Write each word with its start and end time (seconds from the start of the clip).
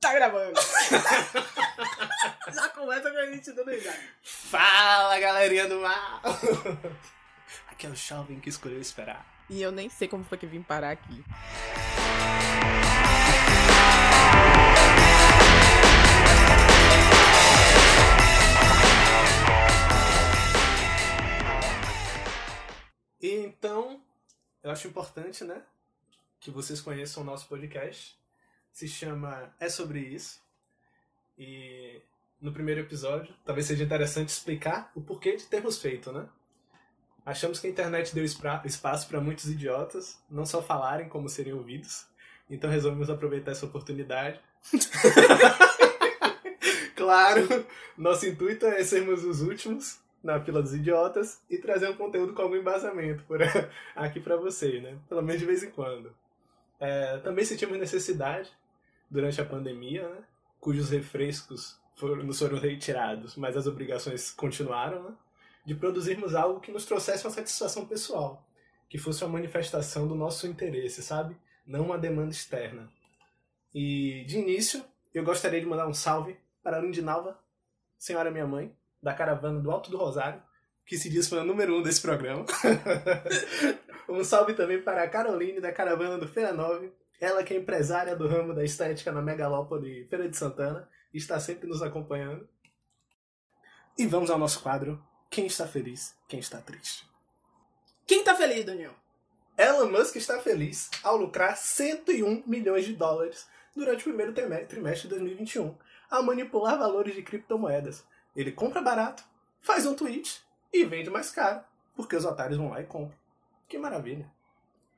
Tá 0.00 0.14
gravando. 0.14 0.60
Já 2.54 2.68
começa 2.68 3.10
com 3.10 3.18
a 3.18 3.26
gente 3.26 3.52
dando 3.52 3.70
risada. 3.70 3.98
Fala, 4.22 5.18
galerinha 5.18 5.68
do 5.68 5.80
mal! 5.80 6.20
Aqui 7.68 7.86
é 7.86 7.90
o 7.90 7.96
Chauvin 7.96 8.38
que 8.38 8.48
escolheu 8.48 8.80
esperar. 8.80 9.26
E 9.50 9.60
eu 9.60 9.72
nem 9.72 9.88
sei 9.88 10.06
como 10.06 10.24
foi 10.24 10.38
que 10.38 10.46
vim 10.46 10.62
parar 10.62 10.90
aqui. 10.90 11.24
Então, 23.20 24.00
eu 24.62 24.70
acho 24.70 24.86
importante, 24.86 25.44
né? 25.44 25.62
Que 26.38 26.50
vocês 26.50 26.80
conheçam 26.80 27.22
o 27.22 27.26
nosso 27.26 27.48
podcast. 27.48 28.16
Se 28.72 28.88
chama 28.88 29.54
É 29.58 29.68
Sobre 29.68 30.00
Isso. 30.00 30.40
E 31.36 32.00
no 32.40 32.52
primeiro 32.52 32.80
episódio, 32.80 33.34
talvez 33.44 33.66
seja 33.66 33.84
interessante 33.84 34.28
explicar 34.28 34.90
o 34.94 35.00
porquê 35.00 35.36
de 35.36 35.46
termos 35.46 35.80
feito, 35.80 36.12
né? 36.12 36.28
Achamos 37.24 37.60
que 37.60 37.66
a 37.66 37.70
internet 37.70 38.14
deu 38.14 38.24
espaço 38.24 39.08
para 39.08 39.20
muitos 39.20 39.50
idiotas 39.50 40.18
não 40.30 40.46
só 40.46 40.62
falarem 40.62 41.08
como 41.08 41.28
seriam 41.28 41.58
ouvidos. 41.58 42.06
Então 42.48 42.70
resolvemos 42.70 43.10
aproveitar 43.10 43.50
essa 43.50 43.66
oportunidade. 43.66 44.40
claro, 46.96 47.66
nosso 47.96 48.26
intuito 48.26 48.66
é 48.66 48.82
sermos 48.82 49.24
os 49.24 49.42
últimos 49.42 50.00
na 50.22 50.40
fila 50.40 50.62
dos 50.62 50.74
idiotas 50.74 51.42
e 51.50 51.58
trazer 51.58 51.88
um 51.88 51.96
conteúdo 51.96 52.32
com 52.32 52.42
algum 52.42 52.56
embasamento 52.56 53.22
por 53.24 53.40
aqui 53.94 54.20
para 54.20 54.36
vocês, 54.36 54.82
né? 54.82 54.98
Pelo 55.08 55.22
menos 55.22 55.40
de 55.40 55.46
vez 55.46 55.62
em 55.62 55.70
quando. 55.70 56.14
É, 56.80 57.18
também 57.18 57.44
sentimos 57.44 57.78
necessidade 57.78 58.50
durante 59.10 59.40
a 59.40 59.44
pandemia, 59.44 60.08
né? 60.08 60.24
Cujos 60.60 60.90
refrescos 60.90 61.78
foram, 61.96 62.16
nos 62.24 62.38
foram 62.38 62.58
retirados, 62.58 63.36
mas 63.36 63.56
as 63.56 63.66
obrigações 63.66 64.30
continuaram, 64.30 65.02
né? 65.02 65.16
De 65.64 65.74
produzirmos 65.74 66.34
algo 66.34 66.60
que 66.60 66.72
nos 66.72 66.86
trouxesse 66.86 67.26
uma 67.26 67.32
satisfação 67.32 67.86
pessoal, 67.86 68.46
que 68.88 68.98
fosse 68.98 69.24
uma 69.24 69.32
manifestação 69.32 70.06
do 70.06 70.14
nosso 70.14 70.46
interesse, 70.46 71.02
sabe? 71.02 71.36
Não 71.66 71.84
uma 71.84 71.98
demanda 71.98 72.30
externa. 72.30 72.90
E 73.74 74.24
de 74.26 74.38
início, 74.38 74.82
eu 75.12 75.24
gostaria 75.24 75.60
de 75.60 75.66
mandar 75.66 75.86
um 75.86 75.94
salve 75.94 76.38
para 76.62 76.78
a 76.78 76.80
Lindinalva, 76.80 77.38
senhora 77.98 78.30
minha 78.30 78.46
mãe, 78.46 78.74
da 79.02 79.12
caravana 79.12 79.60
do 79.60 79.70
Alto 79.70 79.90
do 79.90 79.98
Rosário, 79.98 80.42
que 80.86 80.96
se 80.96 81.10
diz 81.10 81.28
fã 81.28 81.44
número 81.44 81.76
um 81.76 81.82
desse 81.82 82.00
programa. 82.00 82.46
um 84.08 84.24
salve 84.24 84.54
também 84.54 84.80
para 84.82 85.02
a 85.02 85.08
Caroline, 85.08 85.60
da 85.60 85.72
caravana 85.72 86.18
do 86.18 86.26
Feira 86.28 86.52
9, 86.52 86.92
ela 87.20 87.42
que 87.42 87.54
é 87.54 87.56
empresária 87.56 88.14
do 88.16 88.28
ramo 88.28 88.54
da 88.54 88.64
estética 88.64 89.12
na 89.12 89.20
megalópole 89.22 90.06
Feira 90.08 90.28
de 90.28 90.36
Santana, 90.36 90.88
e 91.12 91.18
está 91.18 91.38
sempre 91.40 91.68
nos 91.68 91.82
acompanhando. 91.82 92.48
E 93.96 94.06
vamos 94.06 94.30
ao 94.30 94.38
nosso 94.38 94.62
quadro 94.62 95.02
Quem 95.30 95.46
está 95.46 95.66
feliz, 95.66 96.16
quem 96.26 96.38
está 96.40 96.58
triste. 96.60 97.06
Quem 98.06 98.24
tá 98.24 98.34
feliz, 98.34 98.64
Daniel? 98.64 98.94
Elon 99.58 99.90
Musk 99.90 100.16
está 100.16 100.38
feliz 100.38 100.88
ao 101.02 101.16
lucrar 101.16 101.56
101 101.56 102.44
milhões 102.46 102.84
de 102.84 102.94
dólares 102.94 103.46
durante 103.74 104.00
o 104.00 104.04
primeiro 104.04 104.32
trime- 104.32 104.64
trimestre 104.66 105.08
de 105.08 105.14
2021, 105.16 105.76
ao 106.10 106.22
manipular 106.22 106.78
valores 106.78 107.14
de 107.14 107.22
criptomoedas. 107.22 108.04
Ele 108.34 108.52
compra 108.52 108.80
barato, 108.80 109.24
faz 109.60 109.84
um 109.84 109.94
tweet 109.94 110.40
e 110.72 110.84
vende 110.84 111.10
mais 111.10 111.30
caro, 111.30 111.60
porque 111.94 112.14
os 112.16 112.24
otários 112.24 112.56
vão 112.56 112.70
lá 112.70 112.80
e 112.80 112.86
compram. 112.86 113.18
Que 113.68 113.78
maravilha. 113.78 114.30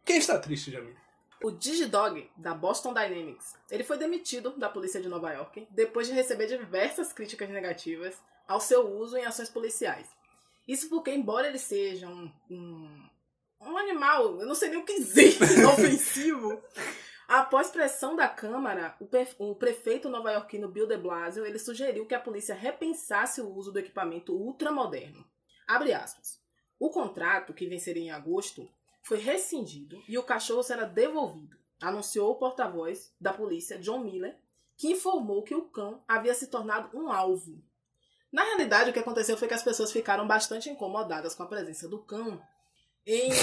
Quem 0.05 0.17
está 0.19 0.39
triste, 0.39 0.71
Jamil? 0.71 0.95
O 1.43 1.51
Digidog, 1.51 2.31
da 2.37 2.55
Boston 2.55 2.93
Dynamics, 2.93 3.57
ele 3.71 3.83
foi 3.83 3.97
demitido 3.97 4.51
da 4.59 4.69
polícia 4.69 5.01
de 5.01 5.09
Nova 5.09 5.33
York 5.33 5.67
depois 5.71 6.07
de 6.07 6.13
receber 6.13 6.47
diversas 6.47 7.13
críticas 7.13 7.49
negativas 7.49 8.17
ao 8.47 8.61
seu 8.61 8.87
uso 8.89 9.17
em 9.17 9.25
ações 9.25 9.49
policiais. 9.49 10.07
Isso 10.69 10.89
porque, 10.91 11.11
embora 11.11 11.49
ele 11.49 11.59
seja 11.59 12.07
um, 12.09 12.31
um, 12.51 13.09
um 13.63 13.77
animal, 13.79 14.39
eu 14.41 14.47
não 14.47 14.55
sei 14.55 14.69
nem 14.69 14.79
o 14.79 14.85
que 14.85 14.95
dizer, 15.01 15.35
inofensivo, 15.59 16.63
após 17.27 17.71
pressão 17.71 18.15
da 18.15 18.29
Câmara, 18.29 18.95
o, 19.01 19.07
pe- 19.07 19.35
o 19.39 19.55
prefeito 19.55 20.09
nova-iorquino 20.11 20.69
Bill 20.69 20.87
de 20.87 20.97
Blasio 20.99 21.47
ele 21.47 21.59
sugeriu 21.59 22.07
que 22.07 22.15
a 22.15 22.21
polícia 22.21 22.55
repensasse 22.55 23.41
o 23.41 23.49
uso 23.49 23.73
do 23.73 23.79
equipamento 23.79 24.35
ultramoderno. 24.35 25.25
Abre 25.67 25.93
aspas. 25.95 26.40
O 26.81 26.89
contrato, 26.89 27.53
que 27.53 27.67
venceria 27.67 28.05
em 28.05 28.11
agosto, 28.11 28.67
foi 29.03 29.19
rescindido 29.19 30.03
e 30.09 30.17
o 30.17 30.23
cachorro 30.23 30.63
será 30.63 30.85
devolvido, 30.85 31.59
anunciou 31.79 32.31
o 32.31 32.37
porta-voz 32.37 33.13
da 33.21 33.35
polícia, 33.35 33.79
John 33.79 33.99
Miller, 33.99 34.35
que 34.79 34.91
informou 34.91 35.43
que 35.43 35.55
o 35.55 35.69
cão 35.69 36.03
havia 36.09 36.33
se 36.33 36.47
tornado 36.47 36.97
um 36.97 37.13
alvo. 37.13 37.63
Na 38.33 38.45
realidade, 38.45 38.89
o 38.89 38.93
que 38.95 38.99
aconteceu 38.99 39.37
foi 39.37 39.47
que 39.47 39.53
as 39.53 39.63
pessoas 39.63 39.93
ficaram 39.93 40.27
bastante 40.27 40.71
incomodadas 40.71 41.35
com 41.35 41.43
a 41.43 41.47
presença 41.47 41.87
do 41.87 41.99
cão 41.99 42.43
em. 43.07 43.31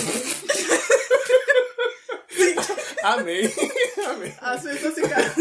As 4.41 4.63
pessoas 4.63 4.95
ficaram 4.95 5.31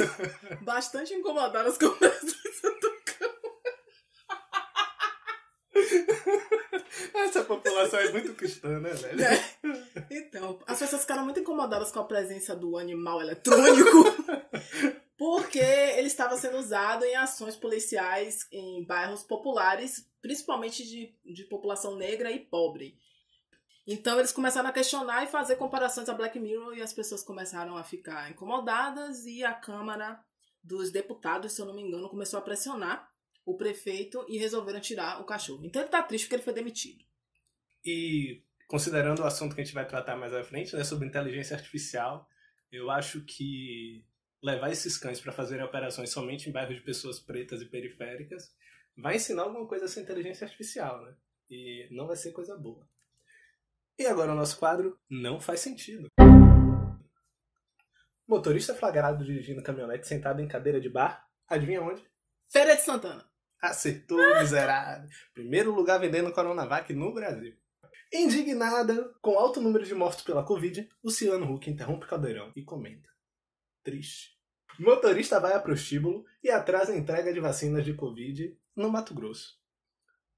bastante 0.61 1.15
incomodadas 1.15 1.79
com 1.79 1.87
a 1.87 1.95
presença 1.95 2.71
do 2.81 2.97
Essa 7.17 7.45
população 7.45 7.99
é 7.99 8.13
muito 8.13 8.35
cristã, 8.35 8.79
né, 8.79 8.91
velho? 8.91 9.23
É. 9.23 10.07
Então, 10.11 10.59
as 10.67 10.79
pessoas 10.79 11.03
ficaram 11.03 11.25
muito 11.25 11.41
incomodadas 11.41 11.91
com 11.91 12.01
a 12.01 12.05
presença 12.05 12.55
do 12.55 12.77
animal 12.77 13.21
eletrônico, 13.21 14.05
porque 15.17 15.59
ele 15.59 16.09
estava 16.09 16.37
sendo 16.37 16.59
usado 16.59 17.05
em 17.05 17.17
ações 17.17 17.57
policiais 17.57 18.47
em 18.53 18.85
bairros 18.85 19.23
populares, 19.23 20.07
principalmente 20.21 20.87
de, 20.87 21.15
de 21.25 21.45
população 21.45 21.97
negra 21.97 22.31
e 22.31 22.39
pobre. 22.39 22.99
Então, 23.87 24.19
eles 24.19 24.33
começaram 24.33 24.69
a 24.69 24.73
questionar 24.73 25.25
e 25.25 25.29
fazer 25.29 25.57
comparações 25.57 26.09
a 26.09 26.15
Black 26.15 26.39
Mirror, 26.39 26.75
e 26.75 26.83
as 26.83 26.93
pessoas 26.93 27.23
começaram 27.23 27.77
a 27.77 27.85
ficar 27.85 28.31
incomodadas, 28.31 29.25
e 29.25 29.43
a 29.43 29.55
Câmara 29.55 30.21
dos 30.63 30.91
Deputados, 30.91 31.53
se 31.53 31.63
eu 31.63 31.67
não 31.67 31.75
me 31.75 31.83
engano, 31.83 32.11
começou 32.11 32.39
a 32.39 32.43
pressionar 32.43 33.09
o 33.47 33.57
prefeito 33.57 34.27
e 34.29 34.37
resolveram 34.37 34.81
tirar 34.81 35.21
o 35.23 35.25
cachorro. 35.25 35.65
Então, 35.65 35.81
ele 35.81 35.91
tá 35.91 36.03
triste 36.03 36.25
porque 36.25 36.35
ele 36.35 36.43
foi 36.43 36.53
demitido. 36.53 37.03
E 37.85 38.43
considerando 38.67 39.21
o 39.21 39.25
assunto 39.25 39.55
que 39.55 39.61
a 39.61 39.65
gente 39.65 39.75
vai 39.75 39.87
tratar 39.87 40.17
mais 40.17 40.35
à 40.35 40.43
frente, 40.43 40.75
né, 40.75 40.83
sobre 40.83 41.07
inteligência 41.07 41.57
artificial, 41.57 42.29
eu 42.73 42.91
acho 42.91 43.25
que 43.25 44.05
levar 44.43 44.71
esses 44.71 44.99
cães 44.99 45.21
para 45.21 45.33
fazerem 45.33 45.65
operações 45.65 46.11
somente 46.11 46.49
em 46.49 46.53
bairros 46.53 46.77
de 46.77 46.83
pessoas 46.83 47.21
pretas 47.21 47.63
e 47.63 47.67
periféricas 47.67 48.53
vai 48.97 49.17
ensinar 49.17 49.43
alguma 49.43 49.67
coisa 49.67 49.85
essa 49.85 50.01
inteligência 50.01 50.45
artificial, 50.45 51.05
né? 51.05 51.15
E 51.49 51.89
não 51.93 52.07
vai 52.07 52.17
ser 52.17 52.33
coisa 52.33 52.57
boa. 52.57 52.89
E 53.99 54.07
agora 54.07 54.33
o 54.33 54.37
nosso 54.37 54.59
quadro 54.59 54.99
não 55.09 55.41
faz 55.41 55.61
sentido. 55.61 56.09
Motorista 58.27 58.75
flagrado 58.75 59.25
dirigindo 59.25 59.63
caminhonete 59.63 60.09
sentado 60.09 60.41
em 60.41 60.49
cadeira 60.49 60.81
de 60.81 60.89
bar, 60.89 61.29
adivinha 61.49 61.83
onde? 61.83 62.05
Feira 62.49 62.75
de 62.75 62.83
Santana. 62.83 63.26
Acertou, 63.61 64.19
miserável. 64.39 65.09
Primeiro 65.35 65.75
lugar 65.75 65.99
vendendo 65.99 66.33
Coronavac 66.33 66.93
no 66.93 67.13
Brasil. 67.13 67.55
Indignada 68.13 69.13
com 69.21 69.39
alto 69.39 69.61
número 69.61 69.85
de 69.85 69.95
mortos 69.95 70.23
pela 70.23 70.45
Covid, 70.45 70.89
Luciano 71.03 71.53
Huck 71.53 71.69
interrompe 71.69 72.07
o 72.07 72.09
caldeirão 72.09 72.53
e 72.55 72.63
comenta. 72.63 73.09
Triste. 73.83 74.37
Motorista 74.79 75.41
vai 75.41 75.55
a 75.55 75.61
prostíbulo 75.61 76.25
e 76.43 76.51
atrasa 76.51 76.93
a 76.93 76.97
entrega 76.97 77.33
de 77.33 77.41
vacinas 77.41 77.85
de 77.85 77.95
Covid 77.95 78.57
no 78.77 78.91
Mato 78.91 79.15
Grosso. 79.15 79.59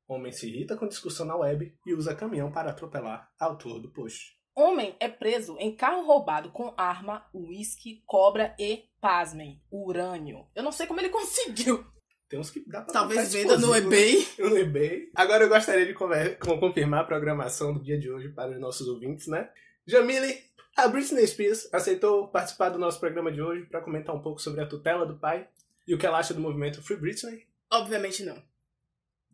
Homem 0.07 0.33
se 0.33 0.49
irrita 0.49 0.77
com 0.77 0.89
discussão 0.89 1.27
na 1.27 1.37
web 1.37 1.77
e 1.85 1.93
usa 1.93 2.15
caminhão 2.15 2.51
para 2.51 2.71
atropelar 2.71 3.31
autor 3.39 3.81
do 3.81 3.91
post. 3.91 4.39
Homem 4.57 4.97
é 4.99 5.09
preso 5.09 5.57
em 5.59 5.77
carro 5.77 6.07
roubado 6.07 6.51
com 6.51 6.73
arma, 6.77 7.29
uísque, 7.35 8.03
cobra 8.07 8.57
e, 8.59 8.89
pasmem, 9.01 9.63
urânio. 9.71 10.49
Eu 10.55 10.63
não 10.63 10.73
sei 10.73 10.87
como 10.87 11.01
ele 11.01 11.11
conseguiu. 11.11 11.85
Tem 12.29 12.39
uns 12.39 12.51
que 12.51 12.61
dá 12.67 12.83
pra 12.83 12.93
Talvez 12.93 13.33
venda 13.33 13.57
no 13.57 13.75
explosivo, 13.75 13.91
né? 13.91 13.97
eBay. 13.97 14.29
no 14.39 14.59
eBay. 14.59 15.11
Agora 15.15 15.45
eu 15.45 15.49
gostaria 15.49 15.87
de 15.87 15.95
confirmar 15.95 17.01
a 17.01 17.05
programação 17.05 17.73
do 17.73 17.81
dia 17.83 17.99
de 17.99 18.11
hoje 18.11 18.29
para 18.29 18.51
os 18.51 18.61
nossos 18.61 18.87
ouvintes, 18.87 19.27
né? 19.29 19.51
Jamile, 19.87 20.45
a 20.77 20.87
Britney 20.89 21.27
Spears 21.27 21.73
aceitou 21.73 22.29
participar 22.29 22.69
do 22.69 22.79
nosso 22.79 23.01
programa 23.01 23.33
de 23.33 23.41
hoje 23.41 23.65
para 23.67 23.81
comentar 23.81 24.15
um 24.15 24.21
pouco 24.21 24.41
sobre 24.41 24.61
a 24.61 24.67
tutela 24.67 25.07
do 25.07 25.19
pai 25.19 25.49
e 25.87 25.95
o 25.95 25.99
que 25.99 26.05
ela 26.07 26.19
acha 26.19 26.35
do 26.35 26.41
movimento 26.41 26.83
Free 26.83 26.99
Britney. 26.99 27.49
Obviamente 27.71 28.23
não. 28.23 28.43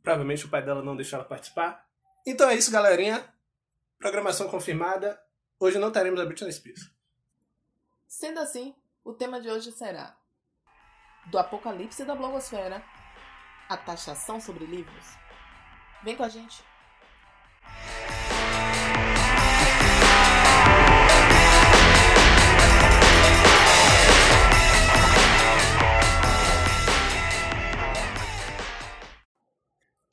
Provavelmente 0.01 0.45
o 0.45 0.49
pai 0.49 0.65
dela 0.65 0.83
não 0.83 0.95
deixou 0.95 1.19
ela 1.19 1.29
participar. 1.29 1.85
Então 2.25 2.49
é 2.49 2.55
isso, 2.55 2.71
galerinha. 2.71 3.29
Programação 3.99 4.49
confirmada. 4.49 5.21
Hoje 5.59 5.79
não 5.79 5.91
teremos 5.91 6.21
a 6.21 6.25
Britney 6.25 6.53
Spears. 6.53 6.91
Sendo 8.07 8.39
assim, 8.39 8.73
o 9.03 9.13
tema 9.13 9.41
de 9.41 9.49
hoje 9.49 9.73
será 9.73 10.17
do 11.27 11.39
Apocalipse 11.39 12.05
da 12.05 12.15
Blogosfera, 12.15 12.83
a 13.69 13.77
taxação 13.77 14.41
sobre 14.41 14.67
livros. 14.67 15.07
Vem 16.03 16.17
com 16.17 16.23
a 16.23 16.29
gente! 16.29 16.63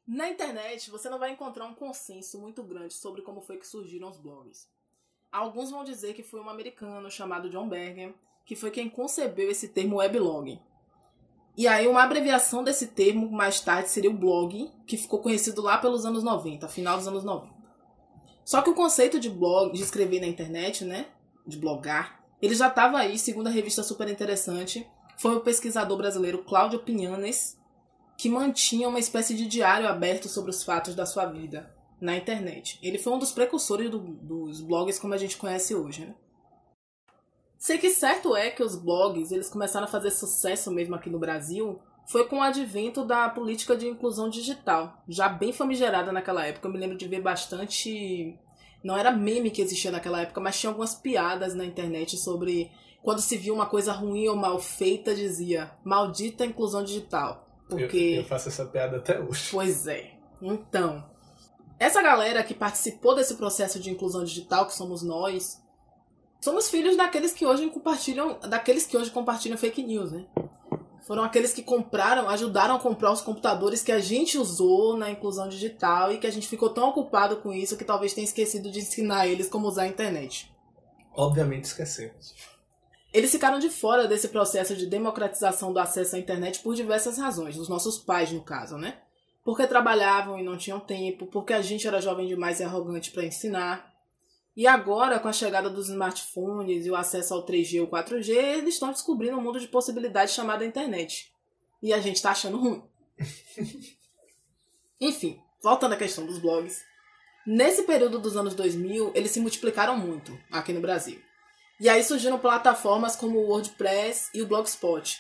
Na 0.08 0.30
internet, 0.30 0.90
você 0.92 1.10
não 1.10 1.18
vai 1.18 1.32
encontrar 1.32 1.66
um 1.66 1.74
consenso 1.74 2.40
muito 2.40 2.64
grande 2.64 2.94
sobre 2.94 3.22
como 3.22 3.42
foi 3.42 3.58
que 3.58 3.68
surgiram 3.68 4.10
os 4.10 4.18
blogs. 4.18 4.70
Alguns 5.32 5.72
vão 5.72 5.84
dizer 5.84 6.14
que 6.14 6.24
foi 6.24 6.42
um 6.42 6.50
americano 6.50 7.10
chamado 7.10 7.50
John 7.50 7.68
Berger 7.68 8.14
que 8.46 8.56
foi 8.56 8.72
quem 8.72 8.90
concebeu 8.90 9.50
esse 9.50 9.70
termo 9.70 9.98
weblog, 9.98 10.60
e 11.58 11.68
aí, 11.68 11.88
uma 11.88 12.04
abreviação 12.04 12.64
desse 12.64 12.88
termo 12.88 13.30
mais 13.30 13.60
tarde 13.60 13.90
seria 13.90 14.10
o 14.10 14.18
blog, 14.18 14.72
que 14.88 14.98
ficou 14.98 15.20
conhecido 15.20 15.62
lá 15.62 15.78
pelos 15.78 16.06
anos 16.06 16.24
90, 16.24 16.68
final 16.70 16.98
dos 16.98 17.08
anos 17.08 17.24
90. 17.24 17.54
Só 18.44 18.62
que 18.62 18.70
o 18.70 18.76
conceito 18.76 19.20
de 19.20 19.30
blog, 19.30 19.74
de 19.74 19.82
escrever 19.82 20.22
na 20.22 20.28
internet, 20.28 20.84
né, 20.84 21.08
de 21.46 21.58
blogar, 21.58 22.22
ele 22.42 22.56
já 22.56 22.68
estava 22.68 22.98
aí, 22.98 23.18
segundo 23.20 23.48
a 23.48 23.52
revista 23.52 23.84
super 23.84 24.08
interessante, 24.08 24.88
foi 25.18 25.36
o 25.36 25.42
pesquisador 25.42 25.98
brasileiro 25.98 26.44
Cláudio 26.44 26.80
Pinhanes, 26.80 27.60
que 28.18 28.30
mantinha 28.30 28.90
uma 28.90 29.00
espécie 29.00 29.36
de 29.36 29.46
diário 29.46 29.88
aberto 29.88 30.28
sobre 30.28 30.50
os 30.50 30.64
fatos 30.64 30.96
da 30.96 31.06
sua 31.06 31.26
vida 31.26 31.74
na 32.00 32.18
internet. 32.18 32.80
Ele 32.82 32.98
foi 32.98 33.14
um 33.14 33.20
dos 33.20 33.32
precursores 33.32 33.90
do, 33.92 34.00
dos 34.00 34.62
blogs 34.62 34.98
como 34.98 35.14
a 35.14 35.18
gente 35.18 35.38
conhece 35.38 35.76
hoje. 35.76 36.06
Né? 36.06 36.16
Sei 37.62 37.78
que 37.78 37.92
certo 37.92 38.36
é 38.36 38.50
que 38.50 38.64
os 38.64 38.76
blogs 38.76 39.32
eles 39.32 39.48
começaram 39.48 39.86
a 39.86 39.88
fazer 39.88 40.10
sucesso 40.10 40.72
mesmo 40.72 40.96
aqui 40.96 41.12
no 41.12 41.20
Brasil 41.20 41.80
foi 42.08 42.28
com 42.28 42.40
o 42.40 42.42
advento 42.42 43.06
da 43.06 43.30
política 43.30 43.76
de 43.76 43.88
inclusão 43.88 44.32
digital, 44.32 45.04
já 45.08 45.30
bem 45.30 45.54
famigerada 45.54 46.12
naquela 46.12 46.44
época. 46.44 46.68
Eu 46.68 46.72
me 46.72 46.80
lembro 46.80 46.98
de 46.98 47.08
ver 47.08 47.22
bastante. 47.22 48.36
Não 48.84 48.98
era 48.98 49.12
meme 49.12 49.52
que 49.52 49.62
existia 49.62 49.92
naquela 49.92 50.24
época, 50.24 50.42
mas 50.42 50.60
tinha 50.60 50.72
algumas 50.72 50.96
piadas 50.96 51.54
na 51.54 51.64
internet 51.64 52.18
sobre 52.18 52.72
quando 53.04 53.22
se 53.22 53.38
via 53.38 53.54
uma 53.54 53.68
coisa 53.68 53.94
ruim 53.94 54.28
ou 54.28 54.36
mal 54.36 54.58
feita, 54.58 55.14
dizia 55.14 55.72
maldita 55.84 56.44
inclusão 56.44 56.84
digital. 56.84 57.48
Porque. 57.70 58.16
Eu, 58.16 58.22
eu 58.22 58.26
faço 58.26 58.50
essa 58.50 58.66
piada 58.66 58.98
até 58.98 59.20
hoje. 59.20 59.50
Pois 59.52 59.86
é. 59.86 60.14
Então. 60.42 61.08
Essa 61.78 62.02
galera 62.02 62.44
que 62.44 62.56
participou 62.56 63.14
desse 63.14 63.36
processo 63.36 63.80
de 63.80 63.92
inclusão 63.92 64.24
digital, 64.24 64.66
que 64.66 64.74
somos 64.74 65.04
nós, 65.04 65.62
somos 66.42 66.70
filhos 66.70 66.98
daqueles 66.98 67.32
que 67.32 67.46
hoje 67.46 67.70
compartilham, 67.70 68.38
daqueles 68.40 68.86
que 68.86 68.98
hoje 68.98 69.12
compartilham 69.12 69.58
fake 69.58 69.84
news, 69.84 70.12
né? 70.12 70.26
Foram 71.06 71.24
aqueles 71.24 71.54
que 71.54 71.64
compraram, 71.64 72.30
ajudaram 72.30 72.76
a 72.76 72.80
comprar 72.80 73.12
os 73.12 73.22
computadores 73.22 73.82
que 73.82 73.92
a 73.92 74.00
gente 74.00 74.38
usou 74.38 74.98
na 74.98 75.10
inclusão 75.10 75.48
digital 75.48 76.12
e 76.12 76.18
que 76.18 76.28
a 76.28 76.32
gente 76.32 76.48
ficou 76.48 76.70
tão 76.70 76.90
ocupado 76.90 77.38
com 77.38 77.54
isso 77.54 77.78
que 77.78 77.84
talvez 77.84 78.14
tenha 78.14 78.26
esquecido 78.26 78.72
de 78.72 78.80
ensinar 78.80 79.28
eles 79.28 79.50
como 79.50 79.68
usar 79.68 79.84
a 79.84 79.88
internet. 79.88 80.52
Obviamente 81.14 81.66
esquecemos. 81.66 82.34
Eles 83.14 83.32
ficaram 83.32 83.60
de 83.60 83.70
fora 83.70 84.08
desse 84.08 84.30
processo 84.30 84.76
de 84.76 84.86
democratização 84.86 85.74
do 85.74 85.80
acesso 85.80 86.16
à 86.16 86.20
internet 86.20 86.60
por 86.60 86.76
diversas 86.76 87.18
razões, 87.18 87.58
os 87.58 87.68
nossos 87.68 87.98
pais, 87.98 88.32
no 88.32 88.42
caso, 88.42 88.78
né? 88.78 89.00
Porque 89.44 89.68
trabalhavam 89.68 90.40
e 90.40 90.44
não 90.44 90.56
tinham 90.56 90.80
tempo, 90.80 91.26
porque 91.26 91.52
a 91.52 91.62
gente 91.62 91.86
era 91.86 92.00
jovem 92.00 92.28
demais 92.28 92.60
e 92.60 92.64
arrogante 92.64 93.12
para 93.12 93.26
ensinar, 93.26 93.91
e 94.56 94.68
agora, 94.68 95.20
com 95.20 95.30
a 95.30 95.34
chegada 95.34 95.70
dos 95.70 95.88
smartphones 95.90 96.86
e 96.86 96.92
o 96.92 96.96
acesso 96.96 97.34
ao 97.34 97.46
3G 97.46 97.82
ou 97.82 97.88
4G, 97.88 98.30
eles 98.30 98.74
estão 98.74 98.92
descobrindo 98.92 99.38
um 99.38 99.42
mundo 99.42 99.60
de 99.60 99.68
possibilidades 99.68 100.34
chamada 100.34 100.66
internet. 100.66 101.32
E 101.82 101.94
a 101.94 102.00
gente 102.00 102.18
está 102.18 102.32
achando 102.32 102.58
ruim. 102.58 102.84
Enfim, 105.00 105.42
voltando 105.64 105.94
à 105.94 105.98
questão 105.98 106.26
dos 106.26 106.38
blogs. 106.38 106.84
Nesse 107.48 107.84
período 107.84 108.20
dos 108.20 108.36
anos 108.36 108.54
2000, 108.54 109.14
eles 109.16 109.32
se 109.32 109.40
multiplicaram 109.40 109.98
muito 109.98 110.38
aqui 110.52 110.74
no 110.74 110.82
Brasil. 110.82 111.20
E 111.80 111.90
aí 111.90 112.04
surgiram 112.04 112.38
plataformas 112.38 113.16
como 113.16 113.40
o 113.40 113.48
WordPress 113.48 114.30
e 114.34 114.42
o 114.42 114.46
Blogspot, 114.46 115.20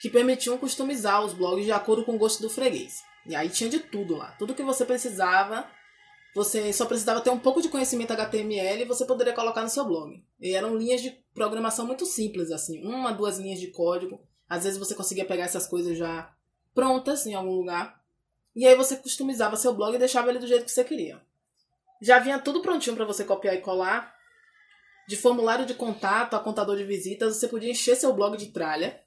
que 0.00 0.10
permitiam 0.10 0.56
customizar 0.58 1.24
os 1.24 1.32
blogs 1.32 1.64
de 1.64 1.72
acordo 1.72 2.04
com 2.04 2.14
o 2.14 2.18
gosto 2.18 2.42
do 2.42 2.50
freguês. 2.50 3.02
E 3.24 3.34
aí 3.34 3.48
tinha 3.48 3.68
de 3.68 3.80
tudo 3.80 4.14
lá. 4.14 4.30
Tudo 4.38 4.54
que 4.54 4.62
você 4.62 4.84
precisava 4.84 5.68
você 6.36 6.70
só 6.70 6.84
precisava 6.84 7.22
ter 7.22 7.30
um 7.30 7.38
pouco 7.38 7.62
de 7.62 7.70
conhecimento 7.70 8.12
HTML 8.12 8.82
e 8.82 8.84
você 8.84 9.06
poderia 9.06 9.32
colocar 9.32 9.62
no 9.62 9.70
seu 9.70 9.86
blog. 9.86 10.22
E 10.38 10.52
eram 10.54 10.76
linhas 10.76 11.00
de 11.00 11.10
programação 11.32 11.86
muito 11.86 12.04
simples, 12.04 12.50
assim, 12.50 12.84
uma, 12.84 13.10
duas 13.10 13.38
linhas 13.38 13.58
de 13.58 13.68
código. 13.68 14.20
Às 14.46 14.64
vezes 14.64 14.78
você 14.78 14.94
conseguia 14.94 15.24
pegar 15.24 15.44
essas 15.44 15.66
coisas 15.66 15.96
já 15.96 16.30
prontas 16.74 17.26
em 17.26 17.32
algum 17.32 17.52
lugar. 17.52 18.04
E 18.54 18.66
aí 18.66 18.74
você 18.76 18.98
customizava 18.98 19.56
seu 19.56 19.72
blog 19.72 19.94
e 19.94 19.98
deixava 19.98 20.28
ele 20.28 20.38
do 20.38 20.46
jeito 20.46 20.66
que 20.66 20.70
você 20.70 20.84
queria. 20.84 21.22
Já 22.02 22.18
vinha 22.18 22.38
tudo 22.38 22.60
prontinho 22.60 22.94
para 22.94 23.06
você 23.06 23.24
copiar 23.24 23.54
e 23.54 23.62
colar. 23.62 24.14
De 25.08 25.16
formulário 25.16 25.64
de 25.64 25.72
contato 25.72 26.36
a 26.36 26.38
contador 26.38 26.76
de 26.76 26.84
visitas, 26.84 27.36
você 27.36 27.48
podia 27.48 27.70
encher 27.70 27.96
seu 27.96 28.12
blog 28.12 28.36
de 28.36 28.48
tralha. 28.48 29.02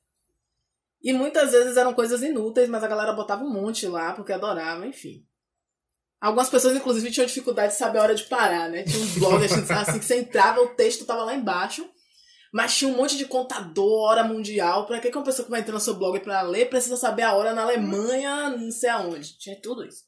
E 0.99 1.13
muitas 1.13 1.51
vezes 1.51 1.77
eram 1.77 1.93
coisas 1.93 2.23
inúteis, 2.23 2.67
mas 2.67 2.83
a 2.83 2.87
galera 2.87 3.13
botava 3.13 3.43
um 3.43 3.53
monte 3.53 3.85
lá 3.85 4.13
porque 4.13 4.33
adorava, 4.33 4.87
enfim. 4.87 5.23
Algumas 6.21 6.49
pessoas, 6.49 6.75
inclusive, 6.75 7.11
tinham 7.11 7.25
dificuldade 7.25 7.73
de 7.73 7.79
saber 7.79 7.99
a 7.99 8.03
hora 8.03 8.15
de 8.15 8.23
parar, 8.23 8.69
né? 8.69 8.83
Tinha 8.83 9.01
uns 9.01 9.17
blogs 9.17 9.51
assim 9.71 9.99
que 9.99 10.05
você 10.05 10.17
entrava, 10.19 10.61
o 10.61 10.75
texto 10.75 11.05
tava 11.05 11.23
lá 11.23 11.33
embaixo. 11.33 11.89
Mas 12.51 12.75
tinha 12.75 12.91
um 12.91 12.97
monte 12.97 13.15
de 13.15 13.25
contador, 13.25 14.09
hora 14.09 14.23
mundial. 14.23 14.85
Pra 14.85 14.99
que 14.99 15.09
uma 15.09 15.23
pessoa 15.23 15.45
que 15.45 15.51
vai 15.51 15.61
entrar 15.61 15.73
no 15.73 15.79
seu 15.79 15.95
blog 15.95 16.19
pra 16.19 16.41
ler 16.41 16.69
precisa 16.69 16.97
saber 16.97 17.21
a 17.21 17.33
hora 17.33 17.53
na 17.53 17.61
Alemanha, 17.61 18.49
não 18.49 18.71
sei 18.71 18.89
aonde? 18.89 19.37
Tinha 19.37 19.55
tudo 19.61 19.85
isso. 19.85 20.03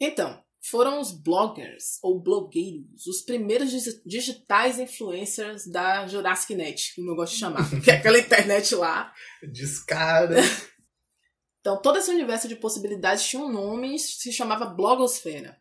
Então, 0.00 0.40
foram 0.62 1.00
os 1.00 1.10
bloggers, 1.10 1.98
ou 2.02 2.20
blogueiros, 2.20 3.06
os 3.06 3.22
primeiros 3.22 3.70
digitais 4.06 4.78
influencers 4.78 5.66
da 5.66 6.06
Jurassic 6.06 6.54
Net, 6.54 6.94
como 6.94 7.10
eu 7.10 7.16
gosto 7.16 7.32
de 7.32 7.40
chamar. 7.40 7.68
que 7.82 7.90
é 7.90 7.94
aquela 7.94 8.18
internet 8.18 8.74
lá. 8.74 9.12
Descara. 9.42 10.36
Então, 11.60 11.80
todo 11.80 11.98
esse 11.98 12.10
universo 12.10 12.48
de 12.48 12.56
possibilidades 12.56 13.24
tinha 13.24 13.42
um 13.42 13.50
nome 13.50 13.98
se 13.98 14.32
chamava 14.32 14.66
blogosfera. 14.66 15.60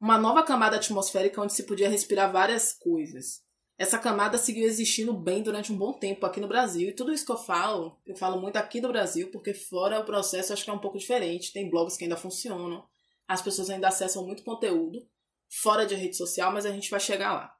Uma 0.00 0.18
nova 0.18 0.42
camada 0.42 0.76
atmosférica 0.76 1.40
onde 1.40 1.52
se 1.52 1.64
podia 1.64 1.88
respirar 1.88 2.32
várias 2.32 2.72
coisas. 2.72 3.42
Essa 3.76 3.98
camada 3.98 4.38
seguiu 4.38 4.66
existindo 4.66 5.12
bem 5.12 5.42
durante 5.42 5.72
um 5.72 5.76
bom 5.76 5.92
tempo 5.92 6.24
aqui 6.24 6.40
no 6.40 6.46
Brasil. 6.46 6.88
E 6.88 6.94
tudo 6.94 7.12
isso 7.12 7.26
que 7.26 7.32
eu 7.32 7.36
falo, 7.36 8.00
eu 8.06 8.14
falo 8.14 8.40
muito 8.40 8.56
aqui 8.56 8.80
do 8.80 8.88
Brasil, 8.88 9.30
porque 9.30 9.52
fora 9.52 10.00
o 10.00 10.04
processo 10.04 10.52
acho 10.52 10.64
que 10.64 10.70
é 10.70 10.72
um 10.72 10.78
pouco 10.78 10.98
diferente. 10.98 11.52
Tem 11.52 11.68
blogs 11.68 11.96
que 11.96 12.04
ainda 12.04 12.16
funcionam, 12.16 12.86
as 13.26 13.42
pessoas 13.42 13.70
ainda 13.70 13.88
acessam 13.88 14.24
muito 14.24 14.44
conteúdo, 14.44 15.00
fora 15.48 15.84
de 15.84 15.94
rede 15.94 16.16
social, 16.16 16.52
mas 16.52 16.64
a 16.64 16.70
gente 16.70 16.90
vai 16.90 17.00
chegar 17.00 17.32
lá. 17.32 17.54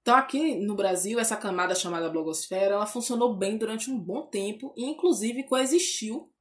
Então 0.00 0.16
aqui 0.16 0.56
no 0.56 0.74
Brasil, 0.74 1.20
essa 1.20 1.36
camada 1.36 1.74
chamada 1.74 2.08
blogosfera, 2.08 2.74
ela 2.74 2.86
funcionou 2.86 3.36
bem 3.36 3.58
durante 3.58 3.90
um 3.90 3.98
bom 3.98 4.26
tempo 4.26 4.72
e 4.76 4.84
inclusive 4.84 5.44
coexistiu 5.44 6.31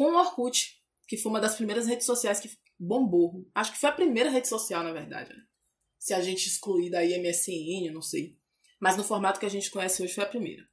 com 0.00 0.12
o 0.12 0.18
Orkut, 0.18 0.82
que 1.06 1.18
foi 1.18 1.28
uma 1.28 1.42
das 1.42 1.56
primeiras 1.56 1.86
redes 1.86 2.06
sociais 2.06 2.40
que 2.40 2.50
bombou. 2.78 3.46
Acho 3.54 3.70
que 3.70 3.78
foi 3.78 3.90
a 3.90 3.92
primeira 3.92 4.30
rede 4.30 4.48
social, 4.48 4.82
na 4.82 4.94
verdade. 4.94 5.28
Né? 5.28 5.42
Se 5.98 6.14
a 6.14 6.22
gente 6.22 6.46
excluir 6.46 6.88
daí 6.88 7.18
MSN, 7.18 7.92
não 7.92 8.00
sei. 8.00 8.38
Mas 8.80 8.96
no 8.96 9.04
formato 9.04 9.38
que 9.38 9.44
a 9.44 9.50
gente 9.50 9.70
conhece 9.70 10.02
hoje 10.02 10.14
foi 10.14 10.24
a 10.24 10.28
primeira. 10.28 10.66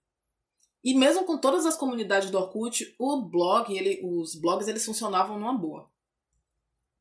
E 0.82 0.94
mesmo 0.94 1.26
com 1.26 1.38
todas 1.38 1.66
as 1.66 1.76
comunidades 1.76 2.32
do 2.32 2.38
Orkut, 2.38 2.96
o 2.98 3.22
blog, 3.24 3.76
ele, 3.76 4.00
os 4.02 4.34
blogs, 4.34 4.70
eles 4.70 4.86
funcionavam 4.86 5.38
numa 5.38 5.58
boa. 5.58 5.92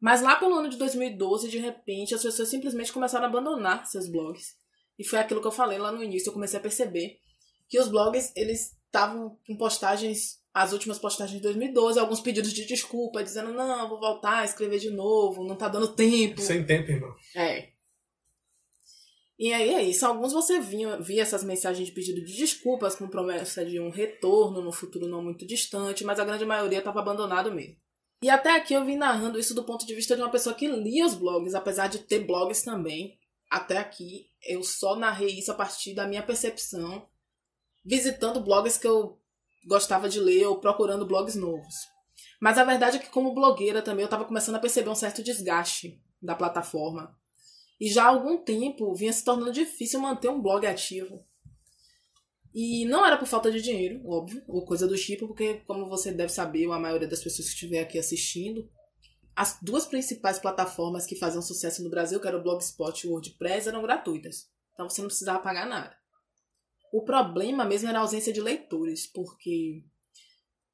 Mas 0.01 0.21
lá 0.21 0.35
pelo 0.35 0.57
ano 0.57 0.69
de 0.69 0.77
2012, 0.79 1.49
de 1.49 1.59
repente, 1.59 2.13
as 2.13 2.25
pessoas 2.25 2.49
simplesmente 2.49 2.93
começaram 2.93 3.27
a 3.27 3.29
abandonar 3.29 3.87
seus 3.87 4.09
blogs. 4.09 4.57
E 4.99 5.05
foi 5.05 5.21
aquilo 5.21 5.41
que 5.41 5.47
eu 5.47 5.53
falei 5.53 5.79
lá 5.79 5.93
no 5.93 6.03
início, 6.03 6.31
eu 6.31 6.35
comecei 6.35 6.59
a 6.59 6.63
perceber 6.63 7.21
que 7.69 7.79
os 7.79 7.87
blogs, 7.87 8.33
eles 8.35 8.77
estavam 8.87 9.39
com 9.47 9.57
postagens 9.57 10.45
as 10.57 10.73
últimas 10.73 10.99
postagens 10.99 11.37
de 11.37 11.43
2012, 11.43 12.01
alguns 12.01 12.23
pedidos 12.23 12.51
de 12.51 12.65
desculpa, 12.65 13.23
dizendo, 13.23 13.53
não, 13.53 13.91
vou 13.91 14.01
voltar 14.01 14.39
a 14.39 14.45
escrever 14.47 14.79
de 14.79 14.89
novo, 14.89 15.45
não 15.45 15.55
tá 15.55 15.69
dando 15.69 15.89
tempo. 15.89 16.41
Sem 16.41 16.65
tempo, 16.65 16.91
irmão. 16.91 17.15
É. 17.35 17.69
E 19.39 19.53
aí 19.53 19.75
é 19.75 19.83
isso. 19.83 20.07
Alguns 20.07 20.33
você 20.33 20.59
via, 20.59 20.97
via 20.97 21.21
essas 21.21 21.45
mensagens 21.45 21.87
de 21.87 21.93
pedido 21.93 22.25
de 22.25 22.35
desculpas 22.35 22.97
com 22.97 23.07
promessa 23.07 23.67
de 23.67 23.79
um 23.79 23.91
retorno 23.91 24.63
no 24.63 24.73
futuro 24.73 25.07
não 25.07 25.23
muito 25.23 25.47
distante, 25.47 26.05
mas 26.05 26.19
a 26.19 26.25
grande 26.25 26.47
maioria 26.47 26.79
estava 26.79 27.01
abandonado 27.01 27.53
mesmo. 27.53 27.77
E 28.23 28.31
até 28.31 28.57
aqui 28.57 28.73
eu 28.73 28.83
vim 28.83 28.97
narrando 28.97 29.39
isso 29.39 29.55
do 29.55 29.63
ponto 29.63 29.87
de 29.87 29.95
vista 29.95 30.17
de 30.17 30.23
uma 30.23 30.31
pessoa 30.31 30.55
que 30.55 30.67
lia 30.67 31.05
os 31.05 31.15
blogs, 31.15 31.55
apesar 31.55 31.89
de 31.89 31.99
ter 31.99 32.21
blogs 32.21 32.63
também. 32.63 33.19
Até 33.51 33.77
aqui 33.77 34.31
eu 34.43 34.63
só 34.63 34.97
narrei 34.97 35.39
isso 35.39 35.53
a 35.53 35.55
partir 35.55 35.93
da 35.93 36.09
minha 36.09 36.23
percepção, 36.23 37.07
visitando 37.85 38.41
blogs 38.41 38.79
que 38.79 38.89
eu 38.89 39.21
gostava 39.67 40.09
de 40.09 40.21
ler 40.21 40.47
ou 40.47 40.61
procurando 40.61 41.07
blogs 41.07 41.35
novos. 41.35 41.75
Mas 42.41 42.59
a 42.59 42.65
verdade 42.65 42.97
é 42.97 43.01
que, 43.01 43.11
como 43.11 43.35
blogueira 43.35 43.83
também, 43.83 44.03
eu 44.03 44.07
estava 44.07 44.25
começando 44.25 44.57
a 44.57 44.61
perceber 44.61 44.89
um 44.89 44.95
certo 44.95 45.23
desgaste 45.23 46.01
da 46.23 46.35
plataforma. 46.35 47.17
E 47.81 47.89
já 47.89 48.05
há 48.05 48.09
algum 48.09 48.39
tempo 48.39 48.95
vinha 48.95 49.13
se 49.13 49.25
tornando 49.25 49.53
difícil 49.53 50.01
manter 50.01 50.31
um 50.31 50.41
blog 50.41 50.67
ativo. 50.67 51.25
E 52.55 52.87
não 52.87 53.05
era 53.05 53.19
por 53.19 53.27
falta 53.27 53.51
de 53.51 53.61
dinheiro, 53.61 54.01
óbvio, 54.07 54.43
ou 54.49 54.65
coisa 54.65 54.87
do 54.87 54.97
tipo, 54.97 55.27
porque, 55.27 55.57
como 55.67 55.89
você 55.89 56.11
deve 56.11 56.33
saber, 56.33 56.71
a 56.71 56.79
maioria 56.79 57.09
das 57.09 57.23
pessoas 57.23 57.49
que 57.49 57.55
estiver 57.55 57.81
aqui 57.81 57.99
assistindo, 57.99 58.67
as 59.35 59.59
duas 59.61 59.85
principais 59.85 60.39
plataformas 60.39 61.05
que 61.05 61.17
faziam 61.17 61.43
sucesso 61.43 61.83
no 61.83 61.91
Brasil, 61.91 62.19
que 62.19 62.27
era 62.27 62.39
o 62.39 62.43
Blogspot 62.43 63.05
e 63.05 63.09
o 63.09 63.13
WordPress, 63.13 63.69
eram 63.69 63.83
gratuitas. 63.83 64.49
Então 64.73 64.89
você 64.89 65.03
não 65.03 65.09
precisava 65.09 65.41
pagar 65.41 65.67
nada. 65.67 65.95
O 66.97 67.05
problema 67.05 67.63
mesmo 67.63 67.91
era 67.91 67.99
a 67.99 68.01
ausência 68.01 68.33
de 68.33 68.41
leitores, 68.41 69.07
porque 69.07 69.85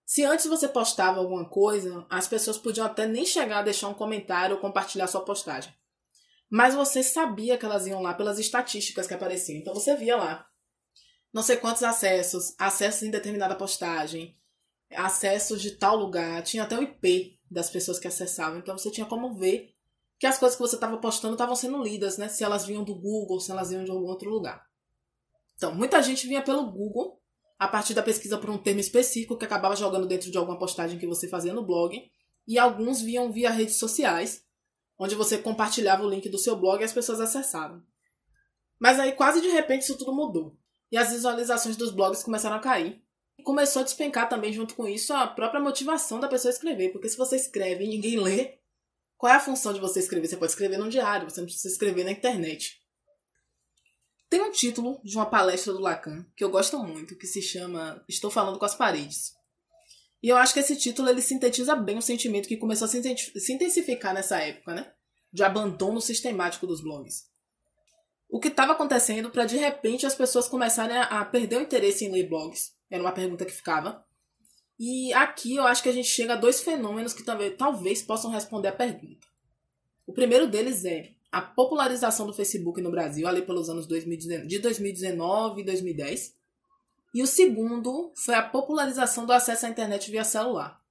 Se 0.04 0.22
antes 0.22 0.46
você 0.46 0.68
postava 0.68 1.18
alguma 1.18 1.48
coisa, 1.48 2.06
as 2.08 2.28
pessoas 2.28 2.56
podiam 2.56 2.86
até 2.86 3.06
nem 3.08 3.26
chegar 3.26 3.58
a 3.58 3.62
deixar 3.62 3.88
um 3.88 3.94
comentário 3.94 4.54
ou 4.54 4.60
compartilhar 4.60 5.08
sua 5.08 5.24
postagem. 5.24 5.74
Mas 6.48 6.76
você 6.76 7.02
sabia 7.02 7.58
que 7.58 7.64
elas 7.64 7.88
iam 7.88 8.00
lá 8.00 8.14
pelas 8.14 8.38
estatísticas 8.38 9.08
que 9.08 9.14
apareciam. 9.14 9.58
Então 9.58 9.74
você 9.74 9.96
via 9.96 10.16
lá. 10.16 10.46
Não 11.32 11.42
sei 11.42 11.56
quantos 11.56 11.82
acessos, 11.82 12.54
acessos 12.56 13.02
em 13.02 13.10
determinada 13.10 13.56
postagem, 13.56 14.36
acessos 14.94 15.60
de 15.60 15.72
tal 15.72 15.96
lugar, 15.96 16.40
tinha 16.44 16.62
até 16.62 16.78
o 16.78 16.84
IP 16.84 17.40
das 17.50 17.68
pessoas 17.68 17.98
que 17.98 18.06
acessavam. 18.06 18.60
Então 18.60 18.78
você 18.78 18.92
tinha 18.92 19.06
como 19.06 19.34
ver 19.34 19.74
que 20.20 20.26
as 20.28 20.38
coisas 20.38 20.56
que 20.56 20.62
você 20.62 20.76
estava 20.76 20.98
postando 20.98 21.34
estavam 21.34 21.56
sendo 21.56 21.82
lidas, 21.82 22.16
né? 22.16 22.28
Se 22.28 22.44
elas 22.44 22.64
vinham 22.64 22.84
do 22.84 22.94
Google, 22.94 23.40
se 23.40 23.50
elas 23.50 23.70
vinham 23.70 23.82
de 23.84 23.90
algum 23.90 24.06
outro 24.06 24.30
lugar. 24.30 24.70
Então, 25.62 25.72
muita 25.72 26.02
gente 26.02 26.26
vinha 26.26 26.42
pelo 26.42 26.72
Google 26.72 27.22
a 27.56 27.68
partir 27.68 27.94
da 27.94 28.02
pesquisa 28.02 28.36
por 28.36 28.50
um 28.50 28.58
termo 28.58 28.80
específico 28.80 29.38
que 29.38 29.44
acabava 29.44 29.76
jogando 29.76 30.08
dentro 30.08 30.28
de 30.28 30.36
alguma 30.36 30.58
postagem 30.58 30.98
que 30.98 31.06
você 31.06 31.28
fazia 31.28 31.54
no 31.54 31.64
blog, 31.64 32.02
e 32.48 32.58
alguns 32.58 33.00
vinham 33.00 33.30
via 33.30 33.48
redes 33.48 33.76
sociais, 33.76 34.44
onde 34.98 35.14
você 35.14 35.38
compartilhava 35.38 36.02
o 36.02 36.10
link 36.10 36.28
do 36.28 36.36
seu 36.36 36.56
blog 36.56 36.80
e 36.80 36.84
as 36.84 36.92
pessoas 36.92 37.20
acessavam. 37.20 37.80
Mas 38.80 38.98
aí 38.98 39.12
quase 39.12 39.40
de 39.40 39.46
repente 39.50 39.82
isso 39.82 39.96
tudo 39.96 40.12
mudou. 40.12 40.58
E 40.90 40.98
as 40.98 41.12
visualizações 41.12 41.76
dos 41.76 41.92
blogs 41.92 42.24
começaram 42.24 42.56
a 42.56 42.60
cair. 42.60 43.00
E 43.38 43.44
começou 43.44 43.82
a 43.82 43.84
despencar 43.84 44.28
também 44.28 44.52
junto 44.52 44.74
com 44.74 44.88
isso 44.88 45.12
a 45.12 45.28
própria 45.28 45.60
motivação 45.60 46.18
da 46.18 46.26
pessoa 46.26 46.50
escrever, 46.50 46.88
porque 46.88 47.08
se 47.08 47.16
você 47.16 47.36
escreve 47.36 47.84
e 47.84 47.88
ninguém 47.88 48.18
lê, 48.18 48.58
qual 49.16 49.32
é 49.32 49.36
a 49.36 49.40
função 49.40 49.72
de 49.72 49.78
você 49.78 50.00
escrever? 50.00 50.26
Você 50.26 50.36
pode 50.36 50.50
escrever 50.50 50.76
num 50.76 50.88
diário, 50.88 51.30
você 51.30 51.40
não 51.40 51.46
precisa 51.46 51.72
escrever 51.72 52.02
na 52.02 52.10
internet. 52.10 52.81
Tem 54.32 54.40
um 54.40 54.50
título 54.50 54.98
de 55.04 55.14
uma 55.14 55.26
palestra 55.26 55.74
do 55.74 55.78
Lacan 55.78 56.24
que 56.34 56.42
eu 56.42 56.48
gosto 56.48 56.78
muito, 56.78 57.18
que 57.18 57.26
se 57.26 57.42
chama 57.42 58.02
Estou 58.08 58.30
Falando 58.30 58.58
com 58.58 58.64
as 58.64 58.74
Paredes. 58.74 59.34
E 60.22 60.30
eu 60.30 60.38
acho 60.38 60.54
que 60.54 60.60
esse 60.60 60.74
título 60.74 61.10
ele 61.10 61.20
sintetiza 61.20 61.76
bem 61.76 61.98
o 61.98 62.02
sentimento 62.02 62.48
que 62.48 62.56
começou 62.56 62.86
a 62.86 62.88
se 62.88 63.52
intensificar 63.52 64.14
nessa 64.14 64.38
época, 64.38 64.74
né? 64.74 64.90
De 65.30 65.44
abandono 65.44 66.00
sistemático 66.00 66.66
dos 66.66 66.80
blogs. 66.80 67.26
O 68.26 68.40
que 68.40 68.48
estava 68.48 68.72
acontecendo 68.72 69.28
para 69.28 69.44
de 69.44 69.58
repente 69.58 70.06
as 70.06 70.14
pessoas 70.14 70.48
começarem 70.48 70.96
a 70.96 71.22
perder 71.26 71.58
o 71.58 71.62
interesse 71.62 72.06
em 72.06 72.10
ler 72.10 72.26
blogs? 72.26 72.72
Era 72.90 73.02
uma 73.02 73.12
pergunta 73.12 73.44
que 73.44 73.52
ficava. 73.52 74.02
E 74.80 75.12
aqui 75.12 75.56
eu 75.56 75.66
acho 75.66 75.82
que 75.82 75.90
a 75.90 75.92
gente 75.92 76.08
chega 76.08 76.32
a 76.32 76.36
dois 76.36 76.62
fenômenos 76.62 77.12
que 77.12 77.22
talvez, 77.22 78.00
possam 78.00 78.30
responder 78.30 78.68
a 78.68 78.72
pergunta. 78.72 79.26
O 80.06 80.12
primeiro 80.14 80.48
deles 80.48 80.86
é 80.86 81.12
a 81.32 81.40
popularização 81.40 82.26
do 82.26 82.34
Facebook 82.34 82.82
no 82.82 82.90
Brasil, 82.90 83.26
ali 83.26 83.40
pelos 83.40 83.70
anos 83.70 83.86
2019, 83.86 84.46
de 84.46 84.58
2019 84.58 85.62
e 85.62 85.64
2010. 85.64 86.34
E 87.14 87.22
o 87.22 87.26
segundo 87.26 88.12
foi 88.14 88.34
a 88.34 88.42
popularização 88.42 89.24
do 89.24 89.32
acesso 89.32 89.64
à 89.64 89.70
internet 89.70 90.10
via 90.10 90.24
celular. 90.24 90.82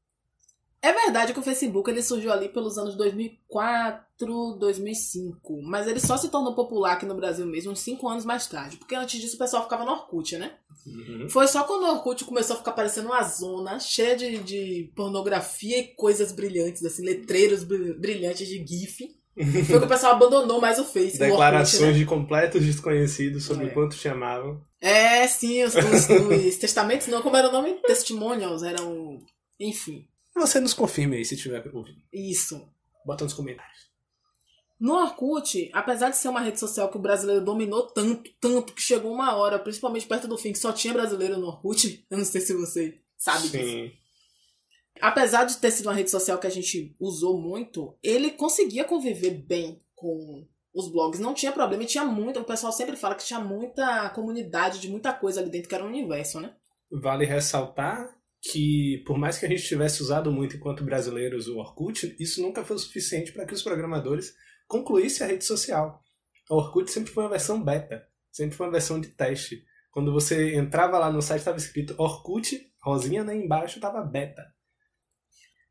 É 0.84 0.92
verdade 0.92 1.32
que 1.32 1.40
o 1.40 1.44
Facebook 1.44 1.92
ele 1.92 2.02
surgiu 2.02 2.34
ali 2.34 2.50
pelos 2.50 2.76
anos 2.80 2.96
2004, 2.96 4.58
2005, 4.58 5.62
mas 5.62 5.88
ele 5.88 6.00
só 6.00 6.18
se 6.18 6.30
tornou 6.30 6.56
popular 6.56 6.94
aqui 6.94 7.06
no 7.06 7.14
Brasil 7.14 7.46
mesmo 7.46 7.72
uns 7.72 7.82
5 7.82 8.10
anos 8.10 8.26
mais 8.26 8.48
tarde, 8.48 8.78
porque 8.78 8.96
antes 8.96 9.22
disso 9.22 9.36
o 9.36 9.40
pessoal 9.40 9.62
ficava 9.62 9.86
no 9.86 9.92
Orkut, 9.92 10.38
né? 10.40 10.58
Uhum. 10.88 11.30
Foi 11.30 11.48
só 11.48 11.64
quando 11.66 11.84
o 11.84 11.92
Orkut 11.92 12.26
começou 12.26 12.56
a 12.56 12.60
ficar 12.60 12.72
parecendo 12.72 13.10
uma 13.10 13.22
zona 13.22 13.80
cheia 13.80 14.16
de, 14.16 14.40
de 14.40 14.92
pornografia 14.96 15.78
e 15.78 15.90
coisas 15.90 16.32
brilhantes, 16.32 16.84
assim, 16.84 17.04
letreiros 17.04 17.64
brilhantes 17.64 18.48
de 18.48 18.66
GIF, 18.66 19.21
foi 19.36 19.80
que 19.80 19.86
o 19.86 19.88
pessoal 19.88 20.14
abandonou 20.14 20.60
mais 20.60 20.78
o 20.78 20.84
Face. 20.84 21.18
Declarações 21.18 21.82
Orkut, 21.82 21.94
né? 21.94 22.00
de 22.00 22.06
completos 22.06 22.66
desconhecidos 22.66 23.46
sobre 23.46 23.68
é. 23.68 23.70
quanto 23.70 23.96
chamavam. 23.96 24.62
É, 24.80 25.26
sim, 25.28 25.64
os, 25.64 25.74
os, 25.76 26.10
os 26.10 26.56
testamentos, 26.58 27.08
não, 27.08 27.22
como 27.22 27.38
era 27.38 27.50
o 27.50 27.52
nome? 27.52 27.74
Testimonials, 27.82 28.64
eram. 28.64 29.20
Enfim. 29.60 30.08
Você 30.36 30.60
nos 30.60 30.74
confirme 30.74 31.18
aí 31.18 31.26
se 31.26 31.38
tiver 31.38 31.64
ouvindo. 31.74 32.02
Isso. 32.12 32.68
Bota 33.06 33.24
nos 33.24 33.34
comentários. 33.34 33.90
No 34.80 34.94
Orkut, 34.96 35.70
apesar 35.74 36.10
de 36.10 36.18
ser 36.18 36.30
uma 36.30 36.42
rede 36.42 36.60
social 36.60 36.90
que 36.90 36.98
o 36.98 37.02
brasileiro 37.02 37.46
dominou 37.46 37.84
tanto, 37.84 38.32
tanto, 38.42 38.74
que 38.74 38.82
chegou 38.82 39.14
uma 39.14 39.36
hora, 39.36 39.60
principalmente 39.60 40.08
perto 40.08 40.28
do 40.28 40.38
fim, 40.38 40.52
que 40.52 40.58
só 40.58 40.72
tinha 40.72 40.94
brasileiro 40.94 41.38
no 41.38 41.48
Orkut, 41.48 42.04
eu 42.10 42.18
não 42.18 42.26
sei 42.26 42.42
se 42.42 42.54
você 42.54 42.98
sabe 43.18 43.48
Sim. 43.48 43.58
disso 43.58 44.01
apesar 45.00 45.46
de 45.46 45.58
ter 45.58 45.72
sido 45.72 45.88
uma 45.88 45.96
rede 45.96 46.12
social 46.12 46.38
que 46.38 46.48
a 46.48 46.52
gente 46.52 46.96
usou 47.00 47.40
muito, 47.40 47.98
ele 48.04 48.32
conseguia 48.32 48.84
conviver 48.84 49.32
bem 49.32 49.82
com 49.96 50.48
os 50.74 50.92
blogs. 50.92 51.20
Não 51.20 51.34
tinha 51.34 51.52
problema 51.52 51.84
e 51.84 51.88
tinha 51.88 52.06
muito. 52.06 52.40
O 52.40 52.46
pessoal 52.46 52.72
sempre 52.72 52.96
fala 52.96 53.16
que 53.16 53.26
tinha 53.26 53.40
muita 53.40 54.10
comunidade 54.10 54.80
de 54.80 54.90
muita 54.90 55.14
coisa 55.14 55.42
ali 55.42 55.50
dentro, 55.50 55.70
que 55.70 55.76
era 55.76 55.84
um 55.84 55.90
universo, 55.90 56.40
né? 56.40 56.54
Vale 56.92 57.26
ressaltar 57.26 58.16
que, 58.42 59.04
por 59.06 59.18
mais 59.18 59.38
que 59.38 59.46
a 59.46 59.50
gente 59.50 59.64
tivesse 59.64 60.02
usado 60.02 60.32
muito 60.32 60.56
enquanto 60.56 60.84
brasileiros 60.84 61.48
o 61.48 61.58
Orkut, 61.58 62.16
isso 62.20 62.42
nunca 62.42 62.66
foi 62.66 62.76
o 62.76 62.80
suficiente 62.80 63.32
para 63.32 63.46
que 63.46 63.54
os 63.54 63.62
programadores 63.62 64.34
concluíssem 64.68 65.26
a 65.26 65.30
rede 65.30 65.46
social. 65.46 66.02
O 66.50 66.56
Orkut 66.56 66.92
sempre 66.92 67.12
foi 67.12 67.24
uma 67.24 67.30
versão 67.30 67.64
beta, 67.64 68.08
sempre 68.32 68.56
foi 68.56 68.66
uma 68.66 68.72
versão 68.72 69.00
de 69.00 69.10
teste. 69.10 69.64
Quando 69.92 70.12
você 70.12 70.56
entrava 70.56 70.98
lá 70.98 71.12
no 71.12 71.22
site, 71.22 71.40
estava 71.40 71.58
escrito 71.58 71.96
Orkut, 71.98 72.60
rosinha, 72.82 73.24
né? 73.24 73.36
Embaixo 73.36 73.78
estava 73.78 74.02
beta. 74.02 74.42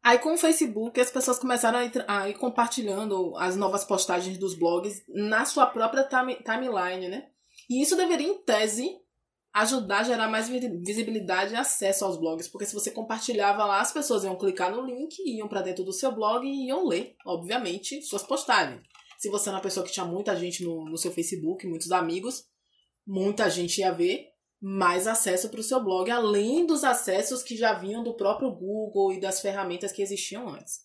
Aí 0.02 0.18
com 0.18 0.34
o 0.34 0.38
Facebook 0.38 0.98
as 0.98 1.10
pessoas 1.10 1.38
começaram 1.38 1.78
a 2.08 2.28
ir, 2.28 2.34
compartilhando 2.38 3.36
as 3.36 3.56
novas 3.56 3.84
postagens 3.84 4.38
dos 4.38 4.58
blogs 4.58 5.02
na 5.08 5.44
sua 5.44 5.66
própria 5.66 6.04
time, 6.04 6.36
timeline, 6.36 7.08
né? 7.08 7.28
E 7.68 7.82
isso 7.82 7.96
deveria, 7.96 8.26
em 8.26 8.42
tese, 8.42 8.88
ajudar 9.52 9.98
a 9.98 10.04
gerar 10.04 10.28
mais 10.28 10.48
visibilidade 10.48 11.52
e 11.52 11.56
acesso 11.56 12.04
aos 12.04 12.16
blogs, 12.18 12.48
porque 12.48 12.66
se 12.66 12.74
você 12.74 12.90
compartilhava 12.90 13.64
lá, 13.64 13.80
as 13.80 13.92
pessoas 13.92 14.24
iam 14.24 14.38
clicar 14.38 14.74
no 14.74 14.84
link, 14.84 15.18
iam 15.26 15.48
para 15.48 15.62
dentro 15.62 15.84
do 15.84 15.92
seu 15.92 16.12
blog 16.12 16.46
e 16.46 16.68
iam 16.68 16.86
ler, 16.86 17.14
obviamente, 17.26 18.00
suas 18.02 18.22
postagens. 18.22 18.80
Se 19.18 19.28
você 19.28 19.50
é 19.50 19.52
uma 19.52 19.60
pessoa 19.60 19.84
que 19.84 19.92
tinha 19.92 20.06
muita 20.06 20.34
gente 20.34 20.64
no, 20.64 20.84
no 20.86 20.96
seu 20.96 21.12
Facebook, 21.12 21.66
muitos 21.66 21.92
amigos, 21.92 22.44
muita 23.06 23.50
gente 23.50 23.78
ia 23.78 23.92
ver, 23.92 24.29
mais 24.60 25.06
acesso 25.06 25.48
para 25.48 25.60
o 25.60 25.64
seu 25.64 25.82
blog, 25.82 26.10
além 26.10 26.66
dos 26.66 26.84
acessos 26.84 27.42
que 27.42 27.56
já 27.56 27.72
vinham 27.72 28.04
do 28.04 28.14
próprio 28.14 28.50
Google 28.50 29.12
e 29.12 29.20
das 29.20 29.40
ferramentas 29.40 29.90
que 29.90 30.02
existiam 30.02 30.48
antes. 30.48 30.80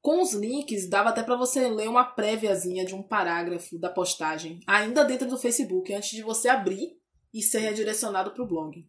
Com 0.00 0.22
os 0.22 0.32
links, 0.32 0.88
dava 0.88 1.10
até 1.10 1.22
para 1.22 1.36
você 1.36 1.68
ler 1.68 1.88
uma 1.88 2.04
préviazinha 2.04 2.84
de 2.86 2.94
um 2.94 3.02
parágrafo 3.02 3.78
da 3.78 3.90
postagem, 3.90 4.60
ainda 4.66 5.04
dentro 5.04 5.28
do 5.28 5.36
Facebook, 5.36 5.92
antes 5.92 6.10
de 6.10 6.22
você 6.22 6.48
abrir 6.48 6.96
e 7.34 7.42
ser 7.42 7.58
redirecionado 7.58 8.30
para 8.30 8.42
o 8.42 8.46
blog. 8.46 8.86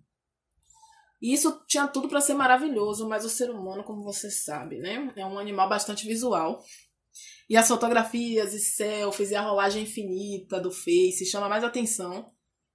Isso 1.22 1.62
tinha 1.68 1.86
tudo 1.86 2.08
para 2.08 2.22
ser 2.22 2.36
maravilhoso, 2.36 3.10
mas 3.10 3.26
o 3.26 3.30
ser 3.30 3.50
humano, 3.50 3.84
como 3.84 4.04
você 4.04 4.32
sabe, 4.32 4.78
né, 4.78 5.12
é 5.18 5.26
um 5.26 5.38
animal 5.38 5.68
bastante 5.68 6.08
visual. 6.08 6.64
E 7.50 7.58
as 7.58 7.68
fotografias 7.68 8.54
e 8.54 8.60
selfies 8.60 9.32
e 9.32 9.36
a 9.36 9.42
rolagem 9.42 9.84
infinita 9.84 10.62
do 10.62 10.72
Face 10.72 11.26
chama 11.26 11.50
mais 11.50 11.66
atenção 11.66 12.32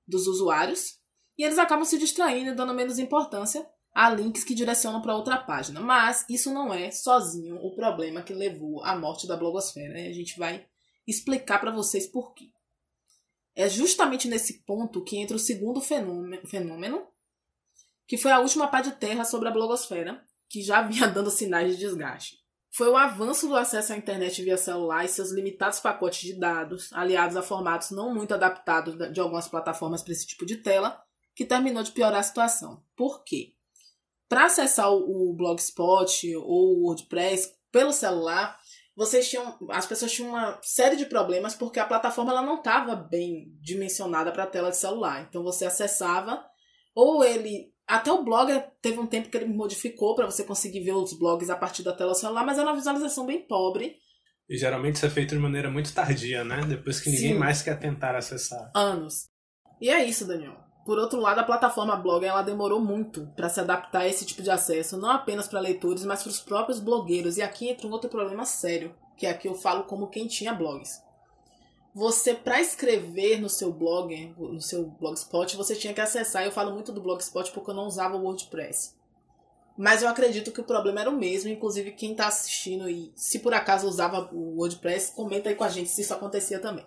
dos 0.07 0.27
usuários 0.27 1.03
e 1.37 1.45
eles 1.45 1.59
acabam 1.59 1.85
se 1.85 1.99
distraindo 1.99 2.51
e 2.51 2.55
dando 2.55 2.75
menos 2.75 2.99
importância 2.99 3.67
a 3.95 4.11
links 4.11 4.43
que 4.43 4.55
direcionam 4.55 5.01
para 5.01 5.15
outra 5.15 5.39
página. 5.39 5.81
Mas 5.81 6.25
isso 6.29 6.53
não 6.53 6.75
é 6.75 6.91
sozinho 6.91 7.57
o 7.57 7.75
problema 7.75 8.23
que 8.23 8.35
levou 8.35 8.83
à 8.85 8.97
morte 8.97 9.27
da 9.27 9.37
blogosfera. 9.37 9.95
Né? 9.95 10.09
A 10.09 10.13
gente 10.13 10.37
vai 10.39 10.67
explicar 11.07 11.61
para 11.61 11.71
vocês 11.71 12.07
por 12.07 12.35
quê. 12.35 12.51
É 13.55 13.69
justamente 13.69 14.27
nesse 14.27 14.65
ponto 14.65 15.05
que 15.05 15.17
entra 15.17 15.37
o 15.37 15.41
segundo 15.41 15.81
fenômeno, 15.81 16.45
fenômeno, 16.47 17.07
que 18.07 18.19
foi 18.19 18.33
a 18.33 18.41
última 18.41 18.67
pá 18.67 18.81
de 18.81 18.93
terra 18.93 19.25
sobre 19.25 19.49
a 19.49 19.53
blogosfera, 19.53 20.25
que 20.49 20.61
já 20.61 20.83
vinha 20.83 21.07
dando 21.09 21.31
sinais 21.31 21.73
de 21.73 21.79
desgaste. 21.79 22.43
Foi 22.77 22.89
o 22.89 22.97
avanço 22.97 23.47
do 23.47 23.55
acesso 23.55 23.93
à 23.93 23.97
internet 23.97 24.43
via 24.43 24.57
celular 24.57 25.05
e 25.05 25.09
seus 25.09 25.31
limitados 25.31 25.79
pacotes 25.79 26.23
de 26.23 26.37
dados, 26.37 26.93
aliados 26.93 27.37
a 27.37 27.43
formatos 27.43 27.93
não 27.93 28.13
muito 28.13 28.35
adaptados 28.35 28.97
de 29.13 29.21
algumas 29.21 29.47
plataformas 29.47 30.03
para 30.03 30.13
esse 30.13 30.27
tipo 30.27 30.45
de 30.45 30.57
tela, 30.57 31.01
que 31.35 31.45
terminou 31.45 31.83
de 31.83 31.93
piorar 31.93 32.21
a 32.21 32.23
situação. 32.23 32.83
Por 32.97 33.25
quê? 33.25 33.55
Para 34.29 34.47
acessar 34.47 34.91
o, 34.91 35.31
o 35.31 35.35
Blogspot 35.35 36.35
ou 36.37 36.79
o 36.79 36.83
WordPress 36.87 37.53
pelo 37.71 37.93
celular, 37.93 38.59
vocês 38.97 39.29
tinham, 39.29 39.59
as 39.71 39.87
pessoas 39.87 40.13
tinham 40.13 40.31
uma 40.31 40.59
série 40.63 40.97
de 40.97 41.07
problemas 41.07 41.55
porque 41.55 41.81
a 41.81 41.87
plataforma 41.87 42.31
ela 42.31 42.43
não 42.43 42.59
estava 42.59 42.95
bem 42.95 43.53
dimensionada 43.61 44.31
para 44.31 44.45
a 44.45 44.49
tela 44.49 44.71
de 44.71 44.77
celular. 44.77 45.27
Então 45.29 45.43
você 45.43 45.65
acessava 45.67 46.45
ou 46.95 47.25
ele 47.25 47.73
até 47.87 48.11
o 48.11 48.25
blog 48.25 48.51
teve 48.81 48.99
um 48.99 49.07
tempo 49.07 49.29
que 49.29 49.37
ele 49.37 49.47
modificou 49.47 50.15
para 50.15 50.27
você 50.27 50.45
conseguir 50.45 50.81
ver 50.81 50.93
os 50.93 51.13
blogs 51.19 51.51
a 51.51 51.57
partir 51.57 51.83
da 51.83 51.93
tela 51.93 52.15
celular, 52.15 52.45
mas 52.45 52.57
era 52.57 52.69
uma 52.69 52.77
visualização 52.77 53.27
bem 53.27 53.47
pobre. 53.47 53.97
E 54.49 54.57
geralmente 54.57 54.97
isso 54.97 55.07
é 55.07 55.11
feito 55.11 55.35
de 55.35 55.41
maneira 55.41 55.71
muito 55.71 55.93
tardia, 55.93 56.45
né? 56.45 56.65
Depois 56.67 57.01
que 57.01 57.11
ninguém 57.11 57.33
Sim. 57.33 57.39
mais 57.39 57.63
quer 57.63 57.79
tentar 57.79 58.15
acessar. 58.17 58.71
Anos. 58.75 59.29
E 59.81 59.91
é 59.91 60.05
isso, 60.05 60.27
Daniel. 60.27 60.64
Por 60.85 60.99
outro 60.99 61.19
lado, 61.19 61.39
a 61.39 61.45
plataforma 61.45 61.97
Blogger 61.97 62.29
ela 62.29 62.43
demorou 62.43 62.79
muito 62.79 63.27
para 63.35 63.49
se 63.49 63.59
adaptar 63.59 64.01
a 64.01 64.09
esse 64.09 64.27
tipo 64.27 64.43
de 64.43 64.51
acesso, 64.51 64.99
não 64.99 65.11
apenas 65.11 65.49
para 65.49 65.61
leitores, 65.61 66.05
mas 66.05 66.23
para 66.23 66.31
os 66.31 66.41
próprios 66.41 66.79
blogueiros. 66.79 67.39
E 67.39 67.43
aqui 67.43 67.69
entra 67.69 67.87
um 67.87 67.91
outro 67.91 68.11
problema 68.11 68.45
sério, 68.45 68.95
que 69.17 69.27
é 69.27 69.31
aqui 69.31 69.49
eu 69.49 69.55
falo 69.55 69.85
como 69.85 70.09
quem 70.09 70.27
tinha 70.27 70.53
blogs. 70.53 71.03
Você, 71.95 72.35
para 72.35 72.61
escrever 72.61 73.41
no 73.41 73.49
seu 73.49 73.73
blog, 73.73 74.35
no 74.37 74.61
seu 74.61 74.85
blogspot, 74.85 75.57
você 75.57 75.75
tinha 75.77 75.95
que 75.95 76.01
acessar. 76.01 76.45
Eu 76.45 76.53
falo 76.53 76.73
muito 76.73 76.93
do 76.93 77.01
blogspot 77.01 77.51
porque 77.53 77.71
eu 77.71 77.75
não 77.75 77.87
usava 77.87 78.17
o 78.17 78.23
WordPress. 78.23 78.95
Mas 79.79 80.03
eu 80.03 80.09
acredito 80.09 80.53
que 80.53 80.61
o 80.61 80.65
problema 80.65 81.01
era 81.01 81.11
o 81.11 81.17
mesmo. 81.17 81.51
Inclusive, 81.51 81.93
quem 81.93 82.11
está 82.11 82.27
assistindo 82.27 82.91
e 82.91 83.13
se 83.15 83.39
por 83.39 83.55
acaso 83.55 83.89
usava 83.89 84.29
o 84.33 84.59
WordPress, 84.59 85.13
comenta 85.13 85.49
aí 85.49 85.55
com 85.55 85.65
a 85.65 85.69
gente 85.69 85.89
se 85.89 86.03
isso 86.03 86.13
acontecia 86.13 86.59
também. 86.59 86.85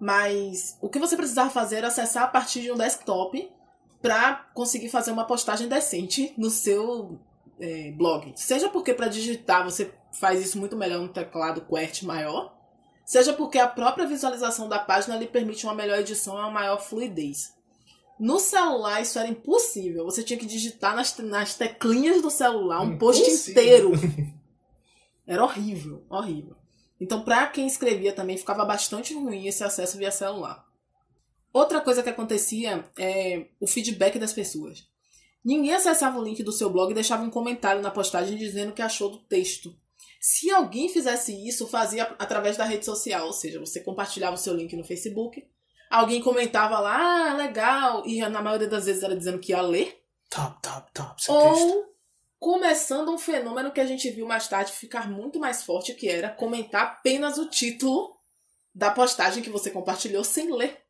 Mas 0.00 0.78
o 0.80 0.88
que 0.88 0.98
você 0.98 1.14
precisava 1.16 1.50
fazer 1.50 1.76
era 1.76 1.88
acessar 1.88 2.24
a 2.24 2.28
partir 2.28 2.62
de 2.62 2.72
um 2.72 2.76
desktop 2.76 3.52
para 4.00 4.46
conseguir 4.54 4.88
fazer 4.88 5.10
uma 5.10 5.26
postagem 5.26 5.68
decente 5.68 6.32
no 6.38 6.48
seu 6.48 7.20
é, 7.60 7.92
blog. 7.92 8.32
Seja 8.34 8.70
porque 8.70 8.94
para 8.94 9.08
digitar 9.08 9.62
você 9.62 9.92
faz 10.18 10.42
isso 10.42 10.58
muito 10.58 10.76
melhor 10.76 11.00
no 11.00 11.08
teclado 11.08 11.60
QWERTY 11.60 12.06
maior, 12.06 12.56
seja 13.04 13.34
porque 13.34 13.58
a 13.58 13.68
própria 13.68 14.06
visualização 14.06 14.68
da 14.68 14.78
página 14.78 15.16
lhe 15.16 15.26
permite 15.26 15.66
uma 15.66 15.74
melhor 15.74 15.98
edição 15.98 16.34
e 16.36 16.38
uma 16.38 16.50
maior 16.50 16.80
fluidez. 16.80 17.54
No 18.18 18.38
celular 18.38 19.00
isso 19.00 19.18
era 19.18 19.28
impossível. 19.28 20.04
Você 20.04 20.22
tinha 20.22 20.38
que 20.38 20.46
digitar 20.46 20.96
nas, 20.96 21.16
nas 21.18 21.54
teclinhas 21.54 22.20
do 22.20 22.30
celular 22.30 22.80
um 22.80 22.98
post 22.98 23.22
inteiro. 23.30 23.92
Era 25.26 25.44
horrível, 25.44 26.04
horrível. 26.08 26.56
Então, 27.00 27.22
para 27.22 27.46
quem 27.46 27.66
escrevia 27.66 28.12
também 28.12 28.36
ficava 28.36 28.64
bastante 28.64 29.14
ruim 29.14 29.46
esse 29.46 29.64
acesso 29.64 29.96
via 29.96 30.10
celular. 30.10 30.64
Outra 31.52 31.80
coisa 31.80 32.02
que 32.02 32.10
acontecia 32.10 32.84
é 32.98 33.46
o 33.58 33.66
feedback 33.66 34.18
das 34.18 34.32
pessoas. 34.32 34.86
Ninguém 35.44 35.72
acessava 35.72 36.18
o 36.18 36.22
link 36.22 36.42
do 36.42 36.52
seu 36.52 36.68
blog 36.68 36.90
e 36.90 36.94
deixava 36.94 37.22
um 37.22 37.30
comentário 37.30 37.80
na 37.80 37.90
postagem 37.90 38.36
dizendo 38.36 38.70
o 38.70 38.74
que 38.74 38.82
achou 38.82 39.08
do 39.08 39.18
texto. 39.18 39.74
Se 40.20 40.50
alguém 40.50 40.88
fizesse 40.90 41.32
isso, 41.48 41.66
fazia 41.66 42.04
através 42.18 42.56
da 42.56 42.64
rede 42.64 42.84
social, 42.84 43.26
ou 43.26 43.32
seja, 43.32 43.58
você 43.58 43.80
compartilhava 43.80 44.34
o 44.34 44.38
seu 44.38 44.54
link 44.54 44.76
no 44.76 44.84
Facebook, 44.84 45.42
alguém 45.90 46.20
comentava 46.20 46.78
lá, 46.78 47.30
ah, 47.30 47.34
legal, 47.34 48.06
e 48.06 48.20
na 48.28 48.42
maioria 48.42 48.68
das 48.68 48.84
vezes 48.84 49.02
era 49.02 49.16
dizendo 49.16 49.38
que 49.38 49.52
ia 49.52 49.62
ler. 49.62 49.98
Top, 50.28 50.60
top, 50.60 50.92
top. 50.92 51.22
Seu 51.22 51.34
ou 51.34 51.54
texto. 51.54 51.89
Começando 52.40 53.12
um 53.12 53.18
fenômeno 53.18 53.70
que 53.70 53.80
a 53.80 53.86
gente 53.86 54.10
viu 54.10 54.26
mais 54.26 54.48
tarde 54.48 54.72
ficar 54.72 55.08
muito 55.08 55.38
mais 55.38 55.62
forte, 55.62 55.94
que 55.94 56.08
era 56.08 56.30
comentar 56.30 56.82
apenas 56.82 57.36
o 57.36 57.48
título 57.48 58.16
da 58.74 58.90
postagem 58.90 59.42
que 59.42 59.50
você 59.50 59.70
compartilhou 59.70 60.24
sem 60.24 60.50
ler. 60.50 60.80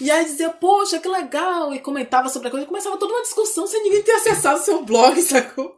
E 0.00 0.10
aí 0.10 0.24
dizia, 0.24 0.50
poxa, 0.50 0.98
que 0.98 1.08
legal, 1.08 1.74
e 1.74 1.80
comentava 1.80 2.30
sobre 2.30 2.48
a 2.48 2.50
coisa, 2.50 2.64
e 2.64 2.68
começava 2.68 2.96
toda 2.96 3.12
uma 3.12 3.22
discussão 3.22 3.66
sem 3.66 3.82
ninguém 3.82 4.02
ter 4.02 4.12
acessado 4.12 4.58
o 4.58 4.62
seu 4.62 4.84
blog, 4.84 5.20
sacou? 5.20 5.76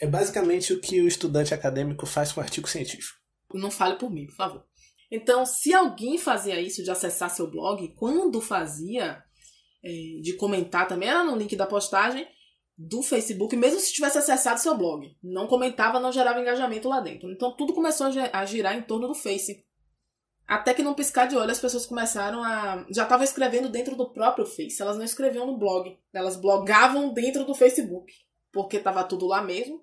É 0.00 0.06
basicamente 0.06 0.72
o 0.72 0.80
que 0.80 1.00
o 1.00 1.08
estudante 1.08 1.52
acadêmico 1.52 2.06
faz 2.06 2.32
com 2.32 2.40
artigo 2.40 2.68
científico. 2.68 3.18
Não 3.52 3.70
fale 3.70 3.96
por 3.96 4.10
mim, 4.10 4.26
por 4.26 4.36
favor. 4.36 4.64
Então, 5.10 5.44
se 5.44 5.74
alguém 5.74 6.16
fazia 6.18 6.60
isso 6.60 6.82
de 6.82 6.90
acessar 6.90 7.30
seu 7.30 7.50
blog, 7.50 7.94
quando 7.96 8.40
fazia, 8.40 9.22
é, 9.84 10.20
de 10.22 10.34
comentar 10.34 10.86
também, 10.86 11.08
era 11.08 11.24
no 11.24 11.36
link 11.36 11.54
da 11.56 11.66
postagem 11.66 12.26
do 12.78 13.02
Facebook, 13.02 13.56
mesmo 13.56 13.80
se 13.80 13.92
tivesse 13.92 14.18
acessado 14.18 14.60
seu 14.60 14.76
blog. 14.76 15.16
Não 15.20 15.48
comentava, 15.48 15.98
não 15.98 16.12
gerava 16.12 16.40
engajamento 16.40 16.88
lá 16.88 17.00
dentro. 17.00 17.28
Então, 17.28 17.56
tudo 17.56 17.74
começou 17.74 18.06
a 18.32 18.44
girar 18.44 18.76
em 18.76 18.82
torno 18.82 19.08
do 19.08 19.14
Face. 19.14 19.66
Até 20.46 20.72
que 20.72 20.82
num 20.82 20.94
piscar 20.94 21.26
de 21.26 21.36
olho 21.36 21.50
as 21.50 21.58
pessoas 21.58 21.84
começaram 21.84 22.42
a. 22.42 22.86
Já 22.88 23.02
estavam 23.02 23.24
escrevendo 23.24 23.68
dentro 23.68 23.96
do 23.96 24.10
próprio 24.10 24.46
Face. 24.46 24.80
Elas 24.80 24.96
não 24.96 25.04
escreviam 25.04 25.44
no 25.44 25.58
blog. 25.58 25.98
Elas 26.14 26.36
blogavam 26.36 27.12
dentro 27.12 27.44
do 27.44 27.54
Facebook. 27.54 28.12
Porque 28.52 28.76
estava 28.76 29.02
tudo 29.02 29.26
lá 29.26 29.42
mesmo. 29.42 29.82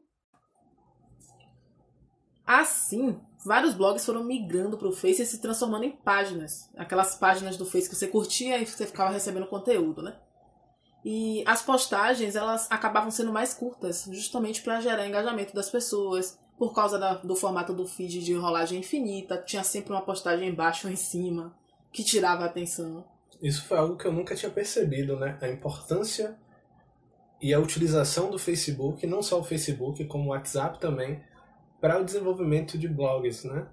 Assim, 2.48 3.20
vários 3.46 3.76
blogs 3.76 4.06
foram 4.06 4.24
migrando 4.24 4.78
para 4.78 4.88
o 4.88 4.94
Face 4.94 5.22
e 5.22 5.26
se 5.26 5.42
transformando 5.42 5.84
em 5.84 5.92
páginas. 5.92 6.70
Aquelas 6.78 7.16
páginas 7.16 7.58
do 7.58 7.66
Face 7.66 7.90
que 7.90 7.96
você 7.96 8.08
curtia 8.08 8.58
e 8.58 8.66
você 8.66 8.88
ficava 8.88 9.12
recebendo 9.12 9.48
conteúdo, 9.48 10.02
né? 10.02 10.18
E 11.06 11.44
as 11.46 11.62
postagens, 11.62 12.36
elas 12.36 12.66
acabavam 12.72 13.12
sendo 13.12 13.32
mais 13.32 13.54
curtas, 13.54 14.10
justamente 14.12 14.64
para 14.64 14.82
gerar 14.82 15.08
engajamento 15.08 15.54
das 15.54 15.70
pessoas 15.70 16.40
por 16.58 16.74
causa 16.74 16.98
da, 16.98 17.14
do 17.14 17.36
formato 17.36 17.74
do 17.74 17.86
feed 17.86 18.24
de 18.24 18.34
rolagem 18.34 18.80
infinita, 18.80 19.38
tinha 19.38 19.64
sempre 19.64 19.92
uma 19.94 20.02
postagem 20.02 20.50
embaixo 20.50 20.88
ou 20.88 20.94
em 20.94 20.96
cima, 20.96 21.56
que 21.92 22.04
tirava 22.04 22.44
a 22.44 22.48
atenção. 22.48 23.06
Isso 23.40 23.64
foi 23.66 23.78
algo 23.78 23.96
que 23.96 24.08
eu 24.08 24.12
nunca 24.12 24.36
tinha 24.36 24.52
percebido, 24.52 25.16
né? 25.16 25.38
A 25.42 25.48
importância 25.48 26.36
e 27.40 27.54
a 27.54 27.60
utilização 27.60 28.32
do 28.32 28.40
Facebook, 28.40 29.06
não 29.06 29.22
só 29.22 29.40
o 29.40 29.44
Facebook, 29.44 30.04
como 30.06 30.26
o 30.26 30.30
WhatsApp 30.30 30.80
também, 30.80 31.22
para 31.80 32.02
o 32.02 32.04
desenvolvimento 32.04 32.80
de 32.80 32.88
blogs, 32.88 33.44
né? 33.44 33.68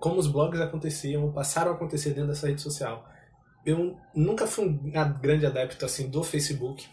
Como 0.00 0.18
os 0.18 0.26
blogs 0.26 0.60
aconteciam, 0.60 1.30
passaram 1.30 1.70
a 1.70 1.74
acontecer 1.74 2.10
dentro 2.10 2.30
dessa 2.30 2.48
rede 2.48 2.62
social. 2.62 3.07
Eu 3.68 3.98
nunca 4.14 4.46
fui 4.46 4.64
um 4.64 4.90
grande 5.20 5.44
adepto 5.44 5.84
assim 5.84 6.08
do 6.08 6.24
Facebook, 6.24 6.86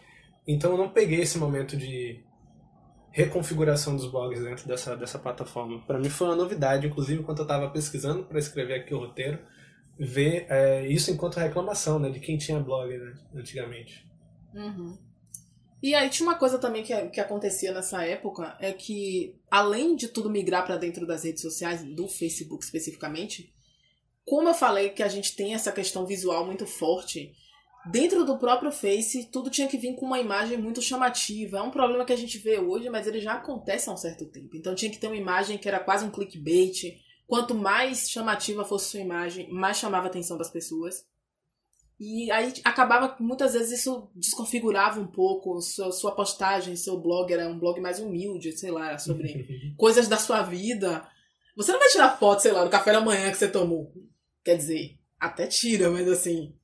então 0.45 0.71
eu 0.71 0.77
não 0.77 0.89
peguei 0.89 1.21
esse 1.21 1.37
momento 1.37 1.77
de 1.77 2.21
reconfiguração 3.11 3.95
dos 3.95 4.11
blogs 4.11 4.43
dentro 4.43 4.67
dessa, 4.67 4.93
dessa 4.97 5.17
plataforma. 5.17 5.81
Para 5.87 5.97
mim 5.97 6.09
foi 6.09 6.27
uma 6.27 6.35
novidade, 6.35 6.85
inclusive 6.85 7.21
enquanto 7.21 7.39
eu 7.39 7.43
estava 7.45 7.69
pesquisando 7.69 8.25
para 8.25 8.37
escrever 8.37 8.81
aqui 8.81 8.93
o 8.93 8.99
roteiro, 8.99 9.39
ver 9.97 10.47
é, 10.49 10.85
isso 10.85 11.09
enquanto 11.11 11.37
reclamação 11.37 11.97
né, 11.97 12.09
de 12.09 12.19
quem 12.19 12.37
tinha 12.37 12.59
blog 12.59 12.93
né, 12.97 13.13
antigamente. 13.33 14.05
Uhum. 14.53 14.97
E 15.81 15.95
aí 15.95 16.09
tinha 16.09 16.27
uma 16.27 16.37
coisa 16.37 16.59
também 16.59 16.83
que, 16.83 16.93
que 17.07 17.21
acontecia 17.21 17.73
nessa 17.73 18.03
época, 18.03 18.57
é 18.59 18.73
que 18.73 19.39
além 19.49 19.95
de 19.95 20.09
tudo 20.09 20.29
migrar 20.29 20.65
para 20.65 20.75
dentro 20.75 21.07
das 21.07 21.23
redes 21.23 21.41
sociais, 21.41 21.85
do 21.85 22.09
Facebook 22.09 22.65
especificamente, 22.65 23.54
como 24.25 24.49
eu 24.49 24.53
falei 24.53 24.89
que 24.89 25.03
a 25.03 25.07
gente 25.07 25.35
tem 25.35 25.53
essa 25.53 25.71
questão 25.71 26.05
visual 26.05 26.45
muito 26.45 26.65
forte, 26.65 27.31
dentro 27.85 28.25
do 28.25 28.37
próprio 28.37 28.71
Face, 28.71 29.29
tudo 29.31 29.49
tinha 29.49 29.67
que 29.67 29.77
vir 29.77 29.95
com 29.95 30.05
uma 30.05 30.19
imagem 30.19 30.57
muito 30.57 30.81
chamativa. 30.81 31.59
É 31.59 31.61
um 31.61 31.71
problema 31.71 32.05
que 32.05 32.13
a 32.13 32.17
gente 32.17 32.37
vê 32.37 32.57
hoje, 32.59 32.89
mas 32.89 33.07
ele 33.07 33.19
já 33.19 33.33
acontece 33.33 33.89
há 33.89 33.93
um 33.93 33.97
certo 33.97 34.25
tempo. 34.25 34.55
Então 34.55 34.75
tinha 34.75 34.91
que 34.91 34.97
ter 34.97 35.07
uma 35.07 35.15
imagem 35.15 35.57
que 35.57 35.67
era 35.67 35.79
quase 35.79 36.05
um 36.05 36.11
clickbait. 36.11 36.99
Quanto 37.27 37.55
mais 37.55 38.09
chamativa 38.09 38.65
fosse 38.65 38.91
sua 38.91 38.99
imagem, 38.99 39.49
mais 39.51 39.77
chamava 39.77 40.07
a 40.07 40.09
atenção 40.09 40.37
das 40.37 40.49
pessoas. 40.49 41.05
E 41.99 42.29
aí 42.29 42.53
acabava, 42.63 43.15
muitas 43.19 43.53
vezes 43.53 43.79
isso 43.79 44.09
desconfigurava 44.13 44.99
um 44.99 45.07
pouco 45.07 45.61
sua, 45.61 45.91
sua 45.93 46.11
postagem, 46.11 46.75
seu 46.75 46.99
blog 46.99 47.31
era 47.31 47.47
um 47.47 47.57
blog 47.57 47.79
mais 47.79 47.99
humilde, 47.99 48.51
sei 48.57 48.69
lá, 48.69 48.97
sobre 48.97 49.73
coisas 49.77 50.07
da 50.07 50.17
sua 50.17 50.41
vida. 50.41 51.07
Você 51.55 51.71
não 51.71 51.79
vai 51.79 51.87
tirar 51.87 52.17
foto, 52.17 52.41
sei 52.41 52.51
lá, 52.51 52.65
do 52.65 52.69
café 52.69 52.91
da 52.91 52.99
manhã 52.99 53.31
que 53.31 53.37
você 53.37 53.47
tomou. 53.47 53.93
Quer 54.45 54.55
dizer, 54.55 54.97
até 55.19 55.47
tira, 55.47 55.89
mas 55.89 56.07
assim, 56.07 56.55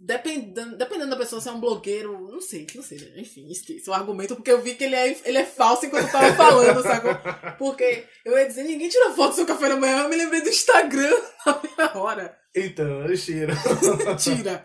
Dependendo, 0.00 0.76
dependendo 0.76 1.10
da 1.10 1.16
pessoa, 1.16 1.40
se 1.40 1.48
é 1.48 1.52
um 1.52 1.58
blogueiro, 1.58 2.30
não 2.30 2.40
sei, 2.40 2.64
não 2.72 2.84
sei, 2.84 3.14
enfim, 3.16 3.50
esqueci 3.50 3.90
o 3.90 3.92
argumento, 3.92 4.36
porque 4.36 4.52
eu 4.52 4.62
vi 4.62 4.76
que 4.76 4.84
ele 4.84 4.94
é, 4.94 5.20
ele 5.24 5.38
é 5.38 5.44
falso 5.44 5.86
enquanto 5.86 6.04
eu 6.04 6.12
tava 6.12 6.36
falando, 6.36 6.82
sacou? 6.84 7.10
Porque 7.58 8.06
eu 8.24 8.38
ia 8.38 8.46
dizer, 8.46 8.62
ninguém 8.62 8.88
tira 8.88 9.12
foto 9.12 9.30
do 9.30 9.34
seu 9.34 9.46
café 9.46 9.68
da 9.68 9.74
manhã, 9.74 10.04
eu 10.04 10.08
me 10.08 10.14
lembrei 10.14 10.40
do 10.40 10.50
Instagram 10.50 11.20
na 11.44 11.60
minha 11.60 11.98
hora. 11.98 12.38
Então, 12.54 13.06
eu 13.06 13.18
tiro. 13.18 13.52
tira. 14.22 14.64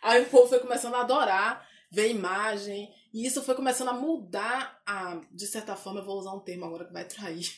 Aí 0.00 0.22
o 0.22 0.26
povo 0.26 0.48
foi 0.48 0.60
começando 0.60 0.94
a 0.94 1.00
adorar, 1.00 1.66
ver 1.90 2.08
imagem, 2.08 2.88
e 3.12 3.26
isso 3.26 3.42
foi 3.42 3.56
começando 3.56 3.88
a 3.88 3.94
mudar 3.94 4.80
a, 4.86 5.20
de 5.32 5.46
certa 5.48 5.74
forma, 5.74 5.98
eu 5.98 6.06
vou 6.06 6.20
usar 6.20 6.32
um 6.32 6.40
termo 6.44 6.66
agora 6.66 6.84
que 6.84 6.92
vai 6.92 7.04
trair 7.04 7.50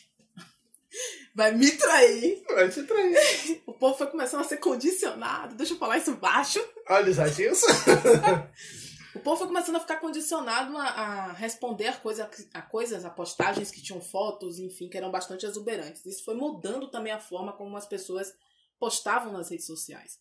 Vai 1.38 1.52
me 1.54 1.70
trair. 1.70 2.42
Vai 2.48 2.68
te 2.68 2.82
trair. 2.82 3.62
O 3.64 3.72
povo 3.72 3.96
foi 3.96 4.08
começando 4.08 4.40
a 4.40 4.44
ser 4.44 4.56
condicionado. 4.56 5.54
Deixa 5.54 5.72
eu 5.72 5.78
falar 5.78 5.96
isso 5.96 6.16
baixo. 6.16 6.58
Olha 6.90 7.12
os 7.12 7.16
o 9.14 9.20
povo 9.20 9.36
foi 9.36 9.46
começando 9.46 9.76
a 9.76 9.80
ficar 9.80 10.00
condicionado 10.00 10.76
a, 10.76 10.82
a 10.82 11.32
responder 11.34 11.86
a, 11.86 11.92
coisa, 11.92 12.28
a 12.52 12.60
coisas, 12.60 13.04
a 13.04 13.10
postagens 13.10 13.70
que 13.70 13.80
tinham 13.80 14.00
fotos, 14.00 14.58
enfim, 14.58 14.88
que 14.88 14.98
eram 14.98 15.12
bastante 15.12 15.46
exuberantes. 15.46 16.04
Isso 16.04 16.24
foi 16.24 16.34
mudando 16.34 16.90
também 16.90 17.12
a 17.12 17.20
forma 17.20 17.52
como 17.52 17.76
as 17.76 17.86
pessoas 17.86 18.34
postavam 18.76 19.32
nas 19.32 19.48
redes 19.48 19.66
sociais. 19.66 20.18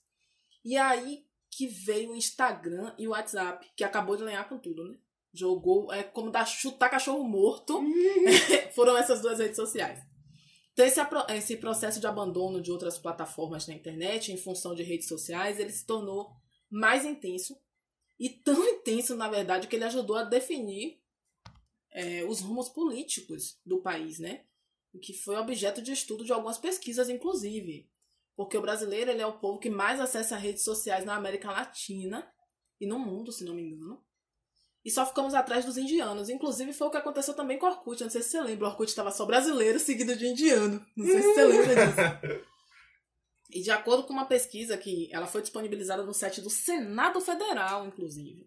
E 0.64 0.78
aí 0.78 1.26
que 1.50 1.66
veio 1.66 2.12
o 2.12 2.16
Instagram 2.16 2.94
e 2.96 3.08
o 3.08 3.12
WhatsApp, 3.12 3.68
que 3.76 3.84
acabou 3.84 4.16
de 4.16 4.24
lenhar 4.24 4.48
com 4.48 4.60
tudo, 4.60 4.84
né? 4.84 4.96
Jogou, 5.34 5.92
é 5.92 6.04
como 6.04 6.30
dar 6.30 6.46
chutar 6.46 6.90
cachorro 6.90 7.24
morto. 7.24 7.82
Foram 8.76 8.96
essas 8.96 9.20
duas 9.20 9.40
redes 9.40 9.56
sociais. 9.56 10.00
Então, 10.78 10.86
esse, 10.86 11.02
esse 11.36 11.58
processo 11.58 12.00
de 12.00 12.06
abandono 12.06 12.62
de 12.62 12.72
outras 12.72 13.00
plataformas 13.00 13.66
na 13.66 13.74
internet, 13.74 14.32
em 14.32 14.38
função 14.38 14.76
de 14.76 14.84
redes 14.84 15.08
sociais, 15.08 15.60
ele 15.60 15.72
se 15.72 15.84
tornou 15.84 16.32
mais 16.70 17.04
intenso. 17.04 17.60
E 18.20 18.30
tão 18.30 18.54
intenso, 18.70 19.16
na 19.16 19.28
verdade, 19.28 19.68
que 19.68 19.76
ele 19.76 19.86
ajudou 19.86 20.16
a 20.16 20.24
definir 20.24 21.02
é, 21.92 22.24
os 22.26 22.42
rumos 22.42 22.70
políticos 22.70 23.60
do 23.66 23.82
país, 23.82 24.20
né? 24.20 24.46
O 24.94 25.00
que 25.00 25.14
foi 25.14 25.36
objeto 25.38 25.82
de 25.82 25.92
estudo 25.92 26.24
de 26.24 26.32
algumas 26.32 26.60
pesquisas, 26.60 27.10
inclusive. 27.10 27.90
Porque 28.36 28.56
o 28.56 28.62
brasileiro 28.62 29.10
ele 29.10 29.22
é 29.22 29.26
o 29.26 29.40
povo 29.40 29.58
que 29.58 29.72
mais 29.72 30.00
acessa 30.00 30.38
redes 30.38 30.64
sociais 30.64 31.04
na 31.04 31.16
América 31.16 31.52
Latina 31.52 32.32
e 32.80 32.86
no 32.86 33.00
mundo, 33.00 33.32
se 33.32 33.44
não 33.44 33.56
me 33.56 33.64
engano 33.64 34.07
e 34.88 34.90
só 34.90 35.06
ficamos 35.06 35.34
atrás 35.34 35.66
dos 35.66 35.78
indianos. 35.78 36.30
Inclusive 36.30 36.72
foi 36.72 36.88
o 36.88 36.90
que 36.90 36.96
aconteceu 36.96 37.34
também 37.34 37.60
com 37.60 37.66
o 37.66 37.70
Orkut. 37.70 38.02
Não 38.02 38.10
sei 38.10 38.22
se 38.22 38.30
você 38.30 38.42
lembra, 38.42 38.68
o 38.68 38.70
Orkut 38.70 38.88
estava 38.88 39.12
só 39.12 39.26
brasileiro 39.26 39.78
seguido 39.78 40.16
de 40.16 40.28
indiano. 40.28 40.82
Não 40.96 41.06
sei 41.06 41.22
se 41.22 41.34
você 41.34 41.44
lembra 41.44 41.76
disso. 41.76 42.48
E 43.50 43.62
de 43.62 43.72
acordo 43.72 44.04
com 44.04 44.12
uma 44.12 44.26
pesquisa 44.26 44.78
que 44.78 45.10
ela 45.10 45.26
foi 45.26 45.42
disponibilizada 45.42 46.04
no 46.04 46.14
site 46.14 46.42
do 46.42 46.50
Senado 46.50 47.22
Federal, 47.22 47.88
inclusive. 47.88 48.46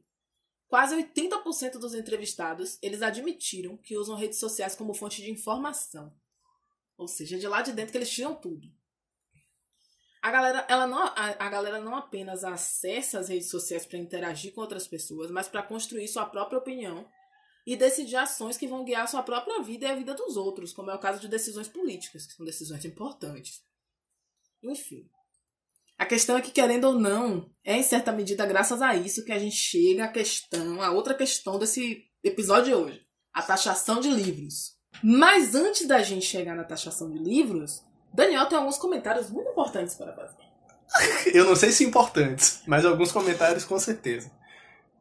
Quase 0.68 0.94
80% 0.94 1.79
dos 1.79 1.94
entrevistados, 1.94 2.79
eles 2.83 3.00
admitiram 3.00 3.79
que 3.79 3.96
usam 3.96 4.14
redes 4.14 4.38
sociais 4.38 4.74
como 4.74 4.92
fonte 4.92 5.22
de 5.22 5.31
informação. 5.31 6.14
Ou 6.98 7.09
seja, 7.09 7.38
de 7.38 7.48
lá 7.48 7.62
de 7.62 7.72
dentro 7.72 7.92
que 7.92 7.98
eles 7.98 8.11
tiram 8.11 8.35
tudo. 8.35 8.68
A 10.23 10.31
galera, 10.31 10.67
ela 10.69 10.87
não, 10.87 11.03
a, 11.03 11.47
a 11.47 11.49
galera 11.49 11.81
não 11.81 11.97
apenas 11.97 12.45
acessa 12.45 13.19
as 13.19 13.29
redes 13.29 13.49
sociais 13.49 13.87
para 13.87 13.99
interagir 13.99 14.53
com 14.53 14.61
outras 14.61 14.87
pessoas, 14.87 15.31
mas 15.31 15.49
para 15.49 15.63
construir 15.63 16.07
sua 16.09 16.27
própria 16.27 16.59
opinião 16.59 17.09
e 17.67 17.75
decidir 17.75 18.17
ações 18.17 18.59
que 18.59 18.67
vão 18.67 18.85
guiar 18.85 19.09
sua 19.09 19.23
própria 19.23 19.63
vida 19.63 19.87
e 19.87 19.91
a 19.91 19.95
vida 19.95 20.15
dos 20.15 20.37
outros, 20.37 20.73
como 20.73 20.91
é 20.91 20.95
o 20.95 20.99
caso 20.99 21.21
de 21.21 21.29
decisões 21.29 21.69
políticas, 21.69 22.27
que 22.27 22.35
são 22.35 22.45
decisões 22.45 22.85
importantes. 22.85 23.63
Enfim. 24.63 25.09
A 25.99 26.07
questão 26.07 26.37
é 26.37 26.43
que, 26.43 26.51
querendo 26.51 26.85
ou 26.85 26.95
não, 26.95 27.51
é 27.65 27.77
em 27.77 27.83
certa 27.83 28.13
medida 28.13 28.47
graças 28.47 28.81
a 28.81 28.97
isso 28.97 29.25
que 29.25 29.33
a 29.33 29.39
gente 29.39 29.57
chega 29.57 30.05
à 30.05 30.09
questão, 30.09 30.83
a 30.83 30.91
outra 30.91 31.15
questão 31.15 31.59
desse 31.59 32.05
episódio 32.23 32.65
de 32.65 32.75
hoje: 32.75 33.07
a 33.33 33.43
taxação 33.43 34.01
de 34.01 34.11
livros. 34.11 34.79
Mas 35.03 35.55
antes 35.55 35.87
da 35.87 36.03
gente 36.03 36.27
chegar 36.27 36.57
na 36.57 36.65
taxação 36.65 37.11
de 37.11 37.19
livros, 37.19 37.83
Daniel 38.12 38.46
tem 38.46 38.59
alguns 38.59 38.79
comentários 38.79 39.31
muito 39.31 39.51
importantes 39.51 39.94
para 39.94 40.12
fazer. 40.12 40.51
Eu 41.33 41.44
não 41.44 41.55
sei 41.55 41.70
se 41.70 41.85
importantes, 41.85 42.62
mas 42.66 42.85
alguns 42.85 43.12
comentários 43.12 43.64
com 43.64 43.79
certeza. 43.79 44.31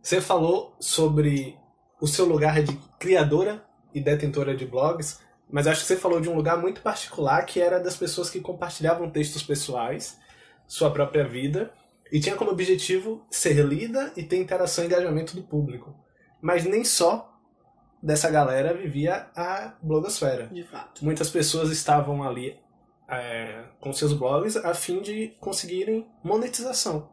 Você 0.02 0.22
falou 0.22 0.76
sobre 0.80 1.58
o 2.00 2.08
seu 2.08 2.26
lugar 2.26 2.62
de 2.64 2.76
criadora 3.00 3.64
e 3.94 4.00
detentora 4.00 4.56
de 4.56 4.66
blogs, 4.66 5.20
mas 5.50 5.68
acho 5.68 5.82
que 5.82 5.88
você 5.88 5.98
falou 5.98 6.22
de 6.22 6.30
um 6.30 6.36
lugar 6.36 6.58
muito 6.58 6.82
particular 6.82 7.46
que 7.46 7.60
era 7.60 7.80
das 7.80 7.98
pessoas 7.98 8.30
que 8.30 8.40
compartilhavam 8.40 9.10
textos 9.10 9.44
pessoais, 9.44 10.18
sua 10.68 10.92
própria 10.92 11.28
vida, 11.28 11.74
e 12.12 12.20
tinha 12.20 12.36
como 12.36 12.52
objetivo 12.52 13.26
ser 13.30 13.66
lida 13.66 14.12
e 14.16 14.24
ter 14.24 14.38
interação 14.38 14.84
e 14.84 14.88
engajamento 14.88 15.36
do 15.36 15.44
público. 15.44 15.96
Mas 16.42 16.64
nem 16.64 16.84
só 16.84 17.38
dessa 18.02 18.30
galera 18.30 18.74
vivia 18.74 19.28
a 19.36 19.74
blogosfera. 19.82 20.48
De 20.48 20.64
fato. 20.64 21.04
Muitas 21.04 21.30
pessoas 21.30 21.70
estavam 21.70 22.24
ali 22.24 22.58
é, 23.10 23.64
com 23.80 23.92
seus 23.92 24.14
blogs 24.14 24.56
a 24.58 24.74
fim 24.74 25.02
de 25.02 25.36
conseguirem 25.40 26.08
monetização. 26.24 27.10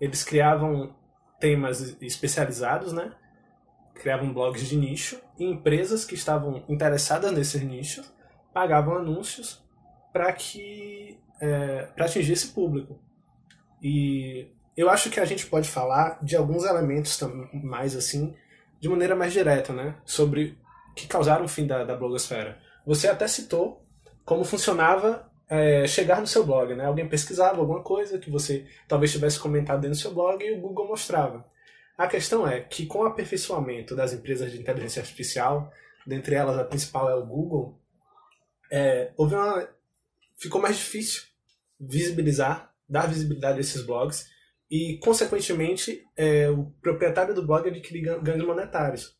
Eles 0.00 0.22
criavam 0.22 0.94
temas 1.40 1.96
especializados, 2.00 2.92
né? 2.92 3.12
Criavam 3.94 4.32
blogs 4.32 4.68
de 4.68 4.76
nicho 4.76 5.20
e 5.38 5.44
empresas 5.44 6.04
que 6.04 6.14
estavam 6.14 6.64
interessadas 6.68 7.32
nesse 7.32 7.64
nicho 7.64 8.04
pagavam 8.52 8.96
anúncios 8.96 9.64
para 10.12 10.32
que 10.32 11.18
é, 11.40 11.82
para 11.94 12.06
atingir 12.06 12.32
esse 12.32 12.48
público. 12.48 13.00
E 13.82 14.52
eu 14.76 14.90
acho 14.90 15.10
que 15.10 15.20
a 15.20 15.24
gente 15.24 15.46
pode 15.46 15.68
falar 15.68 16.18
de 16.22 16.36
alguns 16.36 16.64
elementos 16.64 17.18
mais 17.52 17.96
assim, 17.96 18.34
de 18.80 18.88
maneira 18.88 19.16
mais 19.16 19.32
direta, 19.32 19.72
né? 19.72 19.96
Sobre 20.04 20.58
que 20.94 21.06
causaram 21.06 21.44
o 21.44 21.48
fim 21.48 21.66
da, 21.66 21.84
da 21.84 21.96
blogosfera. 21.96 22.58
Você 22.86 23.08
até 23.08 23.26
citou 23.28 23.84
como 24.24 24.44
funcionava 24.44 25.27
é, 25.48 25.86
chegar 25.86 26.20
no 26.20 26.26
seu 26.26 26.44
blog, 26.44 26.74
né? 26.74 26.84
Alguém 26.84 27.08
pesquisava 27.08 27.58
alguma 27.58 27.82
coisa 27.82 28.18
que 28.18 28.30
você 28.30 28.66
talvez 28.86 29.12
tivesse 29.12 29.38
comentado 29.38 29.80
dentro 29.80 29.96
do 29.96 30.00
seu 30.00 30.12
blog 30.12 30.44
e 30.44 30.52
o 30.52 30.60
Google 30.60 30.88
mostrava. 30.88 31.44
A 31.96 32.06
questão 32.06 32.46
é 32.46 32.60
que 32.60 32.86
com 32.86 33.00
o 33.00 33.06
aperfeiçoamento 33.06 33.96
das 33.96 34.12
empresas 34.12 34.52
de 34.52 34.58
inteligência 34.58 35.00
artificial, 35.00 35.72
dentre 36.06 36.34
elas 36.34 36.58
a 36.58 36.64
principal 36.64 37.08
é 37.10 37.14
o 37.14 37.26
Google, 37.26 37.80
é, 38.70 39.12
houve 39.16 39.34
uma, 39.34 39.68
ficou 40.38 40.60
mais 40.60 40.76
difícil 40.76 41.22
visibilizar, 41.80 42.72
dar 42.88 43.08
visibilidade 43.08 43.58
a 43.58 43.60
esses 43.60 43.82
blogs 43.82 44.28
e, 44.70 44.98
consequentemente, 45.02 46.04
é, 46.16 46.50
o 46.50 46.66
proprietário 46.82 47.34
do 47.34 47.46
blog 47.46 47.68
adquirir 47.68 48.20
ganhos 48.20 48.46
monetários. 48.46 49.16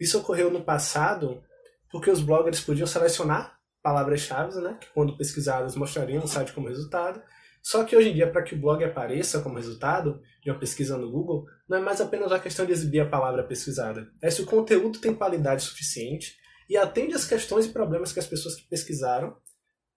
Isso 0.00 0.18
ocorreu 0.18 0.50
no 0.50 0.64
passado 0.64 1.42
porque 1.90 2.10
os 2.10 2.22
bloggers 2.22 2.60
podiam 2.60 2.86
selecionar 2.86 3.60
palavras-chave, 3.82 4.60
né, 4.60 4.78
que 4.80 4.88
quando 4.94 5.16
pesquisadas 5.16 5.74
mostrariam 5.74 6.22
o 6.22 6.28
site 6.28 6.52
como 6.52 6.68
resultado. 6.68 7.20
Só 7.62 7.84
que 7.84 7.96
hoje 7.96 8.10
em 8.10 8.14
dia, 8.14 8.30
para 8.30 8.42
que 8.42 8.54
o 8.54 8.60
blog 8.60 8.82
apareça 8.82 9.40
como 9.40 9.56
resultado 9.56 10.20
de 10.42 10.50
uma 10.50 10.58
pesquisa 10.58 10.96
no 10.96 11.10
Google, 11.10 11.46
não 11.68 11.78
é 11.78 11.80
mais 11.80 12.00
apenas 12.00 12.32
a 12.32 12.38
questão 12.38 12.66
de 12.66 12.72
exibir 12.72 13.00
a 13.00 13.08
palavra 13.08 13.44
pesquisada. 13.44 14.10
É 14.20 14.30
se 14.30 14.42
o 14.42 14.46
conteúdo 14.46 14.98
tem 14.98 15.14
qualidade 15.14 15.62
suficiente 15.62 16.36
e 16.68 16.76
atende 16.76 17.14
às 17.14 17.24
questões 17.24 17.66
e 17.66 17.72
problemas 17.72 18.12
que 18.12 18.18
as 18.18 18.26
pessoas 18.26 18.56
que 18.56 18.66
pesquisaram 18.68 19.36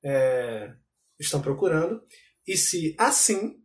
é, 0.03 0.73
estão 1.19 1.41
procurando, 1.41 2.03
e 2.47 2.55
se 2.55 2.95
assim 2.99 3.55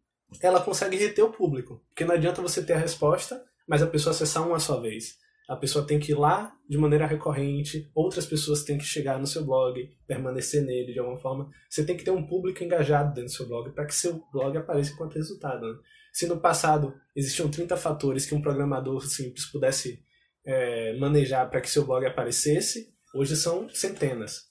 ela 0.40 0.62
consegue 0.62 0.96
reter 0.96 1.22
o 1.22 1.32
público. 1.32 1.84
Porque 1.88 2.04
não 2.04 2.14
adianta 2.14 2.40
você 2.40 2.62
ter 2.62 2.74
a 2.74 2.78
resposta, 2.78 3.44
mas 3.68 3.82
a 3.82 3.86
pessoa 3.86 4.14
acessar 4.14 4.46
uma 4.46 4.58
só 4.58 4.80
vez 4.80 5.18
a 5.50 5.56
pessoa 5.56 5.84
tem 5.84 5.98
que 5.98 6.12
ir 6.12 6.14
lá 6.14 6.56
de 6.68 6.78
maneira 6.78 7.04
recorrente, 7.04 7.90
outras 7.92 8.24
pessoas 8.24 8.62
têm 8.62 8.78
que 8.78 8.84
chegar 8.84 9.18
no 9.18 9.26
seu 9.26 9.44
blog, 9.44 9.90
permanecer 10.06 10.62
nele 10.62 10.92
de 10.92 11.00
alguma 11.00 11.18
forma. 11.18 11.50
Você 11.68 11.84
tem 11.84 11.96
que 11.96 12.04
ter 12.04 12.12
um 12.12 12.24
público 12.24 12.62
engajado 12.62 13.08
dentro 13.08 13.32
do 13.32 13.36
seu 13.36 13.48
blog 13.48 13.72
para 13.72 13.84
que 13.84 13.92
seu 13.92 14.22
blog 14.32 14.56
apareça 14.56 14.92
enquanto 14.92 15.16
resultado. 15.16 15.66
Né? 15.66 15.76
Se 16.12 16.28
no 16.28 16.38
passado 16.38 16.94
existiam 17.16 17.50
30 17.50 17.76
fatores 17.76 18.24
que 18.26 18.34
um 18.34 18.40
programador 18.40 19.04
simples 19.04 19.44
pudesse 19.46 20.00
é, 20.46 20.96
manejar 20.98 21.50
para 21.50 21.60
que 21.60 21.68
seu 21.68 21.84
blog 21.84 22.06
aparecesse, 22.06 22.94
hoje 23.12 23.34
são 23.34 23.68
centenas. 23.70 24.42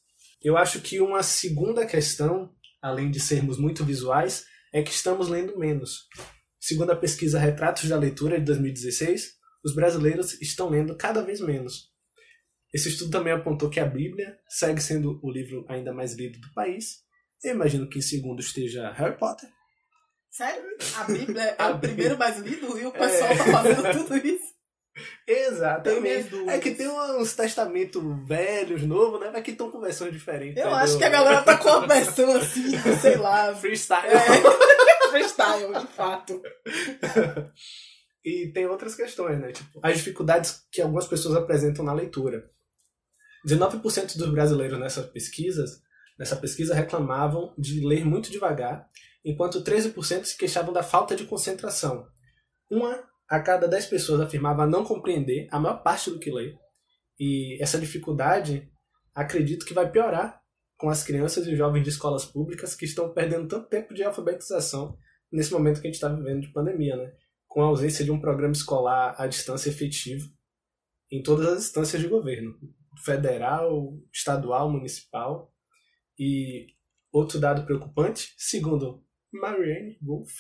Eu 0.43 0.57
acho 0.57 0.81
que 0.81 0.99
uma 0.99 1.23
segunda 1.23 1.85
questão, 1.85 2.51
além 2.81 3.09
de 3.09 3.21
sermos 3.21 3.57
muito 3.57 3.85
visuais, 3.85 4.43
é 4.73 4.83
que 4.83 4.91
estamos 4.91 5.29
lendo 5.29 5.57
menos. 5.57 6.09
Segundo 6.59 6.91
a 6.91 6.95
pesquisa 6.97 7.39
Retratos 7.39 7.87
da 7.87 7.95
Leitura 7.95 8.37
de 8.37 8.43
2016, 8.43 9.38
os 9.63 9.73
brasileiros 9.73 10.39
estão 10.41 10.69
lendo 10.69 10.95
cada 10.95 11.21
vez 11.21 11.41
menos. 11.41 11.89
Esse 12.73 12.89
estudo 12.89 13.11
também 13.11 13.33
apontou 13.33 13.69
que 13.69 13.79
a 13.79 13.85
Bíblia 13.85 14.37
segue 14.47 14.81
sendo 14.81 15.19
o 15.23 15.31
livro 15.31 15.65
ainda 15.67 15.93
mais 15.93 16.13
lido 16.13 16.39
do 16.39 16.53
país. 16.53 17.03
Eu 17.43 17.55
imagino 17.55 17.89
que 17.89 17.99
em 17.99 18.01
segundo 18.01 18.39
esteja 18.39 18.91
Harry 18.91 19.17
Potter. 19.17 19.49
Sério? 20.29 20.77
A 20.95 21.03
Bíblia 21.05 21.55
é 21.57 21.65
o 21.71 21.79
primeiro 21.79 22.17
mais 22.17 22.37
lido 22.39 22.77
e 22.77 22.85
o 22.85 22.91
pessoal 22.91 23.31
é. 23.31 23.37
tá 23.37 23.43
fazendo 23.45 24.03
tudo 24.03 24.17
isso? 24.17 24.59
Exatamente. 25.27 26.49
É 26.49 26.59
que 26.59 26.71
tem 26.71 26.87
uns 26.87 27.33
testamentos 27.33 28.01
velhos, 28.27 28.83
novos, 28.83 29.19
né? 29.19 29.29
Mas 29.31 29.43
que 29.43 29.51
estão 29.51 29.71
com 29.71 29.79
versões 29.79 30.11
diferentes. 30.11 30.61
Eu 30.61 30.73
acho 30.73 30.97
que 30.97 31.03
a 31.03 31.09
galera 31.09 31.41
tá 31.41 31.57
com 31.57 31.69
uma 31.69 31.87
versão 31.87 32.35
assim, 32.35 32.71
sei 33.01 33.17
lá. 33.17 33.55
Freestyle. 33.55 34.07
É. 34.07 35.09
Freestyle, 35.09 35.79
de 35.79 35.87
fato. 35.87 36.41
E 38.23 38.51
tem 38.53 38.65
outras 38.67 38.95
questões, 38.95 39.39
né? 39.39 39.51
Tipo, 39.51 39.79
as 39.81 39.97
dificuldades 39.97 40.65
que 40.71 40.81
algumas 40.81 41.07
pessoas 41.07 41.35
apresentam 41.35 41.85
na 41.85 41.93
leitura. 41.93 42.49
19% 43.47 44.17
dos 44.17 44.29
brasileiros 44.29 44.79
nessas 44.79 45.05
pesquisas, 45.05 45.81
nessa 46.17 46.35
pesquisa 46.35 46.75
reclamavam 46.75 47.53
de 47.57 47.85
ler 47.85 48.05
muito 48.05 48.29
devagar, 48.29 48.89
enquanto 49.23 49.63
13% 49.63 50.25
se 50.25 50.37
queixavam 50.37 50.73
da 50.73 50.83
falta 50.83 51.15
de 51.15 51.25
concentração. 51.25 52.05
Uma 52.69 53.07
a 53.29 53.39
cada 53.39 53.67
10 53.67 53.85
pessoas 53.85 54.19
afirmava 54.19 54.65
não 54.65 54.83
compreender 54.83 55.47
a 55.51 55.59
maior 55.59 55.81
parte 55.83 56.09
do 56.09 56.19
que 56.19 56.31
lê. 56.31 56.55
E 57.19 57.61
essa 57.61 57.79
dificuldade, 57.79 58.69
acredito 59.13 59.65
que 59.65 59.73
vai 59.73 59.89
piorar 59.89 60.41
com 60.77 60.89
as 60.89 61.03
crianças 61.03 61.45
e 61.45 61.55
jovens 61.55 61.83
de 61.83 61.89
escolas 61.89 62.25
públicas 62.25 62.75
que 62.75 62.85
estão 62.85 63.13
perdendo 63.13 63.47
tanto 63.47 63.67
tempo 63.67 63.93
de 63.93 64.03
alfabetização 64.03 64.97
nesse 65.31 65.51
momento 65.51 65.81
que 65.81 65.87
a 65.87 65.89
gente 65.91 65.95
está 65.95 66.09
vivendo 66.09 66.41
de 66.41 66.51
pandemia, 66.51 66.95
né? 66.95 67.13
Com 67.49 67.61
a 67.61 67.65
ausência 67.65 68.05
de 68.05 68.11
um 68.11 68.21
programa 68.21 68.53
escolar 68.53 69.15
à 69.17 69.27
distância 69.27 69.69
efetivo 69.69 70.29
em 71.11 71.21
todas 71.21 71.47
as 71.47 71.65
instâncias 71.65 72.01
de 72.01 72.07
governo, 72.07 72.55
federal, 73.03 73.97
estadual, 74.13 74.71
municipal. 74.71 75.51
E 76.17 76.67
outro 77.11 77.39
dado 77.39 77.65
preocupante, 77.65 78.33
segundo 78.37 79.03
Marianne 79.33 79.97
Wolf, 80.01 80.31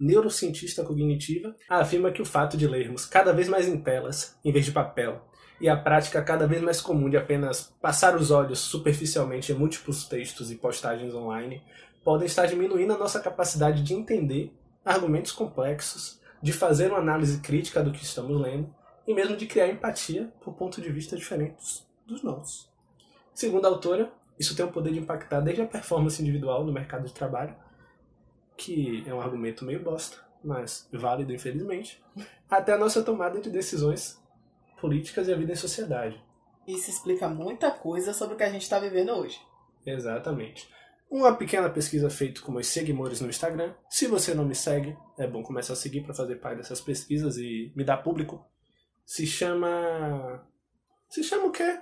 neurocientista 0.00 0.82
cognitiva, 0.82 1.54
afirma 1.68 2.10
que 2.10 2.22
o 2.22 2.24
fato 2.24 2.56
de 2.56 2.66
lermos 2.66 3.04
cada 3.04 3.32
vez 3.32 3.48
mais 3.48 3.68
em 3.68 3.82
telas, 3.82 4.38
em 4.44 4.50
vez 4.50 4.64
de 4.64 4.72
papel, 4.72 5.28
e 5.60 5.68
a 5.68 5.76
prática 5.76 6.22
cada 6.22 6.46
vez 6.46 6.62
mais 6.62 6.80
comum 6.80 7.10
de 7.10 7.16
apenas 7.16 7.74
passar 7.80 8.16
os 8.16 8.30
olhos 8.30 8.58
superficialmente 8.58 9.52
em 9.52 9.54
múltiplos 9.54 10.06
textos 10.08 10.50
e 10.50 10.56
postagens 10.56 11.14
online 11.14 11.62
podem 12.02 12.26
estar 12.26 12.46
diminuindo 12.46 12.94
a 12.94 12.98
nossa 12.98 13.20
capacidade 13.20 13.82
de 13.82 13.94
entender 13.94 14.52
argumentos 14.84 15.30
complexos 15.30 16.21
de 16.42 16.52
fazer 16.52 16.90
uma 16.90 16.98
análise 16.98 17.40
crítica 17.40 17.82
do 17.82 17.92
que 17.92 18.02
estamos 18.02 18.38
lendo 18.40 18.74
e 19.06 19.14
mesmo 19.14 19.36
de 19.36 19.46
criar 19.46 19.68
empatia 19.68 20.32
por 20.40 20.54
pontos 20.54 20.82
de 20.82 20.90
vista 20.90 21.16
diferentes 21.16 21.86
dos 22.06 22.22
nossos. 22.22 22.68
Segundo 23.32 23.64
a 23.64 23.68
autora, 23.68 24.12
isso 24.38 24.56
tem 24.56 24.64
o 24.64 24.72
poder 24.72 24.92
de 24.92 24.98
impactar 24.98 25.40
desde 25.40 25.62
a 25.62 25.66
performance 25.66 26.20
individual 26.20 26.64
no 26.64 26.72
mercado 26.72 27.06
de 27.06 27.12
trabalho, 27.12 27.54
que 28.56 29.04
é 29.06 29.14
um 29.14 29.20
argumento 29.20 29.64
meio 29.64 29.82
bosta, 29.82 30.18
mas 30.42 30.88
válido 30.92 31.32
infelizmente, 31.32 32.02
até 32.50 32.72
a 32.72 32.78
nossa 32.78 33.02
tomada 33.02 33.40
de 33.40 33.48
decisões 33.48 34.20
políticas 34.80 35.28
e 35.28 35.32
a 35.32 35.36
vida 35.36 35.52
em 35.52 35.56
sociedade. 35.56 36.20
Isso 36.66 36.90
explica 36.90 37.28
muita 37.28 37.70
coisa 37.70 38.12
sobre 38.12 38.34
o 38.34 38.36
que 38.36 38.44
a 38.44 38.50
gente 38.50 38.62
está 38.62 38.78
vivendo 38.78 39.12
hoje. 39.12 39.40
Exatamente 39.86 40.68
uma 41.12 41.36
pequena 41.36 41.68
pesquisa 41.68 42.08
feita 42.08 42.40
com 42.40 42.50
meus 42.50 42.68
seguidores 42.68 43.20
no 43.20 43.28
Instagram. 43.28 43.74
Se 43.90 44.06
você 44.06 44.32
não 44.32 44.46
me 44.46 44.54
segue, 44.54 44.96
é 45.18 45.26
bom 45.26 45.42
começar 45.42 45.74
a 45.74 45.76
seguir 45.76 46.00
para 46.00 46.14
fazer 46.14 46.36
parte 46.36 46.56
dessas 46.56 46.80
pesquisas 46.80 47.36
e 47.36 47.70
me 47.76 47.84
dar 47.84 47.98
público. 47.98 48.42
se 49.04 49.26
chama. 49.26 50.42
Se 51.10 51.22
chama 51.22 51.46
o 51.46 51.52
quê? 51.52 51.78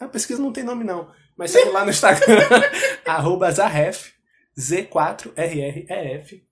A 0.00 0.08
pesquisa 0.08 0.40
não 0.40 0.50
tem 0.50 0.64
nome 0.64 0.82
não. 0.82 1.12
Mas 1.36 1.50
segue 1.50 1.68
lá 1.68 1.84
no 1.84 1.90
Instagram, 1.90 2.38
arroba 3.06 3.50
Zarref, 3.50 4.14
Z4RREF. 4.58 6.42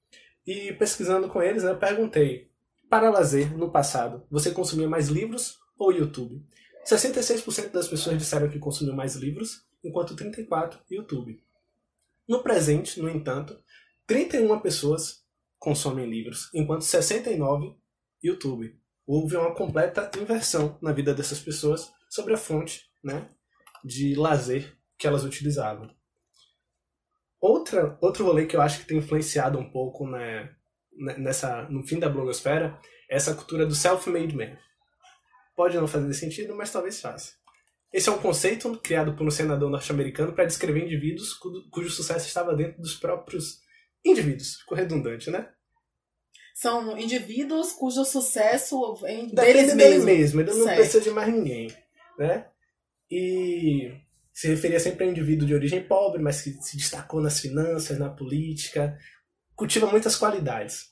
E 0.47 0.73
pesquisando 0.75 1.29
com 1.29 1.43
eles, 1.43 1.65
eu 1.65 1.79
perguntei, 1.79 2.51
para 2.91 3.11
lazer, 3.11 3.57
no 3.57 3.71
passado, 3.71 4.27
você 4.31 4.51
consumia 4.51 4.89
mais 4.89 5.09
livros 5.09 5.59
ou 5.79 5.93
YouTube? 5.93 6.45
66% 6.87 7.71
das 7.71 7.89
pessoas 7.89 8.19
disseram 8.19 8.49
que 8.49 8.59
consumiam 8.59 8.97
mais 8.97 9.15
livros, 9.15 9.67
enquanto 9.83 10.15
34% 10.15 10.81
YouTube. 10.91 11.43
No 12.29 12.43
presente, 12.43 13.01
no 13.01 13.09
entanto, 13.09 13.59
31 14.07 14.61
pessoas 14.61 15.25
consomem 15.59 16.09
livros, 16.09 16.51
enquanto 16.55 16.83
69 16.83 17.75
YouTube. 18.23 18.79
Houve 19.07 19.37
uma 19.37 19.55
completa 19.55 20.11
inversão 20.19 20.79
na 20.83 20.93
vida 20.93 21.15
dessas 21.15 21.41
pessoas 21.41 21.91
sobre 22.11 22.35
a 22.35 22.39
fonte 22.39 22.83
né, 23.03 23.31
de 23.85 24.15
lazer 24.15 24.77
que 24.99 25.07
elas 25.07 25.25
utilizavam. 25.25 25.89
Outra, 27.41 27.97
outro 28.01 28.25
rolê 28.25 28.47
que 28.47 28.57
eu 28.57 28.61
acho 28.61 28.81
que 28.81 28.87
tem 28.87 28.99
influenciado 28.99 29.59
um 29.59 29.71
pouco 29.71 30.07
né, 30.07 30.55
nessa, 30.93 31.63
no 31.71 31.87
fim 31.87 31.99
da 31.99 32.09
blogosfera 32.09 32.79
é 33.09 33.17
essa 33.17 33.35
cultura 33.35 33.65
do 33.65 33.75
self-made 33.75 34.37
man. 34.37 34.59
Pode 35.57 35.77
não 35.77 35.87
fazer 35.87 36.13
sentido, 36.15 36.55
mas 36.55 36.71
talvez 36.71 37.01
faça. 37.01 37.33
Esse 37.93 38.09
é 38.09 38.13
um 38.13 38.19
conceito 38.19 38.77
criado 38.79 39.15
por 39.15 39.27
um 39.27 39.31
senador 39.31 39.71
norte-americano 39.71 40.33
para 40.33 40.45
descrever 40.45 40.85
indivíduos 40.85 41.33
cujo 41.71 41.91
sucesso 41.91 42.27
estava 42.27 42.55
dentro 42.55 42.81
dos 42.83 42.95
próprios 42.95 43.61
indivíduos. 44.05 44.57
Ficou 44.57 44.77
redundante, 44.77 45.31
né? 45.31 45.49
São 46.55 46.99
indivíduos 46.99 47.73
cujo 47.73 48.05
sucesso 48.05 48.95
vem 48.97 49.29
deles 49.29 49.75
dele 49.75 50.05
mesmo. 50.05 50.41
Ele 50.41 50.53
não 50.53 50.67
precisa 50.67 51.01
de 51.01 51.11
mais 51.11 51.33
ninguém, 51.33 51.73
né? 52.19 52.47
E 53.11 53.93
se 54.35 54.49
referia 54.49 54.79
sempre 54.79 55.05
a 55.05 55.09
um 55.09 55.11
indivíduo 55.11 55.47
de 55.47 55.55
origem 55.55 55.83
pobre, 55.83 56.21
mas 56.21 56.43
que 56.43 56.53
se 56.61 56.77
destacou 56.77 57.21
nas 57.23 57.41
finanças, 57.41 57.99
na 57.99 58.11
política, 58.11 58.99
cultiva 59.55 59.87
muitas 59.87 60.15
qualidades. 60.15 60.87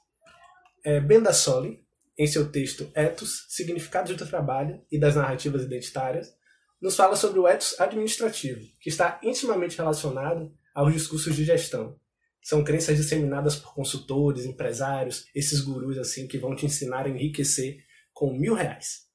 É, 0.85 1.01
Bendassoli, 1.01 1.85
em 2.19 2.27
seu 2.27 2.51
texto 2.51 2.91
Ethos, 2.95 3.45
Significados 3.49 4.17
do 4.17 4.27
Trabalho 4.27 4.81
e 4.91 4.99
das 4.99 5.17
Narrativas 5.17 5.63
Identitárias, 5.63 6.36
nos 6.81 6.97
fala 6.97 7.17
sobre 7.17 7.39
o 7.39 7.49
ethos 7.49 7.79
administrativo, 7.81 8.61
que 8.81 8.89
está 8.89 9.19
intimamente 9.23 9.77
relacionado 9.77 10.53
aos 10.75 10.93
discursos 10.93 11.35
de 11.35 11.45
gestão. 11.45 11.97
São 12.43 12.63
crenças 12.63 12.97
disseminadas 12.97 13.57
por 13.57 13.75
consultores, 13.75 14.45
empresários, 14.45 15.27
esses 15.35 15.61
gurus 15.61 15.99
assim 15.99 16.29
que 16.29 16.39
vão 16.39 16.55
te 16.55 16.67
ensinar 16.67 17.07
a 17.07 17.09
enriquecer 17.09 17.79
com 18.13 18.33
mil 18.33 18.55
reais. 18.55 19.07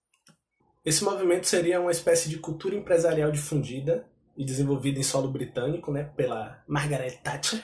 Esse 0.84 1.04
movimento 1.04 1.47
seria 1.47 1.80
uma 1.80 1.91
espécie 1.91 2.28
de 2.28 2.38
cultura 2.38 2.76
empresarial 2.76 3.32
difundida 3.32 4.06
e 4.36 4.43
desenvolvida 4.43 5.00
em 5.00 5.04
solo 5.04 5.32
britânico 5.32 5.91
né, 5.91 6.06
pela 6.15 6.63
Margaret 6.67 7.19
Thatcher, 7.24 7.63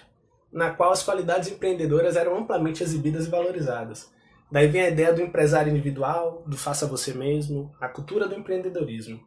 na 0.51 0.71
qual 0.71 0.91
as 0.91 1.03
qualidades 1.03 1.49
empreendedoras 1.49 2.15
eram 2.15 2.37
amplamente 2.37 2.83
exibidas 2.83 3.25
e 3.25 3.29
valorizadas. 3.29 4.11
Daí 4.51 4.67
vem 4.67 4.81
a 4.81 4.89
ideia 4.89 5.11
do 5.11 5.21
empresário 5.21 5.71
individual, 5.71 6.43
do 6.47 6.55
faça 6.55 6.87
você 6.87 7.13
mesmo, 7.13 7.75
a 7.81 7.89
cultura 7.89 8.27
do 8.27 8.35
empreendedorismo. 8.35 9.19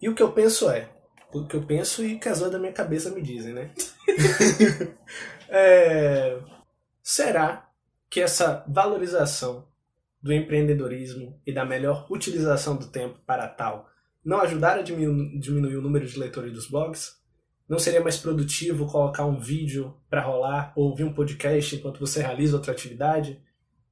E 0.00 0.08
o 0.08 0.14
que 0.14 0.22
eu 0.22 0.32
penso 0.32 0.68
é, 0.70 0.90
o 1.32 1.46
que 1.46 1.56
eu 1.56 1.62
penso 1.62 2.04
e 2.04 2.18
que 2.18 2.28
as 2.28 2.40
da 2.40 2.58
minha 2.58 2.72
cabeça 2.72 3.10
me 3.10 3.22
dizem, 3.22 3.52
né? 3.52 3.70
é, 5.48 6.38
será 7.02 7.70
que 8.08 8.20
essa 8.20 8.64
valorização 8.68 9.66
do 10.22 10.32
empreendedorismo 10.32 11.40
e 11.46 11.52
da 11.52 11.64
melhor 11.64 12.06
utilização 12.10 12.76
do 12.76 12.86
tempo 12.88 13.20
para 13.26 13.48
tal 13.48 13.88
não 14.24 14.40
ajudar 14.40 14.78
a 14.78 14.82
diminuir, 14.82 15.38
diminuir 15.38 15.76
o 15.76 15.82
número 15.82 16.06
de 16.06 16.18
leitores 16.18 16.52
dos 16.52 16.68
blogs? 16.68 17.16
Não 17.68 17.78
seria 17.78 18.00
mais 18.00 18.16
produtivo 18.16 18.86
colocar 18.86 19.24
um 19.24 19.40
vídeo 19.40 19.96
para 20.08 20.22
rolar 20.22 20.72
ou 20.76 20.90
ouvir 20.90 21.04
um 21.04 21.12
podcast 21.12 21.74
enquanto 21.74 21.98
você 21.98 22.22
realiza 22.22 22.56
outra 22.56 22.72
atividade? 22.72 23.42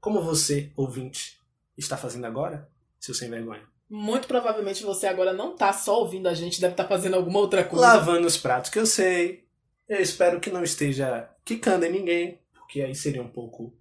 Como 0.00 0.22
você, 0.22 0.72
ouvinte, 0.76 1.40
está 1.76 1.96
fazendo 1.96 2.26
agora, 2.26 2.68
seu 3.00 3.14
sem 3.14 3.28
vergonha? 3.28 3.73
Muito 3.94 4.26
provavelmente 4.26 4.82
você 4.82 5.06
agora 5.06 5.32
não 5.32 5.54
tá 5.54 5.72
só 5.72 6.00
ouvindo 6.00 6.26
a 6.28 6.34
gente, 6.34 6.60
deve 6.60 6.72
estar 6.72 6.82
tá 6.82 6.88
fazendo 6.88 7.14
alguma 7.14 7.38
outra 7.38 7.62
coisa. 7.62 7.86
Lavando 7.86 8.26
os 8.26 8.36
pratos, 8.36 8.68
que 8.68 8.78
eu 8.80 8.86
sei. 8.86 9.44
Eu 9.88 10.00
espero 10.00 10.40
que 10.40 10.50
não 10.50 10.64
esteja 10.64 11.30
quicando 11.44 11.86
em 11.86 11.92
ninguém, 11.92 12.40
porque 12.54 12.82
aí 12.82 12.92
seria 12.92 13.22
um 13.22 13.28
pouco 13.28 13.72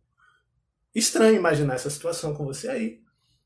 estranho 0.93 1.37
imaginar 1.37 1.73
essa 1.73 1.89
situação 1.89 2.35
com 2.35 2.45
você 2.45 2.69
aí. 2.69 3.01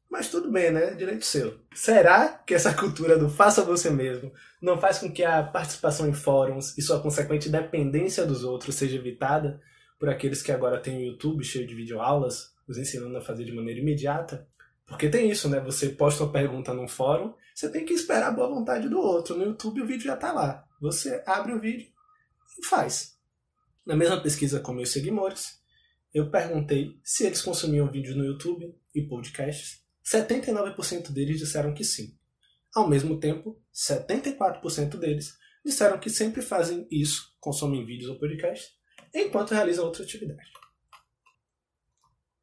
Mas 0.10 0.30
tudo 0.30 0.52
bem, 0.52 0.70
né? 0.70 0.94
Direito 0.94 1.24
seu. 1.24 1.58
Será 1.74 2.28
que 2.28 2.54
essa 2.54 2.74
cultura 2.74 3.18
do 3.18 3.30
faça 3.30 3.64
você 3.64 3.90
mesmo 3.90 4.34
não 4.62 4.78
faz 4.78 5.00
com 5.00 5.10
que 5.10 5.24
a 5.24 5.42
participação 5.42 6.06
em 6.10 6.14
fóruns 6.14 6.78
e 6.78 6.82
sua 6.82 7.02
consequente 7.02 7.48
dependência 7.48 8.26
dos 8.26 8.44
outros 8.44 8.76
seja 8.76 8.98
evitada 8.98 9.62
por 9.98 10.10
aqueles 10.10 10.42
que 10.42 10.52
agora 10.52 10.82
têm 10.82 10.98
o 10.98 11.12
YouTube 11.14 11.46
cheio 11.46 11.66
de 11.66 11.74
videoaulas, 11.74 12.54
os 12.68 12.78
ensinando 12.78 13.18
a 13.18 13.22
fazer 13.22 13.46
de 13.46 13.54
maneira 13.54 13.80
imediata? 13.80 14.46
Porque 14.88 15.10
tem 15.10 15.30
isso, 15.30 15.50
né? 15.50 15.60
Você 15.60 15.90
posta 15.90 16.24
uma 16.24 16.32
pergunta 16.32 16.74
num 16.74 16.88
fórum, 16.88 17.34
você 17.54 17.70
tem 17.70 17.86
que 17.86 17.94
esperar 17.94 18.30
a 18.30 18.32
boa 18.32 18.48
vontade 18.48 18.88
do 18.88 19.00
outro. 19.00 19.38
No 19.38 19.44
YouTube 19.44 19.82
o 19.82 19.86
vídeo 19.86 20.06
já 20.06 20.14
está 20.14 20.32
lá. 20.32 20.66
Você 20.80 21.22
abre 21.26 21.54
o 21.54 21.60
vídeo 21.60 21.92
e 22.58 22.66
faz. 22.66 23.18
Na 23.86 23.96
mesma 23.96 24.22
pesquisa 24.22 24.60
com 24.60 24.74
meus 24.74 24.90
seguidores, 24.90 25.62
eu 26.14 26.32
perguntei 26.32 27.00
se 27.04 27.26
eles 27.26 27.42
consumiam 27.42 27.92
vídeos 27.92 28.16
no 28.16 28.26
YouTube 28.26 28.74
e 28.96 29.02
podcasts. 29.02 29.84
79% 30.06 31.12
deles 31.12 31.40
disseram 31.40 31.74
que 31.74 31.84
sim. 31.84 32.18
Ao 32.74 32.88
mesmo 32.88 33.20
tempo, 33.20 33.62
74% 33.74 34.98
deles 34.98 35.38
disseram 35.66 36.00
que 36.00 36.10
sempre 36.10 36.42
fazem 36.42 36.88
isso, 36.90 37.36
consomem 37.40 37.86
vídeos 37.86 38.10
ou 38.10 38.18
podcasts, 38.18 38.72
enquanto 39.14 39.52
realizam 39.52 39.86
outra 39.86 40.04
atividade. 40.04 40.50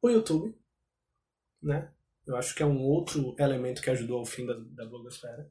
O 0.01 0.09
YouTube, 0.09 0.55
né, 1.61 1.91
eu 2.25 2.35
acho 2.35 2.55
que 2.55 2.63
é 2.63 2.65
um 2.65 2.81
outro 2.81 3.35
elemento 3.39 3.81
que 3.81 3.89
ajudou 3.89 4.19
ao 4.19 4.25
fim 4.25 4.45
da, 4.45 4.53
da 4.53 4.85
blogosfera. 4.85 5.49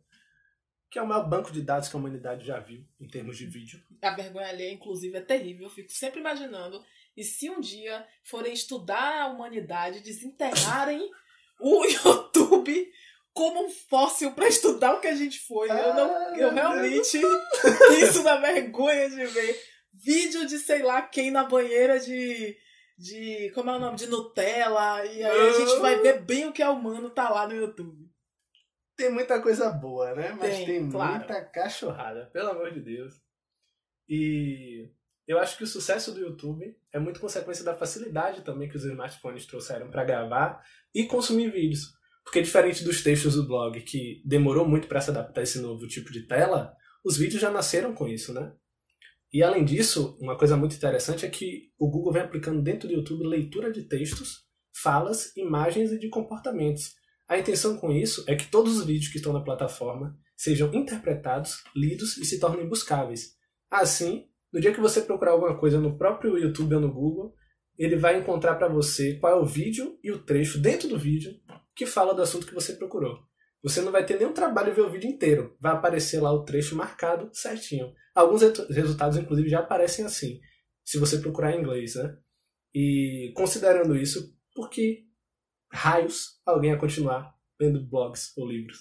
Que 0.91 0.99
é 0.99 1.03
o 1.03 1.07
maior 1.07 1.29
banco 1.29 1.53
de 1.53 1.63
dados 1.63 1.89
que 1.89 1.97
a 1.97 1.99
humanidade 1.99 2.47
já 2.47 2.61
viu 2.61 2.85
em 3.01 3.09
termos 3.09 3.37
de 3.37 3.47
vídeo. 3.47 3.81
A 4.01 4.15
vergonha 4.15 4.49
alheia, 4.49 4.73
inclusive, 4.73 5.17
é 5.17 5.21
terrível. 5.21 5.65
Eu 5.65 5.71
fico 5.71 5.91
sempre 5.91 6.21
imaginando. 6.21 6.81
E 7.17 7.25
se 7.25 7.51
um 7.51 7.61
dia 7.61 8.07
forem 8.23 8.53
estudar 8.53 9.23
a 9.23 9.29
humanidade, 9.29 10.01
desenterrarem 10.01 11.11
o 11.61 11.85
YouTube 11.85 12.93
como 13.33 13.67
um 13.67 13.71
fóssil 13.71 14.33
para 14.33 14.47
estudar 14.47 14.95
o 14.95 15.01
que 15.01 15.09
a 15.09 15.15
gente 15.15 15.41
foi. 15.41 15.69
Ah, 15.69 15.81
eu 15.81 15.95
não, 15.95 16.37
eu 16.37 16.55
realmente 16.55 17.21
isso 18.01 18.23
dá 18.23 18.37
vergonha 18.37 19.11
de 19.11 19.27
ver 19.27 19.61
vídeo 19.93 20.47
de 20.47 20.59
sei 20.59 20.83
lá 20.83 21.03
quem 21.03 21.31
na 21.31 21.45
banheira 21.45 21.99
de 21.99 22.57
de. 22.97 23.51
Como 23.55 23.71
é 23.71 23.77
o 23.77 23.81
nome? 23.81 23.97
De 23.97 24.07
Nutella. 24.07 25.05
E 25.05 25.23
aí 25.23 25.49
a 25.49 25.53
gente 25.53 25.81
vai 25.81 26.01
ver 26.01 26.23
bem 26.23 26.47
o 26.47 26.53
que 26.53 26.63
é 26.63 26.69
humano 26.69 27.11
tá 27.11 27.29
lá 27.29 27.47
no 27.47 27.55
YouTube. 27.55 28.11
Tem 28.97 29.11
muita 29.11 29.41
coisa 29.43 29.71
boa, 29.71 30.15
né? 30.15 30.37
Mas 30.39 30.57
tem, 30.57 30.67
tem 30.67 30.91
claro. 30.91 31.17
muita 31.17 31.45
cachorrada, 31.45 32.31
pelo 32.33 32.51
amor 32.51 32.73
de 32.73 32.81
Deus. 32.81 33.15
E 34.09 34.89
eu 35.27 35.39
acho 35.39 35.57
que 35.57 35.65
o 35.65 35.67
sucesso 35.67 36.13
do 36.13 36.21
YouTube 36.21 36.77
é 36.93 36.99
muito 36.99 37.19
consequência 37.19 37.65
da 37.65 37.75
facilidade 37.75 38.43
também 38.43 38.69
que 38.69 38.77
os 38.77 38.85
smartphones 38.85 39.47
trouxeram 39.47 39.91
para 39.91 40.05
gravar 40.05 40.63
e 40.95 41.05
consumir 41.05 41.51
vídeos. 41.51 41.93
Porque 42.23 42.41
diferente 42.41 42.85
dos 42.85 43.03
textos 43.03 43.35
do 43.35 43.47
blog, 43.47 43.81
que 43.83 44.23
demorou 44.25 44.67
muito 44.67 44.87
para 44.89 45.01
se 45.01 45.11
adaptar 45.11 45.41
a 45.41 45.45
esse 45.45 45.61
novo 45.61 45.87
tipo 45.87 46.11
de 46.11 46.27
tela, 46.27 46.75
os 47.05 47.17
vídeos 47.17 47.41
já 47.41 47.51
nasceram 47.51 47.95
com 47.95 48.09
isso, 48.09 48.33
né? 48.33 48.55
E 49.35 49.43
além 49.43 49.65
disso, 49.65 50.17
uma 50.21 50.39
coisa 50.39 50.57
muito 50.57 50.77
interessante 50.77 51.27
é 51.27 51.29
que 51.29 51.73
o 51.77 51.91
Google 51.91 52.13
vem 52.13 52.23
aplicando 52.23 52.63
dentro 52.63 52.87
do 52.87 52.95
YouTube 52.95 53.27
leitura 53.27 53.73
de 53.73 53.83
textos, 53.83 54.45
falas, 54.73 55.37
imagens 55.37 55.91
e 55.91 55.99
de 55.99 56.09
comportamentos. 56.09 56.95
A 57.27 57.37
intenção 57.37 57.77
com 57.77 57.91
isso 57.91 58.23
é 58.29 58.37
que 58.37 58.49
todos 58.49 58.79
os 58.79 58.87
vídeos 58.87 59.11
que 59.11 59.17
estão 59.17 59.33
na 59.33 59.43
plataforma 59.43 60.17
sejam 60.37 60.73
interpretados, 60.73 61.65
lidos 61.75 62.17
e 62.17 62.25
se 62.25 62.39
tornem 62.39 62.69
buscáveis. 62.69 63.35
Assim, 63.69 64.29
no 64.53 64.61
dia 64.61 64.73
que 64.73 64.81
você 64.81 65.01
procurar 65.01 65.33
alguma 65.33 65.59
coisa 65.59 65.81
no 65.81 65.99
próprio 65.99 66.39
YouTube 66.39 66.77
ou 66.77 66.81
no 66.81 66.95
Google, 66.95 67.35
ele 67.77 67.97
vai 67.97 68.17
encontrar 68.17 68.55
para 68.55 68.69
você 68.69 69.15
qual 69.15 69.33
é 69.33 69.43
o 69.43 69.45
vídeo 69.45 69.99
e 70.01 70.13
o 70.13 70.23
trecho 70.23 70.61
dentro 70.61 70.89
do 70.89 70.97
vídeo 70.97 71.33
que 71.75 71.87
fala 71.87 72.15
do 72.15 72.23
assunto 72.23 72.47
que 72.47 72.55
você 72.55 72.75
procurou. 72.75 73.19
Você 73.65 73.81
não 73.81 73.91
vai 73.91 74.05
ter 74.05 74.19
nenhum 74.19 74.35
trabalho 74.35 74.75
ver 74.75 74.83
o 74.83 74.91
vídeo 74.91 75.09
inteiro. 75.09 75.57
Vai 75.59 75.73
aparecer 75.73 76.21
lá 76.21 76.31
o 76.31 76.45
trecho 76.45 76.77
marcado 76.77 77.31
certinho. 77.33 77.95
Alguns 78.15 78.43
resultados, 78.69 79.17
inclusive, 79.17 79.49
já 79.49 79.61
aparecem 79.61 80.05
assim, 80.05 80.39
se 80.85 80.99
você 80.99 81.19
procurar 81.19 81.53
em 81.53 81.61
inglês, 81.61 81.95
né? 81.95 82.15
E 82.75 83.33
considerando 83.35 83.97
isso, 83.97 84.37
por 84.55 84.69
que 84.69 85.07
raios 85.73 86.39
alguém 86.45 86.73
a 86.73 86.79
continuar 86.79 87.35
lendo 87.59 87.85
blogs 87.87 88.37
ou 88.37 88.47
livros? 88.47 88.77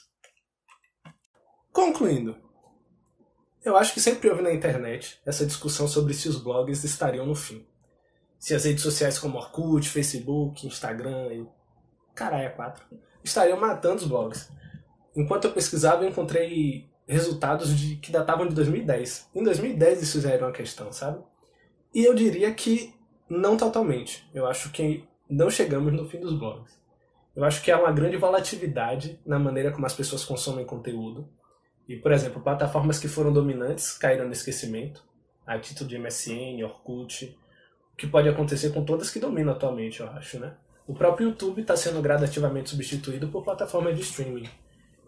Concluindo, 1.72 2.36
eu 3.64 3.78
acho 3.78 3.94
que 3.94 4.02
sempre 4.02 4.30
houve 4.30 4.42
na 4.42 4.54
internet 4.54 5.22
essa 5.26 5.46
discussão 5.46 5.88
sobre 5.88 6.14
se 6.14 6.28
os 6.28 6.38
blogs 6.38 6.84
estariam 6.84 7.26
no 7.26 7.36
fim. 7.36 7.66
Se 8.38 8.54
as 8.54 8.66
redes 8.66 8.84
sociais 8.84 9.18
como 9.18 9.38
Orkut, 9.38 9.88
Facebook, 9.88 10.68
Instagram 10.68 11.34
e 11.34 11.48
caralho, 12.14 12.48
é 12.48 12.50
quatro, 12.50 12.86
estariam 13.24 13.58
matando 13.58 14.02
os 14.02 14.08
blogs. 14.08 14.52
Enquanto 15.16 15.46
eu 15.46 15.52
pesquisava, 15.52 16.04
eu 16.04 16.10
encontrei 16.10 16.90
resultados 17.08 17.78
de, 17.78 17.96
que 17.98 18.12
datavam 18.12 18.48
de 18.48 18.56
2010. 18.56 19.30
Em 19.36 19.44
2010 19.44 20.02
isso 20.02 20.22
já 20.22 20.32
era 20.32 20.46
uma 20.46 20.52
questão, 20.52 20.92
sabe? 20.92 21.24
E 21.94 22.04
eu 22.04 22.14
diria 22.14 22.54
que 22.54 22.94
não 23.30 23.56
totalmente. 23.58 24.28
Eu 24.34 24.48
acho 24.48 24.72
que 24.72 25.04
não 25.30 25.50
chegamos 25.50 25.94
no 25.94 26.08
fim 26.08 26.20
dos 26.20 26.38
blogs. 26.38 26.82
Eu 27.36 27.44
acho 27.44 27.64
que 27.64 27.72
há 27.72 27.80
uma 27.80 27.92
grande 27.92 28.18
volatilidade 28.18 29.20
na 29.26 29.40
maneira 29.40 29.72
como 29.72 29.86
as 29.86 29.94
pessoas 29.94 30.24
consomem 30.24 30.66
conteúdo. 30.66 31.28
E, 31.88 31.98
por 31.98 32.12
exemplo, 32.12 32.42
plataformas 32.42 33.00
que 33.00 33.08
foram 33.08 33.34
dominantes 33.34 33.98
caíram 33.98 34.26
no 34.26 34.32
esquecimento, 34.32 35.04
a 35.46 35.60
título 35.60 35.90
de 35.90 35.98
MSN, 35.98 36.64
Orkut, 36.64 37.38
o 37.94 37.96
que 37.98 38.08
pode 38.08 38.30
acontecer 38.30 38.72
com 38.72 38.86
todas 38.86 39.10
que 39.10 39.20
dominam 39.20 39.54
atualmente, 39.54 40.00
eu 40.00 40.08
acho, 40.10 40.40
né? 40.40 40.56
O 40.88 40.94
próprio 40.94 41.30
YouTube 41.30 41.62
está 41.62 41.76
sendo 41.76 42.02
gradativamente 42.02 42.70
substituído 42.70 43.28
por 43.28 43.44
plataformas 43.44 43.96
de 43.96 44.02
streaming. 44.02 44.48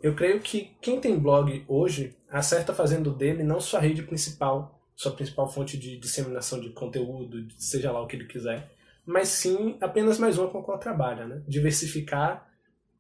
Eu 0.05 0.13
creio 0.13 0.39
que 0.39 0.69
quem 0.79 1.01
tem 1.01 1.17
blog 1.17 1.65
hoje 1.67 2.15
acerta 2.29 2.75
fazendo 2.75 3.11
dele 3.11 3.43
não 3.43 3.59
sua 3.59 3.79
rede 3.79 4.03
principal, 4.03 4.79
sua 4.95 5.11
principal 5.11 5.51
fonte 5.51 5.79
de 5.79 5.97
disseminação 5.97 6.59
de 6.59 6.69
conteúdo, 6.69 7.47
seja 7.57 7.91
lá 7.91 8.03
o 8.03 8.05
que 8.05 8.15
ele 8.15 8.27
quiser, 8.27 8.71
mas 9.03 9.29
sim 9.29 9.79
apenas 9.81 10.19
mais 10.19 10.37
uma 10.37 10.47
com 10.47 10.59
a 10.59 10.63
qual 10.63 10.77
trabalha, 10.77 11.25
né? 11.25 11.41
Diversificar 11.47 12.47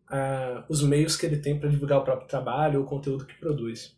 uh, 0.09 0.63
os 0.67 0.81
meios 0.81 1.15
que 1.15 1.27
ele 1.27 1.37
tem 1.37 1.59
para 1.59 1.69
divulgar 1.69 1.99
o 1.99 2.03
próprio 2.03 2.27
trabalho 2.27 2.79
ou 2.79 2.87
o 2.87 2.89
conteúdo 2.89 3.27
que 3.27 3.39
produz. 3.39 3.95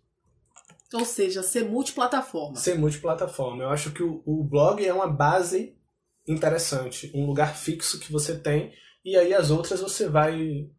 Ou 0.94 1.06
seja, 1.06 1.42
ser 1.42 1.64
multiplataforma. 1.64 2.58
Ser 2.58 2.78
multiplataforma. 2.78 3.64
Eu 3.64 3.70
acho 3.70 3.92
que 3.92 4.04
o, 4.04 4.22
o 4.26 4.44
blog 4.44 4.86
é 4.86 4.94
uma 4.94 5.08
base 5.08 5.78
interessante, 6.28 7.10
um 7.16 7.26
lugar 7.26 7.56
fixo 7.56 8.02
que 8.02 8.12
você 8.12 8.38
tem, 8.38 8.74
e 9.06 9.16
aí 9.16 9.34
as 9.34 9.50
outras 9.50 9.80
você 9.80 10.10
vai 10.10 10.70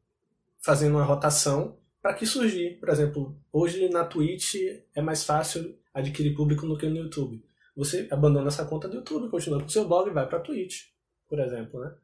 fazendo 0.62 0.96
uma 0.96 1.04
rotação 1.04 1.78
para 2.02 2.14
que 2.14 2.26
surgir. 2.26 2.78
Por 2.78 2.88
exemplo, 2.88 3.40
hoje 3.52 3.88
na 3.88 4.04
Twitch 4.04 4.54
é 4.94 5.02
mais 5.02 5.24
fácil 5.24 5.76
adquirir 5.92 6.34
público 6.34 6.66
do 6.66 6.76
que 6.76 6.86
no 6.86 6.96
YouTube. 6.96 7.44
Você 7.76 8.08
abandona 8.10 8.48
essa 8.48 8.64
conta 8.64 8.88
do 8.88 8.96
YouTube, 8.96 9.30
continua 9.30 9.60
com 9.60 9.68
seu 9.68 9.86
blog 9.86 10.08
e 10.08 10.12
vai 10.12 10.28
para 10.28 10.40
Twitch, 10.40 10.86
por 11.28 11.38
exemplo, 11.38 11.80
né? 11.80 11.94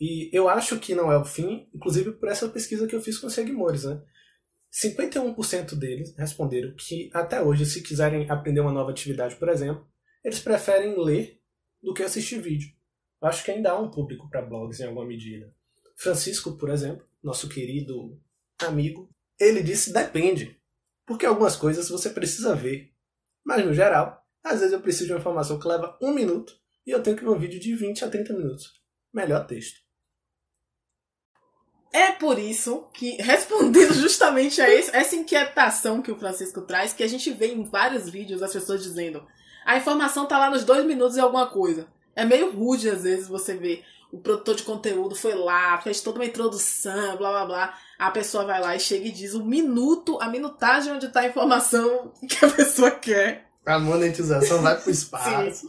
E 0.00 0.30
eu 0.32 0.48
acho 0.48 0.78
que 0.80 0.94
não 0.94 1.12
é 1.12 1.18
o 1.18 1.24
fim, 1.24 1.68
inclusive 1.74 2.12
por 2.12 2.28
essa 2.28 2.48
pesquisa 2.48 2.86
que 2.86 2.96
eu 2.96 3.02
fiz 3.02 3.18
com 3.18 3.26
os 3.26 3.34
seguidores, 3.34 3.84
né? 3.84 4.02
51% 4.72 5.74
deles 5.74 6.14
responderam 6.16 6.74
que 6.76 7.10
até 7.12 7.42
hoje, 7.42 7.66
se 7.66 7.82
quiserem 7.82 8.30
aprender 8.30 8.60
uma 8.60 8.72
nova 8.72 8.90
atividade, 8.90 9.36
por 9.36 9.48
exemplo, 9.48 9.86
eles 10.24 10.38
preferem 10.38 10.98
ler 10.98 11.40
do 11.82 11.92
que 11.92 12.02
assistir 12.02 12.40
vídeo. 12.40 12.70
Eu 13.20 13.28
acho 13.28 13.44
que 13.44 13.50
ainda 13.50 13.72
há 13.72 13.78
um 13.78 13.90
público 13.90 14.28
para 14.30 14.42
blogs 14.42 14.80
em 14.80 14.86
alguma 14.86 15.06
medida. 15.06 15.52
Francisco, 15.96 16.56
por 16.56 16.70
exemplo, 16.70 17.06
nosso 17.22 17.48
querido 17.48 18.18
amigo, 18.58 19.10
ele 19.40 19.62
disse 19.62 19.92
depende, 19.92 20.60
porque 21.06 21.26
algumas 21.26 21.56
coisas 21.56 21.88
você 21.88 22.10
precisa 22.10 22.54
ver. 22.54 22.92
Mas 23.44 23.64
no 23.64 23.72
geral, 23.72 24.22
às 24.44 24.60
vezes 24.60 24.72
eu 24.72 24.80
preciso 24.80 25.06
de 25.06 25.12
uma 25.12 25.18
informação 25.18 25.58
que 25.58 25.66
leva 25.66 25.98
um 26.00 26.12
minuto 26.12 26.52
e 26.86 26.90
eu 26.90 27.02
tenho 27.02 27.16
que 27.16 27.24
ver 27.24 27.30
um 27.30 27.38
vídeo 27.38 27.58
de 27.58 27.74
20 27.74 28.04
a 28.04 28.10
30 28.10 28.32
minutos. 28.34 28.80
Melhor 29.12 29.46
texto. 29.46 29.80
É 31.92 32.12
por 32.12 32.38
isso 32.38 32.88
que, 32.94 33.16
respondendo 33.22 33.94
justamente 33.94 34.60
a 34.60 34.72
essa 34.72 35.16
inquietação 35.16 36.02
que 36.02 36.12
o 36.12 36.18
Francisco 36.18 36.62
traz, 36.62 36.92
que 36.92 37.02
a 37.02 37.08
gente 37.08 37.32
vê 37.32 37.48
em 37.48 37.64
vários 37.64 38.08
vídeos 38.08 38.42
as 38.42 38.52
pessoas 38.52 38.82
dizendo 38.82 39.26
a 39.64 39.76
informação 39.76 40.26
tá 40.26 40.38
lá 40.38 40.50
nos 40.50 40.64
dois 40.64 40.84
minutos 40.84 41.16
e 41.16 41.20
alguma 41.20 41.46
coisa. 41.48 41.86
É 42.14 42.24
meio 42.24 42.50
rude 42.50 42.88
às 42.88 43.02
vezes 43.02 43.28
você 43.28 43.56
ver 43.56 43.84
o 44.12 44.18
produtor 44.18 44.56
de 44.56 44.62
conteúdo 44.62 45.14
foi 45.14 45.34
lá, 45.34 45.80
fez 45.80 46.00
toda 46.00 46.18
uma 46.18 46.24
introdução, 46.24 47.16
blá 47.16 47.30
blá 47.30 47.46
blá. 47.46 47.74
A 47.98 48.10
pessoa 48.10 48.44
vai 48.44 48.60
lá 48.60 48.74
e 48.74 48.80
chega 48.80 49.06
e 49.06 49.12
diz 49.12 49.34
o 49.34 49.44
minuto, 49.44 50.18
a 50.20 50.28
minutagem 50.28 50.92
onde 50.92 51.08
tá 51.08 51.20
a 51.20 51.26
informação 51.26 52.12
que 52.28 52.44
a 52.44 52.50
pessoa 52.50 52.90
quer. 52.90 53.46
A 53.64 53.78
monetização 53.78 54.62
vai 54.62 54.80
pro 54.80 54.90
espaço. 54.90 55.66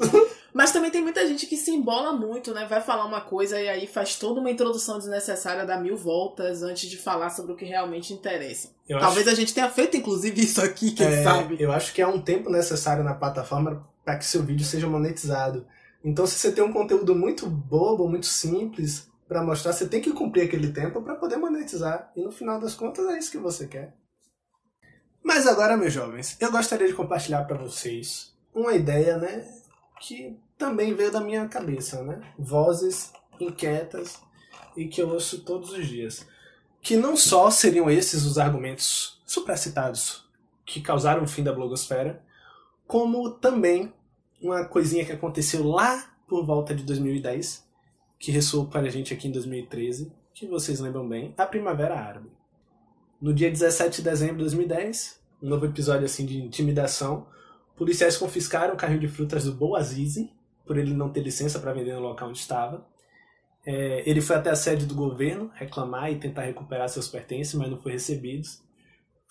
Mas 0.54 0.72
também 0.72 0.92
tem 0.92 1.02
muita 1.02 1.26
gente 1.26 1.46
que 1.46 1.56
se 1.56 1.72
embola 1.72 2.12
muito, 2.12 2.54
né? 2.54 2.66
Vai 2.70 2.82
falar 2.82 3.06
uma 3.06 3.22
coisa 3.22 3.60
e 3.60 3.70
aí 3.70 3.88
faz 3.88 4.16
toda 4.16 4.40
uma 4.40 4.50
introdução 4.50 4.98
desnecessária, 4.98 5.66
dá 5.66 5.78
mil 5.78 5.96
voltas 5.96 6.62
antes 6.62 6.90
de 6.90 6.98
falar 6.98 7.30
sobre 7.30 7.54
o 7.54 7.56
que 7.56 7.64
realmente 7.64 8.14
interessa. 8.14 8.70
Eu 8.88 9.00
Talvez 9.00 9.28
acho... 9.28 9.36
a 9.36 9.40
gente 9.40 9.54
tenha 9.54 9.70
feito, 9.70 9.96
inclusive, 9.96 10.42
isso 10.42 10.62
aqui, 10.62 10.92
quem 10.92 11.08
é, 11.08 11.24
sabe. 11.24 11.56
Eu 11.60 11.72
acho 11.72 11.94
que 11.94 12.02
há 12.02 12.08
um 12.08 12.20
tempo 12.20 12.50
necessário 12.50 13.04
na 13.04 13.14
plataforma 13.14 13.88
para 14.04 14.18
que 14.18 14.26
seu 14.26 14.44
vídeo 14.44 14.66
seja 14.66 14.88
monetizado. 14.88 15.66
Então, 16.04 16.26
se 16.26 16.38
você 16.38 16.52
tem 16.52 16.64
um 16.64 16.74
conteúdo 16.74 17.16
muito 17.16 17.48
bobo, 17.48 18.08
muito 18.08 18.26
simples 18.26 19.10
para 19.28 19.44
mostrar, 19.44 19.74
você 19.74 19.88
tem 19.88 20.02
que 20.02 20.12
cumprir 20.12 20.44
aquele 20.44 20.74
tempo 20.74 21.02
para 21.02 21.16
poder 21.16 21.38
monetizar. 21.38 22.12
E 22.16 22.22
no 22.22 22.32
final 22.32 22.60
das 22.60 22.74
contas, 22.74 23.08
é 23.08 23.18
isso 23.18 23.32
que 23.32 23.38
você 23.38 23.68
quer. 23.68 23.96
Mas 25.24 25.46
agora, 25.46 25.78
meus 25.78 25.94
jovens, 25.94 26.36
eu 26.40 26.52
gostaria 26.52 26.88
de 26.88 26.94
compartilhar 26.94 27.46
para 27.46 27.58
vocês 27.58 28.36
uma 28.54 28.74
ideia, 28.74 29.18
né, 29.18 29.48
que 30.02 30.38
também 30.58 30.94
veio 30.94 31.12
da 31.12 31.22
minha 31.22 31.48
cabeça, 31.48 32.04
né? 32.04 32.22
Vozes 32.38 33.14
inquietas 33.40 34.20
e 34.76 34.88
que 34.88 35.02
eu 35.02 35.10
ouço 35.10 35.44
todos 35.44 35.72
os 35.72 35.88
dias. 35.88 36.26
Que 36.82 36.98
não 36.98 37.16
só 37.16 37.52
seriam 37.52 37.90
esses 37.90 38.26
os 38.26 38.38
argumentos 38.38 39.22
supracitados 39.26 40.28
que 40.66 40.82
causaram 40.82 41.24
o 41.24 41.28
fim 41.28 41.44
da 41.44 41.54
blogosfera, 41.54 42.24
como 42.88 43.30
também 43.30 43.94
uma 44.42 44.66
coisinha 44.66 45.06
que 45.06 45.12
aconteceu 45.12 45.64
lá 45.64 46.12
por 46.28 46.46
volta 46.46 46.74
de 46.74 46.84
2010, 46.84 47.68
que 48.18 48.32
ressoou 48.32 48.66
para 48.66 48.88
a 48.88 48.90
gente 48.90 49.14
aqui 49.14 49.28
em 49.28 49.32
2013, 49.32 50.12
que 50.34 50.48
vocês 50.48 50.80
lembram 50.80 51.08
bem, 51.08 51.34
a 51.38 51.46
Primavera 51.46 52.00
Árabe. 52.00 52.32
No 53.22 53.34
dia 53.34 53.52
17 53.52 53.98
de 53.98 54.10
dezembro 54.10 54.38
de 54.38 54.44
2010, 54.44 55.22
um 55.42 55.50
novo 55.50 55.66
episódio 55.66 56.06
assim 56.06 56.26
de 56.26 56.42
intimidação, 56.42 57.28
policiais 57.76 58.18
confiscaram 58.18 58.74
o 58.74 58.78
carrinho 58.78 59.00
de 59.00 59.08
frutas 59.08 59.46
do 59.46 59.54
Boazizi, 59.54 60.32
por 60.66 60.78
ele 60.78 60.94
não 60.94 61.10
ter 61.10 61.22
licença 61.22 61.60
para 61.60 61.74
vender 61.74 61.94
no 61.94 62.00
local 62.00 62.30
onde 62.30 62.38
estava. 62.38 62.86
É, 63.66 64.10
ele 64.10 64.22
foi 64.22 64.36
até 64.36 64.50
a 64.50 64.56
sede 64.56 64.86
do 64.86 64.96
governo 64.96 65.52
reclamar 65.54 66.12
e 66.12 66.18
tentar 66.18 66.44
recuperar 66.44 66.90
seus 66.90 67.08
pertences, 67.08 67.54
mas 67.56 67.70
não 67.70 67.80
foi 67.80 67.92
recebido. 67.92 68.48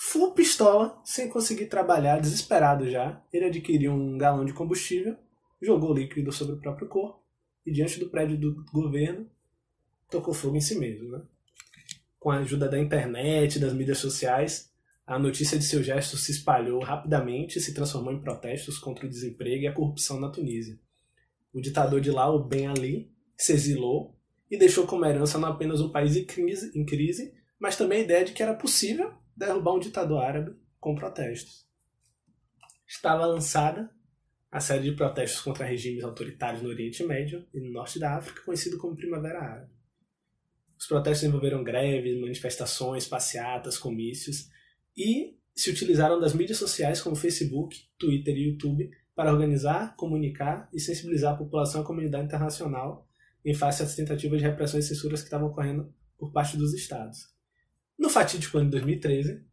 Full 0.02 0.32
pistola, 0.32 0.98
sem 1.04 1.28
conseguir 1.28 1.66
trabalhar, 1.66 2.22
desesperado 2.22 2.90
já, 2.90 3.22
ele 3.30 3.44
adquiriu 3.44 3.92
um 3.92 4.16
galão 4.16 4.46
de 4.46 4.54
combustível, 4.54 5.14
jogou 5.60 5.92
líquido 5.92 6.32
sobre 6.32 6.54
o 6.54 6.58
próprio 6.58 6.88
corpo 6.88 7.22
e, 7.66 7.70
diante 7.70 8.00
do 8.00 8.08
prédio 8.08 8.38
do 8.38 8.64
governo, 8.72 9.30
tocou 10.10 10.32
fogo 10.32 10.56
em 10.56 10.60
si 10.60 10.78
mesmo. 10.78 11.10
Né? 11.10 11.22
Com 12.18 12.30
a 12.30 12.38
ajuda 12.38 12.66
da 12.66 12.78
internet, 12.78 13.58
das 13.58 13.74
mídias 13.74 13.98
sociais, 13.98 14.72
a 15.06 15.18
notícia 15.18 15.58
de 15.58 15.64
seu 15.64 15.82
gesto 15.82 16.16
se 16.16 16.32
espalhou 16.32 16.80
rapidamente 16.80 17.58
e 17.58 17.60
se 17.60 17.74
transformou 17.74 18.14
em 18.14 18.22
protestos 18.22 18.78
contra 18.78 19.04
o 19.04 19.10
desemprego 19.10 19.64
e 19.64 19.68
a 19.68 19.74
corrupção 19.74 20.18
na 20.18 20.30
Tunísia. 20.30 20.80
O 21.52 21.60
ditador 21.60 22.00
de 22.00 22.10
lá, 22.10 22.26
o 22.30 22.42
Ben 22.42 22.68
Ali, 22.68 23.12
se 23.36 23.52
exilou 23.52 24.16
e 24.50 24.56
deixou 24.56 24.86
como 24.86 25.04
herança 25.04 25.38
não 25.38 25.50
apenas 25.50 25.82
um 25.82 25.90
país 25.90 26.16
em 26.16 26.24
crise, 26.24 26.72
em 26.74 26.86
crise 26.86 27.34
mas 27.60 27.76
também 27.76 27.98
a 27.98 28.04
ideia 28.04 28.24
de 28.24 28.32
que 28.32 28.42
era 28.42 28.54
possível 28.54 29.12
derrubar 29.36 29.74
um 29.74 29.80
ditador 29.80 30.22
árabe 30.22 30.56
com 30.78 30.94
protestos. 30.94 31.66
Estava 32.86 33.26
lançada 33.26 33.90
a 34.50 34.60
série 34.60 34.90
de 34.90 34.96
protestos 34.96 35.40
contra 35.40 35.64
regimes 35.64 36.02
autoritários 36.02 36.62
no 36.62 36.68
Oriente 36.68 37.04
Médio 37.04 37.46
e 37.54 37.60
no 37.60 37.70
Norte 37.70 37.98
da 37.98 38.16
África, 38.16 38.42
conhecido 38.42 38.78
como 38.78 38.96
Primavera 38.96 39.40
Árabe. 39.40 39.72
Os 40.76 40.86
protestos 40.86 41.28
envolveram 41.28 41.62
greves, 41.62 42.18
manifestações, 42.20 43.06
passeatas, 43.06 43.78
comícios 43.78 44.48
e 44.96 45.38
se 45.54 45.70
utilizaram 45.70 46.18
das 46.18 46.34
mídias 46.34 46.58
sociais 46.58 47.00
como 47.00 47.14
Facebook, 47.14 47.76
Twitter 47.98 48.34
e 48.34 48.48
YouTube 48.48 48.90
para 49.14 49.32
organizar, 49.32 49.94
comunicar 49.96 50.68
e 50.72 50.80
sensibilizar 50.80 51.34
a 51.34 51.36
população 51.36 51.82
e 51.82 51.84
a 51.84 51.86
comunidade 51.86 52.24
internacional 52.24 53.06
em 53.44 53.54
face 53.54 53.82
às 53.82 53.94
tentativas 53.94 54.40
de 54.40 54.46
repressão 54.46 54.80
e 54.80 54.82
censuras 54.82 55.20
que 55.20 55.26
estavam 55.26 55.48
ocorrendo 55.48 55.92
por 56.18 56.32
parte 56.32 56.56
dos 56.56 56.72
estados. 56.74 57.28
No 58.00 58.08
fatídico 58.08 58.56
ano 58.56 58.70
de 58.70 58.78
2013, 58.78 59.44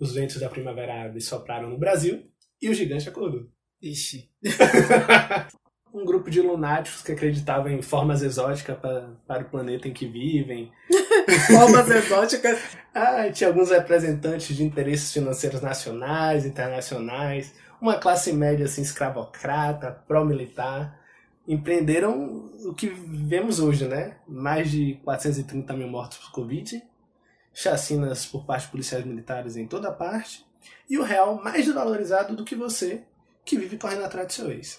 os 0.00 0.12
ventos 0.12 0.40
da 0.40 0.48
Primavera 0.48 0.92
Árabe 0.92 1.20
sopraram 1.20 1.70
no 1.70 1.78
Brasil 1.78 2.28
e 2.60 2.68
o 2.68 2.74
gigante 2.74 3.08
acordou. 3.08 3.46
Ixi. 3.80 4.28
um 5.94 6.04
grupo 6.04 6.28
de 6.28 6.42
lunáticos 6.42 7.00
que 7.00 7.12
acreditavam 7.12 7.70
em 7.70 7.80
formas 7.80 8.22
exóticas 8.22 8.76
para, 8.76 9.16
para 9.24 9.44
o 9.44 9.48
planeta 9.48 9.86
em 9.86 9.92
que 9.92 10.04
vivem. 10.04 10.72
formas 11.46 11.88
exóticas? 11.88 12.58
ah, 12.92 13.30
tinha 13.30 13.46
alguns 13.46 13.70
representantes 13.70 14.56
de 14.56 14.64
interesses 14.64 15.12
financeiros 15.12 15.60
nacionais, 15.60 16.44
internacionais, 16.44 17.54
uma 17.80 17.98
classe 18.00 18.32
média 18.32 18.66
assim, 18.66 18.82
escravocrata, 18.82 19.92
pró-militar. 20.08 21.00
Empreenderam 21.46 22.50
o 22.64 22.74
que 22.74 22.88
vemos 22.88 23.60
hoje, 23.60 23.86
né? 23.86 24.16
Mais 24.26 24.72
de 24.72 24.94
430 25.04 25.72
mil 25.74 25.86
mortos 25.86 26.18
por 26.18 26.32
Covid 26.32 26.82
chacinas 27.56 28.26
por 28.26 28.44
parte 28.44 28.66
de 28.66 28.70
policiais 28.70 29.02
militares 29.06 29.56
em 29.56 29.66
toda 29.66 29.90
parte, 29.90 30.44
e 30.90 30.98
o 30.98 31.02
real 31.02 31.42
mais 31.42 31.64
desvalorizado 31.64 32.36
do 32.36 32.44
que 32.44 32.54
você, 32.54 33.02
que 33.46 33.56
vive 33.56 33.78
correndo 33.78 34.04
atrás 34.04 34.26
do 34.26 34.32
seu 34.34 34.50
ex. 34.50 34.78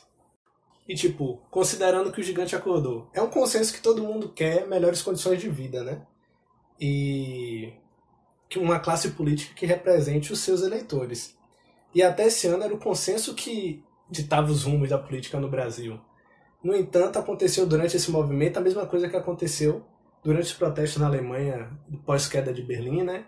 E 0.88 0.93
tipo, 0.93 1.41
considerando 1.49 2.11
que 2.11 2.21
o 2.21 2.23
gigante 2.23 2.55
acordou, 2.55 3.09
é 3.13 3.21
um 3.21 3.32
consenso 3.32 3.73
que 3.73 3.82
todo 3.82 4.03
mundo 4.03 4.30
quer 4.32 4.67
melhores 4.67 5.01
condições 5.01 5.41
de 5.41 5.49
vida, 5.49 5.84
né? 5.84 6.05
E 6.80 7.73
uma 8.55 8.80
classe 8.80 9.09
política 9.09 9.55
que 9.55 9.65
represente 9.65 10.32
os 10.32 10.39
seus 10.39 10.61
eleitores. 10.61 11.36
E 11.95 12.03
até 12.03 12.28
esse 12.28 12.45
ano 12.45 12.63
era 12.63 12.73
o 12.73 12.80
consenso 12.80 13.34
que 13.34 13.84
ditava 14.07 14.51
os 14.51 14.63
rumos 14.63 14.89
da 14.89 14.99
política 14.99 15.39
no 15.39 15.49
Brasil. 15.49 15.99
No 16.63 16.75
entanto, 16.75 17.17
aconteceu 17.17 17.65
durante 17.65 17.97
esse 17.97 18.11
movimento 18.11 18.57
a 18.57 18.61
mesma 18.61 18.86
coisa 18.86 19.09
que 19.09 19.17
aconteceu 19.17 19.84
durante 20.24 20.45
os 20.45 20.53
protestos 20.53 21.01
na 21.01 21.07
Alemanha 21.07 21.70
pós-queda 22.05 22.53
de 22.53 22.61
Berlim, 22.61 23.03
né? 23.03 23.26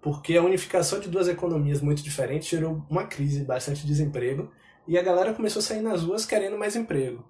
Porque 0.00 0.36
a 0.36 0.42
unificação 0.42 1.00
de 1.00 1.08
duas 1.08 1.28
economias 1.28 1.80
muito 1.80 2.02
diferentes 2.02 2.48
gerou 2.48 2.84
uma 2.88 3.06
crise, 3.06 3.44
bastante 3.44 3.86
desemprego, 3.86 4.50
e 4.86 4.96
a 4.96 5.02
galera 5.02 5.34
começou 5.34 5.60
a 5.60 5.62
sair 5.62 5.82
nas 5.82 6.02
ruas 6.02 6.24
querendo 6.24 6.56
mais 6.56 6.76
emprego. 6.76 7.24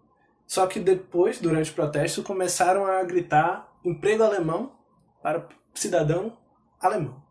Só 0.47 0.66
que 0.66 0.80
depois, 0.80 1.41
durante 1.41 1.70
o 1.70 1.74
protesto, 1.74 2.22
começaram 2.22 2.86
a 2.86 3.03
gritar 3.03 3.68
emprego 3.84 4.22
alemão 4.22 4.72
para 5.22 5.49
cidadão 5.74 6.36
alemão. 6.80 7.22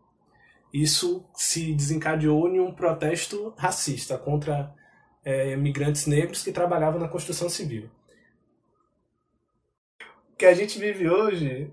Isso 0.72 1.24
se 1.34 1.72
desencadeou 1.72 2.48
em 2.48 2.60
um 2.60 2.72
protesto 2.72 3.54
racista 3.56 4.18
contra 4.18 4.74
é, 5.24 5.56
migrantes 5.56 6.06
negros 6.06 6.42
que 6.42 6.52
trabalhavam 6.52 7.00
na 7.00 7.08
construção 7.08 7.48
civil. 7.48 7.90
O 10.38 10.44
que 10.46 10.46
a 10.46 10.54
gente 10.54 10.78
vive 10.78 11.10
hoje 11.10 11.68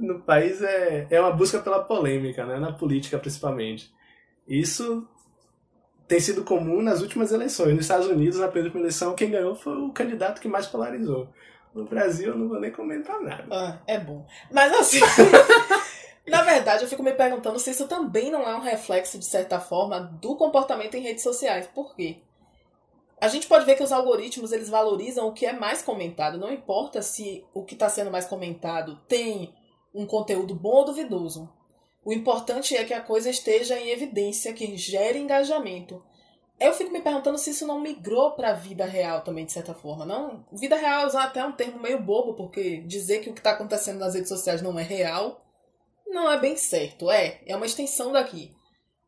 no 0.00 0.20
país 0.20 0.60
é, 0.60 1.06
é 1.08 1.20
uma 1.20 1.30
busca 1.30 1.60
pela 1.60 1.84
polêmica, 1.84 2.44
né? 2.44 2.58
na 2.58 2.72
política 2.72 3.16
principalmente. 3.20 3.88
Isso 4.48 5.06
tem 6.08 6.18
sido 6.18 6.42
comum 6.42 6.82
nas 6.82 7.00
últimas 7.00 7.30
eleições. 7.30 7.72
Nos 7.72 7.84
Estados 7.84 8.08
Unidos, 8.08 8.40
na 8.40 8.48
primeira 8.48 8.76
eleição, 8.76 9.14
quem 9.14 9.30
ganhou 9.30 9.54
foi 9.54 9.76
o 9.76 9.92
candidato 9.92 10.40
que 10.40 10.48
mais 10.48 10.66
polarizou. 10.66 11.28
No 11.72 11.84
Brasil, 11.84 12.32
eu 12.32 12.36
não 12.36 12.48
vou 12.48 12.58
nem 12.58 12.72
comentar 12.72 13.20
nada. 13.20 13.46
Ah, 13.48 13.78
é 13.86 14.00
bom. 14.00 14.26
Mas 14.50 14.72
assim, 14.72 14.98
na 16.26 16.42
verdade, 16.42 16.82
eu 16.82 16.88
fico 16.88 17.04
me 17.04 17.12
perguntando 17.12 17.60
se 17.60 17.70
isso 17.70 17.86
também 17.86 18.28
não 18.28 18.42
é 18.42 18.56
um 18.56 18.60
reflexo, 18.60 19.20
de 19.20 19.24
certa 19.24 19.60
forma, 19.60 20.00
do 20.00 20.34
comportamento 20.34 20.96
em 20.96 21.02
redes 21.02 21.22
sociais. 21.22 21.68
Por 21.68 21.94
quê? 21.94 22.18
A 23.24 23.28
gente 23.28 23.46
pode 23.46 23.64
ver 23.64 23.74
que 23.74 23.82
os 23.82 23.90
algoritmos 23.90 24.52
eles 24.52 24.68
valorizam 24.68 25.26
o 25.26 25.32
que 25.32 25.46
é 25.46 25.52
mais 25.54 25.80
comentado. 25.80 26.36
Não 26.36 26.52
importa 26.52 27.00
se 27.00 27.42
o 27.54 27.64
que 27.64 27.72
está 27.72 27.88
sendo 27.88 28.10
mais 28.10 28.26
comentado 28.26 29.00
tem 29.08 29.50
um 29.94 30.04
conteúdo 30.04 30.54
bom 30.54 30.80
ou 30.80 30.84
duvidoso. 30.84 31.50
O 32.04 32.12
importante 32.12 32.76
é 32.76 32.84
que 32.84 32.92
a 32.92 33.00
coisa 33.00 33.30
esteja 33.30 33.80
em 33.80 33.88
evidência, 33.88 34.52
que 34.52 34.76
gere 34.76 35.18
engajamento. 35.18 36.04
Eu 36.60 36.74
fico 36.74 36.92
me 36.92 37.00
perguntando 37.00 37.38
se 37.38 37.48
isso 37.48 37.66
não 37.66 37.80
migrou 37.80 38.32
para 38.32 38.50
a 38.50 38.54
vida 38.54 38.84
real 38.84 39.22
também, 39.22 39.46
de 39.46 39.52
certa 39.52 39.72
forma. 39.72 40.04
Não, 40.04 40.44
vida 40.52 40.76
real 40.76 41.04
é 41.04 41.06
usar 41.06 41.24
até 41.24 41.42
um 41.42 41.52
termo 41.52 41.80
meio 41.80 42.02
bobo, 42.02 42.34
porque 42.34 42.82
dizer 42.82 43.20
que 43.20 43.30
o 43.30 43.32
que 43.32 43.40
está 43.40 43.52
acontecendo 43.52 44.00
nas 44.00 44.12
redes 44.12 44.28
sociais 44.28 44.60
não 44.60 44.78
é 44.78 44.82
real 44.82 45.40
não 46.06 46.30
é 46.30 46.38
bem 46.38 46.58
certo. 46.58 47.10
É, 47.10 47.40
é 47.46 47.56
uma 47.56 47.64
extensão 47.64 48.12
daqui. 48.12 48.54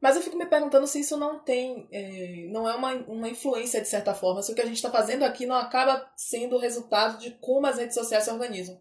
Mas 0.00 0.16
eu 0.16 0.22
fico 0.22 0.36
me 0.36 0.46
perguntando 0.46 0.86
se 0.86 1.00
isso 1.00 1.16
não 1.16 1.38
tem, 1.38 1.88
é, 1.90 2.46
não 2.50 2.68
é 2.68 2.74
uma, 2.74 2.92
uma 3.08 3.28
influência 3.28 3.80
de 3.80 3.88
certa 3.88 4.14
forma, 4.14 4.42
se 4.42 4.52
o 4.52 4.54
que 4.54 4.60
a 4.60 4.66
gente 4.66 4.76
está 4.76 4.90
fazendo 4.90 5.24
aqui 5.24 5.46
não 5.46 5.56
acaba 5.56 6.06
sendo 6.16 6.56
o 6.56 6.60
resultado 6.60 7.18
de 7.18 7.30
como 7.40 7.66
as 7.66 7.78
redes 7.78 7.94
sociais 7.94 8.24
se 8.24 8.30
organizam 8.30 8.78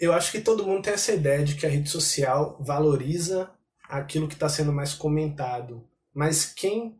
eu 0.00 0.14
acho 0.14 0.32
que 0.32 0.40
todo 0.40 0.66
mundo 0.66 0.82
tem 0.82 0.94
essa 0.94 1.12
ideia 1.12 1.44
de 1.44 1.54
que 1.54 1.66
a 1.66 1.68
rede 1.68 1.90
social 1.90 2.56
valoriza 2.58 3.50
aquilo 3.86 4.26
que 4.26 4.34
está 4.34 4.48
sendo 4.48 4.72
mais 4.72 4.94
comentado. 4.94 5.86
Mas 6.14 6.46
quem 6.46 6.98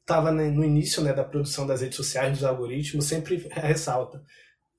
estava 0.00 0.30
né, 0.30 0.48
no 0.48 0.64
início 0.64 1.02
né, 1.02 1.12
da 1.12 1.24
produção 1.24 1.66
das 1.66 1.80
redes 1.80 1.96
sociais, 1.96 2.32
dos 2.32 2.44
algoritmos, 2.44 3.06
sempre 3.06 3.48
ressalta. 3.50 4.22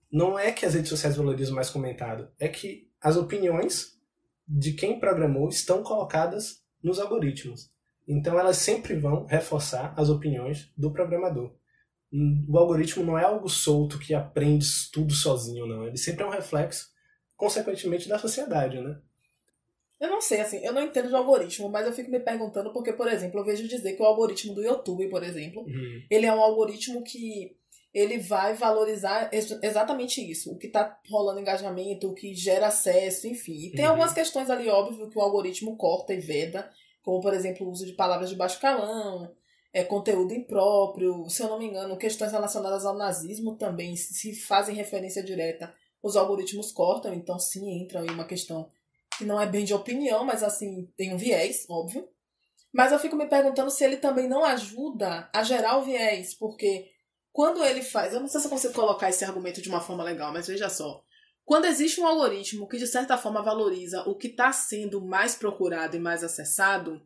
Não 0.09 0.39
é 0.39 0.53
que 0.53 0.65
as 0.65 0.73
redes 0.73 0.89
sociais 0.89 1.17
valorizam 1.17 1.53
mais 1.53 1.69
comentado, 1.69 2.31
é 2.39 2.47
que 2.47 2.89
as 3.01 3.17
opiniões 3.17 3.97
de 4.47 4.71
quem 4.71 4.97
programou 4.97 5.49
estão 5.49 5.83
colocadas 5.83 6.63
nos 6.83 6.99
algoritmos. 6.99 7.69
Então 8.07 8.39
elas 8.39 8.57
sempre 8.57 8.95
vão 8.95 9.25
reforçar 9.25 9.93
as 9.97 10.09
opiniões 10.09 10.71
do 10.77 10.91
programador. 10.91 11.53
O 12.47 12.57
algoritmo 12.57 13.03
não 13.03 13.17
é 13.17 13.23
algo 13.23 13.49
solto 13.49 13.99
que 13.99 14.13
aprende 14.13 14.65
tudo 14.93 15.13
sozinho, 15.13 15.67
não. 15.67 15.85
Ele 15.85 15.97
sempre 15.97 16.23
é 16.23 16.25
um 16.25 16.31
reflexo 16.31 16.87
consequentemente, 17.37 18.09
da 18.09 18.17
sociedade, 18.17 18.81
né? 18.81 18.99
Eu 19.99 20.09
não 20.09 20.21
sei, 20.21 20.41
assim, 20.41 20.63
eu 20.63 20.73
não 20.73 20.83
entendo 20.83 21.07
de 21.07 21.15
algoritmo, 21.15 21.69
mas 21.69 21.87
eu 21.87 21.93
fico 21.93 22.11
me 22.11 22.19
perguntando 22.19 22.73
porque, 22.73 22.93
por 22.93 23.07
exemplo, 23.07 23.39
eu 23.39 23.45
vejo 23.45 23.67
dizer 23.67 23.93
que 23.93 24.01
o 24.01 24.05
algoritmo 24.05 24.53
do 24.53 24.63
YouTube, 24.63 25.09
por 25.09 25.23
exemplo, 25.23 25.61
uhum. 25.61 26.01
ele 26.09 26.25
é 26.25 26.33
um 26.33 26.41
algoritmo 26.41 27.03
que 27.03 27.55
ele 27.97 28.19
vai 28.19 28.53
valorizar 28.53 29.29
exatamente 29.33 30.21
isso, 30.21 30.51
o 30.51 30.57
que 30.57 30.67
está 30.67 30.99
rolando 31.09 31.39
engajamento, 31.39 32.09
o 32.09 32.13
que 32.13 32.35
gera 32.35 32.67
acesso, 32.67 33.27
enfim. 33.27 33.67
E 33.67 33.71
tem 33.71 33.85
uhum. 33.85 33.91
algumas 33.91 34.13
questões 34.13 34.49
ali, 34.49 34.69
óbvio, 34.69 35.09
que 35.09 35.17
o 35.17 35.21
algoritmo 35.21 35.75
corta 35.75 36.13
e 36.13 36.19
veda, 36.19 36.69
como, 37.01 37.19
por 37.21 37.33
exemplo, 37.33 37.65
o 37.65 37.71
uso 37.71 37.85
de 37.85 37.93
palavras 37.93 38.29
de 38.29 38.35
baixo 38.35 38.59
calão, 38.59 39.33
é, 39.73 39.83
conteúdo 39.83 40.33
impróprio, 40.33 41.27
se 41.27 41.41
eu 41.41 41.49
não 41.49 41.57
me 41.57 41.65
engano, 41.65 41.97
questões 41.97 42.31
relacionadas 42.31 42.85
ao 42.85 42.95
nazismo 42.95 43.55
também, 43.55 43.95
se 43.95 44.35
fazem 44.35 44.75
referência 44.75 45.23
direta 45.23 45.73
os 46.01 46.15
algoritmos 46.15 46.71
cortam, 46.71 47.13
então 47.13 47.39
sim 47.39 47.81
entra 47.81 48.05
em 48.05 48.09
uma 48.11 48.25
questão 48.25 48.69
que 49.17 49.25
não 49.25 49.41
é 49.41 49.47
bem 49.47 49.65
de 49.65 49.73
opinião, 49.73 50.23
mas 50.23 50.43
assim, 50.43 50.87
tem 50.95 51.13
um 51.13 51.17
viés, 51.17 51.65
óbvio. 51.67 52.07
Mas 52.71 52.91
eu 52.91 52.99
fico 52.99 53.15
me 53.15 53.25
perguntando 53.25 53.71
se 53.71 53.83
ele 53.83 53.97
também 53.97 54.27
não 54.27 54.45
ajuda 54.45 55.27
a 55.33 55.41
gerar 55.41 55.77
o 55.77 55.83
viés, 55.83 56.35
porque 56.35 56.91
quando 57.37 57.63
ele 57.63 57.83
faz, 57.83 58.15
eu 58.15 58.19
não 58.19 58.27
sei 58.27 58.41
se 58.41 58.47
eu 58.47 58.49
consigo 58.49 58.73
colocar 58.73 59.11
esse 59.11 59.23
argumento 59.23 59.61
de 59.61 59.69
uma 59.69 59.79
forma 59.79 60.03
legal, 60.03 60.33
mas 60.33 60.47
veja 60.47 60.69
só. 60.69 61.03
Quando 61.45 61.65
existe 61.65 62.01
um 62.01 62.07
algoritmo 62.07 62.67
que 62.67 62.79
de 62.79 62.87
certa 62.87 63.15
forma 63.15 63.43
valoriza 63.43 64.01
o 64.09 64.15
que 64.15 64.25
está 64.25 64.51
sendo 64.51 65.05
mais 65.05 65.35
procurado 65.35 65.95
e 65.95 65.99
mais 65.99 66.23
acessado, 66.23 66.99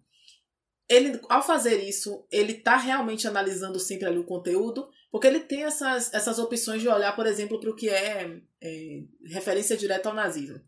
ele, 0.88 1.20
ao 1.28 1.46
fazer 1.46 1.84
isso, 1.84 2.26
ele 2.32 2.54
está 2.54 2.78
realmente 2.78 3.28
analisando 3.28 3.78
sempre 3.78 4.08
ali 4.08 4.20
o 4.20 4.24
conteúdo, 4.24 4.88
porque 5.12 5.28
ele 5.28 5.42
tem 5.42 5.64
essas, 5.64 6.14
essas 6.14 6.40
opções 6.40 6.82
de 6.82 6.88
olhar, 6.88 7.14
por 7.14 7.26
exemplo, 7.26 7.60
para 7.60 7.70
o 7.70 7.76
que 7.76 7.90
é, 7.90 8.40
é, 8.64 9.02
referência 9.26 9.76
direta 9.76 10.08
ao 10.08 10.16
nazismo. 10.16 10.62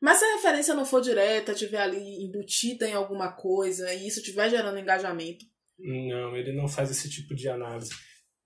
Mas 0.00 0.20
se 0.20 0.24
a 0.24 0.36
referência 0.36 0.72
não 0.72 0.86
for 0.86 1.02
direta, 1.02 1.52
tiver 1.52 1.82
ali 1.82 2.24
embutida 2.24 2.88
em 2.88 2.94
alguma 2.94 3.30
coisa 3.30 3.92
e 3.92 4.08
isso 4.08 4.20
estiver 4.20 4.48
gerando 4.48 4.78
engajamento. 4.78 5.44
Não, 5.78 6.34
ele 6.34 6.54
não 6.54 6.66
faz 6.66 6.90
esse 6.90 7.10
tipo 7.10 7.34
de 7.34 7.46
análise. 7.46 7.90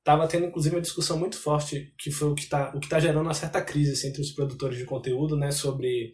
Tava 0.07 0.29
tendo, 0.29 0.47
inclusive, 0.47 0.77
uma 0.77 0.81
discussão 0.81 1.19
muito 1.19 1.37
forte, 1.37 1.93
que 1.99 2.13
foi 2.13 2.29
o 2.29 2.35
que 2.37 2.43
está 2.43 2.73
o 2.73 2.79
que 2.79 2.89
tá 2.89 3.01
gerando 3.01 3.23
uma 3.23 3.35
certa 3.35 3.61
crise 3.61 3.91
assim, 3.91 4.07
entre 4.07 4.23
os 4.23 4.31
produtores 4.31 4.79
de 4.79 4.85
conteúdo, 4.85 5.37
né, 5.37 5.51
sobre 5.51 6.13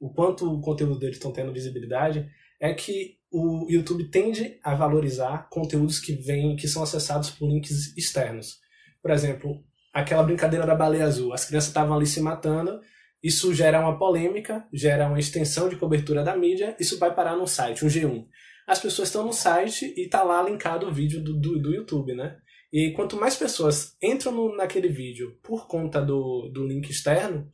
o 0.00 0.08
quanto 0.08 0.50
o 0.50 0.62
conteúdo 0.62 0.98
deles 0.98 1.16
estão 1.16 1.30
tendo 1.30 1.52
visibilidade, 1.52 2.26
é 2.58 2.72
que 2.72 3.18
o 3.30 3.66
YouTube 3.68 4.08
tende 4.08 4.58
a 4.64 4.74
valorizar 4.74 5.46
conteúdos 5.50 5.98
que 5.98 6.14
vêm, 6.14 6.56
que 6.56 6.66
são 6.66 6.82
acessados 6.82 7.28
por 7.28 7.46
links 7.46 7.94
externos. 7.98 8.60
Por 9.02 9.10
exemplo, 9.10 9.62
aquela 9.92 10.22
brincadeira 10.22 10.64
da 10.64 10.74
baleia 10.74 11.04
azul, 11.04 11.34
as 11.34 11.44
crianças 11.44 11.68
estavam 11.68 11.94
ali 11.94 12.06
se 12.06 12.22
matando, 12.22 12.80
isso 13.22 13.52
gera 13.52 13.78
uma 13.78 13.98
polêmica, 13.98 14.66
gera 14.72 15.06
uma 15.06 15.18
extensão 15.18 15.68
de 15.68 15.76
cobertura 15.76 16.24
da 16.24 16.34
mídia, 16.34 16.74
isso 16.80 16.98
vai 16.98 17.14
parar 17.14 17.36
no 17.36 17.46
site, 17.46 17.84
um 17.84 17.88
G1. 17.88 18.24
As 18.66 18.78
pessoas 18.78 19.08
estão 19.08 19.22
no 19.22 19.34
site 19.34 19.92
e 19.94 20.06
está 20.06 20.22
lá 20.22 20.42
linkado 20.42 20.88
o 20.88 20.92
vídeo 20.92 21.22
do, 21.22 21.38
do, 21.38 21.60
do, 21.60 21.74
YouTube, 21.74 22.14
né? 22.14 22.38
E 22.74 22.90
quanto 22.90 23.16
mais 23.16 23.36
pessoas 23.36 23.96
entram 24.02 24.32
no, 24.32 24.56
naquele 24.56 24.88
vídeo 24.88 25.38
por 25.44 25.68
conta 25.68 26.02
do, 26.02 26.50
do 26.52 26.66
link 26.66 26.90
externo, 26.90 27.48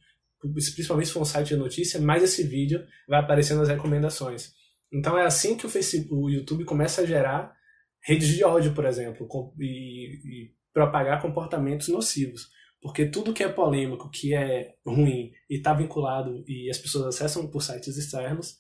principalmente 0.55 1.09
se 1.09 1.13
for 1.13 1.21
um 1.21 1.27
site 1.27 1.49
de 1.49 1.57
notícia, 1.57 2.01
mais 2.01 2.23
esse 2.23 2.43
vídeo 2.43 2.83
vai 3.07 3.21
aparecer 3.21 3.55
nas 3.55 3.69
recomendações. 3.69 4.55
Então 4.91 5.19
é 5.19 5.27
assim 5.27 5.59
que 5.59 5.67
o, 5.67 5.69
Facebook, 5.69 6.11
o 6.11 6.31
YouTube 6.31 6.65
começa 6.65 7.03
a 7.03 7.07
gerar 7.07 7.55
redes 8.03 8.29
de 8.29 8.43
ódio, 8.43 8.73
por 8.73 8.87
exemplo, 8.87 9.29
e, 9.59 10.47
e 10.47 10.55
propagar 10.73 11.21
comportamentos 11.21 11.89
nocivos. 11.89 12.49
Porque 12.81 13.05
tudo 13.05 13.35
que 13.35 13.45
é 13.45 13.49
polêmico, 13.49 14.09
que 14.09 14.33
é 14.33 14.73
ruim 14.87 15.33
e 15.51 15.57
está 15.57 15.75
vinculado 15.75 16.43
e 16.49 16.71
as 16.71 16.79
pessoas 16.79 17.05
acessam 17.05 17.47
por 17.47 17.63
sites 17.63 17.99
externos, 17.99 18.57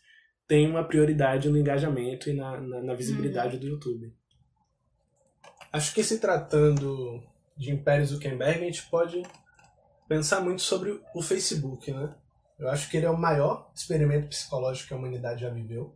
tem 0.46 0.68
uma 0.68 0.84
prioridade 0.84 1.48
no 1.48 1.56
engajamento 1.56 2.28
e 2.28 2.34
na, 2.34 2.60
na, 2.60 2.82
na 2.82 2.94
visibilidade 2.94 3.54
uhum. 3.54 3.60
do 3.60 3.66
YouTube. 3.66 4.19
Acho 5.72 5.94
que 5.94 6.02
se 6.02 6.18
tratando 6.18 7.22
de 7.56 7.70
Império 7.70 8.04
Zuckerberg, 8.04 8.60
a 8.60 8.64
gente 8.64 8.86
pode 8.86 9.22
pensar 10.08 10.40
muito 10.40 10.62
sobre 10.62 11.00
o 11.14 11.22
Facebook, 11.22 11.92
né? 11.92 12.14
Eu 12.58 12.68
acho 12.68 12.90
que 12.90 12.96
ele 12.96 13.06
é 13.06 13.10
o 13.10 13.16
maior 13.16 13.70
experimento 13.74 14.28
psicológico 14.28 14.88
que 14.88 14.94
a 14.94 14.96
humanidade 14.96 15.42
já 15.42 15.50
viveu. 15.50 15.94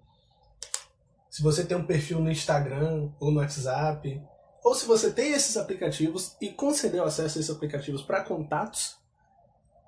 Se 1.29 1.43
você 1.43 1.65
tem 1.65 1.77
um 1.77 1.85
perfil 1.85 2.21
no 2.21 2.31
Instagram 2.31 3.11
ou 3.19 3.33
no 3.33 3.41
WhatsApp, 3.41 4.23
ou 4.63 4.75
se 4.75 4.87
você 4.87 5.13
tem 5.13 5.33
esses 5.33 5.57
aplicativos 5.57 6.37
e 6.41 6.51
concedeu 6.51 7.05
acesso 7.05 7.39
a 7.39 7.41
esses 7.41 7.51
aplicativos 7.51 8.03
para 8.03 8.23
contatos, 8.23 8.97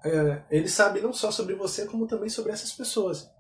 é, 0.05 0.43
ele 0.51 0.69
sabe 0.69 1.01
não 1.01 1.13
só 1.13 1.31
sobre 1.31 1.55
você, 1.55 1.87
como 1.87 2.07
também 2.07 2.29
sobre 2.29 2.53
essas 2.53 2.73
pessoas. 2.73 3.31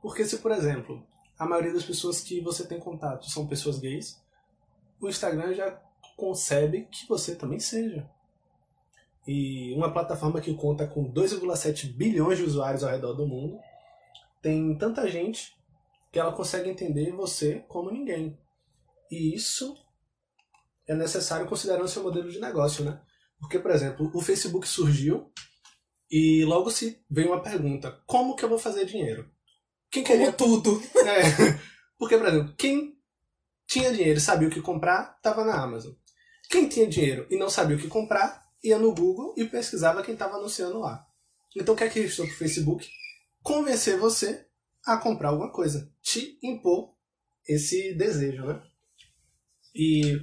Porque 0.00 0.24
se, 0.24 0.38
por 0.38 0.52
exemplo, 0.52 1.04
a 1.36 1.44
maioria 1.44 1.72
das 1.72 1.84
pessoas 1.84 2.20
que 2.20 2.40
você 2.40 2.66
tem 2.66 2.78
contato 2.78 3.28
são 3.28 3.46
pessoas 3.46 3.78
gays, 3.78 4.19
o 5.00 5.08
Instagram 5.08 5.54
já 5.54 5.70
concebe 6.16 6.86
que 6.90 7.08
você 7.08 7.34
também 7.34 7.58
seja. 7.58 8.08
E 9.26 9.72
uma 9.74 9.92
plataforma 9.92 10.40
que 10.40 10.54
conta 10.54 10.86
com 10.86 11.12
2,7 11.12 11.92
bilhões 11.92 12.38
de 12.38 12.44
usuários 12.44 12.82
ao 12.82 12.90
redor 12.90 13.14
do 13.14 13.26
mundo 13.26 13.58
tem 14.42 14.76
tanta 14.76 15.08
gente 15.08 15.54
que 16.10 16.18
ela 16.18 16.32
consegue 16.32 16.68
entender 16.68 17.12
você 17.12 17.64
como 17.68 17.90
ninguém. 17.90 18.38
E 19.10 19.34
isso 19.34 19.76
é 20.88 20.94
necessário 20.94 21.46
considerando 21.46 21.88
seu 21.88 22.02
modelo 22.02 22.30
de 22.30 22.40
negócio, 22.40 22.84
né? 22.84 23.00
Porque, 23.38 23.58
por 23.58 23.70
exemplo, 23.70 24.10
o 24.14 24.20
Facebook 24.20 24.66
surgiu 24.66 25.30
e 26.10 26.44
logo 26.44 26.70
se 26.70 27.00
veio 27.08 27.28
uma 27.28 27.42
pergunta: 27.42 28.02
como 28.06 28.34
que 28.34 28.44
eu 28.44 28.48
vou 28.48 28.58
fazer 28.58 28.84
dinheiro? 28.84 29.30
Quem 29.90 30.04
queria 30.04 30.32
tudo? 30.32 30.80
É, 30.96 31.58
porque, 31.98 32.16
por 32.16 32.26
exemplo, 32.26 32.54
quem 32.56 32.99
tinha 33.70 33.92
dinheiro 33.92 34.18
e 34.18 34.20
sabia 34.20 34.48
o 34.48 34.50
que 34.50 34.60
comprar, 34.60 35.14
estava 35.16 35.44
na 35.44 35.62
Amazon. 35.62 35.94
Quem 36.50 36.68
tinha 36.68 36.88
dinheiro 36.88 37.24
e 37.30 37.38
não 37.38 37.48
sabia 37.48 37.76
o 37.76 37.80
que 37.80 37.86
comprar, 37.86 38.44
ia 38.64 38.76
no 38.76 38.92
Google 38.92 39.32
e 39.36 39.44
pesquisava 39.44 40.02
quem 40.02 40.14
estava 40.14 40.34
anunciando 40.34 40.80
lá. 40.80 41.06
Então, 41.54 41.74
o 41.76 41.78
que 41.78 41.84
é 41.84 41.88
que 41.88 42.00
estou 42.00 42.26
para 42.26 42.34
o 42.34 42.38
Facebook? 42.38 42.90
Convencer 43.44 43.96
você 43.96 44.44
a 44.84 44.96
comprar 44.96 45.28
alguma 45.28 45.52
coisa. 45.52 45.88
Te 46.02 46.36
impor 46.42 46.96
esse 47.46 47.94
desejo, 47.94 48.44
né? 48.44 48.60
E 49.72 50.20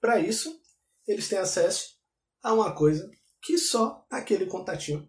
para 0.00 0.18
isso, 0.18 0.60
eles 1.06 1.28
têm 1.28 1.38
acesso 1.38 2.00
a 2.42 2.52
uma 2.52 2.74
coisa 2.74 3.08
que 3.40 3.56
só 3.58 4.04
aquele 4.10 4.46
contatinho 4.46 5.08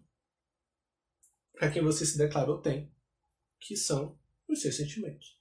para 1.54 1.72
quem 1.72 1.82
você 1.82 2.06
se 2.06 2.16
declarou 2.16 2.62
tem, 2.62 2.94
que 3.58 3.76
são 3.76 4.16
os 4.48 4.60
seus 4.60 4.76
sentimentos. 4.76 5.33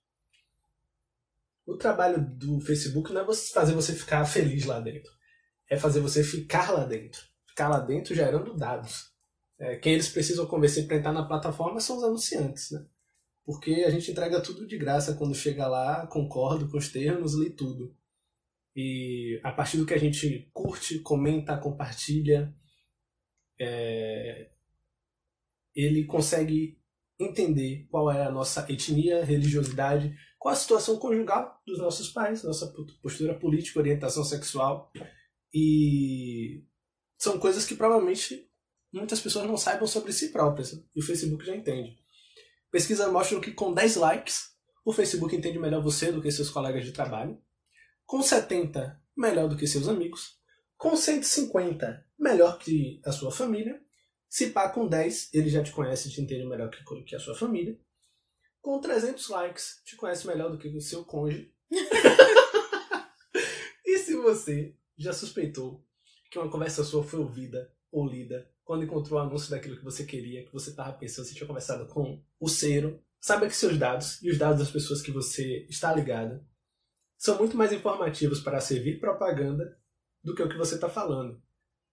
O 1.65 1.77
trabalho 1.77 2.25
do 2.37 2.59
Facebook 2.59 3.13
não 3.13 3.21
é 3.21 3.35
fazer 3.53 3.73
você 3.73 3.93
ficar 3.93 4.25
feliz 4.25 4.65
lá 4.65 4.79
dentro, 4.79 5.11
é 5.69 5.77
fazer 5.77 6.01
você 6.01 6.23
ficar 6.23 6.71
lá 6.71 6.85
dentro, 6.85 7.21
ficar 7.47 7.69
lá 7.69 7.79
dentro 7.79 8.13
gerando 8.13 8.55
dados. 8.55 9.13
É, 9.59 9.77
quem 9.77 9.93
eles 9.93 10.09
precisam 10.09 10.45
convencer 10.45 10.85
para 10.87 10.97
entrar 10.97 11.13
na 11.13 11.27
plataforma 11.27 11.79
são 11.79 11.97
os 11.97 12.03
anunciantes, 12.03 12.71
né? 12.71 12.85
Porque 13.45 13.83
a 13.85 13.89
gente 13.89 14.11
entrega 14.11 14.41
tudo 14.41 14.67
de 14.67 14.77
graça 14.77 15.15
quando 15.15 15.35
chega 15.35 15.67
lá, 15.67 16.07
concordo 16.07 16.69
com 16.69 16.77
os 16.77 16.89
termos, 16.89 17.35
lê 17.35 17.49
tudo. 17.49 17.95
E 18.75 19.39
a 19.43 19.51
partir 19.51 19.77
do 19.77 19.85
que 19.85 19.93
a 19.93 19.99
gente 19.99 20.49
curte, 20.53 20.99
comenta, 20.99 21.57
compartilha, 21.57 22.53
é, 23.59 24.49
ele 25.75 26.05
consegue 26.05 26.79
entender 27.19 27.87
qual 27.89 28.11
é 28.11 28.25
a 28.25 28.31
nossa 28.31 28.65
etnia, 28.71 29.23
religiosidade, 29.23 30.15
qual 30.43 30.51
a 30.51 30.57
situação 30.57 30.97
conjugal 30.97 31.57
dos 31.65 31.79
nossos 31.79 32.09
pais, 32.09 32.43
nossa 32.43 32.67
postura 33.01 33.33
política, 33.33 33.79
orientação 33.79 34.25
sexual. 34.25 34.91
E 35.53 36.65
são 37.17 37.39
coisas 37.39 37.65
que 37.65 37.75
provavelmente 37.75 38.51
muitas 38.91 39.21
pessoas 39.21 39.47
não 39.47 39.55
saibam 39.55 39.87
sobre 39.87 40.11
si 40.11 40.33
próprias. 40.33 40.73
E 40.93 40.99
o 40.99 41.01
Facebook 41.01 41.45
já 41.45 41.55
entende. 41.55 41.97
Pesquisas 42.69 43.09
mostram 43.09 43.39
que 43.39 43.53
com 43.53 43.73
10 43.73 43.95
likes, 43.95 44.49
o 44.83 44.91
Facebook 44.91 45.33
entende 45.33 45.57
melhor 45.57 45.81
você 45.81 46.11
do 46.11 46.21
que 46.21 46.29
seus 46.29 46.49
colegas 46.49 46.83
de 46.83 46.91
trabalho. 46.91 47.41
Com 48.05 48.21
70, 48.21 49.01
melhor 49.15 49.47
do 49.47 49.55
que 49.55 49.65
seus 49.65 49.87
amigos. 49.87 50.39
Com 50.75 50.97
150, 50.97 52.05
melhor 52.19 52.59
que 52.59 52.99
a 53.05 53.13
sua 53.13 53.31
família. 53.31 53.81
Se 54.27 54.49
pá 54.49 54.67
com 54.67 54.89
10, 54.89 55.29
ele 55.33 55.49
já 55.49 55.63
te 55.63 55.71
conhece 55.71 56.09
e 56.09 56.11
te 56.11 56.19
entende 56.19 56.45
melhor 56.45 56.69
que 56.69 57.15
a 57.15 57.19
sua 57.19 57.33
família. 57.33 57.79
Com 58.63 58.79
300 58.79 59.27
likes, 59.27 59.81
te 59.83 59.97
conhece 59.97 60.25
melhor 60.25 60.49
do 60.49 60.57
que 60.57 60.69
o 60.69 60.79
seu 60.79 61.03
cônjuge. 61.03 61.53
e 63.85 63.97
se 63.97 64.15
você 64.15 64.73
já 64.97 65.11
suspeitou 65.11 65.85
que 66.31 66.39
uma 66.39 66.49
conversa 66.49 66.81
sua 66.81 67.03
foi 67.03 67.19
ouvida 67.19 67.69
ou 67.91 68.07
lida 68.07 68.49
quando 68.63 68.85
encontrou 68.85 69.19
o 69.19 69.21
anúncio 69.21 69.51
daquilo 69.51 69.75
que 69.75 69.83
você 69.83 70.05
queria, 70.05 70.45
que 70.45 70.53
você 70.53 70.69
estava 70.69 70.93
pensando, 70.93 71.27
você 71.27 71.35
tinha 71.35 71.45
conversado 71.45 71.87
com 71.87 72.23
o 72.39 72.47
Cero, 72.47 73.03
saiba 73.19 73.47
que 73.47 73.55
seus 73.55 73.77
dados 73.77 74.23
e 74.23 74.31
os 74.31 74.37
dados 74.37 74.59
das 74.59 74.71
pessoas 74.71 75.01
que 75.01 75.11
você 75.11 75.67
está 75.69 75.93
ligado 75.93 76.41
são 77.17 77.37
muito 77.37 77.57
mais 77.57 77.73
informativos 77.73 78.39
para 78.39 78.61
servir 78.61 78.97
propaganda 78.97 79.77
do 80.23 80.33
que 80.33 80.41
o 80.41 80.47
que 80.47 80.57
você 80.57 80.75
está 80.75 80.87
falando. 80.87 81.43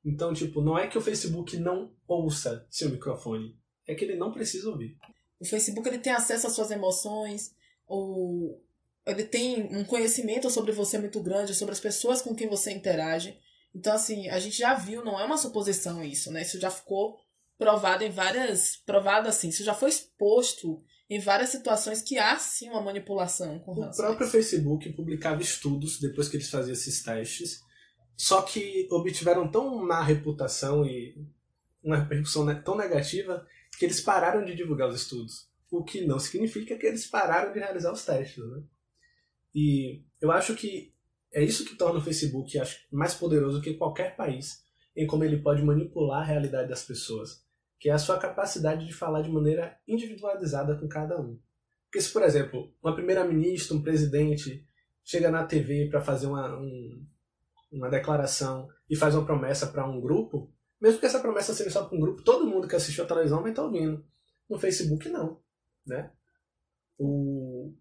Então, 0.05 0.33
tipo, 0.33 0.63
não 0.63 0.79
é 0.79 0.87
que 0.87 0.97
o 0.97 1.01
Facebook 1.01 1.57
não 1.57 1.93
ouça 2.07 2.65
seu 2.71 2.91
microfone, 2.91 3.59
é 3.89 3.95
que 3.97 4.05
ele 4.05 4.15
não 4.15 4.31
precisa 4.31 4.71
ouvir. 4.71 4.97
O 5.41 5.45
Facebook 5.45 5.89
ele 5.89 5.99
tem 5.99 6.13
acesso 6.13 6.47
às 6.47 6.53
suas 6.53 6.71
emoções, 6.71 7.55
ou 7.87 8.63
ele 9.07 9.25
tem 9.25 9.75
um 9.75 9.85
conhecimento 9.85 10.51
sobre 10.51 10.73
você 10.73 10.99
muito 10.99 11.21
grande, 11.21 11.55
sobre 11.55 11.73
as 11.73 11.81
pessoas 11.81 12.21
com 12.21 12.35
quem 12.35 12.49
você 12.49 12.71
interage. 12.71 13.39
Então, 13.75 13.95
assim, 13.95 14.29
a 14.29 14.39
gente 14.39 14.59
já 14.59 14.75
viu, 14.75 15.05
não 15.05 15.19
é 15.19 15.25
uma 15.25 15.39
suposição 15.39 16.05
isso, 16.05 16.31
né? 16.31 16.43
Isso 16.43 16.61
já 16.61 16.71
ficou 16.71 17.19
provado 17.59 18.05
em 18.05 18.11
várias. 18.11 18.77
Provado 18.85 19.29
assim, 19.29 19.49
isso 19.49 19.65
já 19.65 19.75
foi 19.75 19.89
exposto 19.89 20.83
em 21.09 21.19
várias 21.19 21.51
situações 21.51 22.03
que 22.03 22.19
há 22.19 22.37
sim 22.39 22.69
uma 22.69 22.83
manipulação 22.83 23.59
com 23.61 23.73
O 23.73 23.97
próprio 23.97 24.29
Facebook 24.29 24.93
publicava 24.93 25.43
estudos 25.43 25.99
depois 25.99 26.29
que 26.29 26.37
eles 26.37 26.51
faziam 26.51 26.73
esses 26.73 27.03
testes 27.03 27.61
só 28.21 28.43
que 28.43 28.87
obtiveram 28.91 29.51
tão 29.51 29.83
má 29.83 30.03
reputação 30.03 30.85
e 30.85 31.17
uma 31.83 31.97
repercussão 31.97 32.45
tão 32.63 32.77
negativa 32.77 33.47
que 33.81 33.87
eles 33.87 34.03
pararam 34.03 34.45
de 34.45 34.55
divulgar 34.55 34.91
os 34.91 35.01
estudos. 35.01 35.49
O 35.71 35.83
que 35.83 36.05
não 36.05 36.19
significa 36.19 36.77
que 36.77 36.85
eles 36.85 37.07
pararam 37.07 37.51
de 37.51 37.59
realizar 37.59 37.91
os 37.91 38.05
testes. 38.05 38.45
Né? 38.47 38.63
E 39.55 40.05
eu 40.21 40.31
acho 40.31 40.55
que 40.55 40.93
é 41.33 41.43
isso 41.43 41.65
que 41.65 41.77
torna 41.77 41.99
o 41.99 42.03
Facebook 42.03 42.59
acho, 42.59 42.79
mais 42.93 43.15
poderoso 43.15 43.63
que 43.63 43.73
qualquer 43.73 44.17
país 44.17 44.63
em 44.95 45.07
como 45.07 45.25
ele 45.25 45.41
pode 45.41 45.63
manipular 45.63 46.21
a 46.21 46.27
realidade 46.27 46.69
das 46.69 46.85
pessoas, 46.85 47.43
que 47.79 47.89
é 47.89 47.93
a 47.93 47.99
sua 47.99 48.19
capacidade 48.19 48.87
de 48.87 48.93
falar 48.93 49.23
de 49.23 49.31
maneira 49.31 49.79
individualizada 49.89 50.77
com 50.77 50.87
cada 50.87 51.19
um. 51.19 51.41
Porque 51.87 52.03
se, 52.03 52.13
por 52.13 52.23
exemplo, 52.23 52.75
uma 52.83 52.95
primeira-ministra, 52.95 53.75
um 53.75 53.83
presidente 53.83 54.63
chega 55.03 55.31
na 55.31 55.47
TV 55.47 55.89
para 55.89 56.03
fazer 56.03 56.27
uma, 56.27 56.55
um, 56.55 57.07
uma 57.73 57.89
declaração 57.89 58.69
e 58.91 58.95
faz 58.95 59.15
uma 59.15 59.25
promessa 59.25 59.67
para 59.69 59.89
um 59.89 60.03
grupo, 60.03 60.53
mesmo 60.81 60.99
que 60.99 61.07
essa 61.07 61.21
promessa 61.21 61.55
seja 61.55 61.71
só 61.71 61.85
para 61.85 61.97
um 61.97 62.01
grupo, 62.01 62.23
todo 62.23 62.47
mundo 62.47 62.67
que 62.67 62.75
assistiu 62.75 63.05
a 63.05 63.07
televisão 63.07 63.43
vai 63.43 63.51
estar 63.51 63.63
ouvindo. 63.63 64.05
No 64.49 64.59
Facebook, 64.59 65.09
não. 65.09 65.41
Né? 65.87 66.11
O... 66.99 67.75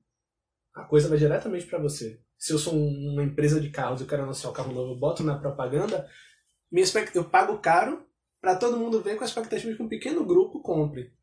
A 0.74 0.84
coisa 0.86 1.08
vai 1.08 1.18
diretamente 1.18 1.66
para 1.66 1.80
você. 1.80 2.22
Se 2.38 2.54
eu 2.54 2.60
sou 2.60 2.74
uma 2.74 3.24
empresa 3.24 3.60
de 3.60 3.70
carros 3.70 4.00
e 4.00 4.04
eu 4.04 4.08
quero 4.08 4.24
anunciar 4.24 4.50
o 4.50 4.54
um 4.54 4.56
carro 4.56 4.74
novo, 4.74 4.94
eu 4.94 5.00
boto 5.00 5.24
na 5.24 5.38
propaganda, 5.38 6.10
minha 6.72 6.86
eu 7.16 7.30
pago 7.30 7.60
caro 7.60 8.06
para 8.40 8.56
todo 8.56 8.78
mundo 8.78 9.02
ver 9.02 9.18
com 9.18 9.24
a 9.24 9.28
expectativa 9.28 9.72
de 9.72 9.78
que 9.78 9.84
um 9.84 9.90
pequeno 9.90 10.26
grupo 10.26 10.62
compre. 10.62 11.14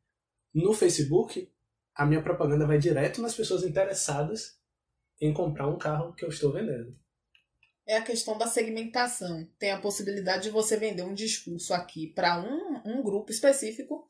No 0.52 0.74
Facebook, 0.74 1.50
a 1.94 2.04
minha 2.04 2.22
propaganda 2.22 2.66
vai 2.66 2.78
direto 2.78 3.22
nas 3.22 3.34
pessoas 3.34 3.62
interessadas 3.62 4.58
em 5.20 5.32
comprar 5.32 5.68
um 5.68 5.78
carro 5.78 6.14
que 6.14 6.24
eu 6.24 6.28
estou 6.28 6.52
vendendo 6.52 6.96
é 7.86 7.96
a 7.96 8.02
questão 8.02 8.36
da 8.36 8.46
segmentação. 8.46 9.48
Tem 9.58 9.70
a 9.70 9.80
possibilidade 9.80 10.44
de 10.44 10.50
você 10.50 10.76
vender 10.76 11.02
um 11.02 11.14
discurso 11.14 11.72
aqui 11.72 12.08
para 12.08 12.40
um, 12.40 12.82
um 12.84 13.02
grupo 13.02 13.30
específico 13.30 14.08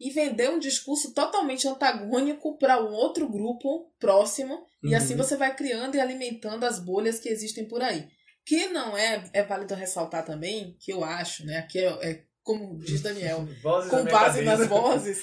e 0.00 0.10
vender 0.10 0.48
um 0.48 0.58
discurso 0.58 1.12
totalmente 1.12 1.68
antagônico 1.68 2.56
para 2.56 2.82
um 2.82 2.90
outro 2.92 3.28
grupo 3.28 3.92
próximo. 4.00 4.54
Uhum. 4.82 4.90
E 4.90 4.94
assim 4.94 5.14
você 5.14 5.36
vai 5.36 5.54
criando 5.54 5.96
e 5.96 6.00
alimentando 6.00 6.64
as 6.64 6.80
bolhas 6.80 7.20
que 7.20 7.28
existem 7.28 7.68
por 7.68 7.82
aí. 7.82 8.08
Que 8.46 8.68
não 8.68 8.96
é, 8.96 9.28
é 9.34 9.42
válido 9.42 9.74
ressaltar 9.74 10.24
também, 10.24 10.74
que 10.80 10.90
eu 10.90 11.04
acho, 11.04 11.44
né? 11.44 11.58
Aqui 11.58 11.78
é, 11.78 12.10
é 12.10 12.24
como 12.42 12.78
diz 12.78 13.02
Daniel, 13.02 13.46
com 13.90 14.04
base 14.04 14.40
nas 14.40 14.66
vozes. 14.66 15.22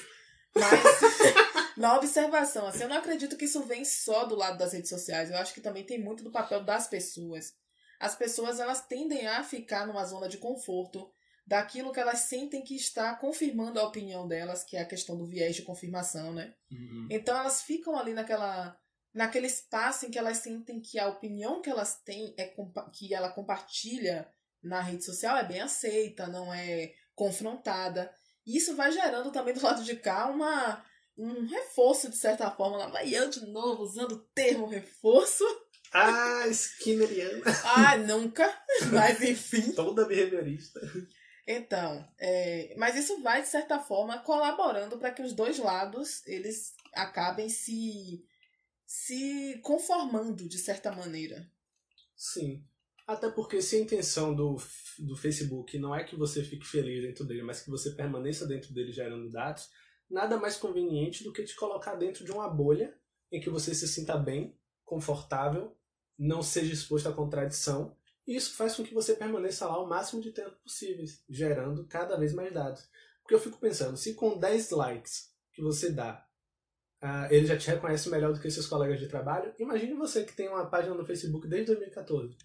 Mas 0.55 0.81
na 1.75 1.97
observação, 1.97 2.67
assim, 2.67 2.83
eu 2.83 2.89
não 2.89 2.97
acredito 2.97 3.35
que 3.35 3.45
isso 3.45 3.63
vem 3.63 3.83
só 3.83 4.25
do 4.25 4.35
lado 4.35 4.59
das 4.59 4.73
redes 4.73 4.89
sociais. 4.89 5.31
Eu 5.31 5.37
acho 5.37 5.55
que 5.55 5.61
também 5.61 5.83
tem 5.83 5.99
muito 5.99 6.23
do 6.23 6.31
papel 6.31 6.63
das 6.63 6.87
pessoas 6.87 7.53
as 7.99 8.15
pessoas 8.15 8.59
elas 8.59 8.85
tendem 8.85 9.27
a 9.27 9.43
ficar 9.43 9.87
numa 9.87 10.05
zona 10.05 10.27
de 10.27 10.37
conforto 10.37 11.11
daquilo 11.45 11.93
que 11.93 11.99
elas 11.99 12.19
sentem 12.19 12.61
que 12.61 12.75
está 12.75 13.15
confirmando 13.15 13.79
a 13.79 13.87
opinião 13.87 14.27
delas, 14.27 14.63
que 14.63 14.75
é 14.75 14.81
a 14.81 14.85
questão 14.85 15.17
do 15.17 15.25
viés 15.25 15.55
de 15.55 15.61
confirmação, 15.61 16.33
né? 16.33 16.53
Uhum. 16.69 17.07
Então 17.09 17.37
elas 17.37 17.61
ficam 17.61 17.97
ali 17.97 18.13
naquela 18.13 18.77
naquele 19.13 19.47
espaço 19.47 20.05
em 20.05 20.11
que 20.11 20.19
elas 20.19 20.37
sentem 20.37 20.79
que 20.79 20.99
a 20.99 21.07
opinião 21.07 21.61
que 21.61 21.69
elas 21.69 21.99
têm 22.03 22.35
é 22.37 22.53
que 22.93 23.13
ela 23.13 23.31
compartilha 23.31 24.29
na 24.61 24.81
rede 24.81 25.03
social 25.05 25.37
é 25.37 25.43
bem 25.43 25.61
aceita, 25.61 26.27
não 26.27 26.53
é 26.53 26.93
confrontada. 27.15 28.13
E 28.45 28.57
isso 28.57 28.75
vai 28.75 28.91
gerando 28.91 29.31
também 29.31 29.53
do 29.53 29.61
lado 29.63 29.83
de 29.83 29.95
cá 29.95 30.27
uma 30.27 30.83
um 31.17 31.47
reforço 31.47 32.09
de 32.09 32.15
certa 32.15 32.51
forma. 32.51 32.77
Lá 32.77 32.87
vai 32.89 33.09
eu 33.09 33.29
de 33.29 33.45
novo 33.47 33.81
usando 33.83 34.11
o 34.11 34.23
termo 34.35 34.67
reforço 34.67 35.43
ah, 35.93 36.47
Skinneriana. 36.47 37.43
Ah, 37.63 37.97
nunca. 37.97 38.47
Mas 38.91 39.21
enfim. 39.21 39.71
Toda 39.71 40.05
behaviorista. 40.05 40.79
Então, 41.49 42.05
é, 42.19 42.75
mas 42.77 42.97
isso 42.97 43.21
vai, 43.21 43.41
de 43.41 43.47
certa 43.47 43.79
forma, 43.79 44.19
colaborando 44.19 44.97
para 44.97 45.11
que 45.11 45.21
os 45.21 45.31
dois 45.31 45.57
lados 45.57 46.21
eles 46.27 46.73
acabem 46.93 47.47
se, 47.47 48.21
se 48.85 49.57
conformando, 49.63 50.49
de 50.49 50.57
certa 50.57 50.91
maneira. 50.91 51.49
Sim. 52.17 52.65
Até 53.07 53.29
porque 53.29 53.61
se 53.61 53.77
a 53.77 53.79
intenção 53.79 54.35
do, 54.35 54.57
do 54.99 55.15
Facebook 55.15 55.79
não 55.79 55.95
é 55.95 56.03
que 56.03 56.17
você 56.17 56.43
fique 56.43 56.65
feliz 56.65 57.01
dentro 57.01 57.23
dele, 57.23 57.43
mas 57.43 57.61
que 57.61 57.69
você 57.69 57.91
permaneça 57.91 58.45
dentro 58.45 58.73
dele 58.73 58.91
gerando 58.91 59.31
dados, 59.31 59.69
nada 60.09 60.35
mais 60.35 60.57
conveniente 60.57 61.23
do 61.23 61.31
que 61.31 61.45
te 61.45 61.55
colocar 61.55 61.95
dentro 61.95 62.25
de 62.25 62.31
uma 62.33 62.49
bolha 62.49 62.93
em 63.31 63.39
que 63.39 63.49
você 63.49 63.73
se 63.73 63.87
sinta 63.87 64.17
bem, 64.17 64.59
confortável, 64.83 65.76
não 66.17 66.41
seja 66.41 66.73
exposto 66.73 67.07
à 67.07 67.13
contradição. 67.13 67.95
E 68.25 68.35
isso 68.35 68.55
faz 68.55 68.75
com 68.75 68.83
que 68.83 68.93
você 68.93 69.15
permaneça 69.15 69.67
lá 69.67 69.81
o 69.81 69.87
máximo 69.87 70.21
de 70.21 70.31
tempo 70.31 70.55
possível, 70.63 71.05
gerando 71.29 71.85
cada 71.87 72.17
vez 72.17 72.33
mais 72.33 72.53
dados. 72.53 72.89
Porque 73.21 73.35
eu 73.35 73.39
fico 73.39 73.59
pensando, 73.59 73.97
se 73.97 74.13
com 74.13 74.37
10 74.37 74.71
likes 74.71 75.33
que 75.53 75.61
você 75.61 75.91
dá, 75.91 76.25
uh, 77.01 77.31
ele 77.31 77.45
já 77.45 77.57
te 77.57 77.67
reconhece 77.67 78.09
melhor 78.09 78.33
do 78.33 78.39
que 78.39 78.49
seus 78.49 78.67
colegas 78.67 78.99
de 78.99 79.07
trabalho, 79.07 79.53
imagine 79.59 79.93
você 79.93 80.23
que 80.23 80.35
tem 80.35 80.47
uma 80.49 80.69
página 80.69 80.95
no 80.95 81.05
Facebook 81.05 81.47
desde 81.47 81.67
2014. 81.67 82.37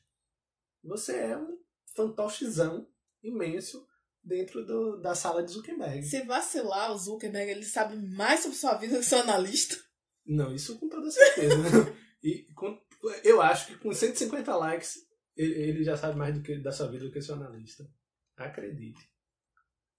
Você 0.85 1.17
é 1.17 1.39
um 1.39 1.59
fantochezão 1.95 2.89
imenso 3.23 3.87
dentro 4.23 4.65
do, 4.65 5.01
da 5.01 5.15
sala 5.15 5.43
de 5.43 5.53
Zuckerberg. 5.53 6.03
Se 6.03 6.23
vacilar, 6.23 6.93
o 6.93 6.99
Zuckerberg 6.99 7.51
ele 7.51 7.65
sabe 7.65 7.97
mais 7.97 8.41
sobre 8.41 8.57
sua 8.57 8.75
vida 8.75 8.99
que 8.99 9.05
seu 9.05 9.19
analista. 9.19 9.77
Não, 10.25 10.55
isso 10.55 10.79
com 10.79 10.89
toda 10.89 11.11
certeza. 11.11 11.57
e 12.23 12.47
com, 12.55 12.81
eu 13.25 13.41
acho 13.41 13.67
que 13.69 13.77
com 13.77 13.93
150 13.93 14.55
likes 14.57 14.99
ele 15.37 15.83
já 15.83 15.97
sabe 15.97 16.17
mais 16.17 16.35
do 16.35 16.43
que, 16.43 16.59
da 16.59 16.73
sua 16.73 16.89
vida 16.89 17.05
do 17.05 17.11
que 17.11 17.21
seu 17.21 17.35
analista. 17.35 17.89
Acredite. 18.37 19.01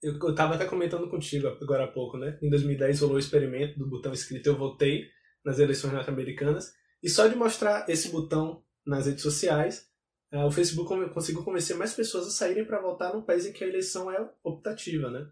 Eu, 0.02 0.14
eu 0.14 0.34
tava 0.34 0.54
até 0.54 0.66
comentando 0.66 1.08
contigo 1.08 1.48
agora 1.48 1.84
há 1.84 1.88
pouco, 1.88 2.16
né? 2.16 2.38
Em 2.42 2.50
2010 2.50 3.00
rolou 3.00 3.16
o 3.16 3.18
experimento 3.18 3.78
do 3.78 3.88
botão 3.88 4.12
escrito 4.12 4.48
Eu 4.48 4.56
Votei 4.56 5.08
nas 5.44 5.58
eleições 5.58 5.92
norte-americanas. 5.92 6.72
E 7.02 7.08
só 7.08 7.26
de 7.26 7.36
mostrar 7.36 7.88
esse 7.88 8.08
botão 8.08 8.64
nas 8.86 9.06
redes 9.06 9.22
sociais, 9.22 9.88
uh, 10.32 10.46
o 10.46 10.50
Facebook 10.50 11.12
conseguiu 11.12 11.42
convencer 11.42 11.76
mais 11.76 11.94
pessoas 11.94 12.26
a 12.26 12.30
saírem 12.30 12.64
para 12.64 12.80
votar 12.80 13.12
num 13.12 13.22
país 13.22 13.46
em 13.46 13.52
que 13.52 13.64
a 13.64 13.66
eleição 13.66 14.10
é 14.10 14.30
optativa, 14.42 15.10
né? 15.10 15.26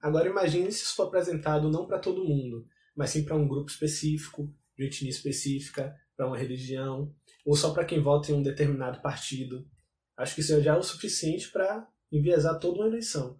Agora 0.00 0.28
imagine 0.28 0.70
se 0.70 0.82
isso 0.82 0.94
for 0.94 1.04
apresentado 1.04 1.70
não 1.70 1.86
para 1.86 1.98
todo 1.98 2.24
mundo, 2.24 2.66
mas 2.94 3.10
sim 3.10 3.24
para 3.24 3.36
um 3.36 3.48
grupo 3.48 3.70
específico, 3.70 4.52
de 4.76 4.84
etnia 4.84 5.10
específica, 5.10 5.96
para 6.16 6.26
uma 6.26 6.38
religião, 6.38 7.14
ou 7.44 7.54
só 7.54 7.72
para 7.72 7.84
quem 7.84 8.00
vota 8.00 8.32
em 8.32 8.34
um 8.34 8.42
determinado 8.42 9.00
partido. 9.02 9.68
Acho 10.16 10.34
que 10.34 10.40
isso 10.40 10.60
já 10.62 10.74
é 10.74 10.78
o 10.78 10.82
suficiente 10.82 11.50
para 11.50 11.86
enviesar 12.10 12.58
toda 12.58 12.78
uma 12.78 12.86
eleição. 12.86 13.38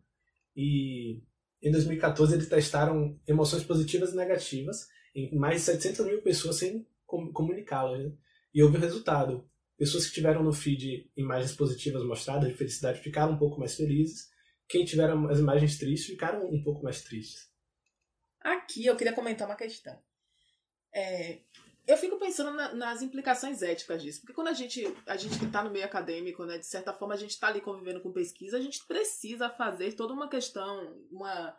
E 0.54 1.22
em 1.62 1.70
2014 1.70 2.34
eles 2.34 2.48
testaram 2.48 3.18
emoções 3.26 3.64
positivas 3.64 4.12
e 4.12 4.16
negativas 4.16 4.88
em 5.14 5.34
mais 5.34 5.56
de 5.56 5.62
700 5.62 6.06
mil 6.06 6.22
pessoas 6.22 6.56
sem 6.56 6.86
comunicá-las. 7.06 8.04
Né? 8.04 8.12
E 8.54 8.62
houve 8.62 8.76
o 8.76 8.80
resultado. 8.80 9.48
Pessoas 9.78 10.06
que 10.06 10.14
tiveram 10.14 10.42
no 10.42 10.52
feed 10.52 11.10
imagens 11.16 11.54
positivas 11.54 12.02
mostradas 12.04 12.48
de 12.48 12.54
felicidade 12.54 13.00
ficaram 13.00 13.32
um 13.32 13.38
pouco 13.38 13.58
mais 13.58 13.74
felizes. 13.74 14.30
Quem 14.68 14.84
tiveram 14.84 15.28
as 15.28 15.38
imagens 15.38 15.78
tristes 15.78 16.08
ficaram 16.08 16.48
um 16.48 16.62
pouco 16.62 16.82
mais 16.82 17.02
tristes. 17.02 17.50
Aqui 18.40 18.86
eu 18.86 18.96
queria 18.96 19.12
comentar 19.12 19.46
uma 19.46 19.56
questão. 19.56 19.98
É, 20.94 21.40
eu 21.86 21.96
fico 21.96 22.18
pensando 22.18 22.50
na, 22.52 22.74
nas 22.74 23.02
implicações 23.02 23.62
éticas 23.62 24.02
disso, 24.02 24.20
porque 24.20 24.34
quando 24.34 24.48
a 24.48 24.52
gente, 24.52 24.84
a 25.06 25.16
gente 25.16 25.38
que 25.38 25.44
está 25.44 25.62
no 25.62 25.70
meio 25.70 25.84
acadêmico, 25.84 26.44
né, 26.44 26.58
de 26.58 26.66
certa 26.66 26.92
forma 26.92 27.14
a 27.14 27.16
gente 27.16 27.30
está 27.30 27.46
ali 27.48 27.60
convivendo 27.60 28.00
com 28.00 28.12
pesquisa, 28.12 28.56
a 28.56 28.60
gente 28.60 28.84
precisa 28.86 29.48
fazer 29.48 29.92
toda 29.92 30.12
uma 30.12 30.28
questão, 30.28 30.98
uma 31.10 31.56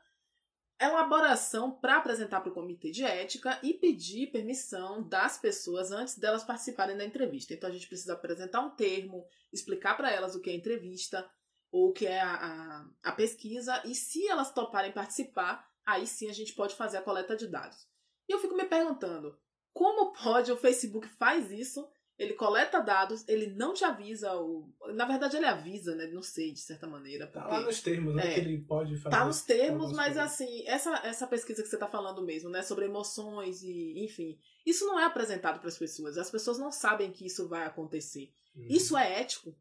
elaboração 0.80 1.71
para 1.71 1.97
apresentar 1.97 2.41
para 2.41 2.51
o 2.51 2.53
comitê 2.53 2.91
de 2.91 3.03
ética 3.03 3.59
e 3.63 3.73
pedir 3.73 4.32
permissão 4.32 5.01
das 5.07 5.38
pessoas 5.38 5.91
antes 5.91 6.17
delas 6.17 6.43
participarem 6.43 6.95
da 6.95 7.05
entrevista. 7.05 7.53
Então 7.53 7.69
a 7.69 7.73
gente 7.73 7.88
precisa 7.88 8.13
apresentar 8.13 8.61
um 8.61 8.69
termo, 8.69 9.25
explicar 9.51 9.95
para 9.97 10.11
elas 10.11 10.36
o 10.36 10.41
que 10.41 10.49
é 10.49 10.53
entrevista 10.53 11.28
ou 11.71 11.89
o 11.89 11.93
que 11.93 12.05
é 12.05 12.21
a, 12.21 12.36
a, 12.36 12.86
a 13.03 13.11
pesquisa, 13.11 13.82
e 13.86 13.93
se 13.93 14.28
elas 14.28 14.53
toparem 14.53 14.91
participar, 14.91 15.67
aí 15.86 16.07
sim 16.07 16.30
a 16.30 16.34
gente 16.34 16.53
pode 16.53 16.75
fazer 16.75 16.97
a 16.97 17.01
coleta 17.01 17.36
de 17.36 17.47
dados. 17.47 17.88
E 18.28 18.32
eu 18.32 18.39
fico 18.39 18.55
me 18.55 18.65
perguntando, 18.65 19.38
como 19.78 20.11
pode 20.11 20.51
o 20.51 20.57
Facebook 20.57 21.07
faz 21.07 21.51
isso? 21.51 21.88
Ele 22.17 22.34
coleta 22.34 22.82
dados, 22.82 23.23
ele 23.28 23.53
não 23.53 23.75
te 23.75 23.86
avisa. 23.86 24.36
O... 24.36 24.73
Na 24.95 25.05
verdade, 25.05 25.38
ele 25.38 25.45
avisa, 25.45 25.93
né? 25.95 26.07
Não 26.07 26.23
sei, 26.23 26.51
de 26.51 26.59
certa 26.59 26.88
maneira. 26.88 27.28
Porque... 27.28 27.47
Tá 27.47 27.59
lá 27.59 27.61
nos 27.61 27.80
termos, 27.80 28.15
né? 28.15 28.32
É, 28.32 28.34
que 28.34 28.39
ele 28.39 28.57
pode 28.63 28.97
fazer. 28.97 29.15
Tá 29.15 29.23
nos 29.23 29.43
termos, 29.43 29.91
mas 29.91 30.15
coisas. 30.15 30.34
assim, 30.34 30.65
essa, 30.65 30.95
essa 31.05 31.28
pesquisa 31.28 31.61
que 31.61 31.69
você 31.69 31.78
tá 31.78 31.88
falando 31.88 32.25
mesmo, 32.25 32.49
né? 32.49 32.63
Sobre 32.63 32.86
emoções 32.86 33.61
e, 33.61 34.03
enfim. 34.03 34.39
Isso 34.65 34.84
não 34.88 34.99
é 34.99 35.05
apresentado 35.05 35.59
para 35.59 35.69
as 35.69 35.78
pessoas. 35.78 36.17
As 36.17 36.32
pessoas 36.32 36.57
não 36.57 36.71
sabem 36.71 37.11
que 37.11 37.28
isso 37.28 37.47
vai 37.47 37.67
acontecer. 37.67 38.32
Hum. 38.55 38.65
Isso 38.67 38.97
é 38.97 39.21
ético? 39.21 39.55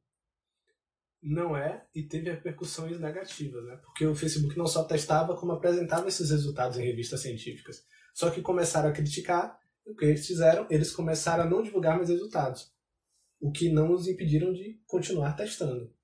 Não 1.23 1.55
é, 1.55 1.87
e 1.95 2.05
teve 2.05 2.31
repercussões 2.31 2.99
negativas, 2.99 3.63
né? 3.67 3.77
Porque 3.85 4.07
o 4.07 4.15
Facebook 4.15 4.57
não 4.57 4.67
só 4.67 4.83
testava, 4.83 5.37
como 5.37 5.53
apresentava 5.53 6.09
esses 6.09 6.31
resultados 6.31 6.79
em 6.79 6.87
revistas 6.87 7.21
científicas. 7.21 7.85
Só 8.15 8.31
que 8.31 8.41
começaram 8.41 8.89
a 8.89 8.93
criticar 8.93 9.59
o 9.87 9.95
que 9.95 10.05
eles 10.05 10.27
fizeram? 10.27 10.67
Eles 10.69 10.93
começaram 10.93 11.45
a 11.45 11.49
não 11.49 11.63
divulgar 11.63 11.97
mais 11.97 12.09
resultados, 12.09 12.73
o 13.41 13.51
que 13.51 13.71
não 13.71 13.93
os 13.93 14.09
impediram 14.09 14.53
de 14.53 14.81
continuar 14.87 15.35
testando. 15.37 15.95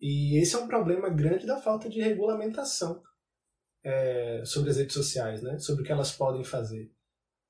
E 0.00 0.40
esse 0.40 0.54
é 0.54 0.58
um 0.58 0.66
problema 0.66 1.08
grande 1.08 1.46
da 1.46 1.60
falta 1.60 1.88
de 1.88 2.00
regulamentação 2.00 3.02
é, 3.84 4.42
sobre 4.44 4.70
as 4.70 4.76
redes 4.76 4.94
sociais, 4.94 5.42
né? 5.42 5.58
sobre 5.58 5.82
o 5.82 5.86
que 5.86 5.92
elas 5.92 6.12
podem 6.12 6.44
fazer. 6.44 6.92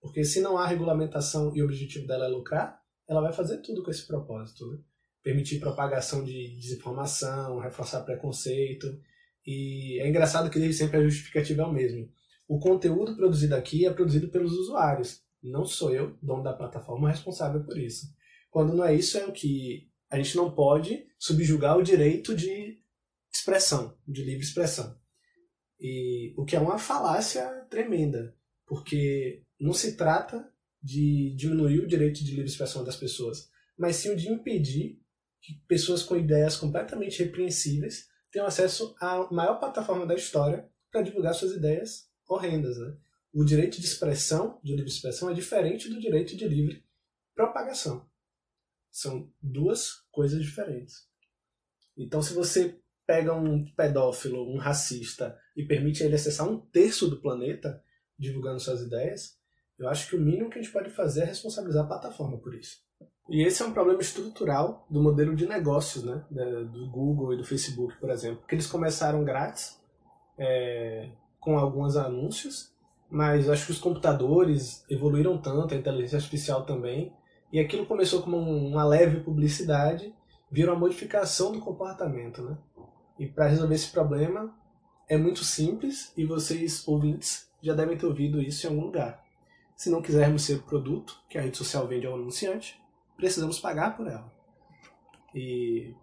Porque 0.00 0.24
se 0.24 0.40
não 0.40 0.58
há 0.58 0.66
regulamentação 0.66 1.54
e 1.54 1.62
o 1.62 1.64
objetivo 1.64 2.06
dela 2.06 2.26
é 2.26 2.28
lucrar, 2.28 2.80
ela 3.08 3.20
vai 3.20 3.32
fazer 3.32 3.58
tudo 3.58 3.82
com 3.82 3.90
esse 3.90 4.06
propósito. 4.06 4.70
Né? 4.70 4.78
Permitir 5.22 5.60
propagação 5.60 6.24
de 6.24 6.56
desinformação, 6.56 7.58
reforçar 7.58 8.02
preconceito. 8.02 9.00
E 9.46 10.00
é 10.00 10.08
engraçado 10.08 10.50
que 10.50 10.58
desde 10.58 10.76
sempre 10.76 10.98
a 10.98 11.02
justificativa 11.02 11.62
é 11.62 11.66
o 11.66 11.72
mesmo. 11.72 12.10
O 12.46 12.58
conteúdo 12.58 13.16
produzido 13.16 13.54
aqui 13.54 13.86
é 13.86 13.92
produzido 13.92 14.28
pelos 14.28 14.52
usuários. 14.52 15.22
Não 15.42 15.64
sou 15.64 15.92
eu, 15.92 16.16
dono 16.22 16.42
da 16.42 16.52
plataforma, 16.52 17.10
responsável 17.10 17.64
por 17.64 17.76
isso. 17.76 18.06
Quando 18.50 18.74
não 18.74 18.84
é 18.84 18.94
isso, 18.94 19.18
é 19.18 19.26
o 19.26 19.32
que 19.32 19.90
a 20.10 20.16
gente 20.16 20.36
não 20.36 20.54
pode 20.54 21.06
subjugar 21.18 21.76
o 21.78 21.82
direito 21.82 22.34
de 22.34 22.78
expressão, 23.32 23.96
de 24.06 24.22
livre 24.22 24.44
expressão. 24.44 24.96
E 25.80 26.34
o 26.36 26.44
que 26.44 26.54
é 26.54 26.60
uma 26.60 26.78
falácia 26.78 27.44
tremenda, 27.70 28.36
porque 28.66 29.42
não 29.58 29.72
se 29.72 29.96
trata 29.96 30.48
de 30.82 31.34
diminuir 31.36 31.80
o 31.80 31.86
direito 31.86 32.22
de 32.22 32.30
livre 32.32 32.50
expressão 32.50 32.84
das 32.84 32.96
pessoas, 32.96 33.48
mas 33.76 33.96
sim 33.96 34.14
de 34.14 34.28
impedir 34.28 35.00
que 35.40 35.54
pessoas 35.66 36.02
com 36.02 36.16
ideias 36.16 36.56
completamente 36.56 37.22
repreensíveis 37.22 38.06
tenham 38.30 38.46
acesso 38.46 38.94
à 39.00 39.28
maior 39.32 39.58
plataforma 39.58 40.06
da 40.06 40.14
história 40.14 40.68
para 40.90 41.02
divulgar 41.02 41.34
suas 41.34 41.52
ideias 41.52 42.08
horrendas, 42.28 42.78
né? 42.78 42.96
O 43.32 43.44
direito 43.44 43.80
de 43.80 43.86
expressão, 43.86 44.60
de 44.62 44.74
livre 44.74 44.90
expressão, 44.90 45.30
é 45.30 45.34
diferente 45.34 45.88
do 45.88 46.00
direito 46.00 46.36
de 46.36 46.46
livre 46.46 46.84
propagação. 47.34 48.06
São 48.90 49.32
duas 49.40 50.04
coisas 50.10 50.42
diferentes. 50.42 51.08
Então, 51.96 52.20
se 52.20 52.34
você 52.34 52.78
pega 53.06 53.34
um 53.34 53.64
pedófilo, 53.74 54.48
um 54.48 54.58
racista, 54.58 55.38
e 55.56 55.64
permite 55.64 56.02
ele 56.02 56.14
acessar 56.14 56.48
um 56.48 56.58
terço 56.58 57.08
do 57.08 57.20
planeta 57.20 57.82
divulgando 58.18 58.60
suas 58.60 58.82
ideias, 58.82 59.38
eu 59.78 59.88
acho 59.88 60.08
que 60.08 60.16
o 60.16 60.20
mínimo 60.20 60.50
que 60.50 60.58
a 60.58 60.62
gente 60.62 60.72
pode 60.72 60.90
fazer 60.90 61.22
é 61.22 61.26
responsabilizar 61.26 61.84
a 61.84 61.88
plataforma 61.88 62.38
por 62.38 62.54
isso. 62.54 62.78
E 63.28 63.42
esse 63.42 63.62
é 63.62 63.66
um 63.66 63.72
problema 63.72 64.00
estrutural 64.00 64.86
do 64.90 65.02
modelo 65.02 65.34
de 65.34 65.46
negócios 65.46 66.04
né, 66.04 66.24
do 66.30 66.90
Google 66.90 67.34
e 67.34 67.36
do 67.36 67.44
Facebook, 67.44 67.98
por 67.98 68.10
exemplo, 68.10 68.44
que 68.46 68.54
eles 68.54 68.66
começaram 68.66 69.24
grátis, 69.24 69.80
é, 70.38 71.10
com 71.40 71.58
alguns 71.58 71.96
anúncios, 71.96 72.71
mas 73.12 73.46
acho 73.50 73.66
que 73.66 73.72
os 73.72 73.78
computadores 73.78 74.86
evoluíram 74.88 75.36
tanto, 75.36 75.74
a 75.74 75.76
inteligência 75.76 76.16
artificial 76.16 76.64
também, 76.64 77.12
e 77.52 77.60
aquilo 77.60 77.84
começou 77.84 78.22
como 78.22 78.38
uma 78.38 78.84
leve 78.84 79.20
publicidade, 79.20 80.14
virou 80.50 80.74
uma 80.74 80.80
modificação 80.80 81.52
do 81.52 81.60
comportamento, 81.60 82.40
né? 82.40 82.56
E 83.18 83.26
para 83.26 83.48
resolver 83.48 83.74
esse 83.74 83.90
problema 83.90 84.50
é 85.06 85.18
muito 85.18 85.44
simples 85.44 86.10
e 86.16 86.24
vocês 86.24 86.88
ouvintes 86.88 87.50
já 87.60 87.74
devem 87.74 87.98
ter 87.98 88.06
ouvido 88.06 88.40
isso 88.40 88.66
em 88.66 88.70
algum 88.70 88.86
lugar. 88.86 89.22
Se 89.76 89.90
não 89.90 90.00
quisermos 90.00 90.44
ser 90.44 90.62
produto 90.62 91.20
que 91.28 91.36
a 91.36 91.42
rede 91.42 91.58
social 91.58 91.86
vende 91.86 92.06
ao 92.06 92.14
anunciante, 92.14 92.80
precisamos 93.14 93.60
pagar 93.60 93.94
por 93.94 94.06
ela. 94.06 94.32
E 95.34 95.94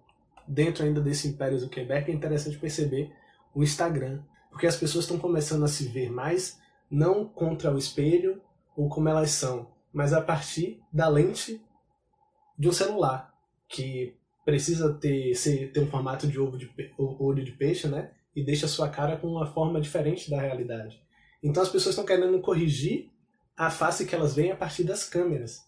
dentro 0.48 0.86
ainda 0.86 1.02
desse 1.02 1.28
império 1.28 1.58
Zuckerberg 1.58 2.12
é 2.12 2.14
interessante 2.14 2.60
perceber 2.60 3.12
o 3.56 3.64
Instagram, 3.64 4.22
porque 4.52 4.68
as 4.68 4.76
pessoas 4.76 5.06
estão 5.06 5.18
começando 5.18 5.64
a 5.64 5.68
se 5.68 5.88
ver 5.88 6.12
mais 6.12 6.60
não 6.90 7.26
contra 7.26 7.74
o 7.74 7.78
espelho 7.78 8.42
ou 8.76 8.90
como 8.90 9.10
elas 9.10 9.32
são, 9.32 9.72
mas 9.92 10.14
a 10.14 10.22
partir 10.22 10.82
da 10.92 11.08
lente 11.08 11.62
de 12.58 12.68
um 12.68 12.72
celular, 12.72 13.34
que 13.68 14.16
precisa 14.44 14.94
ter, 14.94 15.36
ser, 15.36 15.72
ter 15.72 15.80
um 15.80 15.88
formato 15.88 16.28
de 16.28 16.40
ovo 16.40 16.58
de 16.58 16.72
olho 16.98 17.44
de 17.44 17.52
peixe, 17.52 17.88
né? 17.88 18.12
E 18.36 18.44
deixa 18.44 18.66
a 18.66 18.70
sua 18.70 18.90
cara 18.90 19.18
com 19.18 19.28
uma 19.28 19.46
forma 19.46 19.80
diferente 19.80 20.30
da 20.30 20.42
realidade. 20.42 21.02
Então 21.42 21.62
as 21.62 21.70
pessoas 21.70 21.94
estão 21.94 22.06
querendo 22.06 22.42
corrigir 22.42 23.12
a 23.56 23.70
face 23.70 24.06
que 24.06 24.16
elas 24.16 24.36
veem 24.36 24.52
a 24.52 24.56
partir 24.56 24.84
das 24.84 25.04
câmeras 25.04 25.68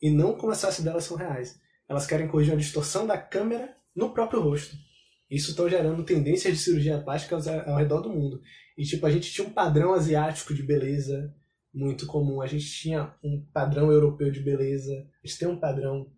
e 0.00 0.10
não 0.10 0.36
como 0.36 0.52
as 0.52 0.60
faces 0.60 0.84
delas 0.84 1.04
são 1.04 1.16
reais. 1.16 1.60
Elas 1.88 2.06
querem 2.06 2.28
corrigir 2.28 2.54
a 2.54 2.56
distorção 2.56 3.06
da 3.06 3.18
câmera 3.18 3.76
no 3.94 4.10
próprio 4.10 4.40
rosto. 4.40 4.76
Isso 5.32 5.52
estão 5.52 5.66
gerando 5.66 6.04
tendências 6.04 6.58
de 6.58 6.62
cirurgia 6.62 7.00
plástica 7.00 7.36
ao 7.66 7.78
redor 7.78 8.02
do 8.02 8.10
mundo. 8.10 8.42
E 8.76 8.84
tipo, 8.84 9.06
a 9.06 9.10
gente 9.10 9.32
tinha 9.32 9.48
um 9.48 9.50
padrão 9.50 9.94
asiático 9.94 10.52
de 10.52 10.62
beleza 10.62 11.34
muito 11.72 12.06
comum, 12.06 12.42
a 12.42 12.46
gente 12.46 12.66
tinha 12.66 13.14
um 13.24 13.42
padrão 13.50 13.90
europeu 13.90 14.30
de 14.30 14.40
beleza, 14.40 14.92
a 14.92 15.26
gente 15.26 15.38
tem 15.38 15.48
um 15.48 15.58
padrão 15.58 16.12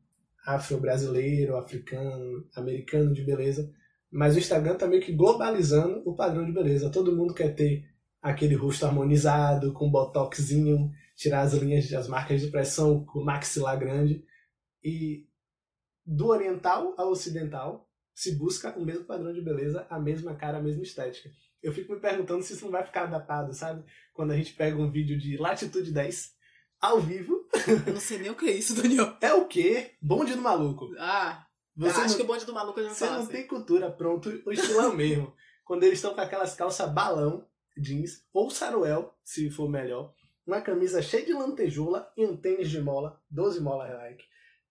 afro-brasileiro, 0.45 1.57
africano, 1.57 2.45
americano 2.57 3.15
de 3.15 3.23
beleza, 3.23 3.73
mas 4.11 4.35
o 4.35 4.39
Instagram 4.41 4.75
tá 4.75 4.89
meio 4.89 5.01
que 5.01 5.12
globalizando 5.12 6.03
o 6.05 6.17
padrão 6.17 6.45
de 6.45 6.51
beleza. 6.51 6.91
Todo 6.91 7.15
mundo 7.15 7.33
quer 7.35 7.55
ter 7.55 7.89
aquele 8.21 8.57
rosto 8.57 8.85
harmonizado, 8.85 9.73
com 9.73 9.89
botoxinho, 9.89 10.91
tirar 11.15 11.43
as 11.43 11.55
linhas, 11.55 11.93
as 11.93 12.09
marcas 12.09 12.41
de 12.41 12.49
pressão, 12.49 13.05
com 13.05 13.23
maxilar 13.23 13.79
grande. 13.79 14.25
E 14.83 15.25
do 16.05 16.27
oriental 16.27 16.95
ao 16.99 17.11
ocidental 17.11 17.89
se 18.15 18.37
busca 18.37 18.79
o 18.79 18.85
mesmo 18.85 19.05
padrão 19.05 19.33
de 19.33 19.43
beleza, 19.43 19.87
a 19.91 19.99
mesma 19.99 20.35
cara, 20.35 20.59
a 20.59 20.62
mesma 20.62 20.83
estética. 20.83 21.31
Eu 21.62 21.73
fico 21.73 21.95
me 21.95 22.01
perguntando 22.01 22.43
se 22.43 22.53
isso 22.53 22.65
não 22.65 22.73
vai 22.73 22.85
ficar 22.85 23.07
datado, 23.07 23.53
sabe? 23.53 23.85
Quando 24.12 24.33
a 24.33 24.37
gente 24.37 24.53
pega 24.53 24.77
um 24.77 24.91
vídeo 24.91 25.19
de 25.19 25.37
Latitude 25.37 25.91
10 25.91 26.35
ao 26.81 27.01
vivo. 27.01 27.49
Eu 27.87 27.95
não 27.95 28.01
sei 28.01 28.19
nem 28.19 28.31
o 28.31 28.37
que 28.37 28.47
é 28.47 28.53
isso, 28.53 28.75
Daniel. 28.75 29.17
É 29.21 29.33
o 29.33 29.47
quê? 29.47 29.93
Bonde 30.01 30.35
do 30.35 30.43
maluco. 30.43 30.95
Ah, 30.99 31.47
você 31.77 32.01
acho 32.01 32.11
não, 32.11 32.17
que 32.17 32.23
o 32.23 32.27
bonde 32.27 32.45
do 32.45 32.53
maluco 32.53 32.83
já 32.83 32.91
Você 32.91 33.07
não 33.07 33.21
assim. 33.21 33.33
tem 33.33 33.47
cultura, 33.47 33.91
pronto, 33.91 34.43
o 34.47 34.53
estilão 34.53 34.95
mesmo. 34.95 35.35
Quando 35.65 35.83
eles 35.85 35.99
estão 35.99 36.15
com 36.15 36.21
aquelas 36.21 36.55
calças 36.55 36.93
balão, 36.93 37.49
jeans, 37.77 38.25
ou 38.33 38.51
saruel, 38.51 39.17
se 39.25 39.51
for 39.51 39.69
melhor, 39.69 40.15
uma 40.47 40.61
camisa 40.61 41.01
cheia 41.01 41.25
de 41.25 41.33
lantejoula 41.33 42.12
e 42.17 42.25
um 42.25 42.37
tênis 42.37 42.71
de 42.71 42.81
mola, 42.81 43.21
12 43.31 43.61
mola 43.61 43.89
like, 43.89 44.23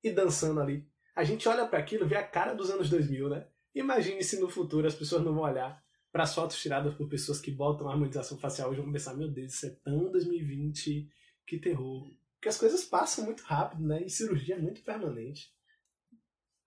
e 0.04 0.12
dançando 0.12 0.62
ali. 0.62 0.88
A 1.16 1.24
gente 1.24 1.48
olha 1.48 1.68
para 1.68 1.80
aquilo, 1.80 2.08
vê 2.08 2.16
a 2.16 2.28
cara 2.28 2.54
dos 2.54 2.70
anos 2.70 2.90
2000, 2.90 3.30
né? 3.30 3.48
Imagine 3.76 4.24
se 4.24 4.40
no 4.40 4.50
futuro 4.50 4.88
as 4.88 4.96
pessoas 4.96 5.24
não 5.24 5.34
vão 5.34 5.44
olhar 5.44 5.84
para 6.12 6.24
as 6.24 6.34
fotos 6.34 6.60
tiradas 6.62 6.94
por 6.94 7.10
pessoas 7.10 7.42
que 7.42 7.52
botam 7.52 7.90
harmonização 7.90 8.38
facial 8.38 8.72
e 8.72 8.78
vão 8.78 8.92
pensar, 8.92 9.16
meu 9.16 9.28
Deus, 9.28 9.54
isso 9.54 9.66
é 9.66 9.70
tão 9.70 10.12
2020, 10.12 11.10
que 11.46 11.58
terror. 11.58 12.12
Porque 12.36 12.50
as 12.50 12.58
coisas 12.58 12.84
passam 12.86 13.26
muito 13.26 13.42
rápido, 13.42 13.84
né? 13.84 14.04
E 14.04 14.10
cirurgia 14.10 14.56
é 14.56 14.60
muito 14.60 14.84
permanente. 14.84 15.52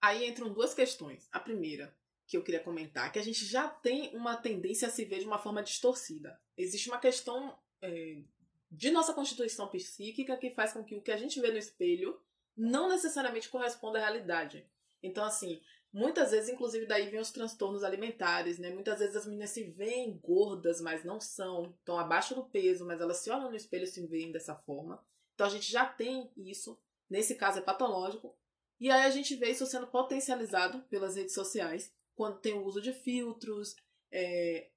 Aí 0.00 0.28
entram 0.28 0.52
duas 0.52 0.74
questões. 0.74 1.28
A 1.32 1.38
primeira, 1.38 1.94
que 2.26 2.36
eu 2.36 2.42
queria 2.42 2.60
comentar, 2.60 3.12
que 3.12 3.18
a 3.18 3.22
gente 3.22 3.44
já 3.44 3.68
tem 3.68 4.14
uma 4.16 4.36
tendência 4.36 4.88
a 4.88 4.90
se 4.90 5.04
ver 5.04 5.20
de 5.20 5.26
uma 5.26 5.38
forma 5.38 5.62
distorcida. 5.62 6.40
Existe 6.56 6.88
uma 6.88 6.98
questão 6.98 7.56
é, 7.80 8.22
de 8.70 8.90
nossa 8.90 9.14
constituição 9.14 9.68
psíquica 9.68 10.36
que 10.36 10.50
faz 10.50 10.72
com 10.72 10.82
que 10.82 10.96
o 10.96 11.00
que 11.00 11.12
a 11.12 11.16
gente 11.16 11.40
vê 11.40 11.50
no 11.50 11.58
espelho 11.58 12.18
não 12.56 12.88
necessariamente 12.88 13.48
corresponda 13.48 13.98
à 13.98 14.02
realidade. 14.02 14.66
Então, 15.02 15.24
assim, 15.24 15.60
muitas 15.92 16.30
vezes, 16.30 16.48
inclusive, 16.48 16.86
daí 16.86 17.08
vem 17.10 17.20
os 17.20 17.30
transtornos 17.30 17.84
alimentares, 17.84 18.58
né? 18.58 18.70
Muitas 18.70 18.98
vezes 18.98 19.16
as 19.16 19.26
meninas 19.26 19.50
se 19.50 19.64
veem 19.64 20.16
gordas, 20.18 20.80
mas 20.80 21.04
não 21.04 21.20
são, 21.20 21.74
estão 21.78 21.98
abaixo 21.98 22.34
do 22.34 22.44
peso, 22.44 22.86
mas 22.86 23.00
elas 23.00 23.18
se 23.18 23.30
olham 23.30 23.50
no 23.50 23.56
espelho 23.56 23.84
e 23.84 23.88
se 23.88 24.06
veem 24.06 24.32
dessa 24.32 24.54
forma. 24.54 25.04
Então 25.34 25.46
a 25.46 25.50
gente 25.50 25.70
já 25.70 25.84
tem 25.84 26.30
isso. 26.36 26.80
Nesse 27.08 27.34
caso 27.34 27.58
é 27.58 27.62
patológico. 27.62 28.34
E 28.80 28.90
aí 28.90 29.04
a 29.04 29.10
gente 29.10 29.34
vê 29.36 29.50
isso 29.50 29.66
sendo 29.66 29.86
potencializado 29.86 30.80
pelas 30.84 31.16
redes 31.16 31.34
sociais, 31.34 31.92
quando 32.14 32.40
tem 32.40 32.54
o 32.54 32.64
uso 32.64 32.80
de 32.80 32.92
filtros, 32.92 33.76
é, 34.10 34.70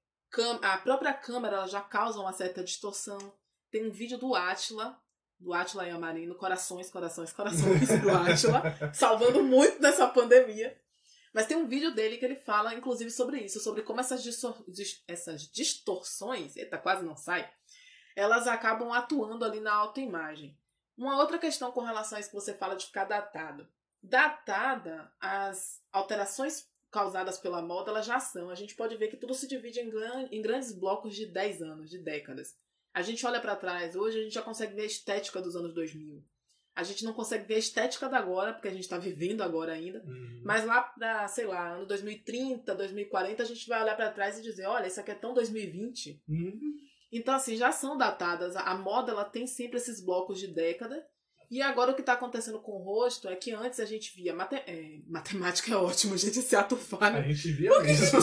a 0.62 0.78
própria 0.78 1.12
câmera 1.12 1.66
já 1.66 1.80
causa 1.80 2.20
uma 2.20 2.32
certa 2.32 2.62
distorção. 2.62 3.18
Tem 3.70 3.86
um 3.86 3.90
vídeo 3.90 4.18
do 4.18 4.34
Atila, 4.34 5.00
do 5.40 5.54
Atila 5.54 5.88
e 5.88 5.90
Amarino, 5.90 6.34
corações, 6.34 6.90
corações, 6.90 7.32
corações 7.32 7.88
do 8.00 8.10
Atila, 8.10 8.92
salvando 8.92 9.42
muito 9.42 9.80
dessa 9.80 10.06
pandemia. 10.06 10.78
Mas 11.32 11.46
tem 11.46 11.56
um 11.56 11.66
vídeo 11.66 11.94
dele 11.94 12.18
que 12.18 12.24
ele 12.24 12.36
fala, 12.36 12.74
inclusive, 12.74 13.10
sobre 13.10 13.38
isso, 13.38 13.58
sobre 13.60 13.82
como 13.82 14.00
essas, 14.00 14.22
distor 14.22 14.62
essas 15.08 15.42
distorções, 15.42 16.56
eita, 16.56 16.76
quase 16.76 17.04
não 17.04 17.16
sai, 17.16 17.50
elas 18.14 18.46
acabam 18.46 18.92
atuando 18.92 19.44
ali 19.44 19.60
na 19.60 19.72
autoimagem. 19.72 20.58
Uma 20.96 21.18
outra 21.18 21.38
questão 21.38 21.72
com 21.72 21.80
relação 21.80 22.18
a 22.18 22.20
isso 22.20 22.28
que 22.28 22.34
você 22.34 22.52
fala 22.52 22.74
de 22.74 22.86
ficar 22.86 23.04
datado. 23.04 23.66
Datada, 24.02 25.10
as 25.20 25.80
alterações 25.92 26.68
causadas 26.90 27.38
pela 27.38 27.62
moda, 27.62 27.90
elas 27.90 28.04
já 28.04 28.18
são. 28.18 28.50
A 28.50 28.54
gente 28.54 28.74
pode 28.74 28.96
ver 28.96 29.08
que 29.08 29.16
tudo 29.16 29.32
se 29.32 29.46
divide 29.46 29.80
em, 29.80 29.88
gran 29.88 30.28
em 30.30 30.42
grandes 30.42 30.72
blocos 30.72 31.14
de 31.14 31.26
10 31.26 31.62
anos, 31.62 31.88
de 31.88 31.98
décadas. 31.98 32.58
A 32.92 33.02
gente 33.02 33.24
olha 33.24 33.40
para 33.40 33.56
trás, 33.56 33.94
hoje 33.94 34.18
a 34.18 34.22
gente 34.22 34.34
já 34.34 34.42
consegue 34.42 34.74
ver 34.74 34.82
a 34.82 34.86
estética 34.86 35.40
dos 35.40 35.54
anos 35.54 35.72
2000. 35.74 36.22
A 36.74 36.82
gente 36.82 37.04
não 37.04 37.12
consegue 37.12 37.46
ver 37.46 37.56
a 37.56 37.58
estética 37.58 38.08
da 38.08 38.18
agora, 38.18 38.52
porque 38.52 38.68
a 38.68 38.72
gente 38.72 38.82
está 38.82 38.96
vivendo 38.96 39.42
agora 39.42 39.72
ainda. 39.72 40.02
Uhum. 40.04 40.42
Mas 40.44 40.64
lá 40.64 40.82
pra, 40.82 41.28
sei 41.28 41.46
lá, 41.46 41.74
ano 41.74 41.86
2030, 41.86 42.74
2040, 42.74 43.42
a 43.42 43.46
gente 43.46 43.68
vai 43.68 43.82
olhar 43.82 43.96
para 43.96 44.10
trás 44.10 44.38
e 44.38 44.42
dizer: 44.42 44.66
olha, 44.66 44.86
isso 44.86 45.00
aqui 45.00 45.10
é 45.10 45.14
tão 45.14 45.34
2020. 45.34 46.22
Uhum. 46.28 46.60
Então, 47.12 47.34
assim, 47.34 47.56
já 47.56 47.72
são 47.72 47.98
datadas. 47.98 48.54
A 48.56 48.74
moda, 48.74 49.12
ela 49.12 49.24
tem 49.24 49.46
sempre 49.46 49.78
esses 49.78 50.02
blocos 50.04 50.38
de 50.38 50.46
década. 50.46 51.04
E 51.50 51.60
agora 51.60 51.90
o 51.90 51.94
que 51.94 52.00
está 52.00 52.12
acontecendo 52.12 52.60
com 52.60 52.72
o 52.72 52.82
rosto 52.82 53.28
é 53.28 53.34
que 53.34 53.52
antes 53.52 53.80
a 53.80 53.84
gente 53.84 54.14
via. 54.14 54.32
Mate... 54.32 54.54
É, 54.54 55.00
matemática 55.08 55.72
é 55.72 55.76
ótimo, 55.76 56.16
gente, 56.16 56.38
esse 56.38 56.54
ato. 56.54 56.78
A 57.00 57.22
gente 57.22 57.52
via 57.52 57.70
Por 57.70 57.80
que 57.82 57.88
mesmo. 57.88 58.18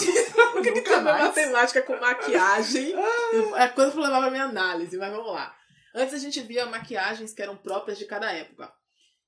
Por 0.54 0.62
que, 0.62 0.82
que, 0.82 0.96
matemática 0.96 1.82
com 1.82 2.00
maquiagem? 2.00 2.94
é 3.58 3.68
quando 3.68 3.96
eu 3.96 4.02
levava 4.02 4.28
a 4.28 4.32
minha 4.32 4.46
análise, 4.46 4.96
mas 4.98 5.12
vamos 5.12 5.34
lá. 5.34 5.54
Antes 5.94 6.14
a 6.14 6.20
gente 6.20 6.40
via 6.42 6.66
maquiagens 6.68 7.34
que 7.34 7.42
eram 7.42 7.58
próprias 7.58 7.98
de 7.98 8.06
cada 8.06 8.32
época. 8.32 8.72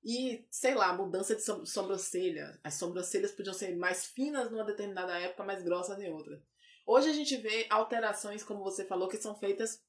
E, 0.02 0.47
sei 0.50 0.76
lá, 0.76 0.93
mudança 0.93 1.36
de 1.36 1.43
sobrancelha. 1.68 2.58
As 2.64 2.76
sobrancelhas 2.76 3.34
podiam 3.34 3.54
ser 3.54 3.76
mais 3.76 4.06
finas 4.06 4.50
numa 4.50 4.64
determinada 4.64 5.20
época, 5.20 5.43
mais 5.43 5.62
grossas 5.62 6.00
em 6.00 6.10
outra. 6.10 6.41
Hoje 6.88 7.10
a 7.10 7.14
gente 7.14 7.36
vê 7.36 7.68
alterações, 7.70 8.45
como 8.45 8.64
você 8.64 8.86
falou, 8.86 9.10
que 9.10 9.18
são 9.18 9.38
feitas 9.38 9.82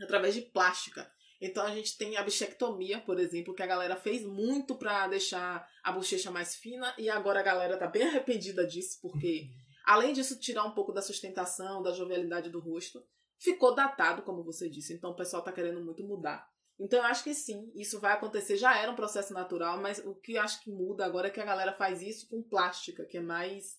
através 0.00 0.34
de 0.34 0.42
plástica. 0.42 1.10
Então 1.40 1.64
a 1.64 1.74
gente 1.74 1.96
tem 1.98 2.16
a 2.16 2.22
bichectomia, 2.22 3.00
por 3.00 3.18
exemplo, 3.18 3.54
que 3.54 3.62
a 3.62 3.66
galera 3.66 3.96
fez 3.96 4.24
muito 4.24 4.76
para 4.76 5.08
deixar 5.08 5.68
a 5.82 5.92
bochecha 5.92 6.30
mais 6.30 6.54
fina 6.54 6.94
e 6.96 7.10
agora 7.10 7.40
a 7.40 7.42
galera 7.42 7.76
tá 7.76 7.86
bem 7.86 8.04
arrependida 8.04 8.66
disso, 8.66 8.98
porque 9.02 9.48
além 9.84 10.12
disso 10.12 10.38
tirar 10.38 10.64
um 10.64 10.74
pouco 10.74 10.92
da 10.92 11.02
sustentação, 11.02 11.82
da 11.82 11.92
jovialidade 11.92 12.50
do 12.50 12.60
rosto, 12.60 13.04
ficou 13.38 13.74
datado, 13.74 14.22
como 14.22 14.44
você 14.44 14.68
disse. 14.68 14.94
Então 14.94 15.10
o 15.10 15.16
pessoal 15.16 15.42
tá 15.42 15.52
querendo 15.52 15.84
muito 15.84 16.02
mudar. 16.02 16.48
Então 16.78 16.98
eu 16.98 17.04
acho 17.04 17.22
que 17.22 17.34
sim, 17.34 17.70
isso 17.74 18.00
vai 18.00 18.12
acontecer, 18.12 18.56
já 18.56 18.76
era 18.76 18.90
um 18.90 18.96
processo 18.96 19.32
natural, 19.32 19.80
mas 19.80 19.98
o 19.98 20.14
que 20.14 20.32
eu 20.32 20.42
acho 20.42 20.60
que 20.62 20.70
muda 20.70 21.04
agora 21.04 21.28
é 21.28 21.30
que 21.30 21.40
a 21.40 21.44
galera 21.44 21.72
faz 21.72 22.02
isso 22.02 22.28
com 22.28 22.42
plástica, 22.42 23.04
que 23.04 23.18
é 23.18 23.20
mais 23.20 23.78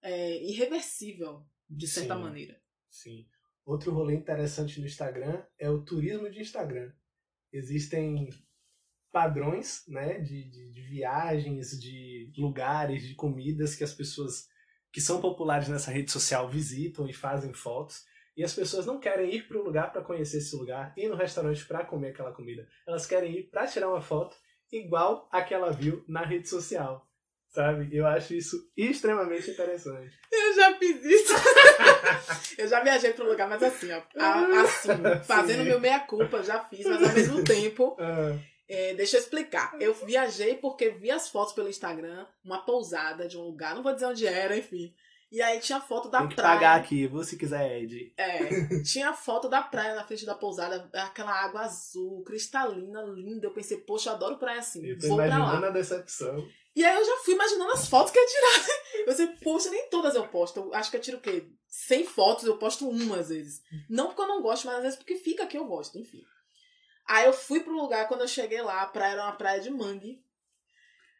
é, 0.00 0.42
irreversível, 0.44 1.44
de 1.68 1.88
certa 1.88 2.14
sim, 2.14 2.20
maneira. 2.20 2.62
Sim. 2.88 3.26
Outro 3.70 3.94
rolê 3.94 4.16
interessante 4.16 4.80
no 4.80 4.86
Instagram 4.86 5.44
é 5.56 5.70
o 5.70 5.80
turismo 5.80 6.28
de 6.28 6.40
Instagram. 6.40 6.90
Existem 7.52 8.28
padrões 9.12 9.84
né, 9.86 10.18
de, 10.18 10.50
de, 10.50 10.72
de, 10.72 10.82
viagens, 10.88 11.80
de 11.80 12.32
lugares, 12.36 13.06
de 13.06 13.14
comidas 13.14 13.76
que 13.76 13.84
as 13.84 13.94
pessoas 13.94 14.48
que 14.92 15.00
são 15.00 15.20
populares 15.20 15.68
nessa 15.68 15.92
rede 15.92 16.10
social 16.10 16.50
visitam 16.50 17.08
e 17.08 17.12
fazem 17.12 17.52
fotos. 17.52 18.04
E 18.36 18.42
as 18.42 18.52
pessoas 18.52 18.86
não 18.86 18.98
querem 18.98 19.32
ir 19.32 19.46
para 19.46 19.60
o 19.60 19.62
lugar 19.62 19.92
para 19.92 20.02
conhecer 20.02 20.38
esse 20.38 20.56
lugar, 20.56 20.92
ir 20.96 21.08
no 21.08 21.14
restaurante 21.14 21.64
para 21.64 21.84
comer 21.84 22.08
aquela 22.08 22.32
comida. 22.32 22.66
Elas 22.84 23.06
querem 23.06 23.38
ir 23.38 23.50
para 23.50 23.68
tirar 23.68 23.88
uma 23.88 24.02
foto 24.02 24.36
igual 24.72 25.28
a 25.30 25.44
que 25.44 25.54
ela 25.54 25.70
viu 25.70 26.04
na 26.08 26.24
rede 26.24 26.48
social. 26.48 27.08
Sabe? 27.50 27.88
Eu 27.92 28.06
acho 28.06 28.32
isso 28.32 28.56
extremamente 28.76 29.50
interessante. 29.50 30.16
Eu 30.30 30.54
já 30.54 30.78
fiz 30.78 31.04
isso. 31.04 31.32
eu 32.56 32.68
já 32.68 32.80
viajei 32.80 33.12
para 33.12 33.24
um 33.24 33.28
lugar, 33.28 33.48
mas 33.48 33.62
assim, 33.62 33.88
ó. 33.90 34.00
Assim, 34.62 35.24
fazendo 35.24 35.64
meu 35.64 35.80
meia-culpa, 35.80 36.44
já 36.44 36.60
fiz, 36.60 36.86
mas 36.86 37.02
ao 37.02 37.12
mesmo 37.12 37.44
tempo. 37.44 37.96
É, 38.72 38.94
deixa 38.94 39.16
eu 39.16 39.20
explicar. 39.20 39.76
Eu 39.80 39.92
viajei 39.92 40.54
porque 40.54 40.90
vi 40.90 41.10
as 41.10 41.28
fotos 41.28 41.52
pelo 41.52 41.68
Instagram, 41.68 42.24
uma 42.44 42.64
pousada 42.64 43.26
de 43.26 43.36
um 43.36 43.42
lugar, 43.42 43.74
não 43.74 43.82
vou 43.82 43.92
dizer 43.92 44.06
onde 44.06 44.24
era, 44.24 44.56
enfim. 44.56 44.94
E 45.30 45.40
aí 45.40 45.60
tinha 45.60 45.80
foto 45.80 46.08
da 46.08 46.18
Tem 46.18 46.28
que 46.28 46.34
praia. 46.34 46.54
pagar 46.54 46.80
aqui, 46.80 47.08
se 47.24 47.36
quiser, 47.36 47.82
Ed. 47.82 48.12
É. 48.16 48.82
Tinha 48.82 49.12
foto 49.12 49.48
da 49.48 49.62
praia 49.62 49.94
na 49.94 50.04
frente 50.04 50.26
da 50.26 50.34
pousada, 50.34 50.90
aquela 50.92 51.32
água 51.32 51.60
azul, 51.60 52.24
cristalina, 52.24 53.02
linda. 53.02 53.46
Eu 53.46 53.52
pensei, 53.52 53.78
poxa, 53.78 54.10
eu 54.10 54.14
adoro 54.14 54.38
praia 54.38 54.58
assim. 54.58 54.84
Eu 54.84 54.98
tô 54.98 55.06
Vou 55.06 55.24
imaginando 55.24 55.66
a 55.66 55.70
decepção. 55.70 56.44
E 56.74 56.84
aí 56.84 56.96
eu 56.96 57.04
já 57.04 57.16
fui 57.18 57.34
imaginando 57.34 57.72
as 57.72 57.86
fotos 57.88 58.12
que 58.12 58.18
eu 58.18 58.22
ia 58.22 58.28
tirar. 58.28 58.80
Eu 59.00 59.06
pensei, 59.06 59.26
poxa, 59.42 59.70
nem 59.70 59.88
todas 59.88 60.14
eu 60.14 60.26
posto. 60.28 60.60
Eu 60.60 60.74
acho 60.74 60.90
que 60.90 60.96
eu 60.96 61.00
tiro 61.00 61.16
o 61.16 61.20
quê? 61.20 61.48
100 61.68 62.04
fotos, 62.04 62.44
eu 62.44 62.58
posto 62.58 62.86
uma 62.88 63.16
às 63.18 63.28
vezes. 63.30 63.62
Não 63.88 64.08
porque 64.08 64.20
eu 64.20 64.28
não 64.28 64.42
gosto, 64.42 64.66
mas 64.66 64.76
às 64.76 64.82
vezes 64.82 64.98
porque 64.98 65.14
fica 65.14 65.46
que 65.46 65.56
eu 65.56 65.64
gosto, 65.64 65.98
enfim. 65.98 66.22
Aí 67.08 67.24
eu 67.24 67.32
fui 67.32 67.60
pro 67.60 67.72
lugar, 67.72 68.06
quando 68.08 68.20
eu 68.20 68.28
cheguei 68.28 68.60
lá, 68.60 68.82
a 68.82 68.86
praia 68.86 69.12
era 69.12 69.22
uma 69.22 69.32
praia 69.32 69.60
de 69.60 69.70
mangue. 69.70 70.22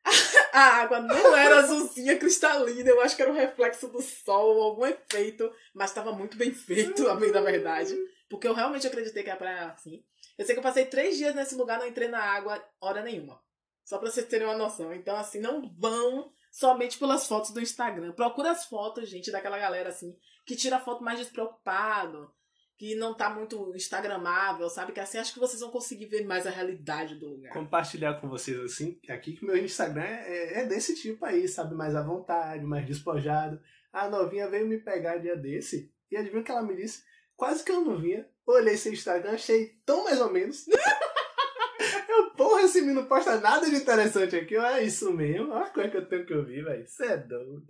a 0.52 0.60
água 0.60 1.00
não 1.00 1.36
era 1.36 1.58
azulzinha 1.58 2.18
cristalina, 2.18 2.88
eu 2.88 3.00
acho 3.00 3.14
que 3.14 3.22
era 3.22 3.30
um 3.30 3.34
reflexo 3.34 3.88
do 3.88 4.00
sol, 4.00 4.62
algum 4.62 4.86
efeito, 4.86 5.50
mas 5.74 5.90
estava 5.90 6.12
muito 6.12 6.36
bem 6.36 6.52
feito, 6.52 7.08
a 7.08 7.14
bem 7.14 7.30
da 7.30 7.40
verdade. 7.40 7.96
Porque 8.28 8.46
eu 8.46 8.54
realmente 8.54 8.86
acreditei 8.86 9.22
que 9.22 9.30
era 9.30 9.72
assim. 9.72 10.04
Eu 10.38 10.46
sei 10.46 10.54
que 10.54 10.58
eu 10.58 10.62
passei 10.62 10.86
três 10.86 11.16
dias 11.16 11.34
nesse 11.34 11.54
lugar, 11.54 11.78
não 11.78 11.86
entrei 11.86 12.08
na 12.08 12.22
água 12.22 12.64
hora 12.80 13.02
nenhuma. 13.02 13.40
Só 13.84 13.98
pra 13.98 14.10
vocês 14.10 14.26
terem 14.26 14.46
uma 14.46 14.56
noção. 14.56 14.92
Então, 14.94 15.16
assim, 15.16 15.40
não 15.40 15.68
vão 15.76 16.32
somente 16.50 16.98
pelas 16.98 17.26
fotos 17.26 17.50
do 17.50 17.60
Instagram. 17.60 18.12
Procura 18.12 18.52
as 18.52 18.64
fotos, 18.64 19.08
gente, 19.08 19.30
daquela 19.30 19.58
galera 19.58 19.88
assim, 19.88 20.16
que 20.46 20.56
tira 20.56 20.80
foto 20.80 21.02
mais 21.02 21.18
despreocupado, 21.18 22.32
que 22.80 22.94
não 22.94 23.12
tá 23.12 23.28
muito 23.28 23.76
instagramável, 23.76 24.66
sabe? 24.70 24.92
Que 24.92 25.00
assim 25.00 25.18
acho 25.18 25.34
que 25.34 25.38
vocês 25.38 25.60
vão 25.60 25.70
conseguir 25.70 26.06
ver 26.06 26.24
mais 26.24 26.46
a 26.46 26.50
realidade 26.50 27.16
do 27.16 27.28
lugar. 27.28 27.52
Compartilhar 27.52 28.18
com 28.18 28.26
vocês 28.26 28.58
assim, 28.58 28.98
aqui 29.06 29.34
que 29.34 29.44
meu 29.44 29.54
Instagram 29.54 30.00
é, 30.02 30.62
é 30.62 30.66
desse 30.66 30.94
tipo 30.94 31.22
aí, 31.26 31.46
sabe? 31.46 31.74
Mais 31.74 31.94
à 31.94 32.00
vontade, 32.00 32.64
mais 32.64 32.86
despojado. 32.86 33.60
A 33.92 34.08
novinha 34.08 34.48
veio 34.48 34.66
me 34.66 34.78
pegar 34.78 35.18
dia 35.18 35.36
desse 35.36 35.92
e 36.10 36.16
adivinha 36.16 36.40
o 36.40 36.44
que 36.44 36.50
ela 36.50 36.62
me 36.62 36.74
disse? 36.74 37.04
Quase 37.36 37.62
que 37.62 37.70
eu 37.70 37.82
não 37.82 38.00
vinha. 38.00 38.26
Olhei 38.46 38.78
seu 38.78 38.94
Instagram, 38.94 39.32
achei 39.32 39.78
tão 39.84 40.04
mais 40.04 40.18
ou 40.18 40.32
menos. 40.32 40.64
eu, 42.08 42.30
porra, 42.30 42.62
esse 42.62 42.80
menino 42.80 43.04
posta 43.04 43.38
nada 43.40 43.68
de 43.68 43.76
interessante 43.76 44.36
aqui. 44.36 44.56
É 44.56 44.82
isso 44.82 45.12
mesmo. 45.12 45.52
Olha 45.52 45.66
a 45.66 45.70
coisa 45.70 45.90
que 45.90 45.98
eu 45.98 46.08
tenho 46.08 46.24
que 46.24 46.32
ouvir, 46.32 46.64
velho. 46.64 46.86
Você 46.86 47.04
é 47.04 47.18
doido. 47.18 47.68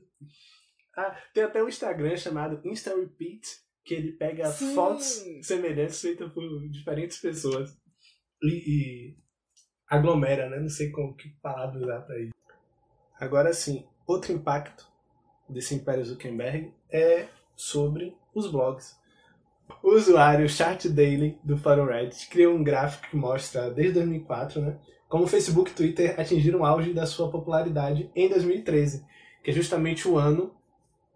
Ah, 0.96 1.20
tem 1.34 1.42
até 1.42 1.60
um 1.60 1.68
Instagram 1.68 2.16
chamado 2.16 2.60
Insta 2.64 2.94
Repeat, 2.94 3.58
que 3.84 3.94
ele 3.94 4.12
pega 4.12 4.50
Sim. 4.50 4.74
fotos 4.74 5.24
semelhantes 5.42 6.00
feitas 6.00 6.32
por 6.32 6.42
diferentes 6.68 7.18
pessoas 7.18 7.76
e, 8.42 8.48
e, 8.48 9.16
aglomera, 9.88 10.48
né? 10.48 10.60
Não 10.60 10.68
sei 10.68 10.90
como 10.90 11.14
que 11.14 11.30
palavra 11.42 11.80
usar 11.80 12.00
pra 12.02 12.20
isso. 12.20 12.34
Agora 13.18 13.52
sim, 13.52 13.86
outro 14.06 14.32
impacto 14.32 14.88
desse 15.48 15.74
Império 15.74 16.04
Zuckerberg 16.04 16.72
é 16.90 17.28
sobre 17.56 18.16
os 18.34 18.50
blogs. 18.50 18.98
O 19.82 19.94
usuário 19.94 20.48
Chart 20.48 20.86
Daily 20.86 21.38
do 21.44 21.56
Fórum 21.56 21.86
Reddit 21.86 22.28
criou 22.28 22.54
um 22.54 22.64
gráfico 22.64 23.08
que 23.10 23.16
mostra, 23.16 23.70
desde 23.70 23.94
2004, 23.94 24.60
né, 24.60 24.80
como 25.08 25.24
o 25.24 25.28
Facebook 25.28 25.70
e 25.70 25.74
Twitter 25.74 26.18
atingiram 26.18 26.60
o 26.60 26.64
auge 26.64 26.92
da 26.92 27.06
sua 27.06 27.30
popularidade 27.30 28.10
em 28.14 28.28
2013, 28.28 29.04
que 29.42 29.50
é 29.50 29.52
justamente 29.52 30.08
o 30.08 30.16
ano 30.16 30.54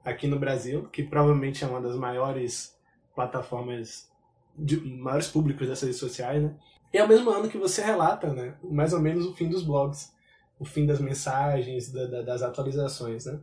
aqui 0.05 0.26
no 0.26 0.38
Brasil, 0.38 0.88
que 0.92 1.02
provavelmente 1.02 1.64
é 1.64 1.66
uma 1.66 1.80
das 1.80 1.96
maiores 1.96 2.76
plataformas, 3.14 4.11
de, 4.57 4.76
maiores 4.80 5.28
públicos 5.28 5.66
dessas 5.66 5.84
redes 5.84 6.00
sociais, 6.00 6.42
né? 6.42 6.55
E 6.92 6.98
é 6.98 7.05
o 7.05 7.09
mesmo 7.09 7.30
ano 7.30 7.48
que 7.48 7.59
você 7.59 7.82
relata, 7.82 8.32
né, 8.32 8.57
mais 8.62 8.92
ou 8.92 9.00
menos 9.00 9.26
o 9.26 9.34
fim 9.34 9.48
dos 9.48 9.64
blogs, 9.64 10.12
o 10.59 10.64
fim 10.64 10.86
das 10.86 11.00
mensagens, 11.00 11.90
da, 11.90 12.07
da, 12.07 12.22
das 12.22 12.42
atualizações, 12.42 13.26
né? 13.26 13.40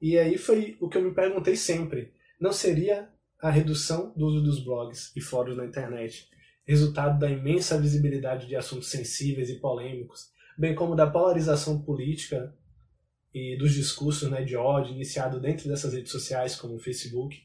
E 0.00 0.18
aí 0.18 0.36
foi 0.36 0.76
o 0.80 0.88
que 0.88 0.98
eu 0.98 1.02
me 1.02 1.14
perguntei 1.14 1.56
sempre. 1.56 2.12
Não 2.40 2.52
seria 2.52 3.08
a 3.40 3.50
redução 3.50 4.12
do 4.16 4.26
uso 4.26 4.42
dos 4.42 4.62
blogs 4.62 5.12
e 5.16 5.20
fóruns 5.20 5.56
na 5.56 5.64
internet 5.64 6.28
resultado 6.70 7.18
da 7.18 7.28
imensa 7.28 7.80
visibilidade 7.80 8.46
de 8.46 8.54
assuntos 8.54 8.90
sensíveis 8.90 9.50
e 9.50 9.58
polêmicos, 9.58 10.30
bem 10.56 10.74
como 10.74 10.94
da 10.94 11.08
polarização 11.08 11.80
política 11.82 12.54
e 13.32 13.56
dos 13.56 13.72
discursos 13.72 14.30
né, 14.30 14.42
de 14.42 14.56
ódio 14.56 14.92
iniciado 14.92 15.40
dentro 15.40 15.68
dessas 15.68 15.92
redes 15.92 16.10
sociais, 16.10 16.56
como 16.56 16.74
o 16.74 16.80
Facebook, 16.80 17.36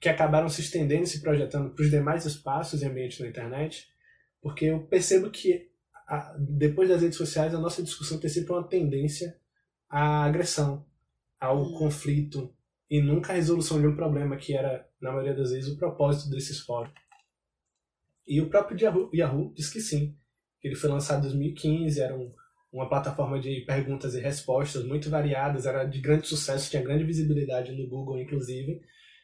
que 0.00 0.08
acabaram 0.08 0.48
se 0.48 0.60
estendendo 0.60 1.04
e 1.04 1.06
se 1.06 1.20
projetando 1.20 1.70
para 1.70 1.82
os 1.82 1.90
demais 1.90 2.24
espaços 2.24 2.82
e 2.82 2.86
ambientes 2.86 3.18
na 3.20 3.28
internet, 3.28 3.88
porque 4.40 4.66
eu 4.66 4.80
percebo 4.86 5.30
que 5.30 5.70
a, 6.06 6.34
depois 6.38 6.88
das 6.88 7.02
redes 7.02 7.18
sociais 7.18 7.54
a 7.54 7.60
nossa 7.60 7.82
discussão 7.82 8.18
tem 8.18 8.30
sempre 8.30 8.52
uma 8.52 8.66
tendência 8.66 9.36
à 9.88 10.24
agressão, 10.24 10.86
ao 11.38 11.62
hum. 11.62 11.72
conflito, 11.78 12.54
e 12.90 13.02
nunca 13.02 13.32
a 13.32 13.36
resolução 13.36 13.80
de 13.80 13.86
um 13.86 13.94
problema 13.94 14.36
que 14.36 14.54
era, 14.54 14.88
na 15.00 15.10
maioria 15.10 15.34
das 15.34 15.50
vezes, 15.50 15.70
o 15.70 15.76
propósito 15.76 16.30
desses 16.30 16.60
fóruns. 16.60 16.94
E 18.26 18.40
o 18.40 18.48
próprio 18.48 18.78
Yahoo, 18.80 19.10
Yahoo 19.14 19.52
diz 19.54 19.68
que 19.68 19.80
sim, 19.80 20.16
que 20.60 20.68
ele 20.68 20.74
foi 20.74 20.90
lançado 20.90 21.18
em 21.18 21.22
2015, 21.22 22.00
era 22.00 22.16
um, 22.16 22.32
uma 22.72 22.88
plataforma 22.88 23.40
de 23.40 23.62
perguntas 23.62 24.14
e 24.14 24.20
respostas 24.20 24.84
muito 24.84 25.08
variadas, 25.08 25.66
era 25.66 25.84
de 25.84 26.00
grande 26.00 26.26
sucesso, 26.26 26.70
tinha 26.70 26.82
grande 26.82 27.04
visibilidade 27.04 27.72
no 27.72 27.88
Google, 27.88 28.18
inclusive. 28.18 28.80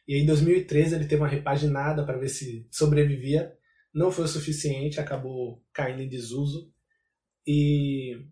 E 0.07 0.17
em 0.17 0.25
2013 0.25 0.95
ele 0.95 1.07
teve 1.07 1.21
uma 1.21 1.27
repaginada 1.27 2.03
para 2.05 2.17
ver 2.17 2.29
se 2.29 2.67
sobrevivia. 2.71 3.55
Não 3.93 4.11
foi 4.11 4.25
o 4.25 4.27
suficiente, 4.27 4.99
acabou 4.99 5.63
caindo 5.71 6.01
em 6.01 6.09
desuso. 6.09 6.71
E 7.47 8.25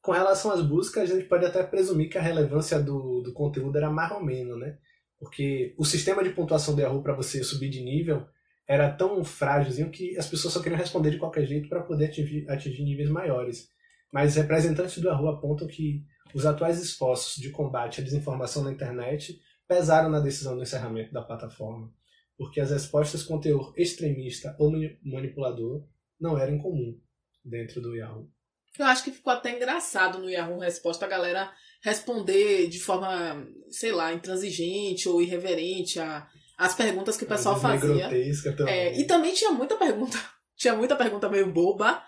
com 0.00 0.12
relação 0.12 0.50
às 0.50 0.62
buscas, 0.62 1.10
a 1.10 1.14
gente 1.14 1.26
pode 1.26 1.44
até 1.44 1.62
presumir 1.62 2.08
que 2.10 2.18
a 2.18 2.22
relevância 2.22 2.80
do, 2.80 3.22
do 3.22 3.32
conteúdo 3.32 3.76
era 3.76 3.90
mais 3.90 4.12
ou 4.12 4.22
menos, 4.22 4.58
né? 4.58 4.78
Porque 5.18 5.74
o 5.78 5.84
sistema 5.84 6.22
de 6.22 6.30
pontuação 6.30 6.74
do 6.74 6.80
Yahoo 6.80 7.02
para 7.02 7.14
você 7.14 7.42
subir 7.42 7.70
de 7.70 7.80
nível 7.80 8.26
era 8.66 8.90
tão 8.90 9.22
frágilzinho 9.24 9.90
que 9.90 10.16
as 10.16 10.28
pessoas 10.28 10.54
só 10.54 10.62
queriam 10.62 10.78
responder 10.78 11.10
de 11.10 11.18
qualquer 11.18 11.46
jeito 11.46 11.68
para 11.68 11.82
poder 11.82 12.06
atingir, 12.06 12.48
atingir 12.50 12.82
níveis 12.82 13.10
maiores. 13.10 13.68
Mas 14.12 14.36
representantes 14.36 14.98
do 14.98 15.08
Yahoo 15.08 15.28
apontam 15.28 15.66
que 15.66 16.04
os 16.34 16.46
atuais 16.46 16.82
esforços 16.82 17.36
de 17.36 17.50
combate 17.50 18.00
à 18.00 18.04
desinformação 18.04 18.64
na 18.64 18.72
internet 18.72 19.40
pesaram 19.68 20.08
na 20.08 20.20
decisão 20.20 20.56
do 20.56 20.62
encerramento 20.62 21.12
da 21.12 21.22
plataforma, 21.22 21.92
porque 22.36 22.60
as 22.60 22.70
respostas 22.70 23.22
com 23.22 23.40
teor 23.40 23.72
extremista 23.76 24.56
ou 24.58 24.72
manipulador 25.02 25.86
não 26.20 26.38
eram 26.38 26.58
comum 26.58 26.98
dentro 27.44 27.80
do 27.80 27.94
Yahoo. 27.94 28.30
Eu 28.78 28.86
acho 28.86 29.04
que 29.04 29.12
ficou 29.12 29.32
até 29.32 29.56
engraçado 29.56 30.18
no 30.18 30.28
Yahoo 30.28 30.58
Resposta 30.58 31.04
a 31.04 31.08
galera 31.08 31.52
responder 31.82 32.68
de 32.68 32.80
forma, 32.80 33.46
sei 33.68 33.92
lá, 33.92 34.12
intransigente 34.12 35.08
ou 35.08 35.22
irreverente 35.22 36.00
a, 36.00 36.26
as 36.56 36.74
perguntas 36.74 37.16
que 37.16 37.24
o 37.24 37.28
pessoal 37.28 37.58
fazia. 37.58 38.04
Também. 38.08 38.30
É, 38.72 38.98
e 38.98 39.04
também 39.06 39.34
tinha 39.34 39.50
muita 39.50 39.76
pergunta, 39.76 40.18
tinha 40.56 40.74
muita 40.74 40.96
pergunta 40.96 41.28
meio 41.28 41.52
boba. 41.52 42.02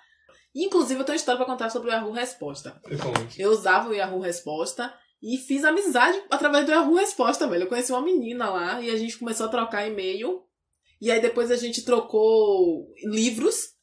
Inclusive, 0.55 1.01
eu 1.01 1.05
tenho 1.05 1.15
uma 1.15 1.21
história 1.21 1.37
para 1.37 1.53
contar 1.53 1.69
sobre 1.71 1.91
o 1.91 1.93
Yahoo 1.93 2.13
Resposta. 2.13 2.81
Eu 3.39 3.51
usava 3.51 3.91
o 3.91 3.95
Yahoo 3.95 4.21
Resposta 4.21 4.93
e 5.23 5.37
fiz 5.37 5.65
amizade 5.65 6.23
através 6.31 6.65
do 6.65 6.73
Yahoo 6.73 6.95
Resposta, 6.95 7.47
velho. 7.47 7.65
Eu 7.65 7.69
conheci 7.69 7.93
uma 7.93 8.01
menina 8.01 8.49
lá 8.49 8.81
e 8.81 8.91
a 8.91 8.97
gente 8.97 9.19
começou 9.19 9.47
a 9.47 9.51
trocar 9.51 9.87
e-mail. 9.87 10.43
E 10.99 11.11
aí 11.11 11.21
depois 11.21 11.51
a 11.51 11.57
gente 11.57 11.85
trocou 11.85 12.91
livros 13.05 13.76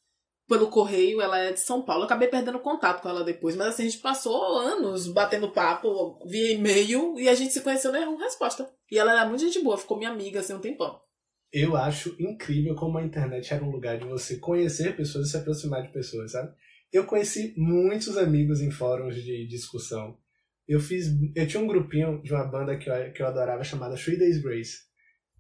pelo 0.48 0.70
correio, 0.70 1.22
ela 1.22 1.40
é 1.40 1.52
de 1.52 1.60
São 1.60 1.82
Paulo. 1.82 2.02
Eu 2.02 2.06
acabei 2.06 2.28
perdendo 2.28 2.60
contato 2.60 3.02
com 3.02 3.10
ela 3.10 3.24
depois, 3.24 3.56
mas 3.56 3.68
assim, 3.68 3.84
a 3.84 3.90
gente 3.90 4.02
passou 4.02 4.60
anos 4.60 5.08
batendo 5.08 5.52
papo 5.52 6.20
via 6.28 6.54
e-mail 6.54 7.20
e 7.20 7.30
a 7.30 7.34
gente 7.34 7.54
se 7.54 7.62
conheceu 7.62 7.92
na 7.92 8.02
Erro 8.02 8.18
Resposta. 8.18 8.70
E 8.92 8.98
ela 8.98 9.12
era 9.12 9.26
muito 9.26 9.44
gente 9.44 9.64
boa, 9.64 9.78
ficou 9.78 9.98
minha 9.98 10.12
amiga 10.12 10.40
assim 10.40 10.54
um 10.54 10.60
tempão. 10.60 11.00
Eu 11.52 11.78
acho 11.78 12.16
incrível 12.20 12.76
como 12.76 12.98
a 12.98 13.04
internet 13.04 13.54
era 13.54 13.64
um 13.64 13.70
lugar 13.70 13.98
de 14.00 14.06
você 14.06 14.38
conhecer 14.38 14.96
pessoas 14.96 15.28
e 15.28 15.32
se 15.32 15.38
aproximar 15.38 15.84
de 15.84 15.94
pessoas, 15.94 16.32
sabe? 16.32 16.52
Eu 16.92 17.06
conheci 17.06 17.54
muitos 17.56 18.18
amigos 18.18 18.60
em 18.60 18.72
fóruns 18.72 19.16
de 19.16 19.48
discussão. 19.48 20.18
Eu 20.68 20.80
fiz. 20.80 21.08
Eu 21.36 21.48
tinha 21.48 21.62
um 21.62 21.68
grupinho 21.68 22.22
de 22.24 22.34
uma 22.34 22.46
banda 22.46 22.78
que 22.78 22.90
eu, 22.90 23.14
que 23.14 23.22
eu 23.22 23.28
adorava 23.28 23.64
chamada 23.64 23.96
Three 23.96 24.18
Days 24.18 24.42
Grace. 24.42 24.78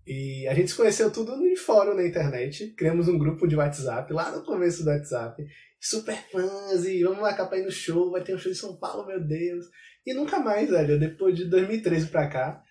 E 0.05 0.45
a 0.47 0.53
gente 0.53 0.71
se 0.71 0.75
conheceu 0.75 1.11
tudo 1.11 1.33
em 1.45 1.55
fórum 1.55 1.95
na 1.95 2.05
internet. 2.05 2.73
Criamos 2.75 3.07
um 3.07 3.17
grupo 3.17 3.47
de 3.47 3.55
WhatsApp 3.55 4.11
lá 4.11 4.31
no 4.31 4.43
começo 4.43 4.83
do 4.83 4.89
WhatsApp. 4.89 5.41
Super 5.79 6.17
fãs 6.29 6.85
e 6.85 7.03
vamos 7.03 7.19
marcar 7.19 7.47
pra 7.47 7.57
ir 7.57 7.63
no 7.63 7.71
show. 7.71 8.11
Vai 8.11 8.23
ter 8.23 8.35
um 8.35 8.37
show 8.37 8.51
em 8.51 8.55
São 8.55 8.77
Paulo, 8.77 9.07
meu 9.07 9.25
Deus. 9.25 9.65
E 10.05 10.13
nunca 10.13 10.39
mais, 10.39 10.69
velho. 10.69 10.99
Depois 10.99 11.35
de 11.35 11.45
2013 11.45 12.07
pra 12.07 12.27
cá, 12.27 12.61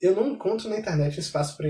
eu 0.00 0.14
não 0.16 0.32
encontro 0.32 0.68
na 0.68 0.78
internet 0.78 1.18
espaço 1.18 1.56
pra 1.56 1.68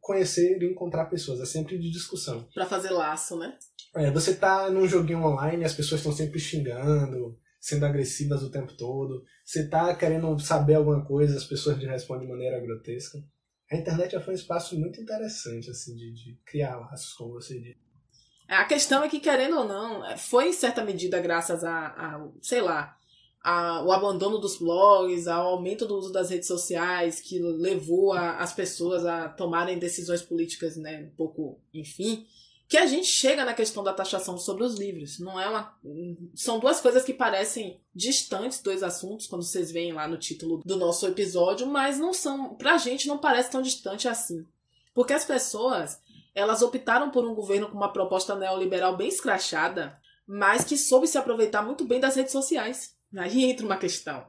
conhecer 0.00 0.60
e 0.60 0.64
encontrar 0.64 1.06
pessoas. 1.06 1.40
É 1.40 1.46
sempre 1.46 1.78
de 1.78 1.90
discussão. 1.90 2.48
Pra 2.52 2.66
fazer 2.66 2.90
laço, 2.90 3.38
né? 3.38 3.56
É, 3.94 4.10
você 4.10 4.34
tá 4.34 4.68
num 4.68 4.88
joguinho 4.88 5.24
online, 5.24 5.64
as 5.64 5.74
pessoas 5.74 6.00
estão 6.00 6.12
sempre 6.12 6.40
xingando, 6.40 7.38
sendo 7.60 7.86
agressivas 7.86 8.42
o 8.42 8.50
tempo 8.50 8.72
todo. 8.76 9.22
Você 9.44 9.68
tá 9.68 9.94
querendo 9.94 10.36
saber 10.40 10.74
alguma 10.74 11.04
coisa, 11.04 11.36
as 11.36 11.44
pessoas 11.44 11.78
te 11.78 11.86
respondem 11.86 12.26
de 12.26 12.32
maneira 12.32 12.60
grotesca 12.60 13.18
a 13.72 13.76
internet 13.76 14.12
já 14.12 14.20
foi 14.20 14.34
um 14.34 14.36
espaço 14.36 14.78
muito 14.78 15.00
interessante, 15.00 15.70
assim, 15.70 15.96
de, 15.96 16.12
de 16.12 16.38
criar 16.44 16.76
laços, 16.76 17.14
como 17.14 17.32
você 17.32 17.58
disse. 17.58 17.80
A 18.46 18.64
questão 18.66 19.02
é 19.02 19.08
que, 19.08 19.18
querendo 19.18 19.56
ou 19.56 19.64
não, 19.66 20.04
é, 20.04 20.16
foi 20.16 20.48
em 20.48 20.52
certa 20.52 20.84
medida 20.84 21.18
graças 21.20 21.64
a, 21.64 21.86
a 21.86 22.28
sei 22.42 22.60
lá, 22.60 22.98
a, 23.42 23.82
o 23.82 23.90
abandono 23.90 24.38
dos 24.38 24.58
blogs, 24.58 25.26
ao 25.26 25.48
aumento 25.48 25.86
do 25.86 25.96
uso 25.96 26.12
das 26.12 26.28
redes 26.28 26.46
sociais, 26.46 27.18
que 27.18 27.38
levou 27.38 28.12
a, 28.12 28.38
as 28.38 28.52
pessoas 28.52 29.06
a 29.06 29.30
tomarem 29.30 29.78
decisões 29.78 30.20
políticas, 30.20 30.76
né, 30.76 31.08
um 31.10 31.16
pouco, 31.16 31.58
enfim, 31.72 32.26
que 32.72 32.78
a 32.78 32.86
gente 32.86 33.06
chega 33.06 33.44
na 33.44 33.52
questão 33.52 33.84
da 33.84 33.92
taxação 33.92 34.38
sobre 34.38 34.64
os 34.64 34.78
livros. 34.78 35.18
Não 35.18 35.38
é 35.38 35.46
uma. 35.46 35.76
São 36.34 36.58
duas 36.58 36.80
coisas 36.80 37.04
que 37.04 37.12
parecem 37.12 37.78
distantes, 37.94 38.62
dois 38.62 38.82
assuntos, 38.82 39.26
quando 39.26 39.42
vocês 39.42 39.70
veem 39.70 39.92
lá 39.92 40.08
no 40.08 40.16
título 40.16 40.62
do 40.64 40.78
nosso 40.78 41.06
episódio, 41.06 41.66
mas 41.66 41.98
não 41.98 42.14
são. 42.14 42.54
Pra 42.54 42.78
gente 42.78 43.08
não 43.08 43.18
parece 43.18 43.50
tão 43.50 43.60
distante 43.60 44.08
assim. 44.08 44.46
Porque 44.94 45.12
as 45.12 45.22
pessoas, 45.22 46.00
elas 46.34 46.62
optaram 46.62 47.10
por 47.10 47.26
um 47.26 47.34
governo 47.34 47.68
com 47.68 47.76
uma 47.76 47.92
proposta 47.92 48.34
neoliberal 48.34 48.96
bem 48.96 49.08
escrachada, 49.08 50.00
mas 50.26 50.64
que 50.64 50.78
soube 50.78 51.06
se 51.06 51.18
aproveitar 51.18 51.60
muito 51.60 51.84
bem 51.84 52.00
das 52.00 52.16
redes 52.16 52.32
sociais. 52.32 52.96
Aí 53.14 53.50
entra 53.50 53.66
uma 53.66 53.76
questão. 53.76 54.26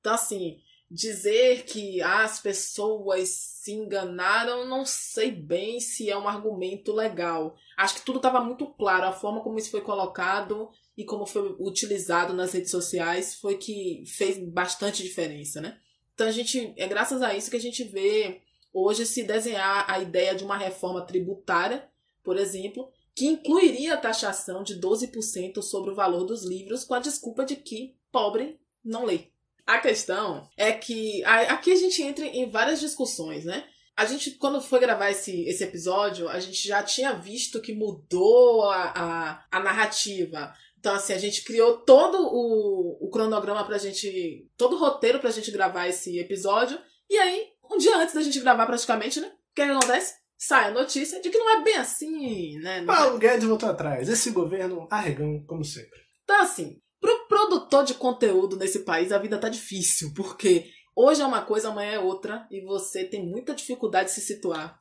Então, 0.00 0.14
assim, 0.14 0.58
dizer 0.90 1.64
que 1.64 2.00
as 2.02 2.40
pessoas 2.40 3.28
se 3.28 3.72
enganaram, 3.72 4.68
não 4.68 4.84
sei 4.84 5.30
bem 5.30 5.80
se 5.80 6.10
é 6.10 6.16
um 6.16 6.28
argumento 6.28 6.92
legal. 6.92 7.56
Acho 7.76 7.96
que 7.96 8.02
tudo 8.02 8.18
estava 8.18 8.40
muito 8.40 8.66
claro, 8.66 9.06
a 9.06 9.12
forma 9.12 9.42
como 9.42 9.58
isso 9.58 9.70
foi 9.70 9.80
colocado 9.80 10.70
e 10.96 11.04
como 11.04 11.26
foi 11.26 11.56
utilizado 11.58 12.32
nas 12.34 12.52
redes 12.52 12.70
sociais 12.70 13.34
foi 13.34 13.56
que 13.56 14.04
fez 14.06 14.38
bastante 14.38 15.02
diferença, 15.02 15.60
né? 15.60 15.78
Então 16.14 16.26
a 16.26 16.30
gente 16.30 16.72
é 16.76 16.86
graças 16.86 17.22
a 17.22 17.34
isso 17.34 17.50
que 17.50 17.56
a 17.56 17.60
gente 17.60 17.82
vê 17.82 18.40
hoje 18.72 19.06
se 19.06 19.22
desenhar 19.22 19.90
a 19.90 19.98
ideia 19.98 20.34
de 20.34 20.44
uma 20.44 20.56
reforma 20.56 21.02
tributária, 21.02 21.88
por 22.22 22.36
exemplo, 22.36 22.90
que 23.14 23.26
incluiria 23.26 23.94
a 23.94 23.98
taxação 23.98 24.62
de 24.62 24.78
12% 24.78 25.62
sobre 25.62 25.90
o 25.90 25.94
valor 25.94 26.24
dos 26.24 26.44
livros 26.44 26.84
com 26.84 26.94
a 26.94 27.00
desculpa 27.00 27.44
de 27.44 27.56
que 27.56 27.96
pobre 28.12 28.58
não 28.84 29.04
lê. 29.04 29.28
A 29.66 29.78
questão 29.78 30.48
é 30.56 30.72
que 30.72 31.24
aqui 31.24 31.72
a 31.72 31.76
gente 31.76 32.02
entra 32.02 32.26
em 32.26 32.50
várias 32.50 32.80
discussões, 32.80 33.44
né? 33.44 33.64
A 33.96 34.04
gente, 34.04 34.32
quando 34.32 34.60
foi 34.60 34.80
gravar 34.80 35.10
esse, 35.10 35.44
esse 35.48 35.62
episódio, 35.62 36.28
a 36.28 36.40
gente 36.40 36.66
já 36.66 36.82
tinha 36.82 37.12
visto 37.12 37.62
que 37.62 37.72
mudou 37.72 38.64
a, 38.64 38.92
a, 38.94 39.44
a 39.50 39.60
narrativa. 39.60 40.52
Então, 40.78 40.94
assim, 40.94 41.12
a 41.12 41.18
gente 41.18 41.44
criou 41.44 41.78
todo 41.78 42.18
o, 42.18 43.06
o 43.06 43.10
cronograma 43.10 43.64
pra 43.64 43.78
gente. 43.78 44.50
todo 44.56 44.74
o 44.74 44.78
roteiro 44.78 45.20
pra 45.20 45.30
gente 45.30 45.50
gravar 45.50 45.86
esse 45.86 46.18
episódio. 46.18 46.78
E 47.08 47.16
aí, 47.16 47.46
um 47.70 47.78
dia 47.78 47.96
antes 47.96 48.14
da 48.14 48.20
gente 48.20 48.40
gravar, 48.40 48.66
praticamente, 48.66 49.20
né? 49.20 49.28
O 49.28 49.54
que, 49.54 49.64
que 49.64 49.70
acontece? 49.70 50.14
Sai 50.36 50.68
a 50.68 50.74
notícia 50.74 51.22
de 51.22 51.30
que 51.30 51.38
não 51.38 51.56
é 51.56 51.62
bem 51.62 51.76
assim, 51.76 52.58
né? 52.58 52.84
Paulo 52.84 53.16
é... 53.16 53.18
Guedes 53.20 53.48
voltou 53.48 53.68
atrás. 53.70 54.08
Esse 54.08 54.30
governo 54.30 54.86
arregão, 54.90 55.42
como 55.46 55.64
sempre. 55.64 55.98
Então, 56.24 56.42
assim, 56.42 56.80
pro 57.04 57.28
produtor 57.28 57.84
de 57.84 57.94
conteúdo 57.94 58.56
nesse 58.56 58.80
país, 58.80 59.12
a 59.12 59.18
vida 59.18 59.38
tá 59.38 59.48
difícil, 59.48 60.12
porque 60.14 60.70
Hoje 60.96 61.22
é 61.22 61.26
uma 61.26 61.42
coisa, 61.42 61.70
amanhã 61.70 61.94
é 61.94 61.98
outra, 61.98 62.46
e 62.52 62.60
você 62.60 63.04
tem 63.04 63.26
muita 63.26 63.52
dificuldade 63.52 64.10
de 64.10 64.14
se 64.14 64.20
situar. 64.20 64.80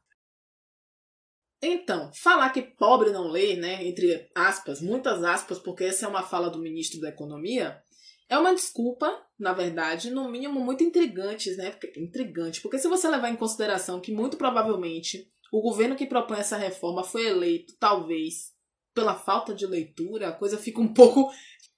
Então, 1.59 2.11
falar 2.13 2.51
que 2.51 2.61
pobre 2.61 3.09
não 3.09 3.29
lê, 3.29 3.55
né, 3.55 3.83
entre 3.83 4.29
aspas, 4.35 4.79
muitas 4.79 5.23
aspas, 5.23 5.57
porque 5.57 5.85
essa 5.85 6.05
é 6.05 6.09
uma 6.09 6.21
fala 6.21 6.51
do 6.51 6.59
ministro 6.59 6.99
da 7.01 7.09
Economia, 7.09 7.81
é 8.29 8.37
uma 8.37 8.53
desculpa, 8.53 9.25
na 9.39 9.53
verdade, 9.53 10.11
no 10.11 10.29
mínimo 10.29 10.59
muito 10.59 10.83
intrigante, 10.83 11.55
né? 11.55 11.75
Intrigante, 11.97 12.61
porque 12.61 12.79
se 12.79 12.87
você 12.87 13.07
levar 13.07 13.29
em 13.29 13.35
consideração 13.35 13.99
que 13.99 14.11
muito 14.11 14.37
provavelmente 14.37 15.29
o 15.51 15.61
governo 15.61 15.95
que 15.95 16.05
propõe 16.05 16.39
essa 16.39 16.57
reforma 16.57 17.03
foi 17.03 17.27
eleito, 17.27 17.75
talvez, 17.79 18.53
pela 18.93 19.15
falta 19.15 19.53
de 19.53 19.65
leitura, 19.65 20.29
a 20.29 20.33
coisa 20.33 20.57
fica 20.57 20.79
um 20.79 20.93
pouco. 20.93 21.31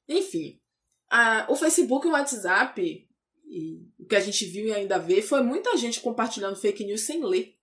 Enfim. 0.08 0.60
A, 1.10 1.48
o 1.50 1.56
Facebook 1.56 2.08
e 2.08 2.10
o 2.10 2.14
WhatsApp 2.14 3.08
e 3.48 3.88
o 4.00 4.06
que 4.06 4.16
a 4.16 4.20
gente 4.20 4.46
viu 4.46 4.68
e 4.68 4.74
ainda 4.74 4.98
vê 4.98 5.22
foi 5.22 5.42
muita 5.42 5.78
gente 5.78 6.02
compartilhando 6.02 6.56
fake 6.56 6.84
news 6.84 7.02
sem 7.02 7.24
ler. 7.24 7.56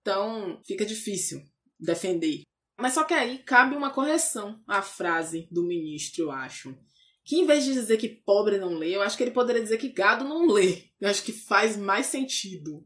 Então 0.00 0.60
fica 0.64 0.84
difícil 0.84 1.42
defender. 1.78 2.42
Mas 2.78 2.94
só 2.94 3.04
que 3.04 3.14
aí 3.14 3.38
cabe 3.38 3.76
uma 3.76 3.92
correção 3.92 4.62
à 4.66 4.82
frase 4.82 5.48
do 5.50 5.62
ministro, 5.62 6.24
eu 6.24 6.30
acho. 6.30 6.76
Que 7.24 7.36
em 7.36 7.46
vez 7.46 7.64
de 7.64 7.72
dizer 7.72 7.96
que 7.96 8.08
pobre 8.08 8.58
não 8.58 8.74
lê, 8.74 8.96
eu 8.96 9.02
acho 9.02 9.16
que 9.16 9.22
ele 9.22 9.30
poderia 9.30 9.62
dizer 9.62 9.78
que 9.78 9.88
gado 9.88 10.24
não 10.24 10.46
lê. 10.46 10.84
Eu 11.00 11.08
acho 11.08 11.22
que 11.22 11.32
faz 11.32 11.76
mais 11.76 12.06
sentido. 12.06 12.84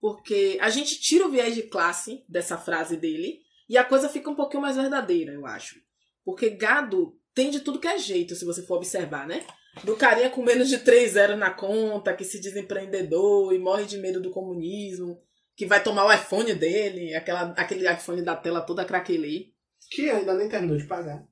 Porque 0.00 0.58
a 0.60 0.70
gente 0.70 1.00
tira 1.00 1.26
o 1.26 1.30
viés 1.30 1.54
de 1.54 1.62
classe 1.64 2.24
dessa 2.28 2.56
frase 2.56 2.96
dele 2.96 3.40
e 3.68 3.76
a 3.76 3.84
coisa 3.84 4.08
fica 4.08 4.30
um 4.30 4.34
pouquinho 4.34 4.62
mais 4.62 4.76
verdadeira, 4.76 5.32
eu 5.32 5.46
acho. 5.46 5.80
Porque 6.24 6.50
gado 6.50 7.19
tem 7.34 7.50
de 7.50 7.60
tudo 7.60 7.80
que 7.80 7.88
é 7.88 7.98
jeito, 7.98 8.34
se 8.34 8.44
você 8.44 8.62
for 8.62 8.76
observar, 8.76 9.26
né? 9.26 9.44
do 9.84 9.96
carinha 9.96 10.30
com 10.30 10.42
menos 10.42 10.68
de 10.68 10.78
3 10.78 11.12
zeros 11.12 11.38
na 11.38 11.50
conta, 11.50 12.14
que 12.14 12.24
se 12.24 12.40
diz 12.40 12.56
empreendedor 12.56 13.54
e 13.54 13.58
morre 13.58 13.84
de 13.84 13.98
medo 13.98 14.20
do 14.20 14.30
comunismo, 14.30 15.20
que 15.56 15.66
vai 15.66 15.82
tomar 15.82 16.06
o 16.06 16.12
iPhone 16.12 16.52
dele, 16.54 17.14
aquela, 17.14 17.52
aquele 17.52 17.90
iPhone 17.90 18.22
da 18.22 18.36
tela 18.36 18.60
toda 18.60 18.84
craquelê. 18.84 19.48
Que 19.90 20.10
ainda 20.10 20.34
nem 20.34 20.48
terminou 20.48 20.76
de 20.76 20.86
pagar. 20.86 21.26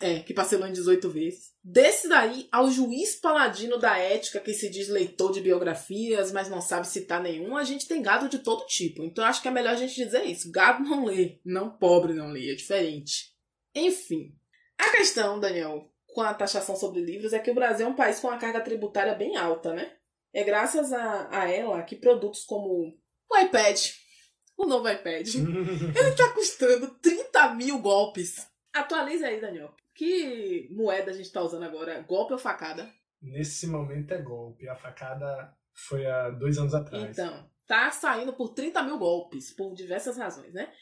É, 0.00 0.18
que 0.20 0.34
parcelou 0.34 0.66
em 0.66 0.72
18 0.72 1.08
vezes. 1.10 1.52
Desse 1.62 2.08
daí 2.08 2.48
ao 2.50 2.68
juiz 2.68 3.14
paladino 3.14 3.78
da 3.78 3.96
ética, 3.96 4.40
que 4.40 4.52
se 4.52 4.68
diz 4.68 4.88
leitor 4.88 5.32
de 5.32 5.40
biografias, 5.40 6.32
mas 6.32 6.48
não 6.48 6.60
sabe 6.60 6.88
citar 6.88 7.22
nenhum, 7.22 7.56
a 7.56 7.62
gente 7.62 7.86
tem 7.86 8.02
gado 8.02 8.28
de 8.28 8.40
todo 8.40 8.66
tipo. 8.66 9.04
Então 9.04 9.24
acho 9.24 9.40
que 9.40 9.46
é 9.46 9.50
melhor 9.50 9.74
a 9.74 9.76
gente 9.76 9.94
dizer 9.94 10.24
isso. 10.24 10.50
Gado 10.50 10.82
não 10.82 11.04
lê, 11.04 11.38
não 11.44 11.70
pobre 11.70 12.14
não 12.14 12.32
lê, 12.32 12.50
é 12.50 12.54
diferente. 12.54 13.32
Enfim. 13.74 14.34
A 14.82 14.90
questão, 14.90 15.38
Daniel, 15.38 15.88
com 16.08 16.20
a 16.22 16.34
taxação 16.34 16.74
sobre 16.74 17.00
livros 17.00 17.32
é 17.32 17.38
que 17.38 17.50
o 17.50 17.54
Brasil 17.54 17.86
é 17.86 17.88
um 17.88 17.94
país 17.94 18.18
com 18.18 18.26
uma 18.26 18.38
carga 18.38 18.60
tributária 18.60 19.14
bem 19.14 19.36
alta, 19.36 19.72
né? 19.72 19.92
É 20.34 20.42
graças 20.42 20.92
a, 20.92 21.28
a 21.30 21.48
ela 21.48 21.82
que 21.84 21.94
produtos 21.94 22.44
como 22.44 22.92
o 23.30 23.38
iPad, 23.38 23.78
o 24.56 24.66
novo 24.66 24.88
iPad, 24.88 25.28
ele 25.36 26.16
tá 26.16 26.32
custando 26.32 26.88
30 27.00 27.54
mil 27.54 27.78
golpes. 27.78 28.48
Atualize 28.74 29.24
aí, 29.24 29.40
Daniel. 29.40 29.72
Que 29.94 30.68
moeda 30.72 31.12
a 31.12 31.14
gente 31.14 31.30
tá 31.30 31.42
usando 31.42 31.62
agora? 31.62 32.00
Golpe 32.02 32.32
ou 32.32 32.38
facada? 32.38 32.90
Nesse 33.20 33.68
momento 33.68 34.12
é 34.12 34.20
golpe. 34.20 34.68
A 34.68 34.74
facada 34.74 35.54
foi 35.72 36.06
há 36.06 36.30
dois 36.30 36.58
anos 36.58 36.74
atrás. 36.74 37.04
Então, 37.04 37.48
tá 37.68 37.88
saindo 37.90 38.32
por 38.32 38.48
30 38.48 38.82
mil 38.82 38.98
golpes, 38.98 39.52
por 39.52 39.74
diversas 39.74 40.16
razões, 40.18 40.52
né? 40.52 40.72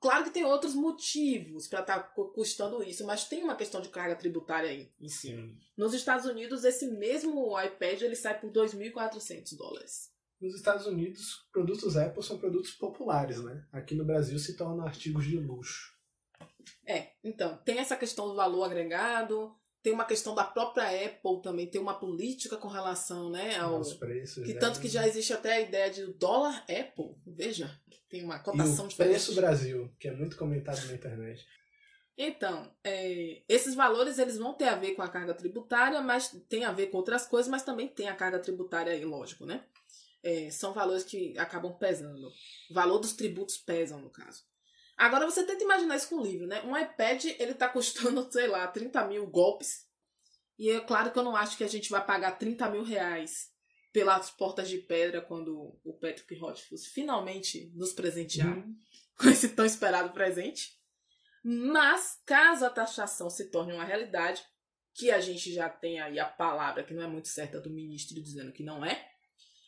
Claro 0.00 0.24
que 0.24 0.30
tem 0.30 0.44
outros 0.44 0.74
motivos 0.74 1.66
para 1.66 1.80
estar 1.80 1.98
tá 1.98 2.22
custando 2.34 2.82
isso, 2.82 3.04
mas 3.04 3.24
tem 3.24 3.42
uma 3.42 3.56
questão 3.56 3.80
de 3.80 3.88
carga 3.88 4.16
tributária 4.16 4.70
aí 4.70 4.90
em 5.00 5.08
cima. 5.08 5.42
Sim. 5.42 5.56
Nos 5.76 5.94
Estados 5.94 6.26
Unidos, 6.26 6.64
esse 6.64 6.86
mesmo 6.86 7.58
iPad 7.60 8.02
ele 8.02 8.16
sai 8.16 8.38
por 8.38 8.50
2.400 8.50 9.56
dólares. 9.56 10.10
Nos 10.40 10.54
Estados 10.54 10.86
Unidos, 10.86 11.48
produtos 11.52 11.96
Apple 11.96 12.22
são 12.22 12.38
produtos 12.38 12.70
populares, 12.70 13.42
né? 13.42 13.66
Aqui 13.72 13.94
no 13.94 14.04
Brasil 14.04 14.38
se 14.38 14.56
tornam 14.56 14.86
artigos 14.86 15.24
de 15.24 15.36
luxo. 15.36 15.96
É, 16.86 17.12
então, 17.24 17.56
tem 17.64 17.78
essa 17.78 17.96
questão 17.96 18.28
do 18.28 18.36
valor 18.36 18.64
agregado, 18.64 19.52
tem 19.82 19.92
uma 19.92 20.04
questão 20.04 20.34
da 20.34 20.44
própria 20.44 20.84
Apple 20.84 21.42
também, 21.42 21.66
tem 21.66 21.80
uma 21.80 21.98
política 21.98 22.56
com 22.56 22.68
relação 22.68 23.30
né, 23.30 23.56
aos 23.56 23.94
preços. 23.94 24.44
Que 24.44 24.54
né? 24.54 24.60
tanto 24.60 24.80
que 24.80 24.88
já 24.88 25.06
existe 25.06 25.32
até 25.32 25.54
a 25.54 25.60
ideia 25.60 25.90
de 25.90 26.06
dólar 26.14 26.64
Apple, 26.68 27.16
veja 27.26 27.76
tem 28.08 28.24
uma 28.24 28.38
cotação 28.38 28.84
e 28.84 28.86
o 28.86 28.88
diferente. 28.88 29.12
preço 29.12 29.34
Brasil, 29.34 29.90
que 29.98 30.08
é 30.08 30.12
muito 30.12 30.36
comentado 30.36 30.84
na 30.86 30.94
internet. 30.94 31.46
Então, 32.16 32.74
é, 32.82 33.42
esses 33.48 33.74
valores 33.74 34.18
eles 34.18 34.38
vão 34.38 34.52
ter 34.52 34.66
a 34.66 34.74
ver 34.74 34.94
com 34.94 35.02
a 35.02 35.08
carga 35.08 35.34
tributária, 35.34 36.00
mas 36.00 36.28
tem 36.48 36.64
a 36.64 36.72
ver 36.72 36.88
com 36.88 36.96
outras 36.96 37.26
coisas, 37.26 37.48
mas 37.48 37.62
também 37.62 37.86
tem 37.86 38.08
a 38.08 38.16
carga 38.16 38.40
tributária 38.40 38.92
aí, 38.92 39.04
lógico, 39.04 39.46
né? 39.46 39.64
É, 40.20 40.50
são 40.50 40.72
valores 40.72 41.04
que 41.04 41.38
acabam 41.38 41.72
pesando. 41.78 42.28
O 42.68 42.74
valor 42.74 42.98
dos 42.98 43.12
tributos 43.12 43.56
pesam, 43.56 44.00
no 44.00 44.10
caso. 44.10 44.42
Agora 44.96 45.24
você 45.24 45.44
tenta 45.44 45.62
imaginar 45.62 45.94
isso 45.94 46.08
com 46.08 46.16
o 46.16 46.24
livro, 46.24 46.44
né? 46.48 46.60
Um 46.62 46.76
iPad, 46.76 47.24
ele 47.38 47.54
tá 47.54 47.68
custando, 47.68 48.26
sei 48.32 48.48
lá, 48.48 48.66
30 48.66 49.06
mil 49.06 49.24
golpes. 49.28 49.86
E 50.58 50.70
é 50.70 50.80
claro 50.80 51.12
que 51.12 51.18
eu 51.20 51.22
não 51.22 51.36
acho 51.36 51.56
que 51.56 51.62
a 51.62 51.68
gente 51.68 51.88
vai 51.88 52.04
pagar 52.04 52.32
30 52.32 52.68
mil 52.68 52.82
reais 52.82 53.52
pelas 53.92 54.30
portas 54.30 54.68
de 54.68 54.78
pedra 54.78 55.20
quando 55.20 55.78
o 55.84 55.92
Patrick 55.94 56.34
Rothfuss 56.36 56.86
finalmente 56.86 57.72
nos 57.74 57.92
presentear 57.92 58.56
uhum. 58.56 58.76
com 59.18 59.28
esse 59.28 59.50
tão 59.50 59.64
esperado 59.64 60.12
presente. 60.12 60.78
Mas, 61.42 62.20
caso 62.26 62.66
a 62.66 62.70
taxação 62.70 63.30
se 63.30 63.50
torne 63.50 63.72
uma 63.72 63.84
realidade, 63.84 64.42
que 64.94 65.10
a 65.10 65.20
gente 65.20 65.52
já 65.52 65.68
tem 65.68 66.00
aí 66.00 66.18
a 66.18 66.26
palavra 66.26 66.82
que 66.82 66.92
não 66.92 67.02
é 67.02 67.06
muito 67.06 67.28
certa 67.28 67.60
do 67.60 67.70
ministro 67.70 68.20
dizendo 68.20 68.52
que 68.52 68.64
não 68.64 68.84
é, 68.84 69.08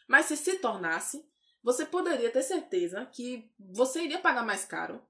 mas 0.09 0.27
se 0.27 0.37
se 0.37 0.59
tornasse, 0.59 1.25
você 1.63 1.87
poderia 1.87 2.31
ter 2.31 2.43
certeza 2.43 3.07
que 3.07 3.49
você 3.59 4.03
iria 4.03 4.19
pagar 4.19 4.45
mais 4.45 4.65
caro 4.65 5.01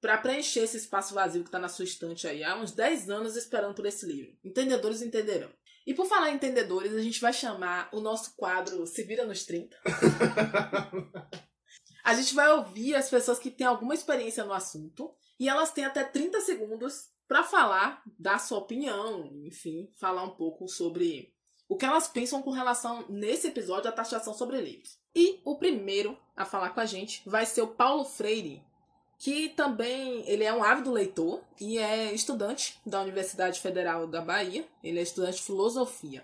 para 0.00 0.18
preencher 0.18 0.60
esse 0.60 0.78
espaço 0.78 1.14
vazio 1.14 1.42
que 1.42 1.48
está 1.48 1.58
na 1.58 1.68
sua 1.68 1.84
estante 1.84 2.26
aí 2.26 2.42
há 2.42 2.56
uns 2.56 2.72
10 2.72 3.10
anos 3.10 3.36
esperando 3.36 3.74
por 3.74 3.84
esse 3.84 4.06
livro. 4.06 4.34
Entendedores 4.42 5.02
entenderão. 5.02 5.50
E 5.86 5.92
por 5.92 6.06
falar 6.06 6.30
em 6.30 6.36
entendedores, 6.36 6.94
a 6.94 7.00
gente 7.00 7.20
vai 7.20 7.32
chamar 7.32 7.90
o 7.92 8.00
nosso 8.00 8.34
quadro 8.36 8.86
Se 8.86 9.02
Vira 9.02 9.26
nos 9.26 9.44
30. 9.44 9.76
a 12.02 12.14
gente 12.14 12.34
vai 12.34 12.50
ouvir 12.52 12.94
as 12.94 13.10
pessoas 13.10 13.38
que 13.38 13.50
têm 13.50 13.66
alguma 13.66 13.94
experiência 13.94 14.44
no 14.44 14.52
assunto 14.52 15.14
e 15.38 15.48
elas 15.48 15.72
têm 15.72 15.84
até 15.84 16.02
30 16.02 16.40
segundos 16.40 17.10
para 17.26 17.42
falar, 17.42 18.02
dar 18.18 18.38
sua 18.38 18.58
opinião, 18.58 19.30
enfim, 19.44 19.90
falar 19.98 20.22
um 20.22 20.36
pouco 20.36 20.68
sobre 20.68 21.34
o 21.68 21.76
que 21.76 21.84
elas 21.84 22.06
pensam 22.06 22.42
com 22.42 22.50
relação, 22.50 23.06
nesse 23.08 23.48
episódio, 23.48 23.88
à 23.88 23.92
taxação 23.92 24.34
sobre 24.34 24.60
livros. 24.60 24.98
E 25.14 25.40
o 25.44 25.56
primeiro 25.56 26.18
a 26.36 26.44
falar 26.44 26.70
com 26.70 26.80
a 26.80 26.86
gente 26.86 27.22
vai 27.26 27.46
ser 27.46 27.62
o 27.62 27.74
Paulo 27.74 28.04
Freire, 28.04 28.62
que 29.24 29.48
também 29.48 30.22
ele 30.28 30.44
é 30.44 30.52
um 30.52 30.62
ávido 30.62 30.92
leitor 30.92 31.42
e 31.58 31.78
é 31.78 32.12
estudante 32.12 32.78
da 32.84 33.00
Universidade 33.00 33.58
Federal 33.58 34.06
da 34.06 34.20
Bahia. 34.20 34.68
Ele 34.82 34.98
é 34.98 35.02
estudante 35.02 35.38
de 35.38 35.44
filosofia. 35.44 36.22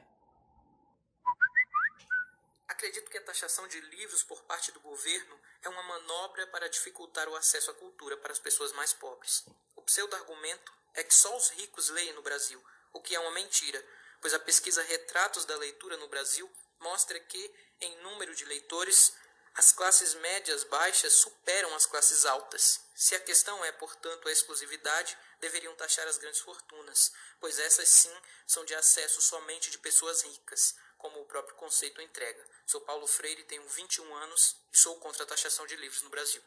Acredito 2.69 3.11
que 3.11 3.17
a 3.17 3.23
taxação 3.23 3.67
de 3.69 3.81
livros 3.81 4.23
por 4.23 4.43
parte 4.43 4.71
do 4.73 4.81
governo 4.81 5.35
é 5.63 5.71
uma 5.71 5.83
manobra 5.83 6.47
para 6.49 6.69
dificultar 6.69 7.27
o 7.27 7.37
acesso 7.37 7.71
à 7.71 7.75
cultura 7.75 8.19
para 8.19 8.33
as 8.33 8.39
pessoas 8.39 8.71
mais 8.73 8.93
pobres. 8.93 9.47
O 9.77 9.81
pseudo-argumento 9.81 10.71
é 10.93 11.03
que 11.03 11.15
só 11.15 11.35
os 11.35 11.49
ricos 11.53 11.89
leem 11.89 12.13
no 12.13 12.21
Brasil, 12.21 12.63
o 12.93 13.01
que 13.01 13.15
é 13.15 13.21
uma 13.21 13.31
mentira, 13.31 13.83
pois 14.21 14.35
a 14.35 14.39
pesquisa 14.39 14.83
Retratos 14.83 15.47
da 15.47 15.57
Leitura 15.57 15.97
no 15.97 16.09
Brasil 16.09 16.51
mostra 16.79 17.19
que, 17.19 17.51
em 17.81 17.97
número 18.03 18.35
de 18.35 18.45
leitores, 18.45 19.15
as 19.61 19.73
classes 19.73 20.15
médias 20.15 20.65
baixas 20.65 21.13
superam 21.13 21.75
as 21.75 21.85
classes 21.85 22.25
altas. 22.25 22.81
Se 22.95 23.15
a 23.15 23.21
questão 23.21 23.63
é, 23.63 23.71
portanto, 23.73 24.27
a 24.27 24.33
exclusividade, 24.33 25.15
deveriam 25.39 25.75
taxar 25.75 26.09
as 26.09 26.17
grandes 26.17 26.41
fortunas, 26.41 27.13
pois 27.39 27.59
essas 27.59 27.87
sim 27.87 28.13
são 28.47 28.65
de 28.65 28.75
acesso 28.75 29.21
somente 29.21 29.71
de 29.71 29.77
pessoas 29.77 30.23
ricas, 30.23 30.75
como 30.97 31.21
o 31.21 31.27
próprio 31.27 31.55
conceito 31.57 32.01
entrega. 32.01 32.43
Sou 32.65 32.81
Paulo 32.81 33.07
Freire, 33.07 33.43
tenho 33.43 33.63
21 33.69 34.15
anos 34.15 34.57
e 34.73 34.79
sou 34.79 34.97
contra 34.97 35.25
a 35.25 35.27
taxação 35.27 35.67
de 35.67 35.77
livros 35.77 36.03
no 36.05 36.09
Brasil. 36.09 36.41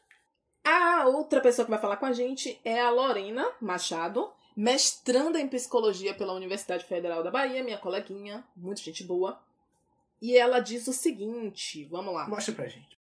A 0.64 1.06
outra 1.06 1.40
pessoa 1.40 1.66
que 1.66 1.72
vai 1.72 1.80
falar 1.80 1.98
com 1.98 2.08
a 2.08 2.14
gente 2.14 2.60
é 2.66 2.82
a 2.82 2.90
Lorena 2.90 3.48
Machado, 3.62 4.34
mestranda 4.58 5.40
em 5.40 5.48
psicologia 5.48 6.16
pela 6.16 6.34
Universidade 6.34 6.86
Federal 6.86 7.22
da 7.22 7.30
Bahia, 7.30 7.64
minha 7.64 7.78
coleguinha, 7.78 8.44
muito 8.56 8.82
gente 8.82 9.04
boa. 9.04 9.40
E 10.20 10.36
ela 10.36 10.60
diz 10.60 10.88
o 10.88 10.94
seguinte: 10.94 11.84
vamos 11.92 12.12
lá. 12.12 12.28
Mostra 12.28 12.56
pra 12.56 12.68
gente. 12.68 13.03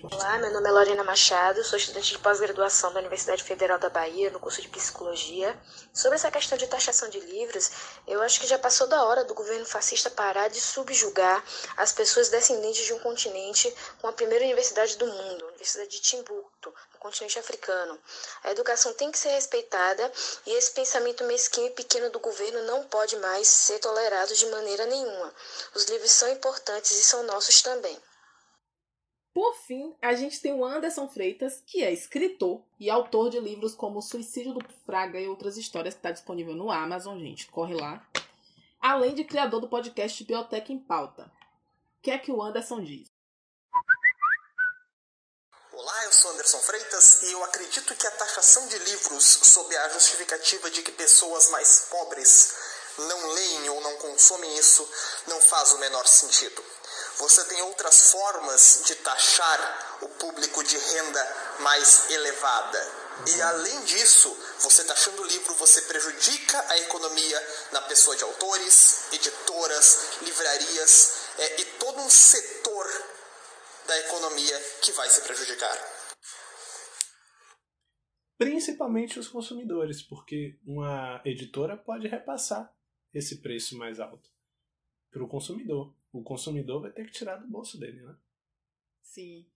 Olá, 0.00 0.38
meu 0.38 0.52
nome 0.52 0.68
é 0.68 0.70
Lorena 0.70 1.02
Machado, 1.02 1.64
sou 1.64 1.76
estudante 1.76 2.12
de 2.12 2.18
pós-graduação 2.20 2.92
da 2.92 3.00
Universidade 3.00 3.42
Federal 3.42 3.80
da 3.80 3.90
Bahia, 3.90 4.30
no 4.30 4.38
curso 4.38 4.62
de 4.62 4.68
Psicologia. 4.68 5.60
Sobre 5.92 6.14
essa 6.14 6.30
questão 6.30 6.56
de 6.56 6.68
taxação 6.68 7.08
de 7.08 7.18
livros, 7.18 7.68
eu 8.06 8.22
acho 8.22 8.38
que 8.38 8.46
já 8.46 8.56
passou 8.56 8.86
da 8.86 9.02
hora 9.04 9.24
do 9.24 9.34
governo 9.34 9.66
fascista 9.66 10.08
parar 10.08 10.46
de 10.50 10.60
subjugar 10.60 11.44
as 11.76 11.92
pessoas 11.92 12.28
descendentes 12.28 12.86
de 12.86 12.92
um 12.92 13.00
continente 13.00 13.74
com 14.00 14.06
a 14.06 14.12
primeira 14.12 14.44
universidade 14.44 14.96
do 14.98 15.06
mundo, 15.08 15.44
a 15.44 15.48
Universidade 15.48 15.90
de 15.90 16.00
Timbuktu, 16.00 16.72
no 16.92 16.98
continente 17.00 17.36
africano. 17.36 17.98
A 18.44 18.52
educação 18.52 18.92
tem 18.92 19.10
que 19.10 19.18
ser 19.18 19.30
respeitada 19.30 20.12
e 20.46 20.52
esse 20.52 20.70
pensamento 20.70 21.24
mesquinho 21.24 21.66
e 21.66 21.70
pequeno 21.70 22.08
do 22.10 22.20
governo 22.20 22.62
não 22.62 22.84
pode 22.84 23.16
mais 23.16 23.48
ser 23.48 23.80
tolerado 23.80 24.32
de 24.32 24.46
maneira 24.46 24.86
nenhuma. 24.86 25.34
Os 25.74 25.86
livros 25.86 26.12
são 26.12 26.30
importantes 26.30 26.92
e 26.92 27.02
são 27.02 27.24
nossos 27.24 27.62
também. 27.62 28.00
Por 29.38 29.54
fim, 29.54 29.96
a 30.02 30.14
gente 30.14 30.40
tem 30.40 30.52
o 30.52 30.64
Anderson 30.64 31.08
Freitas, 31.08 31.62
que 31.64 31.84
é 31.84 31.92
escritor 31.92 32.60
e 32.76 32.90
autor 32.90 33.30
de 33.30 33.38
livros 33.38 33.72
como 33.72 34.00
O 34.00 34.02
Suicídio 34.02 34.52
do 34.52 34.64
Fraga 34.84 35.20
e 35.20 35.28
outras 35.28 35.56
histórias, 35.56 35.94
que 35.94 36.00
está 36.00 36.10
disponível 36.10 36.56
no 36.56 36.72
Amazon, 36.72 37.16
gente. 37.20 37.46
Corre 37.46 37.72
lá. 37.72 38.04
Além 38.80 39.14
de 39.14 39.22
criador 39.22 39.60
do 39.60 39.68
podcast 39.68 40.24
Biblioteca 40.24 40.72
em 40.72 40.78
Pauta. 40.80 41.30
O 41.98 42.02
que 42.02 42.10
é 42.10 42.18
que 42.18 42.32
o 42.32 42.42
Anderson 42.42 42.82
diz? 42.82 43.06
Olá, 45.72 46.04
eu 46.06 46.12
sou 46.12 46.32
Anderson 46.32 46.58
Freitas 46.58 47.22
e 47.22 47.30
eu 47.30 47.44
acredito 47.44 47.94
que 47.94 48.06
a 48.08 48.10
taxação 48.10 48.66
de 48.66 48.76
livros 48.76 49.22
sob 49.24 49.76
a 49.76 49.88
justificativa 49.90 50.68
de 50.68 50.82
que 50.82 50.90
pessoas 50.90 51.48
mais 51.52 51.86
pobres 51.88 52.56
não 52.98 53.34
leem 53.34 53.68
ou 53.68 53.80
não 53.82 53.98
consomem 53.98 54.58
isso 54.58 54.84
não 55.28 55.40
faz 55.40 55.74
o 55.74 55.78
menor 55.78 56.08
sentido. 56.08 56.77
Você 57.18 57.44
tem 57.46 57.60
outras 57.62 58.12
formas 58.12 58.82
de 58.86 58.94
taxar 58.96 59.98
o 60.02 60.08
público 60.08 60.62
de 60.62 60.76
renda 60.76 61.36
mais 61.60 62.10
elevada. 62.10 63.08
E 63.26 63.42
além 63.42 63.84
disso, 63.84 64.28
você 64.60 64.84
taxando 64.84 65.22
o 65.22 65.26
livro, 65.26 65.52
você 65.54 65.82
prejudica 65.82 66.64
a 66.70 66.78
economia 66.78 67.48
na 67.72 67.82
pessoa 67.82 68.16
de 68.16 68.22
autores, 68.22 69.12
editoras, 69.12 70.20
livrarias 70.22 71.28
é, 71.38 71.60
e 71.60 71.64
todo 71.80 71.98
um 71.98 72.08
setor 72.08 72.86
da 73.88 73.98
economia 73.98 74.60
que 74.82 74.92
vai 74.92 75.08
se 75.08 75.22
prejudicar. 75.22 75.76
Principalmente 78.36 79.18
os 79.18 79.26
consumidores, 79.26 80.00
porque 80.02 80.56
uma 80.64 81.20
editora 81.24 81.76
pode 81.76 82.06
repassar 82.06 82.72
esse 83.12 83.40
preço 83.40 83.76
mais 83.76 83.98
alto 83.98 84.30
para 85.10 85.24
o 85.24 85.28
consumidor 85.28 85.97
o 86.12 86.22
consumidor 86.22 86.82
vai 86.82 86.90
ter 86.90 87.04
que 87.04 87.12
tirar 87.12 87.36
do 87.36 87.46
bolso 87.46 87.78
dele, 87.78 88.00
né? 88.02 88.14
Sim. 89.02 89.46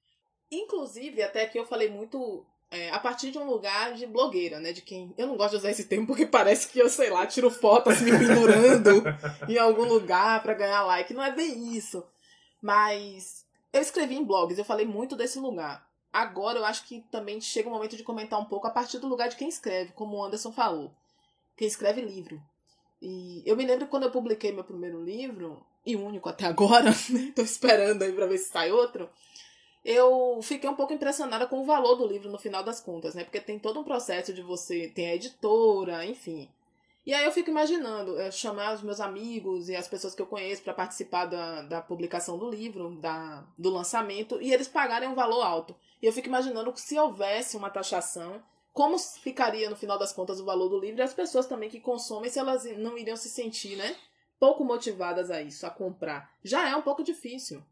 Inclusive, 0.51 1.23
até 1.23 1.47
que 1.47 1.59
eu 1.59 1.65
falei 1.65 1.91
muito 1.91 2.47
é, 2.71 2.91
a 2.91 2.99
partir 2.99 3.31
de 3.31 3.39
um 3.39 3.45
lugar 3.45 3.95
de 3.95 4.07
blogueira, 4.07 4.59
né? 4.59 4.73
De 4.73 4.81
quem. 4.81 5.15
Eu 5.19 5.27
não 5.27 5.37
gosto 5.37 5.53
de 5.53 5.57
usar 5.59 5.71
esse 5.71 5.85
termo 5.85 6.07
porque 6.07 6.27
parece 6.27 6.69
que 6.69 6.79
eu, 6.79 6.89
sei 6.89 7.11
lá, 7.11 7.27
tiro 7.27 7.51
fotos 7.51 8.01
me 8.01 8.11
pendurando 8.11 9.03
em 9.49 9.59
algum 9.59 9.85
lugar 9.85 10.43
para 10.43 10.55
ganhar 10.55 10.83
like. 10.85 11.13
Não 11.13 11.23
é 11.23 11.31
bem 11.31 11.75
isso. 11.77 12.03
Mas 12.61 13.47
eu 13.73 13.81
escrevi 13.81 14.15
em 14.15 14.25
blogs, 14.25 14.59
eu 14.59 14.65
falei 14.65 14.87
muito 14.87 15.17
desse 15.17 15.39
lugar. 15.39 15.87
Agora 16.13 16.59
eu 16.59 16.65
acho 16.65 16.85
que 16.85 17.01
também 17.11 17.41
chega 17.41 17.69
o 17.69 17.73
momento 17.73 17.97
de 17.97 18.03
comentar 18.03 18.39
um 18.39 18.45
pouco 18.45 18.67
a 18.67 18.71
partir 18.71 18.99
do 18.99 19.09
lugar 19.09 19.29
de 19.29 19.37
quem 19.37 19.49
escreve, 19.49 19.93
como 19.93 20.17
o 20.17 20.25
Anderson 20.25 20.53
falou. 20.53 20.95
Quem 21.57 21.67
escreve 21.67 22.01
livro. 22.03 22.43
E 23.01 23.43
eu 23.45 23.57
me 23.57 23.67
lembro 23.67 23.87
quando 23.87 24.05
eu 24.05 24.11
publiquei 24.11 24.53
meu 24.53 24.65
primeiro 24.65 25.03
livro, 25.03 25.67
e 25.85 25.97
único 25.97 26.29
até 26.29 26.47
agora, 26.47 26.91
né? 27.11 27.33
Tô 27.35 27.43
esperando 27.43 28.03
aí 28.03 28.13
pra 28.13 28.27
ver 28.27 28.39
se 28.39 28.51
sai 28.51 28.71
outro. 28.71 29.09
Eu 29.85 30.39
fiquei 30.43 30.71
um 30.71 30.77
pouco 30.77 30.93
impressionada 30.93 31.47
com 31.47 31.61
o 31.61 31.65
valor 31.65 31.97
do 31.97 32.07
livro 32.07 32.31
no 32.31 32.39
final 32.39 32.63
das 32.63 32.81
contas, 32.81 33.15
né? 33.15 33.25
Porque 33.25 33.41
tem 33.41 33.59
todo 33.59 33.81
um 33.81 33.85
processo 33.85 34.33
de 34.33 34.41
você 34.41 34.89
ter 34.89 35.07
a 35.07 35.15
editora, 35.17 36.05
enfim. 36.05 36.49
E 37.05 37.13
aí 37.13 37.25
eu 37.25 37.33
fico 37.33 37.51
imaginando 37.51 38.17
eu 38.17 38.31
chamar 38.31 38.75
os 38.75 38.83
meus 38.83 39.01
amigos 39.01 39.69
e 39.69 39.75
as 39.75 39.89
pessoas 39.89 40.15
que 40.15 40.23
eu 40.23 40.27
conheço 40.27 40.63
para 40.63 40.73
participar 40.73 41.27
da, 41.27 41.63
da 41.63 41.83
publicação 41.83 42.39
do 42.39 42.49
livro, 42.49 42.91
da, 43.01 43.45
do 43.59 43.71
lançamento, 43.71 44.41
e 44.41 44.53
eles 44.53 44.69
pagarem 44.69 45.09
um 45.09 45.15
valor 45.15 45.43
alto. 45.43 45.75
E 46.01 46.07
eu 46.07 46.13
fico 46.13 46.29
imaginando 46.29 46.73
que 46.73 46.81
se 46.81 46.97
houvesse 46.97 47.57
uma 47.57 47.71
taxação, 47.71 48.41
como 48.73 48.97
ficaria 48.99 49.69
no 49.69 49.75
final 49.75 49.99
das 49.99 50.13
contas 50.13 50.39
o 50.39 50.45
valor 50.45 50.69
do 50.69 50.79
livro 50.79 51.01
e 51.01 51.03
as 51.03 51.13
pessoas 51.13 51.47
também 51.47 51.69
que 51.69 51.81
consomem, 51.81 52.31
se 52.31 52.39
elas 52.39 52.65
não 52.79 52.97
iriam 52.97 53.17
se 53.17 53.29
sentir, 53.29 53.77
né? 53.77 53.97
Pouco 54.43 54.65
motivadas 54.65 55.31
a 55.31 55.41
isso, 55.41 55.65
a 55.65 55.71
comprar, 55.71 56.37
já 56.43 56.69
é 56.69 56.75
um 56.75 56.83
pouco 56.83 57.05
difícil. 57.05 57.63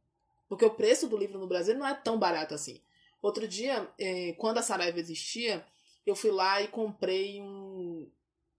Porque 0.48 0.64
o 0.64 0.70
preço 0.70 1.08
do 1.08 1.16
livro 1.16 1.36
no 1.36 1.48
Brasil 1.48 1.76
não 1.76 1.84
é 1.84 1.92
tão 1.94 2.16
barato 2.16 2.54
assim. 2.54 2.80
Outro 3.20 3.48
dia, 3.48 3.90
eh, 3.98 4.36
quando 4.38 4.58
a 4.58 4.62
Saraiva 4.62 5.00
existia, 5.00 5.66
eu 6.06 6.14
fui 6.14 6.30
lá 6.30 6.62
e 6.62 6.68
comprei 6.68 7.40
um. 7.40 8.08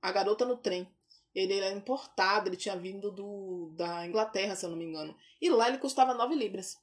A 0.01 0.11
Garota 0.11 0.43
no 0.43 0.57
Trem. 0.57 0.85
Ele 1.33 1.57
era 1.57 1.73
importado, 1.73 2.49
ele 2.49 2.57
tinha 2.57 2.75
vindo 2.75 3.09
do, 3.11 3.71
da 3.77 4.05
Inglaterra, 4.05 4.57
se 4.57 4.65
eu 4.65 4.71
não 4.71 4.77
me 4.77 4.83
engano. 4.83 5.15
E 5.41 5.49
lá 5.49 5.69
ele 5.69 5.77
custava 5.77 6.13
9 6.13 6.35
libras. 6.35 6.77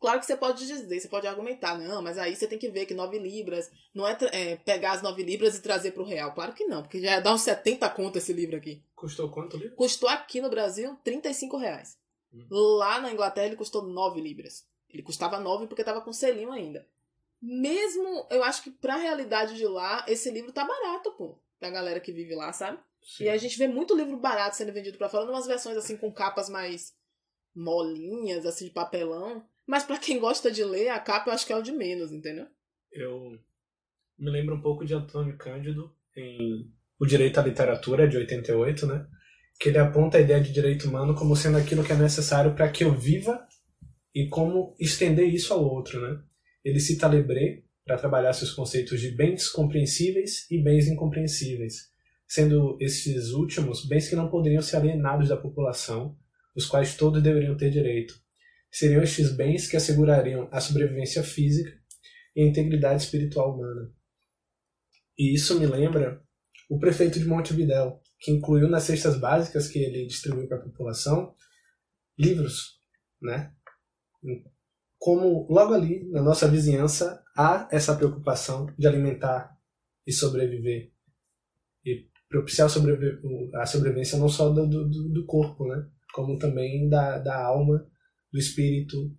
Claro 0.00 0.18
que 0.18 0.26
você 0.26 0.36
pode 0.36 0.66
dizer, 0.66 1.00
você 1.00 1.08
pode 1.08 1.28
argumentar, 1.28 1.78
não, 1.78 2.02
mas 2.02 2.18
aí 2.18 2.34
você 2.34 2.46
tem 2.46 2.58
que 2.58 2.68
ver 2.68 2.86
que 2.86 2.92
9 2.92 3.18
libras 3.18 3.70
não 3.94 4.06
é, 4.06 4.18
é 4.32 4.56
pegar 4.56 4.92
as 4.92 5.02
9 5.02 5.22
libras 5.22 5.56
e 5.56 5.62
trazer 5.62 5.92
para 5.92 6.02
o 6.02 6.06
real. 6.06 6.34
Claro 6.34 6.52
que 6.52 6.64
não, 6.64 6.82
porque 6.82 7.00
já 7.00 7.20
dá 7.20 7.32
uns 7.32 7.42
70 7.42 7.88
conto 7.90 8.18
esse 8.18 8.32
livro 8.32 8.56
aqui. 8.56 8.82
Custou 9.04 9.30
quanto 9.30 9.58
livro? 9.58 9.76
Custou 9.76 10.08
aqui 10.08 10.40
no 10.40 10.48
Brasil 10.48 10.96
35 11.04 11.58
reais. 11.58 11.98
Hum. 12.32 12.46
Lá 12.50 12.98
na 12.98 13.12
Inglaterra 13.12 13.48
ele 13.48 13.56
custou 13.56 13.82
9 13.82 14.18
libras. 14.18 14.66
Ele 14.88 15.02
custava 15.02 15.38
9 15.38 15.66
porque 15.66 15.82
estava 15.82 16.00
com 16.00 16.10
selinho 16.10 16.50
ainda. 16.50 16.88
Mesmo, 17.42 18.26
eu 18.30 18.42
acho 18.42 18.62
que 18.62 18.70
pra 18.70 18.96
realidade 18.96 19.56
de 19.56 19.66
lá, 19.66 20.06
esse 20.08 20.30
livro 20.30 20.52
tá 20.52 20.64
barato, 20.64 21.12
pô. 21.18 21.38
Pra 21.60 21.68
galera 21.68 22.00
que 22.00 22.12
vive 22.12 22.34
lá, 22.34 22.50
sabe? 22.54 22.78
Sim. 23.02 23.24
E 23.24 23.28
a 23.28 23.36
gente 23.36 23.58
vê 23.58 23.68
muito 23.68 23.94
livro 23.94 24.16
barato 24.16 24.56
sendo 24.56 24.72
vendido 24.72 24.96
para 24.96 25.10
fora, 25.10 25.30
umas 25.30 25.46
versões 25.46 25.76
assim 25.76 25.98
com 25.98 26.10
capas 26.10 26.48
mais 26.48 26.96
molinhas, 27.54 28.46
assim, 28.46 28.64
de 28.64 28.70
papelão. 28.70 29.46
Mas 29.66 29.84
para 29.84 29.98
quem 29.98 30.18
gosta 30.18 30.50
de 30.50 30.64
ler, 30.64 30.88
a 30.88 30.98
capa 30.98 31.28
eu 31.28 31.34
acho 31.34 31.44
que 31.44 31.52
é 31.52 31.56
o 31.56 31.62
de 31.62 31.72
menos, 31.72 32.10
entendeu? 32.10 32.46
Eu 32.90 33.38
me 34.16 34.30
lembro 34.30 34.54
um 34.54 34.62
pouco 34.62 34.82
de 34.82 34.94
Antônio 34.94 35.36
Cândido 35.36 35.94
em 36.16 36.72
O 37.04 37.06
Direito 37.06 37.38
à 37.38 37.42
Literatura, 37.42 38.08
de 38.08 38.16
88, 38.16 38.86
né? 38.86 39.06
Que 39.60 39.68
ele 39.68 39.76
aponta 39.76 40.16
a 40.16 40.20
ideia 40.22 40.40
de 40.40 40.50
direito 40.50 40.88
humano 40.88 41.14
como 41.14 41.36
sendo 41.36 41.58
aquilo 41.58 41.84
que 41.84 41.92
é 41.92 41.96
necessário 41.96 42.54
para 42.54 42.70
que 42.70 42.82
eu 42.82 42.94
viva 42.94 43.46
e 44.14 44.26
como 44.26 44.74
estender 44.80 45.28
isso 45.28 45.52
ao 45.52 45.62
outro, 45.62 46.00
né? 46.00 46.22
Ele 46.64 46.80
cita 46.80 47.06
Lebré 47.06 47.62
para 47.84 47.98
trabalhar 47.98 48.32
seus 48.32 48.52
conceitos 48.52 49.00
de 49.00 49.10
bens 49.10 49.48
compreensíveis 49.48 50.50
e 50.50 50.56
bens 50.62 50.88
incompreensíveis, 50.88 51.90
sendo 52.26 52.78
esses 52.80 53.32
últimos 53.32 53.84
bens 53.86 54.08
que 54.08 54.16
não 54.16 54.30
poderiam 54.30 54.62
ser 54.62 54.78
alienados 54.78 55.28
da 55.28 55.36
população, 55.36 56.16
os 56.56 56.64
quais 56.64 56.96
todos 56.96 57.22
deveriam 57.22 57.56
ter 57.56 57.70
direito 57.70 58.14
seriam 58.74 59.00
estes 59.04 59.30
bens 59.30 59.68
que 59.68 59.76
assegurariam 59.76 60.48
a 60.50 60.60
sobrevivência 60.60 61.22
física 61.22 61.72
e 62.34 62.42
a 62.42 62.44
integridade 62.44 63.04
espiritual 63.04 63.54
humana. 63.54 63.88
E 65.16 65.32
isso 65.32 65.60
me 65.60 65.64
lembra 65.64 66.23
o 66.74 66.78
prefeito 66.78 67.20
de 67.20 67.24
Montevidéu, 67.24 68.00
que 68.18 68.32
incluiu 68.32 68.68
nas 68.68 68.82
cestas 68.82 69.16
básicas 69.16 69.68
que 69.68 69.78
ele 69.78 70.06
distribuiu 70.06 70.48
para 70.48 70.56
a 70.56 70.62
população 70.62 71.32
livros, 72.18 72.80
né? 73.22 73.52
Como 74.98 75.46
logo 75.48 75.72
ali 75.72 76.04
na 76.10 76.20
nossa 76.20 76.48
vizinhança 76.48 77.22
há 77.36 77.68
essa 77.70 77.94
preocupação 77.94 78.66
de 78.76 78.88
alimentar 78.88 79.56
e 80.04 80.12
sobreviver 80.12 80.90
e 81.84 82.08
propiciar 82.28 82.66
a 82.66 83.66
sobrevivência 83.66 84.18
não 84.18 84.28
só 84.28 84.48
do, 84.48 84.66
do, 84.66 85.08
do 85.10 85.26
corpo, 85.26 85.64
né? 85.68 85.88
Como 86.12 86.38
também 86.38 86.88
da, 86.88 87.18
da 87.18 87.40
alma 87.40 87.86
do 88.32 88.38
espírito. 88.38 89.16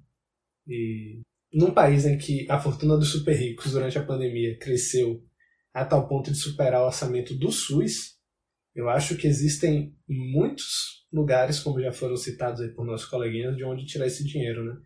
E 0.68 1.22
num 1.54 1.74
país 1.74 2.06
em 2.06 2.18
que 2.18 2.46
a 2.50 2.60
fortuna 2.60 2.98
dos 2.98 3.12
super 3.12 3.34
ricos 3.34 3.72
durante 3.72 3.98
a 3.98 4.06
pandemia 4.06 4.60
cresceu 4.60 5.24
a 5.76 5.84
tal 5.84 6.08
ponto 6.08 6.32
de 6.32 6.38
superar 6.38 6.82
o 6.82 6.86
orçamento 6.86 7.36
do 7.36 7.52
SUS, 7.52 8.16
eu 8.74 8.88
acho 8.88 9.18
que 9.18 9.28
existem 9.28 9.94
muitos 10.08 11.06
lugares, 11.12 11.60
como 11.60 11.82
já 11.82 11.92
foram 11.92 12.16
citados 12.16 12.62
aí 12.62 12.70
por 12.70 12.86
nossos 12.86 13.08
coleguinhas, 13.08 13.58
de 13.58 13.66
onde 13.66 13.86
tirar 13.86 14.08
esse 14.08 14.24
dinheiro, 14.24 14.64
né? 14.64 14.78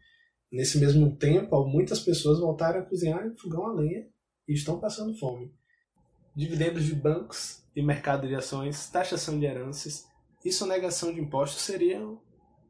Nesse 0.52 0.80
mesmo 0.80 1.16
tempo, 1.16 1.64
muitas 1.68 2.00
pessoas 2.00 2.40
voltaram 2.40 2.80
a 2.80 2.86
cozinhar 2.86 3.24
em 3.24 3.38
fogão 3.38 3.68
a 3.68 3.74
lenha 3.74 4.08
e 4.48 4.54
estão 4.54 4.80
passando 4.80 5.16
fome. 5.20 5.54
Dividendos 6.36 6.84
de 6.86 6.96
bancos 6.96 7.64
e 7.76 7.84
mercado 7.84 8.28
de 8.28 8.34
ações, 8.34 8.90
taxação 8.90 9.38
de 9.40 9.46
heranças 9.46 10.08
e 10.44 10.52
sonegação 10.52 11.14
de 11.14 11.22
impostos 11.22 11.62
seriam 11.62 12.20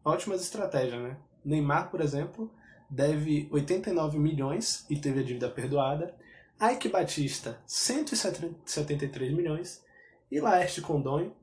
ótimas 0.04 0.42
estratégias, 0.42 1.02
né? 1.02 1.18
Neymar, 1.46 1.90
por 1.90 2.02
exemplo, 2.02 2.52
deve 2.90 3.48
89 3.50 4.20
milhões 4.20 4.86
e 4.90 5.00
teve 5.00 5.22
a 5.22 5.24
dívida 5.24 5.50
perdoada. 5.50 6.14
Ike 6.62 6.90
Batista, 6.90 7.62
173 7.66 9.34
milhões. 9.34 9.84
E 10.32 10.40
Laerte 10.40 10.82
Condonho, 10.82 11.36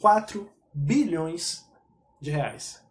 4 0.00 0.50
bilhões 0.74 1.64
de 2.20 2.30
reais. 2.30 2.82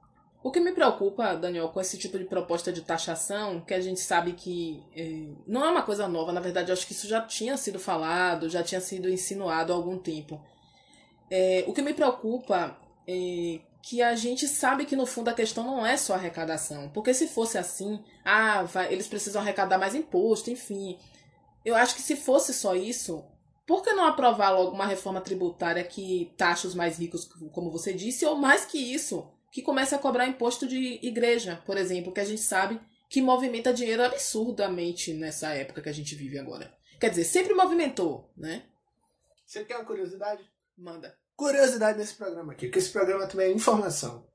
O 0.42 0.52
que 0.52 0.60
me 0.60 0.72
preocupa, 0.72 1.36
Daniel, 1.36 1.70
com 1.70 1.82
esse 1.82 1.98
tipo 1.98 2.18
de 2.18 2.24
proposta 2.24 2.72
de 2.72 2.82
taxação, 2.82 3.60
que 3.60 3.74
a 3.74 3.82
gente 3.82 4.00
sabe 4.00 4.34
que 4.34 4.82
é, 4.96 5.28
não 5.46 5.66
é 5.66 5.70
uma 5.70 5.84
coisa 5.84 6.08
nova, 6.08 6.32
na 6.32 6.40
verdade, 6.40 6.72
acho 6.72 6.88
que 6.88 6.94
isso 6.94 7.08
já 7.08 7.22
tinha 7.22 7.58
sido 7.58 7.78
falado, 7.78 8.50
já 8.50 8.64
tinha 8.64 8.80
sido 8.80 9.10
insinuado 9.10 9.74
há 9.74 9.76
algum 9.76 9.98
tempo. 9.98 10.42
É, 11.30 11.66
o 11.68 11.74
que 11.74 11.82
me 11.82 11.94
preocupa 11.94 12.78
é 13.06 13.60
que 13.82 14.02
a 14.02 14.16
gente 14.16 14.48
sabe 14.48 14.86
que 14.86 14.96
no 14.96 15.06
fundo 15.06 15.30
a 15.30 15.34
questão 15.34 15.64
não 15.64 15.86
é 15.86 15.98
só 15.98 16.14
arrecadação. 16.14 16.90
Porque 16.90 17.14
se 17.14 17.28
fosse 17.28 17.58
assim, 17.58 18.04
ah, 18.24 18.64
vai, 18.64 18.92
eles 18.92 19.08
precisam 19.08 19.42
arrecadar 19.42 19.78
mais 19.78 19.94
imposto, 19.94 20.50
enfim. 20.50 20.98
Eu 21.64 21.76
acho 21.76 21.96
que 21.96 22.02
se 22.02 22.16
fosse 22.16 22.54
só 22.54 22.76
isso, 22.76 23.26
por 23.68 23.84
que 23.84 23.94
não 23.94 24.06
aprovar 24.06 24.52
logo 24.52 24.72
uma 24.72 24.86
reforma 24.86 25.22
tributária 25.22 25.84
que 25.84 26.34
taxa 26.38 26.68
os 26.68 26.76
mais 26.76 26.98
ricos, 26.98 27.26
como 27.52 27.72
você 27.72 27.94
disse, 27.94 28.26
ou 28.26 28.36
mais 28.36 28.66
que 28.66 28.78
isso, 28.78 29.30
que 29.52 29.62
comece 29.62 29.94
a 29.94 30.00
cobrar 30.00 30.28
imposto 30.28 30.68
de 30.68 31.00
igreja, 31.06 31.62
por 31.66 31.78
exemplo, 31.78 32.14
que 32.14 32.20
a 32.20 32.26
gente 32.26 32.42
sabe 32.42 32.80
que 33.10 33.22
movimenta 33.22 33.74
dinheiro 33.74 34.04
absurdamente 34.04 35.14
nessa 35.14 35.50
época 35.50 35.82
que 35.82 35.90
a 35.90 35.94
gente 35.94 36.16
vive 36.16 36.38
agora. 36.38 36.74
Quer 37.00 37.10
dizer, 37.10 37.24
sempre 37.24 37.54
movimentou, 37.54 38.32
né? 38.38 38.66
Você 39.46 39.64
quer 39.66 39.78
uma 39.78 39.86
curiosidade? 39.86 40.44
Manda 40.78 41.18
curiosidade 41.40 41.98
nesse 41.98 42.16
programa 42.16 42.52
aqui, 42.52 42.66
porque 42.68 42.80
esse 42.80 42.92
programa 42.92 43.26
também 43.26 43.48
é 43.48 43.54
informação. 43.54 44.28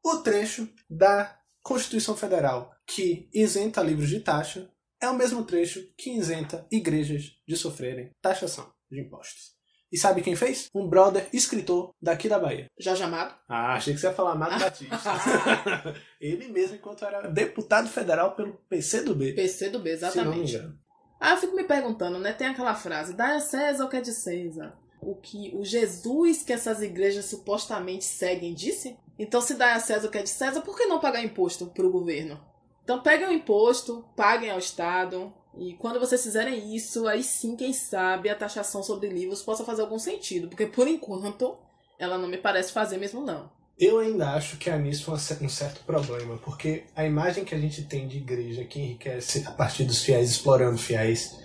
O 0.00 0.18
trecho 0.18 0.72
da 0.88 1.36
Constituição 1.60 2.16
Federal 2.16 2.72
que 2.86 3.28
isenta 3.34 3.82
livros 3.82 4.08
de 4.08 4.20
taxa 4.20 4.70
é 5.04 5.10
o 5.10 5.16
mesmo 5.16 5.44
trecho 5.44 5.86
que 5.96 6.10
isenta 6.10 6.66
igrejas 6.70 7.32
de 7.46 7.56
sofrerem 7.56 8.10
taxação 8.20 8.72
de 8.90 9.00
impostos. 9.00 9.54
E 9.92 9.96
sabe 9.96 10.22
quem 10.22 10.34
fez? 10.34 10.68
Um 10.74 10.88
brother 10.88 11.28
escritor 11.32 11.94
daqui 12.02 12.28
da 12.28 12.38
Bahia. 12.38 12.66
Já 12.78 12.96
chamado? 12.96 13.36
Ah, 13.48 13.74
achei 13.74 13.94
que 13.94 14.00
você 14.00 14.08
ia 14.08 14.12
falar 14.12 14.32
Amado 14.32 14.58
Batista. 14.58 14.96
Ele 16.20 16.48
mesmo, 16.48 16.76
enquanto 16.76 17.04
era 17.04 17.28
deputado 17.28 17.88
federal 17.88 18.34
pelo 18.34 18.54
PCdoB. 18.68 19.34
PCdoB, 19.34 19.90
exatamente. 19.90 20.24
Se 20.24 20.24
não 20.24 20.44
me 20.44 20.50
engano. 20.50 20.78
Ah, 21.20 21.32
eu 21.32 21.36
fico 21.36 21.54
me 21.54 21.64
perguntando, 21.64 22.18
né? 22.18 22.32
Tem 22.32 22.48
aquela 22.48 22.74
frase, 22.74 23.14
dá 23.14 23.36
a 23.36 23.40
César 23.40 23.84
o 23.84 23.88
que 23.88 23.96
é 23.96 24.00
de 24.00 24.12
César 24.12 24.76
o 25.06 25.14
que 25.14 25.54
o 25.54 25.64
Jesus 25.64 26.42
que 26.42 26.52
essas 26.52 26.82
igrejas 26.82 27.26
supostamente 27.26 28.04
seguem 28.04 28.54
disse? 28.54 28.96
Então, 29.18 29.40
se 29.40 29.54
dá 29.54 29.74
a 29.74 29.80
César 29.80 30.08
o 30.08 30.10
que 30.10 30.18
é 30.18 30.22
de 30.22 30.30
César, 30.30 30.62
por 30.62 30.76
que 30.76 30.86
não 30.86 30.98
pagar 30.98 31.22
imposto 31.22 31.66
para 31.66 31.86
o 31.86 31.90
governo? 31.90 32.40
Então, 32.84 33.02
peguem 33.02 33.28
o 33.28 33.32
imposto, 33.32 34.04
paguem 34.14 34.50
ao 34.50 34.58
Estado, 34.58 35.32
e 35.56 35.74
quando 35.74 35.98
vocês 35.98 36.22
fizerem 36.22 36.74
isso, 36.74 37.08
aí 37.08 37.22
sim, 37.22 37.56
quem 37.56 37.72
sabe, 37.72 38.28
a 38.28 38.34
taxação 38.34 38.82
sobre 38.82 39.08
livros 39.08 39.42
possa 39.42 39.64
fazer 39.64 39.82
algum 39.82 39.98
sentido, 39.98 40.48
porque 40.48 40.66
por 40.66 40.86
enquanto 40.86 41.56
ela 41.98 42.18
não 42.18 42.28
me 42.28 42.38
parece 42.38 42.72
fazer 42.72 42.98
mesmo, 42.98 43.24
não. 43.24 43.50
Eu 43.78 43.98
ainda 43.98 44.30
acho 44.34 44.56
que 44.56 44.70
há 44.70 44.78
nisso 44.78 45.12
um 45.12 45.48
certo 45.48 45.84
problema, 45.84 46.36
porque 46.38 46.84
a 46.94 47.04
imagem 47.04 47.44
que 47.44 47.54
a 47.54 47.58
gente 47.58 47.84
tem 47.84 48.06
de 48.06 48.18
igreja 48.18 48.64
que 48.64 48.80
enriquece 48.80 49.44
a 49.46 49.50
partir 49.50 49.84
dos 49.84 50.02
fiéis 50.02 50.30
explorando 50.30 50.78
fiéis, 50.78 51.40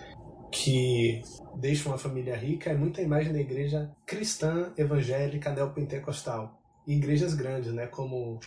que 0.52 1.22
deixa 1.56 1.90
uma 1.90 1.98
família 1.98 2.36
rica 2.36 2.70
é 2.70 2.76
muita 2.76 3.02
imagem 3.02 3.34
da 3.34 3.40
igreja 3.40 3.92
cristã, 4.06 4.72
evangélica, 4.78 5.52
neopentecostal. 5.52 6.60
E 6.86 6.94
igrejas 6.94 7.34
grandes, 7.34 7.72
né, 7.74 7.88
como 7.88 8.40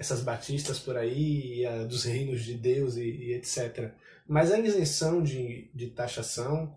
essas 0.00 0.22
batistas 0.22 0.78
por 0.78 0.96
aí, 0.96 1.66
a 1.66 1.84
dos 1.84 2.04
reinos 2.04 2.42
de 2.42 2.54
Deus 2.54 2.96
e, 2.96 3.02
e 3.02 3.34
etc. 3.34 3.92
Mas 4.26 4.50
a 4.50 4.58
isenção 4.58 5.22
de, 5.22 5.70
de 5.74 5.88
taxação 5.88 6.74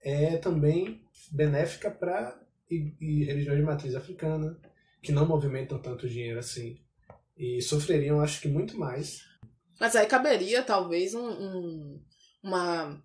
é 0.00 0.36
também 0.36 1.02
benéfica 1.32 1.90
para 1.90 2.40
religiões 2.70 3.58
de 3.58 3.64
matriz 3.64 3.94
africana, 3.96 4.56
que 5.02 5.10
não 5.10 5.26
movimentam 5.26 5.78
tanto 5.78 6.08
dinheiro 6.08 6.38
assim. 6.38 6.78
E 7.36 7.60
sofreriam, 7.60 8.20
acho 8.20 8.40
que, 8.40 8.46
muito 8.46 8.78
mais. 8.78 9.24
Mas 9.80 9.96
aí 9.96 10.06
caberia, 10.06 10.62
talvez, 10.62 11.12
um, 11.12 11.28
um 11.28 12.00
uma 12.40 13.02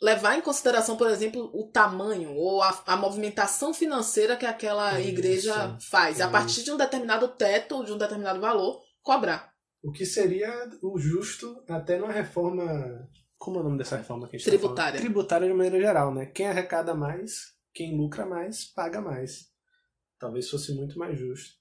levar 0.00 0.36
em 0.36 0.40
consideração, 0.40 0.96
por 0.96 1.10
exemplo, 1.10 1.50
o 1.52 1.66
tamanho 1.66 2.34
ou 2.34 2.62
a, 2.62 2.82
a 2.86 2.96
movimentação 2.96 3.74
financeira 3.74 4.36
que 4.36 4.46
aquela 4.46 4.98
igreja 5.00 5.76
faz. 5.78 6.22
A 6.22 6.28
partir 6.28 6.62
de 6.62 6.72
um 6.72 6.76
determinado 6.76 7.28
teto, 7.28 7.84
de 7.84 7.92
um 7.92 7.98
determinado 7.98 8.40
valor, 8.40 8.83
cobrar. 9.04 9.54
O 9.80 9.92
que 9.92 10.04
seria 10.04 10.50
o 10.82 10.98
justo 10.98 11.62
até 11.68 11.96
numa 11.96 12.12
reforma. 12.12 13.08
Como 13.38 13.58
é 13.58 13.60
o 13.60 13.62
nome 13.62 13.78
dessa 13.78 13.96
reforma 13.96 14.26
que 14.26 14.34
a 14.34 14.38
gente 14.38 14.46
tá 14.46 14.56
Tributária. 14.56 14.98
Tá 14.98 15.04
Tributária 15.04 15.46
de 15.46 15.54
maneira 15.54 15.80
geral, 15.80 16.12
né? 16.12 16.26
Quem 16.26 16.48
arrecada 16.48 16.92
mais, 16.94 17.54
quem 17.72 17.96
lucra 17.96 18.26
mais, 18.26 18.64
paga 18.64 19.00
mais. 19.00 19.52
Talvez 20.18 20.50
fosse 20.50 20.74
muito 20.74 20.98
mais 20.98 21.16
justo. 21.16 21.54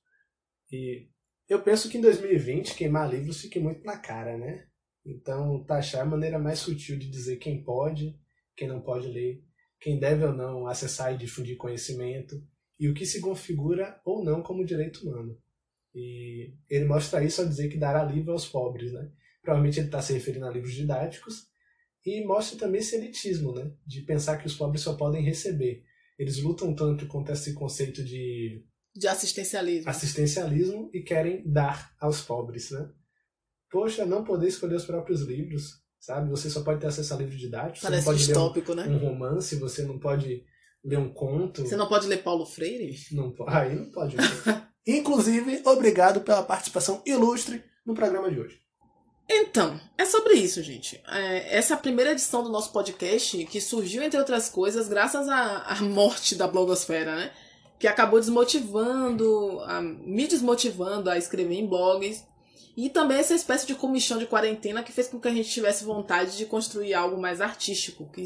E 0.71 1.09
eu 1.47 1.61
penso 1.61 1.87
que 1.87 1.99
em 1.99 2.01
2020 2.01 2.75
queimar 2.75 3.07
livros 3.07 3.41
fique 3.41 3.59
muito 3.59 3.83
na 3.83 3.97
cara, 3.97 4.37
né? 4.37 4.65
Então, 5.05 5.63
taxar 5.65 6.01
é 6.01 6.03
a 6.03 6.09
maneira 6.09 6.39
mais 6.39 6.59
sutil 6.59 6.97
de 6.97 7.11
dizer 7.11 7.35
quem 7.35 7.61
pode 7.61 8.17
quem 8.55 8.67
não 8.67 8.81
pode 8.81 9.07
ler, 9.07 9.43
quem 9.79 9.99
deve 9.99 10.25
ou 10.25 10.33
não 10.33 10.67
acessar 10.67 11.13
e 11.13 11.17
difundir 11.17 11.57
conhecimento, 11.57 12.35
e 12.79 12.89
o 12.89 12.93
que 12.93 13.05
se 13.05 13.21
configura 13.21 13.99
ou 14.05 14.23
não 14.23 14.41
como 14.41 14.65
direito 14.65 15.01
humano. 15.01 15.37
E 15.95 16.53
ele 16.69 16.85
mostra 16.85 17.23
isso 17.23 17.41
ao 17.41 17.47
dizer 17.47 17.69
que 17.69 17.77
dará 17.77 18.03
livro 18.03 18.31
aos 18.31 18.47
pobres, 18.47 18.91
né? 18.91 19.11
Provavelmente 19.41 19.79
ele 19.79 19.87
está 19.87 20.01
se 20.01 20.13
referindo 20.13 20.45
a 20.45 20.51
livros 20.51 20.73
didáticos, 20.73 21.47
e 22.05 22.25
mostra 22.25 22.57
também 22.57 22.81
esse 22.81 22.95
elitismo, 22.95 23.53
né? 23.53 23.71
De 23.85 24.01
pensar 24.01 24.37
que 24.37 24.47
os 24.47 24.55
pobres 24.55 24.81
só 24.81 24.95
podem 24.95 25.23
receber. 25.23 25.83
Eles 26.17 26.41
lutam 26.41 26.75
tanto 26.75 27.07
contra 27.07 27.33
esse 27.33 27.53
conceito 27.53 28.03
de 28.03 28.63
de 28.95 29.07
assistencialismo. 29.07 29.89
Assistencialismo 29.89 30.89
e 30.93 31.01
querem 31.01 31.41
dar 31.45 31.95
aos 31.99 32.21
pobres, 32.21 32.69
né? 32.69 32.89
Poxa, 33.71 34.05
não 34.05 34.23
poder 34.23 34.47
escolher 34.47 34.75
os 34.75 34.85
próprios 34.85 35.21
livros, 35.21 35.81
sabe? 35.99 36.29
Você 36.29 36.47
só 36.47 36.63
pode 36.63 36.79
ter 36.79 36.87
acesso 36.87 37.11
a 37.13 37.17
livro 37.17 37.35
didático. 37.35 37.81
Parece 37.81 38.03
você 38.03 38.11
não 38.11 38.13
pode 38.13 38.25
distópico, 38.25 38.73
ler 38.73 38.87
um, 38.87 38.89
né? 38.89 38.95
Um 38.95 39.09
romance, 39.09 39.55
você 39.55 39.83
não 39.83 39.97
pode 39.97 40.45
ler 40.83 40.99
um 40.99 41.11
conto. 41.11 41.63
Você 41.63 41.75
não 41.75 41.89
pode 41.89 42.05
ler 42.05 42.21
Paulo 42.21 42.45
Freire? 42.45 42.95
Não, 43.11 43.33
aí 43.47 43.75
não 43.75 43.89
pode. 43.89 44.15
Inclusive, 44.85 45.61
obrigado 45.65 46.21
pela 46.21 46.43
participação 46.43 47.01
ilustre 47.05 47.63
no 47.85 47.93
programa 47.93 48.29
de 48.29 48.39
hoje. 48.39 48.63
Então, 49.29 49.79
é 49.97 50.03
sobre 50.03 50.33
isso, 50.33 50.61
gente. 50.61 51.01
É, 51.07 51.57
essa 51.57 51.73
é 51.73 51.75
a 51.75 51.79
primeira 51.79 52.11
edição 52.11 52.43
do 52.43 52.49
nosso 52.49 52.71
podcast 52.71 53.45
que 53.45 53.61
surgiu, 53.61 54.03
entre 54.03 54.19
outras 54.19 54.49
coisas, 54.49 54.89
graças 54.89 55.29
à, 55.29 55.63
à 55.63 55.81
morte 55.81 56.35
da 56.35 56.47
blogosfera, 56.47 57.15
né? 57.15 57.31
Que 57.79 57.87
acabou 57.87 58.19
desmotivando, 58.19 59.61
a, 59.61 59.81
me 59.81 60.27
desmotivando 60.27 61.09
a 61.09 61.17
escrever 61.17 61.55
em 61.55 61.67
blogs 61.67 62.25
e 62.75 62.89
também 62.89 63.19
essa 63.19 63.35
espécie 63.35 63.67
de 63.67 63.75
comichão 63.75 64.17
de 64.17 64.25
quarentena 64.25 64.83
que 64.83 64.91
fez 64.91 65.07
com 65.07 65.19
que 65.19 65.27
a 65.27 65.33
gente 65.33 65.49
tivesse 65.49 65.83
vontade 65.83 66.35
de 66.37 66.45
construir 66.45 66.93
algo 66.93 67.21
mais 67.21 67.39
artístico, 67.39 68.09
que 68.11 68.25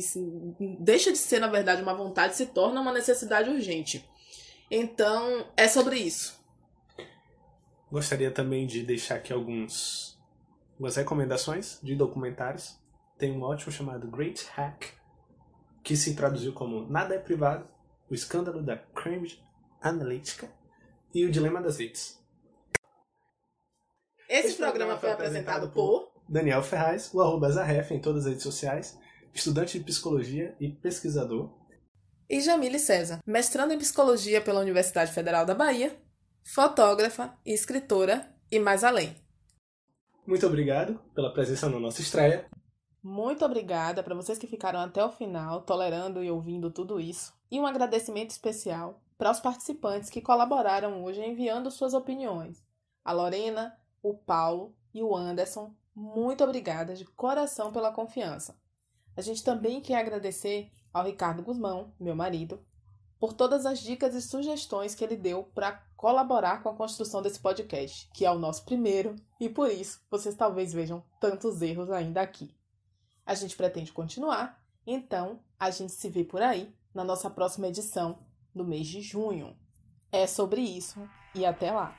deixa 0.79 1.11
de 1.11 1.17
ser, 1.17 1.39
na 1.39 1.47
verdade, 1.47 1.81
uma 1.81 1.93
vontade 1.93 2.35
se 2.35 2.47
torna 2.47 2.79
uma 2.79 2.93
necessidade 2.93 3.49
urgente. 3.49 4.07
Então, 4.71 5.45
é 5.55 5.67
sobre 5.67 5.97
isso. 5.97 6.36
Gostaria 7.91 8.31
também 8.31 8.67
de 8.67 8.83
deixar 8.83 9.15
aqui 9.15 9.31
alguns, 9.31 10.19
algumas 10.73 10.95
recomendações 10.95 11.79
de 11.81 11.95
documentários. 11.95 12.77
Tem 13.17 13.31
um 13.31 13.41
ótimo 13.41 13.71
chamado 13.71 14.11
Great 14.11 14.45
Hack, 14.53 14.93
que 15.83 15.95
se 15.95 16.15
traduziu 16.15 16.53
como 16.53 16.87
Nada 16.89 17.15
é 17.15 17.19
Privado, 17.19 17.67
o 18.09 18.13
escândalo 18.13 18.61
da 18.61 18.77
Cambridge 18.77 19.41
Analytica 19.81 20.49
e 21.13 21.25
o 21.25 21.31
dilema 21.31 21.61
das 21.61 21.79
redes. 21.79 22.21
Esse, 24.29 24.47
Esse 24.47 24.57
programa, 24.57 24.97
programa 24.97 24.99
foi 24.99 25.11
apresentado 25.11 25.71
por 25.71 26.11
Daniel 26.27 26.61
Ferraz, 26.61 27.13
o 27.13 27.21
arroba 27.21 27.49
Zarref 27.49 27.93
em 27.93 28.01
todas 28.01 28.23
as 28.25 28.29
redes 28.29 28.43
sociais, 28.43 28.99
estudante 29.33 29.79
de 29.79 29.85
psicologia 29.85 30.55
e 30.59 30.69
pesquisador. 30.69 31.55
E 32.29 32.41
Jamile 32.41 32.79
César, 32.79 33.19
mestrando 33.25 33.73
em 33.73 33.77
psicologia 33.77 34.41
pela 34.41 34.59
Universidade 34.59 35.13
Federal 35.13 35.45
da 35.45 35.55
Bahia, 35.55 35.97
fotógrafa 36.47 37.37
e 37.45 37.53
escritora 37.53 38.33
e 38.49 38.57
mais 38.57 38.85
além. 38.85 39.13
Muito 40.25 40.47
obrigado 40.47 40.97
pela 41.13 41.33
presença 41.33 41.67
na 41.67 41.77
nossa 41.77 42.01
estreia. 42.01 42.49
Muito 43.03 43.43
obrigada 43.43 44.01
para 44.01 44.15
vocês 44.15 44.37
que 44.37 44.47
ficaram 44.47 44.79
até 44.79 45.03
o 45.03 45.11
final, 45.11 45.63
tolerando 45.63 46.23
e 46.23 46.31
ouvindo 46.31 46.71
tudo 46.71 47.01
isso. 47.01 47.33
E 47.51 47.59
um 47.59 47.67
agradecimento 47.67 48.29
especial 48.29 49.01
para 49.17 49.29
os 49.29 49.41
participantes 49.41 50.09
que 50.09 50.21
colaboraram 50.21 51.03
hoje 51.03 51.21
enviando 51.21 51.69
suas 51.69 51.93
opiniões. 51.93 52.63
A 53.03 53.11
Lorena, 53.11 53.77
o 54.01 54.13
Paulo 54.13 54.73
e 54.93 55.03
o 55.03 55.15
Anderson, 55.15 55.75
muito 55.93 56.45
obrigada 56.45 56.95
de 56.95 57.03
coração 57.03 57.73
pela 57.73 57.91
confiança. 57.91 58.57
A 59.17 59.21
gente 59.21 59.43
também 59.43 59.81
quer 59.81 59.95
agradecer 59.95 60.71
ao 60.93 61.05
Ricardo 61.05 61.43
Guzmão, 61.43 61.93
meu 61.99 62.15
marido, 62.15 62.65
por 63.19 63.33
todas 63.33 63.65
as 63.65 63.79
dicas 63.79 64.15
e 64.15 64.21
sugestões 64.21 64.95
que 64.95 65.03
ele 65.03 65.17
deu 65.17 65.43
para 65.43 65.86
colaborar 65.97 66.61
com 66.61 66.69
a 66.69 66.75
construção 66.75 67.21
desse 67.23 67.39
podcast, 67.39 68.07
que 68.13 68.23
é 68.23 68.31
o 68.31 68.37
nosso 68.37 68.63
primeiro, 68.63 69.15
e 69.39 69.49
por 69.49 69.69
isso 69.69 69.99
vocês 70.09 70.35
talvez 70.35 70.71
vejam 70.71 71.03
tantos 71.19 71.61
erros 71.61 71.89
ainda 71.89 72.21
aqui. 72.21 72.55
A 73.25 73.33
gente 73.33 73.57
pretende 73.57 73.91
continuar, 73.91 74.63
então 74.85 75.39
a 75.59 75.71
gente 75.71 75.91
se 75.91 76.07
vê 76.07 76.23
por 76.23 76.41
aí 76.41 76.71
na 76.93 77.03
nossa 77.03 77.29
próxima 77.29 77.67
edição, 77.67 78.19
no 78.53 78.63
mês 78.63 78.87
de 78.87 79.01
junho. 79.01 79.57
É 80.11 80.25
sobre 80.27 80.61
isso 80.61 81.09
e 81.35 81.45
até 81.45 81.71
lá! 81.71 81.97